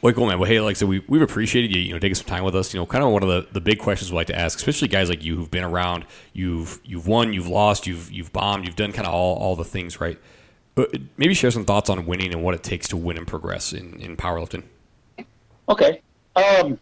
Well, 0.03 0.13
cool, 0.13 0.27
man. 0.27 0.39
Well, 0.39 0.49
hey, 0.49 0.61
like 0.61 0.77
I 0.77 0.79
said, 0.79 0.89
we, 0.89 1.03
we've 1.09 1.23
appreciated 1.23 1.75
you, 1.75 1.81
you 1.83 1.93
know, 1.93 1.99
taking 1.99 2.15
some 2.15 2.27
time 2.27 2.45
with 2.45 2.55
us. 2.55 2.73
You 2.73 2.81
know, 2.81 2.87
kind 2.87 3.03
of 3.03 3.11
one 3.11 3.23
of 3.23 3.29
the, 3.29 3.49
the 3.53 3.61
big 3.61 3.79
questions 3.81 4.11
we 4.13 4.17
like 4.17 4.29
to 4.29 4.39
ask, 4.39 4.59
especially 4.59 4.89
guys 4.89 5.09
like 5.09 5.25
you 5.25 5.37
who've 5.37 5.51
been 5.51 5.65
around, 5.65 6.05
you've 6.33 6.81
you've 6.85 7.07
won, 7.07 7.33
you've 7.33 7.49
lost, 7.49 7.87
you've 7.87 8.11
you've 8.13 8.33
bombed, 8.33 8.67
you've 8.67 8.77
done 8.77 8.93
kind 8.93 9.07
of 9.07 9.13
all, 9.15 9.37
all 9.37 9.57
the 9.57 9.65
things, 9.65 10.01
right? 10.01 10.19
Maybe 11.17 11.33
share 11.35 11.51
some 11.51 11.65
thoughts 11.65 11.89
on 11.89 12.05
winning 12.07 12.33
and 12.33 12.43
what 12.43 12.55
it 12.55 12.63
takes 12.63 12.89
to 12.89 12.97
win 12.97 13.17
and 13.17 13.27
progress 13.27 13.73
in, 13.73 13.99
in 14.01 14.17
powerlifting. 14.17 14.63
Okay. 15.69 16.03
Um, 16.37 16.79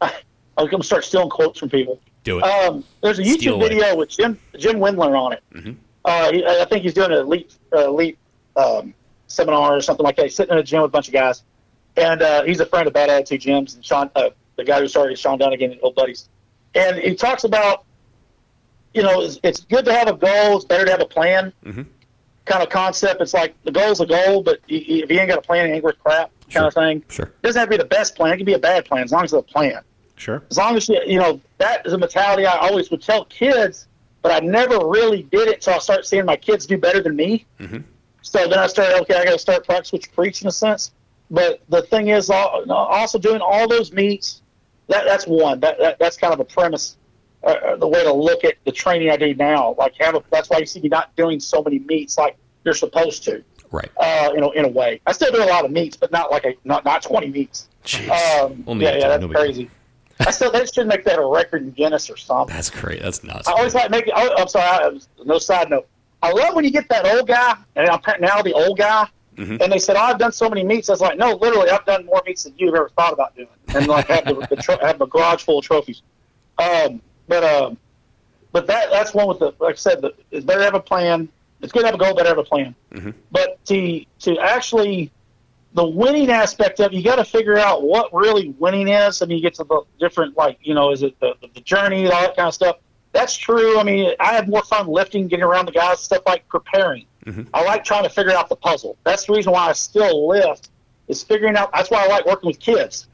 I, 0.00 0.14
I'm 0.56 0.68
gonna 0.68 0.84
start 0.84 1.04
stealing 1.04 1.30
quotes 1.30 1.58
from 1.58 1.68
people. 1.68 2.00
Do 2.22 2.38
it. 2.38 2.42
Um, 2.44 2.84
there's 3.02 3.18
a 3.18 3.24
Steal 3.24 3.54
YouTube 3.54 3.56
away. 3.56 3.68
video 3.70 3.96
with 3.96 4.08
Jim 4.08 4.38
Jim 4.56 4.76
Wendler 4.76 5.18
on 5.18 5.32
it. 5.32 5.42
Uh, 6.04 6.32
he, 6.32 6.44
I 6.46 6.64
think 6.66 6.82
he's 6.84 6.94
doing 6.94 7.10
an 7.10 7.18
elite 7.18 7.56
uh, 7.74 7.88
elite 7.88 8.18
um, 8.56 8.94
seminar 9.26 9.76
or 9.76 9.80
something 9.80 10.04
like 10.04 10.16
that. 10.16 10.26
He's 10.26 10.36
sitting 10.36 10.52
in 10.52 10.58
a 10.58 10.62
gym 10.62 10.82
with 10.82 10.90
a 10.90 10.92
bunch 10.92 11.08
of 11.08 11.14
guys, 11.14 11.42
and 11.96 12.22
uh, 12.22 12.44
he's 12.44 12.60
a 12.60 12.66
friend 12.66 12.86
of 12.86 12.92
Bad 12.92 13.10
Attitude 13.10 13.40
Gym's 13.40 13.74
and 13.74 13.84
Sean, 13.84 14.10
uh, 14.14 14.30
the 14.56 14.64
guy 14.64 14.80
who 14.80 14.86
started 14.86 15.18
Sean 15.18 15.38
Dunnigan 15.38 15.72
and 15.72 15.80
old 15.82 15.96
buddies. 15.96 16.28
And 16.76 16.98
he 16.98 17.14
talks 17.14 17.44
about, 17.44 17.84
you 18.94 19.02
know, 19.02 19.20
it's, 19.22 19.38
it's 19.42 19.60
good 19.60 19.84
to 19.84 19.92
have 19.92 20.08
a 20.08 20.12
goal. 20.14 20.56
It's 20.56 20.64
better 20.64 20.84
to 20.84 20.90
have 20.90 21.00
a 21.00 21.06
plan. 21.06 21.52
Kind 22.44 22.62
of 22.62 22.68
concept. 22.68 23.20
It's 23.22 23.34
like 23.34 23.54
the 23.64 23.72
goal's 23.72 24.00
a 24.00 24.06
goal, 24.06 24.42
but 24.42 24.60
if 24.68 25.10
you 25.10 25.18
ain't 25.18 25.28
got 25.28 25.38
a 25.38 25.42
plan, 25.42 25.70
it 25.70 25.74
ain't 25.74 25.84
worth 25.84 25.98
crap. 25.98 26.30
Kind 26.50 26.66
of 26.66 26.74
thing. 26.74 27.02
Sure. 27.08 27.26
It 27.26 27.42
doesn't 27.42 27.58
have 27.58 27.68
to 27.68 27.76
be 27.76 27.82
the 27.82 27.88
best 27.88 28.14
plan. 28.16 28.34
It 28.34 28.36
can 28.36 28.46
be 28.46 28.52
a 28.52 28.58
bad 28.58 28.84
plan 28.84 29.04
as 29.04 29.12
long 29.12 29.24
as 29.24 29.32
it's 29.32 29.40
a 29.40 29.42
plan 29.42 29.80
Sure. 30.16 30.42
as 30.50 30.56
long 30.58 30.76
as 30.76 30.88
you, 30.88 31.00
you 31.06 31.18
know 31.18 31.40
that 31.58 31.84
is 31.86 31.92
a 31.92 31.98
mentality 31.98 32.46
I 32.46 32.56
always 32.58 32.90
would 32.90 33.02
tell 33.02 33.24
kids, 33.24 33.88
but 34.22 34.30
I 34.30 34.44
never 34.46 34.86
really 34.86 35.24
did 35.24 35.48
it 35.48 35.54
until 35.56 35.74
I 35.74 35.78
started 35.78 36.04
seeing 36.04 36.24
my 36.24 36.36
kids 36.36 36.66
do 36.66 36.78
better 36.78 37.02
than 37.02 37.16
me. 37.16 37.46
Mm-hmm. 37.58 37.78
So 38.22 38.48
then 38.48 38.58
I 38.58 38.66
started, 38.68 39.00
okay, 39.02 39.16
I 39.16 39.24
got 39.24 39.32
to 39.32 39.38
start 39.38 39.66
practice 39.66 39.92
what 39.92 40.06
you 40.06 40.12
preach 40.12 40.40
in 40.40 40.48
a 40.48 40.52
sense. 40.52 40.92
But 41.30 41.62
the 41.68 41.82
thing 41.82 42.08
is, 42.08 42.30
also 42.30 43.18
doing 43.18 43.40
all 43.40 43.66
those 43.68 43.92
meets, 43.92 44.42
that 44.88 45.04
that's 45.04 45.26
one. 45.26 45.60
That, 45.60 45.78
that 45.78 45.98
that's 45.98 46.16
kind 46.16 46.32
of 46.32 46.40
a 46.40 46.44
premise, 46.44 46.96
uh, 47.44 47.48
uh, 47.50 47.76
the 47.76 47.86
way 47.88 48.02
to 48.02 48.12
look 48.12 48.44
at 48.44 48.54
the 48.64 48.72
training 48.72 49.10
I 49.10 49.16
do 49.16 49.34
now. 49.34 49.74
Like 49.78 49.94
have 50.00 50.14
a, 50.14 50.22
that's 50.30 50.50
why 50.50 50.58
you 50.58 50.66
see 50.66 50.80
me 50.80 50.88
not 50.88 51.14
doing 51.16 51.40
so 51.40 51.62
many 51.62 51.78
meets 51.80 52.16
like 52.18 52.36
you're 52.64 52.74
supposed 52.74 53.24
to. 53.24 53.42
Right. 53.70 53.90
Uh, 53.96 54.30
you 54.34 54.40
know, 54.40 54.50
in 54.52 54.64
a 54.64 54.68
way, 54.68 55.00
I 55.06 55.12
still 55.12 55.32
do 55.32 55.42
a 55.42 55.46
lot 55.46 55.64
of 55.64 55.70
meets, 55.70 55.96
but 55.96 56.12
not 56.12 56.30
like 56.30 56.44
a 56.44 56.54
not 56.64 56.84
not 56.84 57.02
20 57.02 57.28
meets. 57.28 57.68
Jeez. 57.84 58.08
Um, 58.08 58.62
Only 58.66 58.84
yeah, 58.86 58.96
yeah, 58.96 59.08
that's 59.08 59.20
no 59.20 59.28
big 59.28 59.36
deal. 59.36 59.44
crazy. 59.44 59.70
I 60.20 60.30
still 60.30 60.52
they 60.52 60.64
should 60.66 60.86
make 60.86 61.04
that 61.04 61.18
a 61.18 61.26
record 61.26 61.62
in 61.62 61.72
Guinness 61.72 62.08
or 62.08 62.16
something. 62.16 62.54
That's 62.54 62.70
great. 62.70 63.02
That's 63.02 63.24
nuts. 63.24 63.48
I 63.48 63.52
always 63.52 63.74
like 63.74 63.90
making. 63.90 64.12
Oh, 64.16 64.34
I'm 64.38 64.46
sorry. 64.48 64.64
I, 64.96 65.24
no 65.24 65.38
side 65.38 65.70
note. 65.70 65.88
I 66.22 66.30
love 66.30 66.54
when 66.54 66.64
you 66.64 66.70
get 66.70 66.88
that 66.88 67.04
old 67.04 67.26
guy, 67.28 67.56
and 67.76 67.88
I'm 67.90 68.00
now 68.20 68.40
the 68.42 68.52
old 68.54 68.78
guy, 68.78 69.06
Mm-hmm. 69.36 69.56
and 69.60 69.72
they 69.72 69.80
said, 69.80 69.96
"Oh, 69.96 70.00
I've 70.02 70.18
done 70.20 70.30
so 70.30 70.48
many 70.48 70.62
meets." 70.62 70.88
I 70.88 70.92
was 70.92 71.00
like, 71.00 71.18
"No, 71.18 71.32
literally, 71.34 71.68
I've 71.68 71.84
done 71.84 72.06
more 72.06 72.22
meets 72.24 72.44
than 72.44 72.54
you've 72.56 72.72
ever 72.76 72.88
thought 72.90 73.12
about 73.12 73.34
doing," 73.34 73.48
and 73.74 73.88
like 73.88 74.06
have 74.06 74.24
the, 74.26 74.46
the 74.48 74.54
tro- 74.54 74.78
have 74.80 75.00
a 75.00 75.08
garage 75.08 75.42
full 75.42 75.58
of 75.58 75.64
trophies. 75.64 76.02
Um, 76.58 77.02
but 77.28 77.44
um, 77.44 77.78
but 78.52 78.66
that 78.66 78.90
that's 78.90 79.14
one 79.14 79.28
with 79.28 79.40
the 79.40 79.52
like 79.58 79.74
I 79.74 79.76
said, 79.76 80.00
the, 80.00 80.14
it's 80.30 80.44
better 80.44 80.60
to 80.60 80.64
have 80.64 80.74
a 80.74 80.80
plan. 80.80 81.28
It's 81.60 81.72
good 81.72 81.80
to 81.80 81.86
have 81.86 81.94
a 81.94 81.98
goal, 81.98 82.14
better 82.14 82.24
to 82.24 82.28
have 82.30 82.38
a 82.38 82.44
plan. 82.44 82.74
Mm-hmm. 82.92 83.10
But 83.30 83.64
to 83.66 84.04
to 84.20 84.38
actually 84.38 85.10
the 85.74 85.84
winning 85.84 86.30
aspect 86.30 86.78
of 86.80 86.92
it, 86.92 86.96
you 86.96 87.02
got 87.02 87.16
to 87.16 87.24
figure 87.24 87.58
out 87.58 87.82
what 87.82 88.14
really 88.14 88.50
winning 88.58 88.88
is. 88.88 89.22
I 89.22 89.26
mean, 89.26 89.38
you 89.38 89.42
get 89.42 89.54
to 89.54 89.64
the 89.64 89.82
different 89.98 90.36
like 90.36 90.58
you 90.62 90.74
know, 90.74 90.92
is 90.92 91.02
it 91.02 91.18
the, 91.20 91.34
the 91.54 91.60
journey, 91.60 92.06
all 92.06 92.22
that 92.22 92.36
kind 92.36 92.48
of 92.48 92.54
stuff. 92.54 92.76
That's 93.12 93.36
true. 93.36 93.78
I 93.78 93.84
mean, 93.84 94.12
I 94.18 94.34
have 94.34 94.48
more 94.48 94.62
fun 94.62 94.88
lifting, 94.88 95.28
getting 95.28 95.44
around 95.44 95.66
the 95.66 95.72
guys, 95.72 96.00
stuff 96.00 96.22
like 96.26 96.48
preparing. 96.48 97.06
I 97.54 97.62
like 97.64 97.84
trying 97.84 98.02
to 98.04 98.10
figure 98.10 98.32
out 98.32 98.48
the 98.48 98.56
puzzle. 98.56 98.96
That's 99.04 99.26
the 99.26 99.32
reason 99.32 99.52
why 99.52 99.68
I 99.68 99.72
still 99.72 100.28
lift. 100.28 100.70
Is 101.06 101.22
figuring 101.22 101.54
out. 101.56 101.70
That's 101.72 101.90
why 101.90 102.04
I 102.04 102.06
like 102.06 102.24
working 102.24 102.46
with 102.48 102.58
kids. 102.58 103.08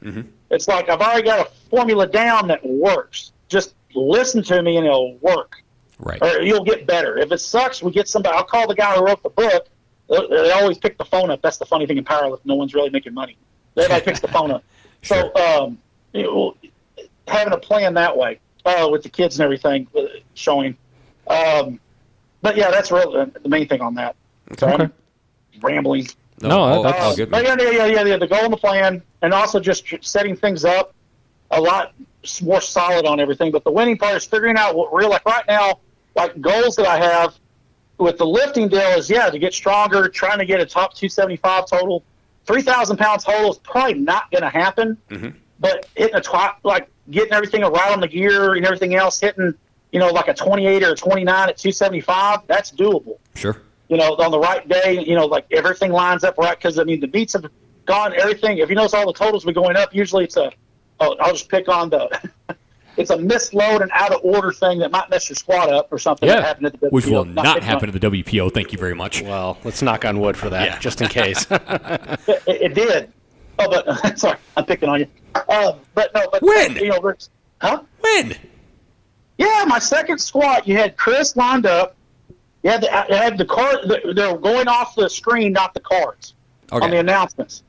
It's 0.49 0.67
like 0.67 0.87
I've 0.89 1.01
already 1.01 1.23
got 1.23 1.45
a 1.45 1.51
formula 1.69 2.07
down 2.07 2.47
that 2.47 2.65
works. 2.65 3.31
Just 3.49 3.73
listen 3.95 4.43
to 4.43 4.61
me 4.61 4.77
and 4.77 4.85
it'll 4.85 5.17
work 5.17 5.55
right. 5.99 6.21
or 6.21 6.41
you'll 6.41 6.63
get 6.63 6.85
better. 6.87 7.17
If 7.17 7.31
it 7.31 7.39
sucks, 7.39 7.81
we 7.83 7.91
get 7.91 8.07
somebody. 8.07 8.35
I'll 8.35 8.43
call 8.43 8.67
the 8.67 8.75
guy 8.75 8.95
who 8.95 9.05
wrote 9.05 9.21
the 9.23 9.29
book. 9.29 9.67
They 10.09 10.27
they 10.29 10.51
always 10.51 10.77
pick 10.77 10.97
the 10.97 11.05
phone 11.05 11.29
up. 11.31 11.41
That's 11.41 11.57
the 11.57 11.65
funny 11.65 11.85
thing 11.85 11.97
in 11.97 12.03
powerlifting. 12.03 12.45
No 12.45 12.55
one's 12.55 12.73
really 12.73 12.89
making 12.89 13.13
money. 13.13 13.37
Everybody 13.77 14.03
picks 14.05 14.19
the 14.19 14.27
phone 14.37 14.51
up. 14.51 14.63
Sure. 15.01 15.31
So 15.35 15.63
um, 15.65 15.77
you 16.13 16.23
know, 16.23 16.57
having 17.27 17.53
a 17.53 17.57
plan 17.57 17.93
that 17.93 18.15
way 18.17 18.39
uh, 18.65 18.87
with 18.91 19.03
the 19.03 19.09
kids 19.09 19.39
and 19.39 19.43
everything 19.45 19.87
uh, 19.97 20.01
showing. 20.33 20.75
Um, 21.27 21.79
but 22.41 22.57
yeah, 22.57 22.71
that's 22.71 22.91
really 22.91 23.31
the 23.41 23.49
main 23.49 23.67
thing 23.67 23.81
on 23.81 23.95
that. 23.95 24.15
So 24.57 24.67
Okay. 24.69 24.83
I'm 24.83 24.91
rambling. 25.61 26.07
No, 26.41 26.59
all, 26.59 26.83
that's- 26.83 27.03
all 27.03 27.11
Uh, 27.11 27.15
good. 27.15 27.29
but 27.31 27.43
man. 27.43 27.59
yeah, 27.59 27.69
yeah, 27.69 27.85
yeah, 27.85 28.03
yeah, 28.03 28.17
the 28.17 28.27
goal 28.27 28.39
and 28.43 28.51
the 28.51 28.57
plan, 28.57 29.01
and 29.21 29.33
also 29.33 29.59
just 29.59 29.85
setting 30.01 30.35
things 30.35 30.65
up 30.65 30.93
a 31.51 31.61
lot 31.61 31.93
more 32.41 32.61
solid 32.61 33.05
on 33.05 33.19
everything. 33.19 33.51
But 33.51 33.63
the 33.63 33.71
winning 33.71 33.97
part 33.97 34.15
is 34.15 34.25
figuring 34.25 34.57
out 34.57 34.75
what 34.75 34.93
real 34.93 35.09
like 35.09 35.25
right 35.25 35.45
now, 35.47 35.79
like 36.15 36.39
goals 36.41 36.75
that 36.77 36.87
I 36.87 36.97
have 36.97 37.35
with 37.97 38.17
the 38.17 38.25
lifting 38.25 38.67
deal 38.67 38.79
is 38.97 39.09
yeah 39.09 39.29
to 39.29 39.37
get 39.39 39.53
stronger, 39.53 40.07
trying 40.09 40.39
to 40.39 40.45
get 40.45 40.59
a 40.59 40.65
top 40.65 40.93
275 40.95 41.67
total, 41.67 42.03
3,000 42.45 42.97
pound 42.97 43.21
total 43.21 43.51
is 43.51 43.57
probably 43.59 43.93
not 43.95 44.31
going 44.31 44.43
to 44.43 44.49
happen. 44.49 44.97
Mm-hmm. 45.09 45.37
But 45.59 45.87
hitting 45.95 46.15
a 46.15 46.21
top 46.21 46.59
like 46.63 46.89
getting 47.09 47.33
everything 47.33 47.61
right 47.61 47.91
on 47.91 47.99
the 47.99 48.07
gear 48.07 48.53
and 48.53 48.65
everything 48.65 48.95
else, 48.95 49.19
hitting 49.19 49.53
you 49.91 49.99
know 49.99 50.09
like 50.09 50.27
a 50.27 50.33
28 50.33 50.83
or 50.83 50.91
a 50.93 50.95
29 50.95 51.49
at 51.49 51.57
275, 51.57 52.39
that's 52.47 52.71
doable 52.71 53.17
Sure. 53.35 53.61
you 53.87 53.97
know, 53.97 54.13
on 54.15 54.31
the 54.31 54.39
right 54.39 54.67
day, 54.67 55.03
you 55.05 55.15
know, 55.15 55.25
like 55.25 55.45
everything 55.51 55.91
lines 55.91 56.23
up 56.23 56.37
right. 56.37 56.57
Because 56.57 56.79
I 56.79 56.83
mean, 56.83 56.99
the 56.99 57.07
beats 57.07 57.33
have 57.33 57.45
gone. 57.85 58.13
Everything. 58.15 58.57
If 58.57 58.69
you 58.69 58.75
notice, 58.75 58.93
all 58.93 59.05
the 59.05 59.13
totals 59.13 59.45
be 59.45 59.53
going 59.53 59.75
up. 59.75 59.93
Usually, 59.93 60.23
it's 60.23 60.37
a. 60.37 60.51
Oh, 61.01 61.15
I'll 61.19 61.31
just 61.33 61.49
pick 61.49 61.67
on 61.67 61.89
the. 61.89 62.07
it's 62.97 63.09
a 63.09 63.17
misload 63.17 63.81
and 63.81 63.89
out 63.93 64.13
of 64.13 64.21
order 64.23 64.51
thing 64.51 64.79
that 64.79 64.91
might 64.91 65.09
mess 65.09 65.29
your 65.29 65.35
squat 65.35 65.69
up 65.73 65.91
or 65.91 65.97
something. 65.97 66.27
Yeah. 66.29 66.35
that 66.35 66.43
happened 66.45 66.65
at 66.67 66.79
the 66.79 66.89
Which 66.89 67.07
will 67.07 67.25
WPO. 67.25 67.33
not 67.33 67.63
happen 67.63 67.89
on- 67.89 67.95
at 67.95 68.01
the 68.01 68.07
WPO. 68.11 68.53
Thank 68.53 68.71
you 68.71 68.77
very 68.77 68.93
much. 68.95 69.21
well, 69.21 69.57
let's 69.63 69.81
knock 69.81 70.05
on 70.05 70.19
wood 70.19 70.37
for 70.37 70.49
that, 70.49 70.65
Yeah. 70.65 70.79
just 70.79 71.01
in 71.01 71.07
case. 71.09 71.45
It, 71.51 72.43
it 72.47 72.73
did. 72.75 73.11
Oh, 73.59 73.69
but 73.69 74.17
sorry, 74.19 74.37
I'm 74.55 74.65
picking 74.65 74.89
on 74.89 74.99
you. 75.01 75.07
Um, 75.49 75.79
but 75.95 76.13
no, 76.13 76.27
but 76.31 76.41
When? 76.41 76.75
You 76.75 76.89
know, 76.89 76.99
Rick's- 77.01 77.29
huh? 77.61 77.81
When? 77.99 78.35
Yeah, 79.37 79.65
my 79.67 79.79
second 79.79 80.19
squat, 80.19 80.67
you 80.67 80.77
had 80.77 80.97
Chris 80.97 81.35
lined 81.35 81.65
up. 81.65 81.95
You 82.63 82.69
had 82.69 82.81
the, 82.81 83.05
you 83.09 83.15
had 83.15 83.37
the 83.39 83.45
card. 83.45 83.77
the- 83.85 84.13
They're 84.15 84.37
going 84.37 84.67
off 84.67 84.93
the 84.95 85.09
screen, 85.09 85.53
not 85.53 85.73
the 85.73 85.79
cards. 85.79 86.35
Okay. 86.71 86.85
on 86.85 86.91
the 86.91 86.99
announcements. 86.99 87.63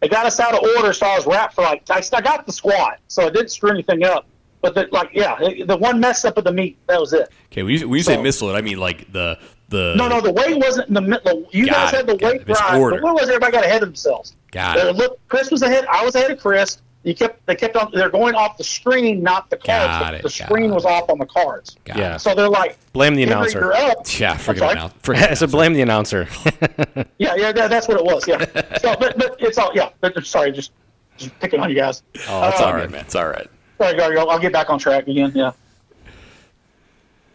They 0.00 0.08
got 0.08 0.26
us 0.26 0.40
out 0.40 0.54
of 0.54 0.60
order, 0.76 0.92
so 0.92 1.06
I 1.06 1.16
was 1.16 1.26
wrapped 1.26 1.54
for 1.54 1.62
like 1.62 1.82
I, 1.90 2.02
I 2.12 2.20
got 2.20 2.46
the 2.46 2.52
squat, 2.52 2.98
so 3.08 3.26
I 3.26 3.30
didn't 3.30 3.50
screw 3.50 3.70
anything 3.70 4.04
up. 4.04 4.26
But 4.62 4.74
the, 4.74 4.88
like, 4.92 5.10
yeah, 5.14 5.38
the 5.64 5.76
one 5.76 6.00
mess 6.00 6.24
up 6.24 6.36
of 6.36 6.44
the 6.44 6.52
meet, 6.52 6.76
that 6.86 7.00
was 7.00 7.14
it. 7.14 7.30
Okay. 7.50 7.62
When 7.62 7.74
you, 7.74 7.88
when 7.88 7.96
you 7.98 8.02
say 8.02 8.16
So- 8.16 8.22
misload, 8.22 8.54
I 8.56 8.60
mean 8.60 8.78
like 8.78 9.10
the 9.12 9.38
the. 9.68 9.94
No, 9.96 10.08
no, 10.08 10.20
the 10.20 10.32
weight 10.32 10.58
wasn't 10.58 10.88
in 10.88 10.94
the 10.94 11.00
middle. 11.00 11.46
You 11.52 11.66
guys 11.66 11.92
it, 11.92 11.96
had 11.96 12.06
the 12.06 12.16
weight 12.16 12.46
right. 12.48 12.90
But 12.90 13.02
what 13.02 13.14
was 13.14 13.28
everybody 13.28 13.52
got 13.52 13.64
ahead 13.64 13.82
of 13.82 13.88
themselves? 13.88 14.36
Got 14.50 14.78
it. 14.78 14.96
Look, 14.96 15.18
Chris 15.28 15.50
was 15.50 15.62
ahead. 15.62 15.86
I 15.86 16.04
was 16.04 16.14
ahead 16.14 16.30
of 16.30 16.40
Chris. 16.40 16.78
You 17.02 17.14
kept 17.14 17.46
they 17.46 17.54
kept 17.56 17.76
on 17.76 17.90
they're 17.94 18.10
going 18.10 18.34
off 18.34 18.56
the 18.58 18.64
screen, 18.64 19.22
not 19.22 19.48
the 19.48 19.56
cards. 19.56 19.86
Got 19.86 20.10
the, 20.10 20.16
it, 20.18 20.22
the 20.22 20.28
got 20.28 20.32
screen 20.32 20.70
it. 20.70 20.74
was 20.74 20.84
off 20.84 21.08
on 21.08 21.18
the 21.18 21.26
cards. 21.26 21.76
Got 21.84 21.96
Yeah. 21.96 22.14
it. 22.16 22.18
So 22.20 22.34
they're 22.34 22.48
like, 22.48 22.76
Blame 22.92 23.14
the 23.14 23.22
announcer. 23.22 23.72
up. 23.72 24.06
Yeah, 24.18 24.36
forget 24.36 24.58
sorry? 24.60 24.72
about 24.72 24.74
now. 24.92 24.94
Forget 25.02 25.30
I 25.30 25.34
said 25.34 25.50
blame 25.50 25.72
the 25.72 25.82
announcer. 25.82 26.28
Yeah, 27.18 27.34
yeah, 27.36 27.52
that, 27.52 27.70
that's 27.70 27.88
what 27.88 27.98
it 27.98 28.04
was. 28.04 28.26
Yeah. 28.28 28.44
so, 28.78 28.96
but, 28.98 29.16
but 29.18 29.36
it's 29.40 29.56
all 29.58 29.70
yeah. 29.74 29.90
But, 30.00 30.24
sorry, 30.26 30.52
just 30.52 30.72
just 31.16 31.38
picking 31.40 31.60
on 31.60 31.68
you 31.70 31.76
guys. 31.76 32.02
Oh, 32.28 32.40
that's 32.42 32.54
It's 32.54 32.60
Uh, 32.62 32.64
all 32.66 32.74
right, 32.74 32.90
man. 32.90 33.00
It's 33.02 33.14
all 33.14 33.28
right. 33.28 33.48
Sorry, 33.78 33.96
go, 33.96 34.12
go. 34.12 34.28
I'll 34.28 34.38
get 34.38 34.52
back 34.52 34.68
on 34.70 34.78
track 34.78 35.06
again. 35.08 35.32
Yeah. 35.34 35.52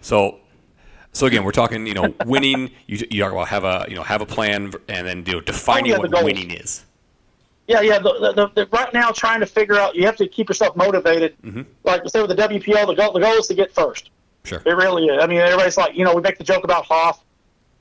So, 0.01 0.39
so 1.13 1.25
again, 1.25 1.43
we're 1.43 1.51
talking. 1.51 1.87
You 1.87 1.93
know, 1.95 2.13
winning. 2.25 2.71
You, 2.87 3.05
you 3.09 3.21
talk 3.21 3.31
about 3.31 3.47
have 3.47 3.63
a 3.63 3.85
you 3.89 3.95
know 3.95 4.03
have 4.03 4.21
a 4.21 4.25
plan 4.25 4.71
and 4.87 5.07
then 5.07 5.23
you 5.25 5.33
know 5.33 5.41
defining 5.41 5.93
Oh, 5.93 5.95
yeah, 5.95 5.99
what 6.01 6.11
goals. 6.11 6.23
winning 6.25 6.51
is. 6.51 6.84
Yeah, 7.67 7.81
yeah. 7.81 7.99
The, 7.99 8.13
the, 8.19 8.33
the, 8.33 8.47
the, 8.53 8.67
right 8.71 8.93
now, 8.93 9.11
trying 9.11 9.39
to 9.39 9.45
figure 9.45 9.75
out, 9.75 9.95
you 9.95 10.05
have 10.05 10.17
to 10.17 10.27
keep 10.27 10.49
yourself 10.49 10.75
motivated. 10.75 11.35
Mm-hmm. 11.41 11.63
Like 11.83 12.07
say 12.07 12.21
with 12.21 12.35
the 12.35 12.35
WPO, 12.35 12.87
the 12.87 12.93
goal, 12.93 13.13
the 13.13 13.19
goal 13.19 13.33
is 13.33 13.47
to 13.47 13.55
get 13.55 13.73
first. 13.73 14.11
Sure. 14.43 14.61
It 14.63 14.75
really 14.75 15.05
is. 15.05 15.21
I 15.21 15.25
mean, 15.25 15.39
everybody's 15.39 15.77
like, 15.77 15.95
you 15.95 16.05
know, 16.05 16.13
we 16.13 16.21
make 16.21 16.37
the 16.37 16.43
joke 16.43 16.63
about 16.63 16.85
Hoff. 16.85 17.23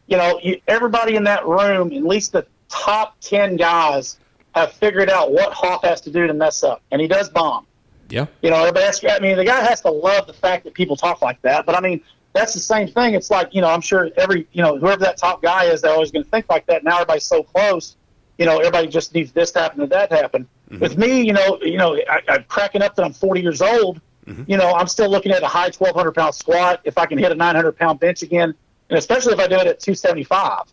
You 0.07 0.17
know, 0.17 0.41
you, 0.43 0.61
everybody 0.67 1.17
in 1.17 1.25
that 1.25 1.47
room, 1.47 1.93
at 1.93 2.03
least 2.03 2.33
the 2.33 2.47
top 2.69 3.17
ten 3.21 3.57
guys, 3.57 4.19
have 4.55 4.73
figured 4.73 5.11
out 5.11 5.33
what 5.33 5.53
Hoff 5.53 5.83
has 5.83 6.01
to 6.03 6.11
do 6.11 6.27
to 6.27 6.35
mess 6.35 6.63
up, 6.63 6.81
and 6.91 7.01
he 7.01 7.09
does 7.09 7.29
bomb. 7.29 7.67
Yeah. 8.09 8.27
You 8.43 8.51
know, 8.51 8.57
everybody 8.57 8.85
asks, 8.87 9.05
I 9.05 9.19
mean, 9.19 9.37
the 9.37 9.45
guy 9.45 9.61
has 9.63 9.81
to 9.83 9.91
love 9.91 10.27
the 10.27 10.33
fact 10.33 10.65
that 10.65 10.75
people 10.75 10.97
talk 10.97 11.23
like 11.23 11.41
that. 11.43 11.67
But 11.67 11.75
I 11.75 11.81
mean, 11.81 12.01
that's 12.33 12.53
the 12.53 12.61
same 12.61 12.89
thing. 12.89 13.15
It's 13.15 13.31
like, 13.31 13.55
you 13.55 13.61
know, 13.61 13.69
I'm 13.69 13.81
sure 13.81 14.11
every, 14.17 14.47
you 14.53 14.63
know, 14.63 14.79
whoever 14.79 15.01
that 15.05 15.17
top 15.17 15.43
guy 15.43 15.65
is, 15.65 15.81
they're 15.83 15.93
always 15.93 16.11
going 16.11 16.25
to 16.25 16.31
think 16.31 16.47
like 16.49 16.67
that. 16.67 16.85
Now 16.85 16.97
everybody's 16.97 17.25
so 17.25 17.43
close. 17.43 17.97
You 18.39 18.47
know, 18.47 18.59
everybody 18.59 18.89
just 18.89 19.15
needs 19.15 19.33
this 19.33 19.53
to 19.53 19.61
happen 19.61 19.81
and 19.81 19.91
that 19.91 20.11
to 20.11 20.17
happen. 20.17 20.49
Mm-hmm. 20.71 20.81
With 20.81 20.99
me, 20.99 21.23
you 21.23 21.33
know, 21.33 21.59
you 21.63 21.79
know, 21.79 21.97
I, 22.09 22.21
I'm 22.29 22.45
cracking 22.45 22.83
up 22.83 22.97
that 22.97 23.05
I'm 23.05 23.13
40 23.13 23.41
years 23.41 23.63
old. 23.63 24.01
Mm-hmm. 24.27 24.45
You 24.51 24.57
know, 24.57 24.73
I'm 24.73 24.87
still 24.87 25.11
looking 25.11 25.33
at 25.33 25.43
a 25.43 25.47
high 25.47 25.67
1,200 25.67 26.13
pound 26.13 26.35
squat. 26.35 26.81
If 26.85 26.99
I 26.99 27.07
can 27.07 27.19
hit 27.19 27.31
a 27.31 27.35
900 27.35 27.73
pound 27.73 28.01
bench 28.01 28.23
again, 28.23 28.55
and 28.91 28.99
especially 28.99 29.35
if 29.35 29.39
I 29.39 29.47
do 29.47 29.57
it 29.57 29.67
at 29.67 29.81
275. 29.81 30.65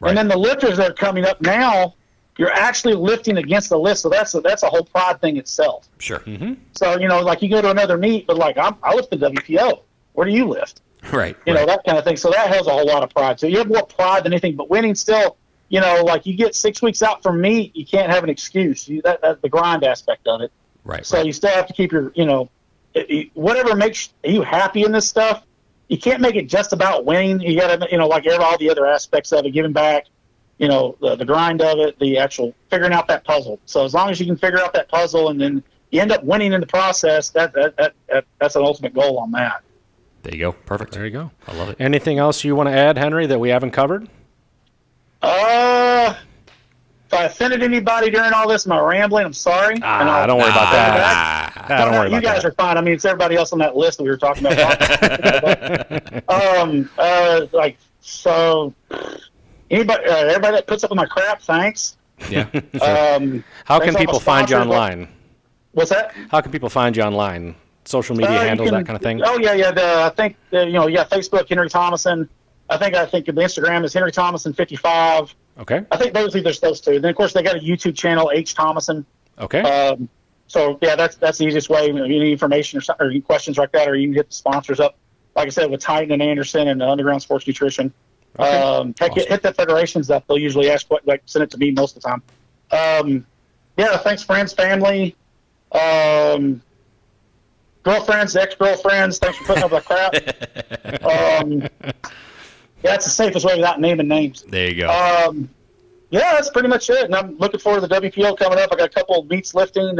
Right. 0.00 0.08
And 0.08 0.18
then 0.18 0.28
the 0.28 0.36
lifters 0.36 0.76
that 0.78 0.90
are 0.90 0.94
coming 0.94 1.24
up 1.24 1.40
now, 1.40 1.94
you're 2.38 2.52
actually 2.52 2.94
lifting 2.94 3.36
against 3.36 3.68
the 3.68 3.78
lift. 3.78 4.00
So 4.00 4.08
that's 4.08 4.34
a, 4.34 4.40
that's 4.40 4.62
a 4.62 4.68
whole 4.68 4.84
pride 4.84 5.20
thing 5.20 5.36
itself. 5.36 5.88
Sure. 5.98 6.20
Mm-hmm. 6.20 6.54
So 6.72 6.98
you 6.98 7.08
know, 7.08 7.20
like 7.20 7.42
you 7.42 7.48
go 7.48 7.60
to 7.60 7.70
another 7.70 7.98
meet, 7.98 8.26
but 8.26 8.36
like 8.36 8.56
I'm, 8.56 8.76
I 8.82 8.94
lift 8.94 9.10
the 9.10 9.16
WPO. 9.16 9.82
Where 10.14 10.26
do 10.26 10.32
you 10.32 10.46
lift? 10.46 10.80
Right. 11.12 11.36
You 11.46 11.54
right. 11.54 11.60
know 11.60 11.66
that 11.66 11.84
kind 11.84 11.98
of 11.98 12.04
thing. 12.04 12.16
So 12.16 12.30
that 12.30 12.48
has 12.48 12.66
a 12.66 12.70
whole 12.70 12.86
lot 12.86 13.02
of 13.02 13.10
pride. 13.10 13.40
So 13.40 13.46
you 13.46 13.58
have 13.58 13.68
more 13.68 13.84
pride 13.84 14.24
than 14.24 14.32
anything. 14.32 14.56
But 14.56 14.70
winning 14.70 14.94
still, 14.94 15.36
you 15.70 15.80
know, 15.80 16.02
like 16.04 16.26
you 16.26 16.34
get 16.34 16.54
six 16.54 16.82
weeks 16.82 17.00
out 17.00 17.22
from 17.22 17.40
meet, 17.40 17.74
you 17.74 17.86
can't 17.86 18.10
have 18.10 18.24
an 18.24 18.28
excuse. 18.28 18.86
You, 18.88 19.00
that, 19.02 19.22
that's 19.22 19.40
the 19.40 19.48
grind 19.48 19.84
aspect 19.84 20.26
of 20.26 20.42
it. 20.42 20.52
right. 20.84 21.06
So 21.06 21.16
right. 21.18 21.26
you 21.26 21.32
still 21.32 21.50
have 21.52 21.66
to 21.68 21.72
keep 21.72 21.92
your, 21.92 22.12
you 22.14 22.26
know, 22.26 22.50
it, 22.92 23.10
it- 23.10 23.30
whatever 23.34 23.74
makes 23.74 24.12
you 24.24 24.42
happy 24.42 24.82
in 24.82 24.92
this 24.92 25.08
stuff. 25.08 25.44
You 25.88 25.98
can't 25.98 26.20
make 26.20 26.34
it 26.36 26.48
just 26.48 26.72
about 26.72 27.04
winning. 27.04 27.40
You 27.40 27.58
got 27.58 27.80
to, 27.80 27.88
you 27.90 27.98
know, 27.98 28.06
like 28.06 28.24
all 28.26 28.58
the 28.58 28.70
other 28.70 28.86
aspects 28.86 29.32
of 29.32 29.44
it, 29.44 29.50
giving 29.50 29.72
back, 29.72 30.06
you 30.58 30.68
know, 30.68 30.96
the, 31.00 31.16
the 31.16 31.24
grind 31.24 31.62
of 31.62 31.78
it, 31.78 31.98
the 31.98 32.18
actual 32.18 32.54
figuring 32.68 32.92
out 32.92 33.08
that 33.08 33.24
puzzle. 33.24 33.58
So 33.66 33.84
as 33.84 33.94
long 33.94 34.10
as 34.10 34.20
you 34.20 34.26
can 34.26 34.36
figure 34.36 34.60
out 34.60 34.72
that 34.74 34.88
puzzle 34.88 35.30
and 35.30 35.40
then 35.40 35.64
you 35.90 36.00
end 36.00 36.12
up 36.12 36.22
winning 36.22 36.52
in 36.52 36.60
the 36.60 36.66
process, 36.66 37.30
that 37.30 37.52
that, 37.54 37.76
that, 37.76 37.94
that 38.08 38.24
that's 38.40 38.54
an 38.56 38.62
ultimate 38.62 38.94
goal 38.94 39.18
on 39.18 39.32
that. 39.32 39.62
There 40.22 40.34
you 40.34 40.40
go. 40.40 40.52
Perfect. 40.52 40.92
there 40.92 41.04
you 41.06 41.10
go. 41.12 41.30
I 41.48 41.54
love 41.56 41.70
it. 41.70 41.76
Anything 41.80 42.18
else 42.18 42.44
you 42.44 42.54
want 42.54 42.68
to 42.68 42.72
add, 42.74 42.98
Henry, 42.98 43.26
that 43.26 43.40
we 43.40 43.48
haven't 43.48 43.70
covered? 43.70 44.08
Uh, 45.22 46.14
if 47.06 47.14
I 47.14 47.24
offended 47.24 47.62
anybody 47.62 48.10
during 48.10 48.32
all 48.32 48.48
this, 48.48 48.66
am 48.66 48.72
I 48.72 48.80
rambling? 48.80 49.26
I'm 49.26 49.32
sorry. 49.32 49.74
And 49.74 49.84
Ah, 49.84 50.20
I'll- 50.20 50.26
don't 50.28 50.38
worry 50.38 50.48
about 50.50 50.66
I'll 50.68 50.72
that. 50.72 50.90
go 50.90 50.96
back. 50.98 51.70
Ah, 51.70 51.76
don't 51.84 51.92
no, 51.92 51.98
worry 52.00 52.10
you 52.12 52.20
guys 52.20 52.42
that. 52.42 52.48
are 52.48 52.52
fine. 52.52 52.78
I 52.78 52.80
mean, 52.80 52.94
it's 52.94 53.04
everybody 53.04 53.36
else 53.36 53.52
on 53.52 53.58
that 53.58 53.76
list 53.76 53.98
that 53.98 54.04
we 54.04 54.10
were 54.10 54.16
talking 54.16 54.46
about. 54.46 54.80
um, 56.58 56.88
uh, 56.98 57.46
like 57.52 57.76
so, 58.00 58.72
anybody, 59.70 60.04
uh, 60.04 60.16
everybody 60.16 60.56
that 60.56 60.66
puts 60.66 60.84
up 60.84 60.90
with 60.90 60.96
my 60.96 61.06
crap, 61.06 61.42
thanks. 61.42 61.96
Yeah. 62.28 62.46
Um, 62.80 63.44
How 63.64 63.78
can 63.80 63.94
people 63.94 64.20
find 64.20 64.48
you 64.48 64.56
sponsors. 64.56 64.72
online? 64.74 65.08
What's 65.72 65.90
that? 65.90 66.14
How 66.30 66.40
can 66.40 66.50
people 66.52 66.68
find 66.68 66.96
you 66.96 67.02
online? 67.02 67.54
Social 67.84 68.14
media 68.14 68.36
Uh, 68.36 68.44
handles, 68.44 68.68
can- 68.70 68.78
that 68.78 68.86
kind 68.86 68.96
of 68.96 69.02
thing. 69.02 69.20
Oh 69.24 69.38
yeah, 69.38 69.54
yeah. 69.54 69.70
The, 69.72 70.02
I 70.04 70.08
think 70.10 70.36
uh, 70.52 70.60
you 70.60 70.72
know, 70.74 70.86
yeah. 70.86 71.04
Facebook, 71.04 71.48
Henry 71.48 71.68
Thomason. 71.68 72.28
I 72.70 72.78
think 72.78 72.94
I 72.94 73.04
think 73.04 73.26
the 73.26 73.32
Instagram 73.32 73.84
is 73.84 73.92
Henry 73.92 74.12
Thomason 74.12 74.52
fifty 74.52 74.76
five. 74.76 75.34
Okay. 75.58 75.84
I 75.90 75.96
think 75.96 76.14
those 76.14 76.34
either 76.36 76.52
those 76.52 76.80
two. 76.80 77.00
Then 77.00 77.10
of 77.10 77.16
course 77.16 77.32
they 77.32 77.42
got 77.42 77.56
a 77.56 77.60
YouTube 77.60 77.96
channel, 77.96 78.30
H 78.32 78.54
Thomason. 78.54 79.04
Okay. 79.38 79.60
Um, 79.60 80.08
so 80.46 80.78
yeah, 80.80 80.96
that's 80.96 81.16
that's 81.16 81.38
the 81.38 81.46
easiest 81.46 81.68
way. 81.68 81.86
You 81.86 81.92
know, 81.92 82.04
any 82.04 82.32
information 82.32 82.80
or, 82.80 82.94
or 82.98 83.10
any 83.10 83.20
questions 83.20 83.58
like 83.58 83.72
that, 83.72 83.88
or 83.88 83.96
you 83.96 84.08
can 84.08 84.14
hit 84.14 84.28
the 84.28 84.34
sponsors 84.34 84.80
up. 84.80 84.96
Like 85.36 85.46
I 85.46 85.50
said, 85.50 85.70
with 85.70 85.80
Titan 85.80 86.12
and 86.12 86.22
Anderson 86.22 86.68
and 86.68 86.82
Underground 86.82 87.22
Sports 87.22 87.46
Nutrition. 87.46 87.92
Um, 88.38 88.94
heck, 88.98 89.14
hit, 89.14 89.28
hit 89.28 89.42
the 89.42 89.52
federations 89.52 90.10
up. 90.10 90.26
They'll 90.26 90.38
usually 90.38 90.70
ask 90.70 90.88
what, 90.90 91.06
like, 91.06 91.22
send 91.26 91.42
it 91.42 91.50
to 91.50 91.58
me 91.58 91.72
most 91.72 91.96
of 91.96 92.02
the 92.02 92.08
time. 92.08 92.22
Um, 92.70 93.26
yeah, 93.76 93.96
thanks, 93.98 94.22
friends, 94.22 94.52
family, 94.52 95.16
um, 95.72 96.62
girlfriends, 97.82 98.36
ex-girlfriends. 98.36 99.18
Thanks 99.18 99.38
for 99.38 99.44
putting 99.44 99.64
up 99.64 99.72
with 99.72 99.84
the 99.84 99.94
crap. 100.90 102.02
Yeah, 102.82 102.92
that's 102.92 103.04
the 103.04 103.10
safest 103.10 103.44
way 103.46 103.56
without 103.56 103.80
naming 103.80 104.08
names. 104.08 104.42
There 104.42 104.68
you 104.70 104.82
go. 104.82 104.90
Um, 104.90 105.48
yeah, 106.10 106.32
that's 106.34 106.50
pretty 106.50 106.68
much 106.68 106.88
it. 106.90 107.04
And 107.04 107.14
I'm 107.14 107.36
looking 107.38 107.60
forward 107.60 107.80
to 107.82 107.86
the 107.86 107.94
WPO 108.00 108.36
coming 108.38 108.58
up. 108.58 108.70
I 108.72 108.76
got 108.76 108.86
a 108.86 108.92
couple 108.92 109.20
of 109.20 109.28
meets 109.28 109.54
lifting. 109.54 109.98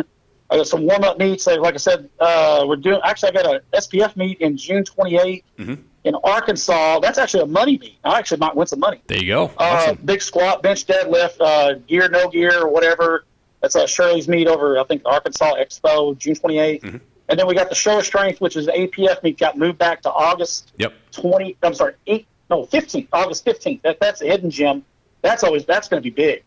I 0.51 0.57
got 0.57 0.67
some 0.67 0.85
warm 0.87 1.05
up 1.05 1.19
meets. 1.19 1.47
Like, 1.47 1.75
I 1.75 1.77
said, 1.77 2.09
uh, 2.19 2.65
we're 2.67 2.77
doing. 2.77 3.01
Actually, 3.05 3.29
I 3.39 3.43
got 3.43 3.47
a 3.55 3.63
SPF 3.77 4.17
meet 4.17 4.41
in 4.41 4.57
June 4.57 4.83
28th 4.85 5.45
Mhm. 5.59 5.79
in 6.05 6.15
Arkansas. 6.25 6.99
That's 7.01 7.19
actually 7.19 7.43
a 7.45 7.47
money 7.47 7.79
meet. 7.79 7.99
I 8.03 8.19
actually 8.19 8.39
might 8.39 8.57
win 8.57 8.67
some 8.67 8.81
money. 8.81 9.01
there 9.07 9.19
you 9.19 9.27
go. 9.29 9.51
Uh, 9.59 9.95
big 10.05 10.23
squat, 10.23 10.63
bench, 10.63 10.87
deadlift, 10.87 11.37
uh, 11.41 11.75
gear, 11.87 12.09
no 12.09 12.29
gear, 12.29 12.67
whatever. 12.67 13.25
That's 13.61 13.77
uh, 13.77 13.87
Shirley's 13.87 14.27
meet 14.27 14.49
over, 14.49 14.79
I 14.81 14.85
think, 14.85 15.03
Arkansas 15.05 15.55
Expo, 15.57 16.17
June 16.19 16.35
28 16.35 16.83
Mm-hmm. 16.83 16.97
And 17.29 17.39
then 17.39 17.47
we 17.47 17.55
got 17.55 17.69
the 17.69 17.77
show 17.77 18.01
of 18.01 18.05
strength, 18.05 18.41
which 18.41 18.57
is 18.57 18.67
the 18.67 18.73
APF 18.73 19.23
meet, 19.23 19.39
got 19.39 19.57
moved 19.57 19.79
back 19.79 20.03
to 20.03 20.11
August 20.11 20.73
Yep. 20.79 20.93
20 21.13 21.57
i'm 21.63 21.75
sorry 21.75 21.95
8 22.09 22.27
no 22.51 22.65
15th 22.67 23.09
august 23.13 23.45
15th 23.47 23.81
that, 23.83 23.99
that's 24.01 24.21
a 24.21 24.27
hidden 24.27 24.51
gem 24.51 24.85
that's 25.23 25.43
always 25.45 25.65
that's 25.65 25.89
going 25.89 26.03
to 26.03 26.11
be 26.11 26.15
big 26.15 26.43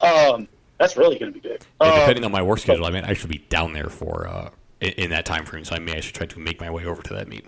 um 0.00 0.48
that's 0.78 0.96
really 0.96 1.18
going 1.18 1.32
to 1.32 1.38
be 1.40 1.46
big 1.48 1.62
Yeah, 1.80 1.86
Um, 1.88 2.00
depending 2.00 2.24
on 2.24 2.32
my 2.32 2.42
work 2.42 2.58
schedule, 2.58 2.86
I 2.86 2.90
mean, 2.90 3.04
I 3.04 3.12
should 3.12 3.30
be 3.30 3.38
down 3.38 3.72
there 3.72 3.88
for 3.88 4.26
uh, 4.26 4.50
in, 4.80 4.90
in 4.94 5.10
that 5.10 5.24
time 5.24 5.44
frame. 5.44 5.64
So 5.64 5.76
I 5.76 5.78
may 5.78 5.92
I 5.96 6.00
should 6.00 6.14
try 6.16 6.26
to 6.26 6.38
make 6.40 6.60
my 6.60 6.70
way 6.70 6.86
over 6.86 7.00
to 7.02 7.14
that 7.14 7.28
meet. 7.28 7.44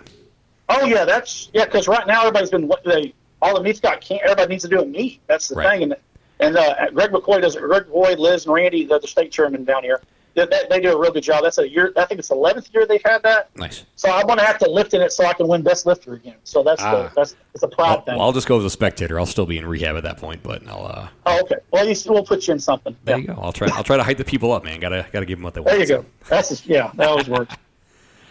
oh 0.69 0.85
yeah 0.87 1.05
that's 1.05 1.51
yeah 1.53 1.65
because 1.65 1.89
right 1.89 2.07
now 2.07 2.21
everybody's 2.21 2.51
been 2.51 2.71
they 2.85 3.13
all 3.43 3.55
the 3.55 3.63
meets 3.63 3.81
got 3.81 4.01
can't 4.01 4.23
everybody 4.23 4.51
needs 4.51 4.63
to 4.63 4.69
do 4.71 4.81
a 4.83 4.87
meet 4.87 5.21
that's 5.27 5.49
the 5.49 5.57
Right. 5.57 5.71
thing 5.81 5.83
and 5.85 5.97
and 6.41 6.57
uh, 6.57 6.91
greg 6.91 7.11
mccoy 7.11 7.41
does 7.41 7.57
it 7.57 7.61
greg 7.63 7.85
mccoy 7.87 8.17
liz 8.19 8.45
and 8.47 8.55
randy 8.55 8.85
the, 8.85 8.99
the 9.01 9.09
state 9.09 9.33
chairman 9.33 9.65
down 9.65 9.83
here 9.83 10.01
they, 10.35 10.47
they, 10.47 10.63
they 10.71 10.81
do 10.81 10.93
a 10.93 10.99
real 11.01 11.13
good 11.13 11.23
job 11.23 11.43
that's 11.43 11.59
a 11.59 11.69
year 11.69 11.93
i 11.97 12.05
think 12.05 12.19
it's 12.19 12.29
the 12.29 12.35
11th 12.35 12.73
year 12.75 12.87
they've 12.87 13.03
had 13.05 13.23
that 13.23 13.49
Nice. 13.57 13.85
so 13.97 14.11
i'm 14.11 14.27
going 14.27 14.39
to 14.39 14.45
have 14.45 14.59
to 14.59 14.69
lift 14.71 14.93
in 14.95 15.01
it 15.01 15.13
so 15.13 15.25
i 15.25 15.33
can 15.33 15.47
win 15.49 15.63
best 15.63 15.87
lifter 15.87 16.15
again 16.15 16.35
so 16.45 16.63
that's 16.63 16.83
Ah. 16.83 17.05
the, 17.05 17.13
that's 17.15 17.37
it's 17.55 17.63
a 17.63 17.69
proud 17.69 17.87
Well, 17.89 18.01
thing 18.03 18.15
well, 18.17 18.27
I'll 18.27 18.33
just 18.33 18.49
go 18.49 18.59
as 18.59 18.65
a 18.65 18.71
spectator. 18.71 19.19
I'll 19.21 19.27
still 19.27 19.47
be 19.47 19.59
in 19.59 19.67
rehab 19.67 19.95
at 19.97 20.03
that 20.03 20.17
point, 20.17 20.43
but 20.43 20.67
I'll. 20.67 20.87
Uh, 20.87 21.09
oh 21.27 21.41
okay 21.43 21.55
well 21.71 21.87
you, 21.89 21.95
we'll 22.09 22.25
put 22.25 22.49
you 22.49 22.53
in 22.55 22.59
something 22.59 22.97
there 23.05 23.17
Yeah. 23.17 23.21
you 23.23 23.27
go. 23.29 23.41
I'll 23.41 23.53
try. 23.53 23.69
I'll 23.73 23.85
try 23.85 23.97
to 23.97 24.03
hype 24.03 24.17
the 24.19 24.25
people 24.25 24.51
up, 24.53 24.65
man. 24.65 24.81
Gotta 24.81 25.07
gotta 25.13 25.25
give 25.25 25.39
them 25.39 25.45
what 25.45 25.55
they 25.55 25.61
want. 25.61 25.71
There 25.71 25.81
you 25.81 25.87
go. 25.87 26.05
That's 26.29 26.49
just, 26.49 26.67
yeah, 26.67 26.91
that 26.97 27.09
always 27.09 27.29
works. 27.29 27.55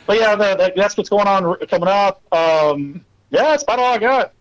But 0.06 0.20
yeah, 0.20 0.36
the, 0.36 0.56
the, 0.58 0.74
that's 0.76 0.98
what's 0.98 1.10
going 1.10 1.26
on 1.28 1.56
coming 1.68 1.88
up. 1.88 2.22
Um, 2.34 3.06
yeah, 3.30 3.44
that's 3.44 3.64
about 3.64 3.80
all 3.80 3.94
I 3.94 3.98
got. 3.98 4.34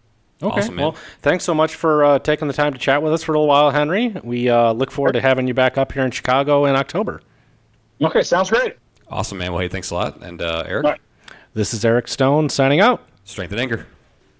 Okay. 0.42 0.58
Awesome, 0.60 0.74
man. 0.74 0.86
well, 0.86 0.96
thanks 1.20 1.44
so 1.44 1.54
much 1.54 1.76
for 1.76 2.02
uh, 2.04 2.18
taking 2.18 2.48
the 2.48 2.54
time 2.54 2.72
to 2.72 2.78
chat 2.80 3.00
with 3.00 3.12
us 3.12 3.22
for 3.22 3.32
a 3.32 3.36
little 3.36 3.46
while, 3.46 3.70
Henry. 3.70 4.12
We 4.24 4.48
uh, 4.48 4.72
look 4.72 4.90
forward 4.90 5.12
to 5.12 5.20
having 5.20 5.46
you 5.46 5.54
back 5.54 5.78
up 5.78 5.92
here 5.92 6.04
in 6.04 6.10
Chicago 6.10 6.64
in 6.64 6.74
October. 6.74 7.20
Okay, 8.00 8.22
sounds 8.22 8.50
great. 8.50 8.76
Awesome, 9.08 9.38
man. 9.38 9.52
Well, 9.52 9.60
hey, 9.60 9.68
thanks 9.68 9.90
a 9.90 9.94
lot. 9.94 10.22
And 10.22 10.40
uh, 10.40 10.64
Eric, 10.66 10.84
All 10.84 10.90
right. 10.92 11.00
This 11.54 11.74
is 11.74 11.84
Eric 11.84 12.08
Stone 12.08 12.48
signing 12.48 12.80
out. 12.80 13.02
strength 13.24 13.52
and 13.52 13.60
anger. 13.60 13.86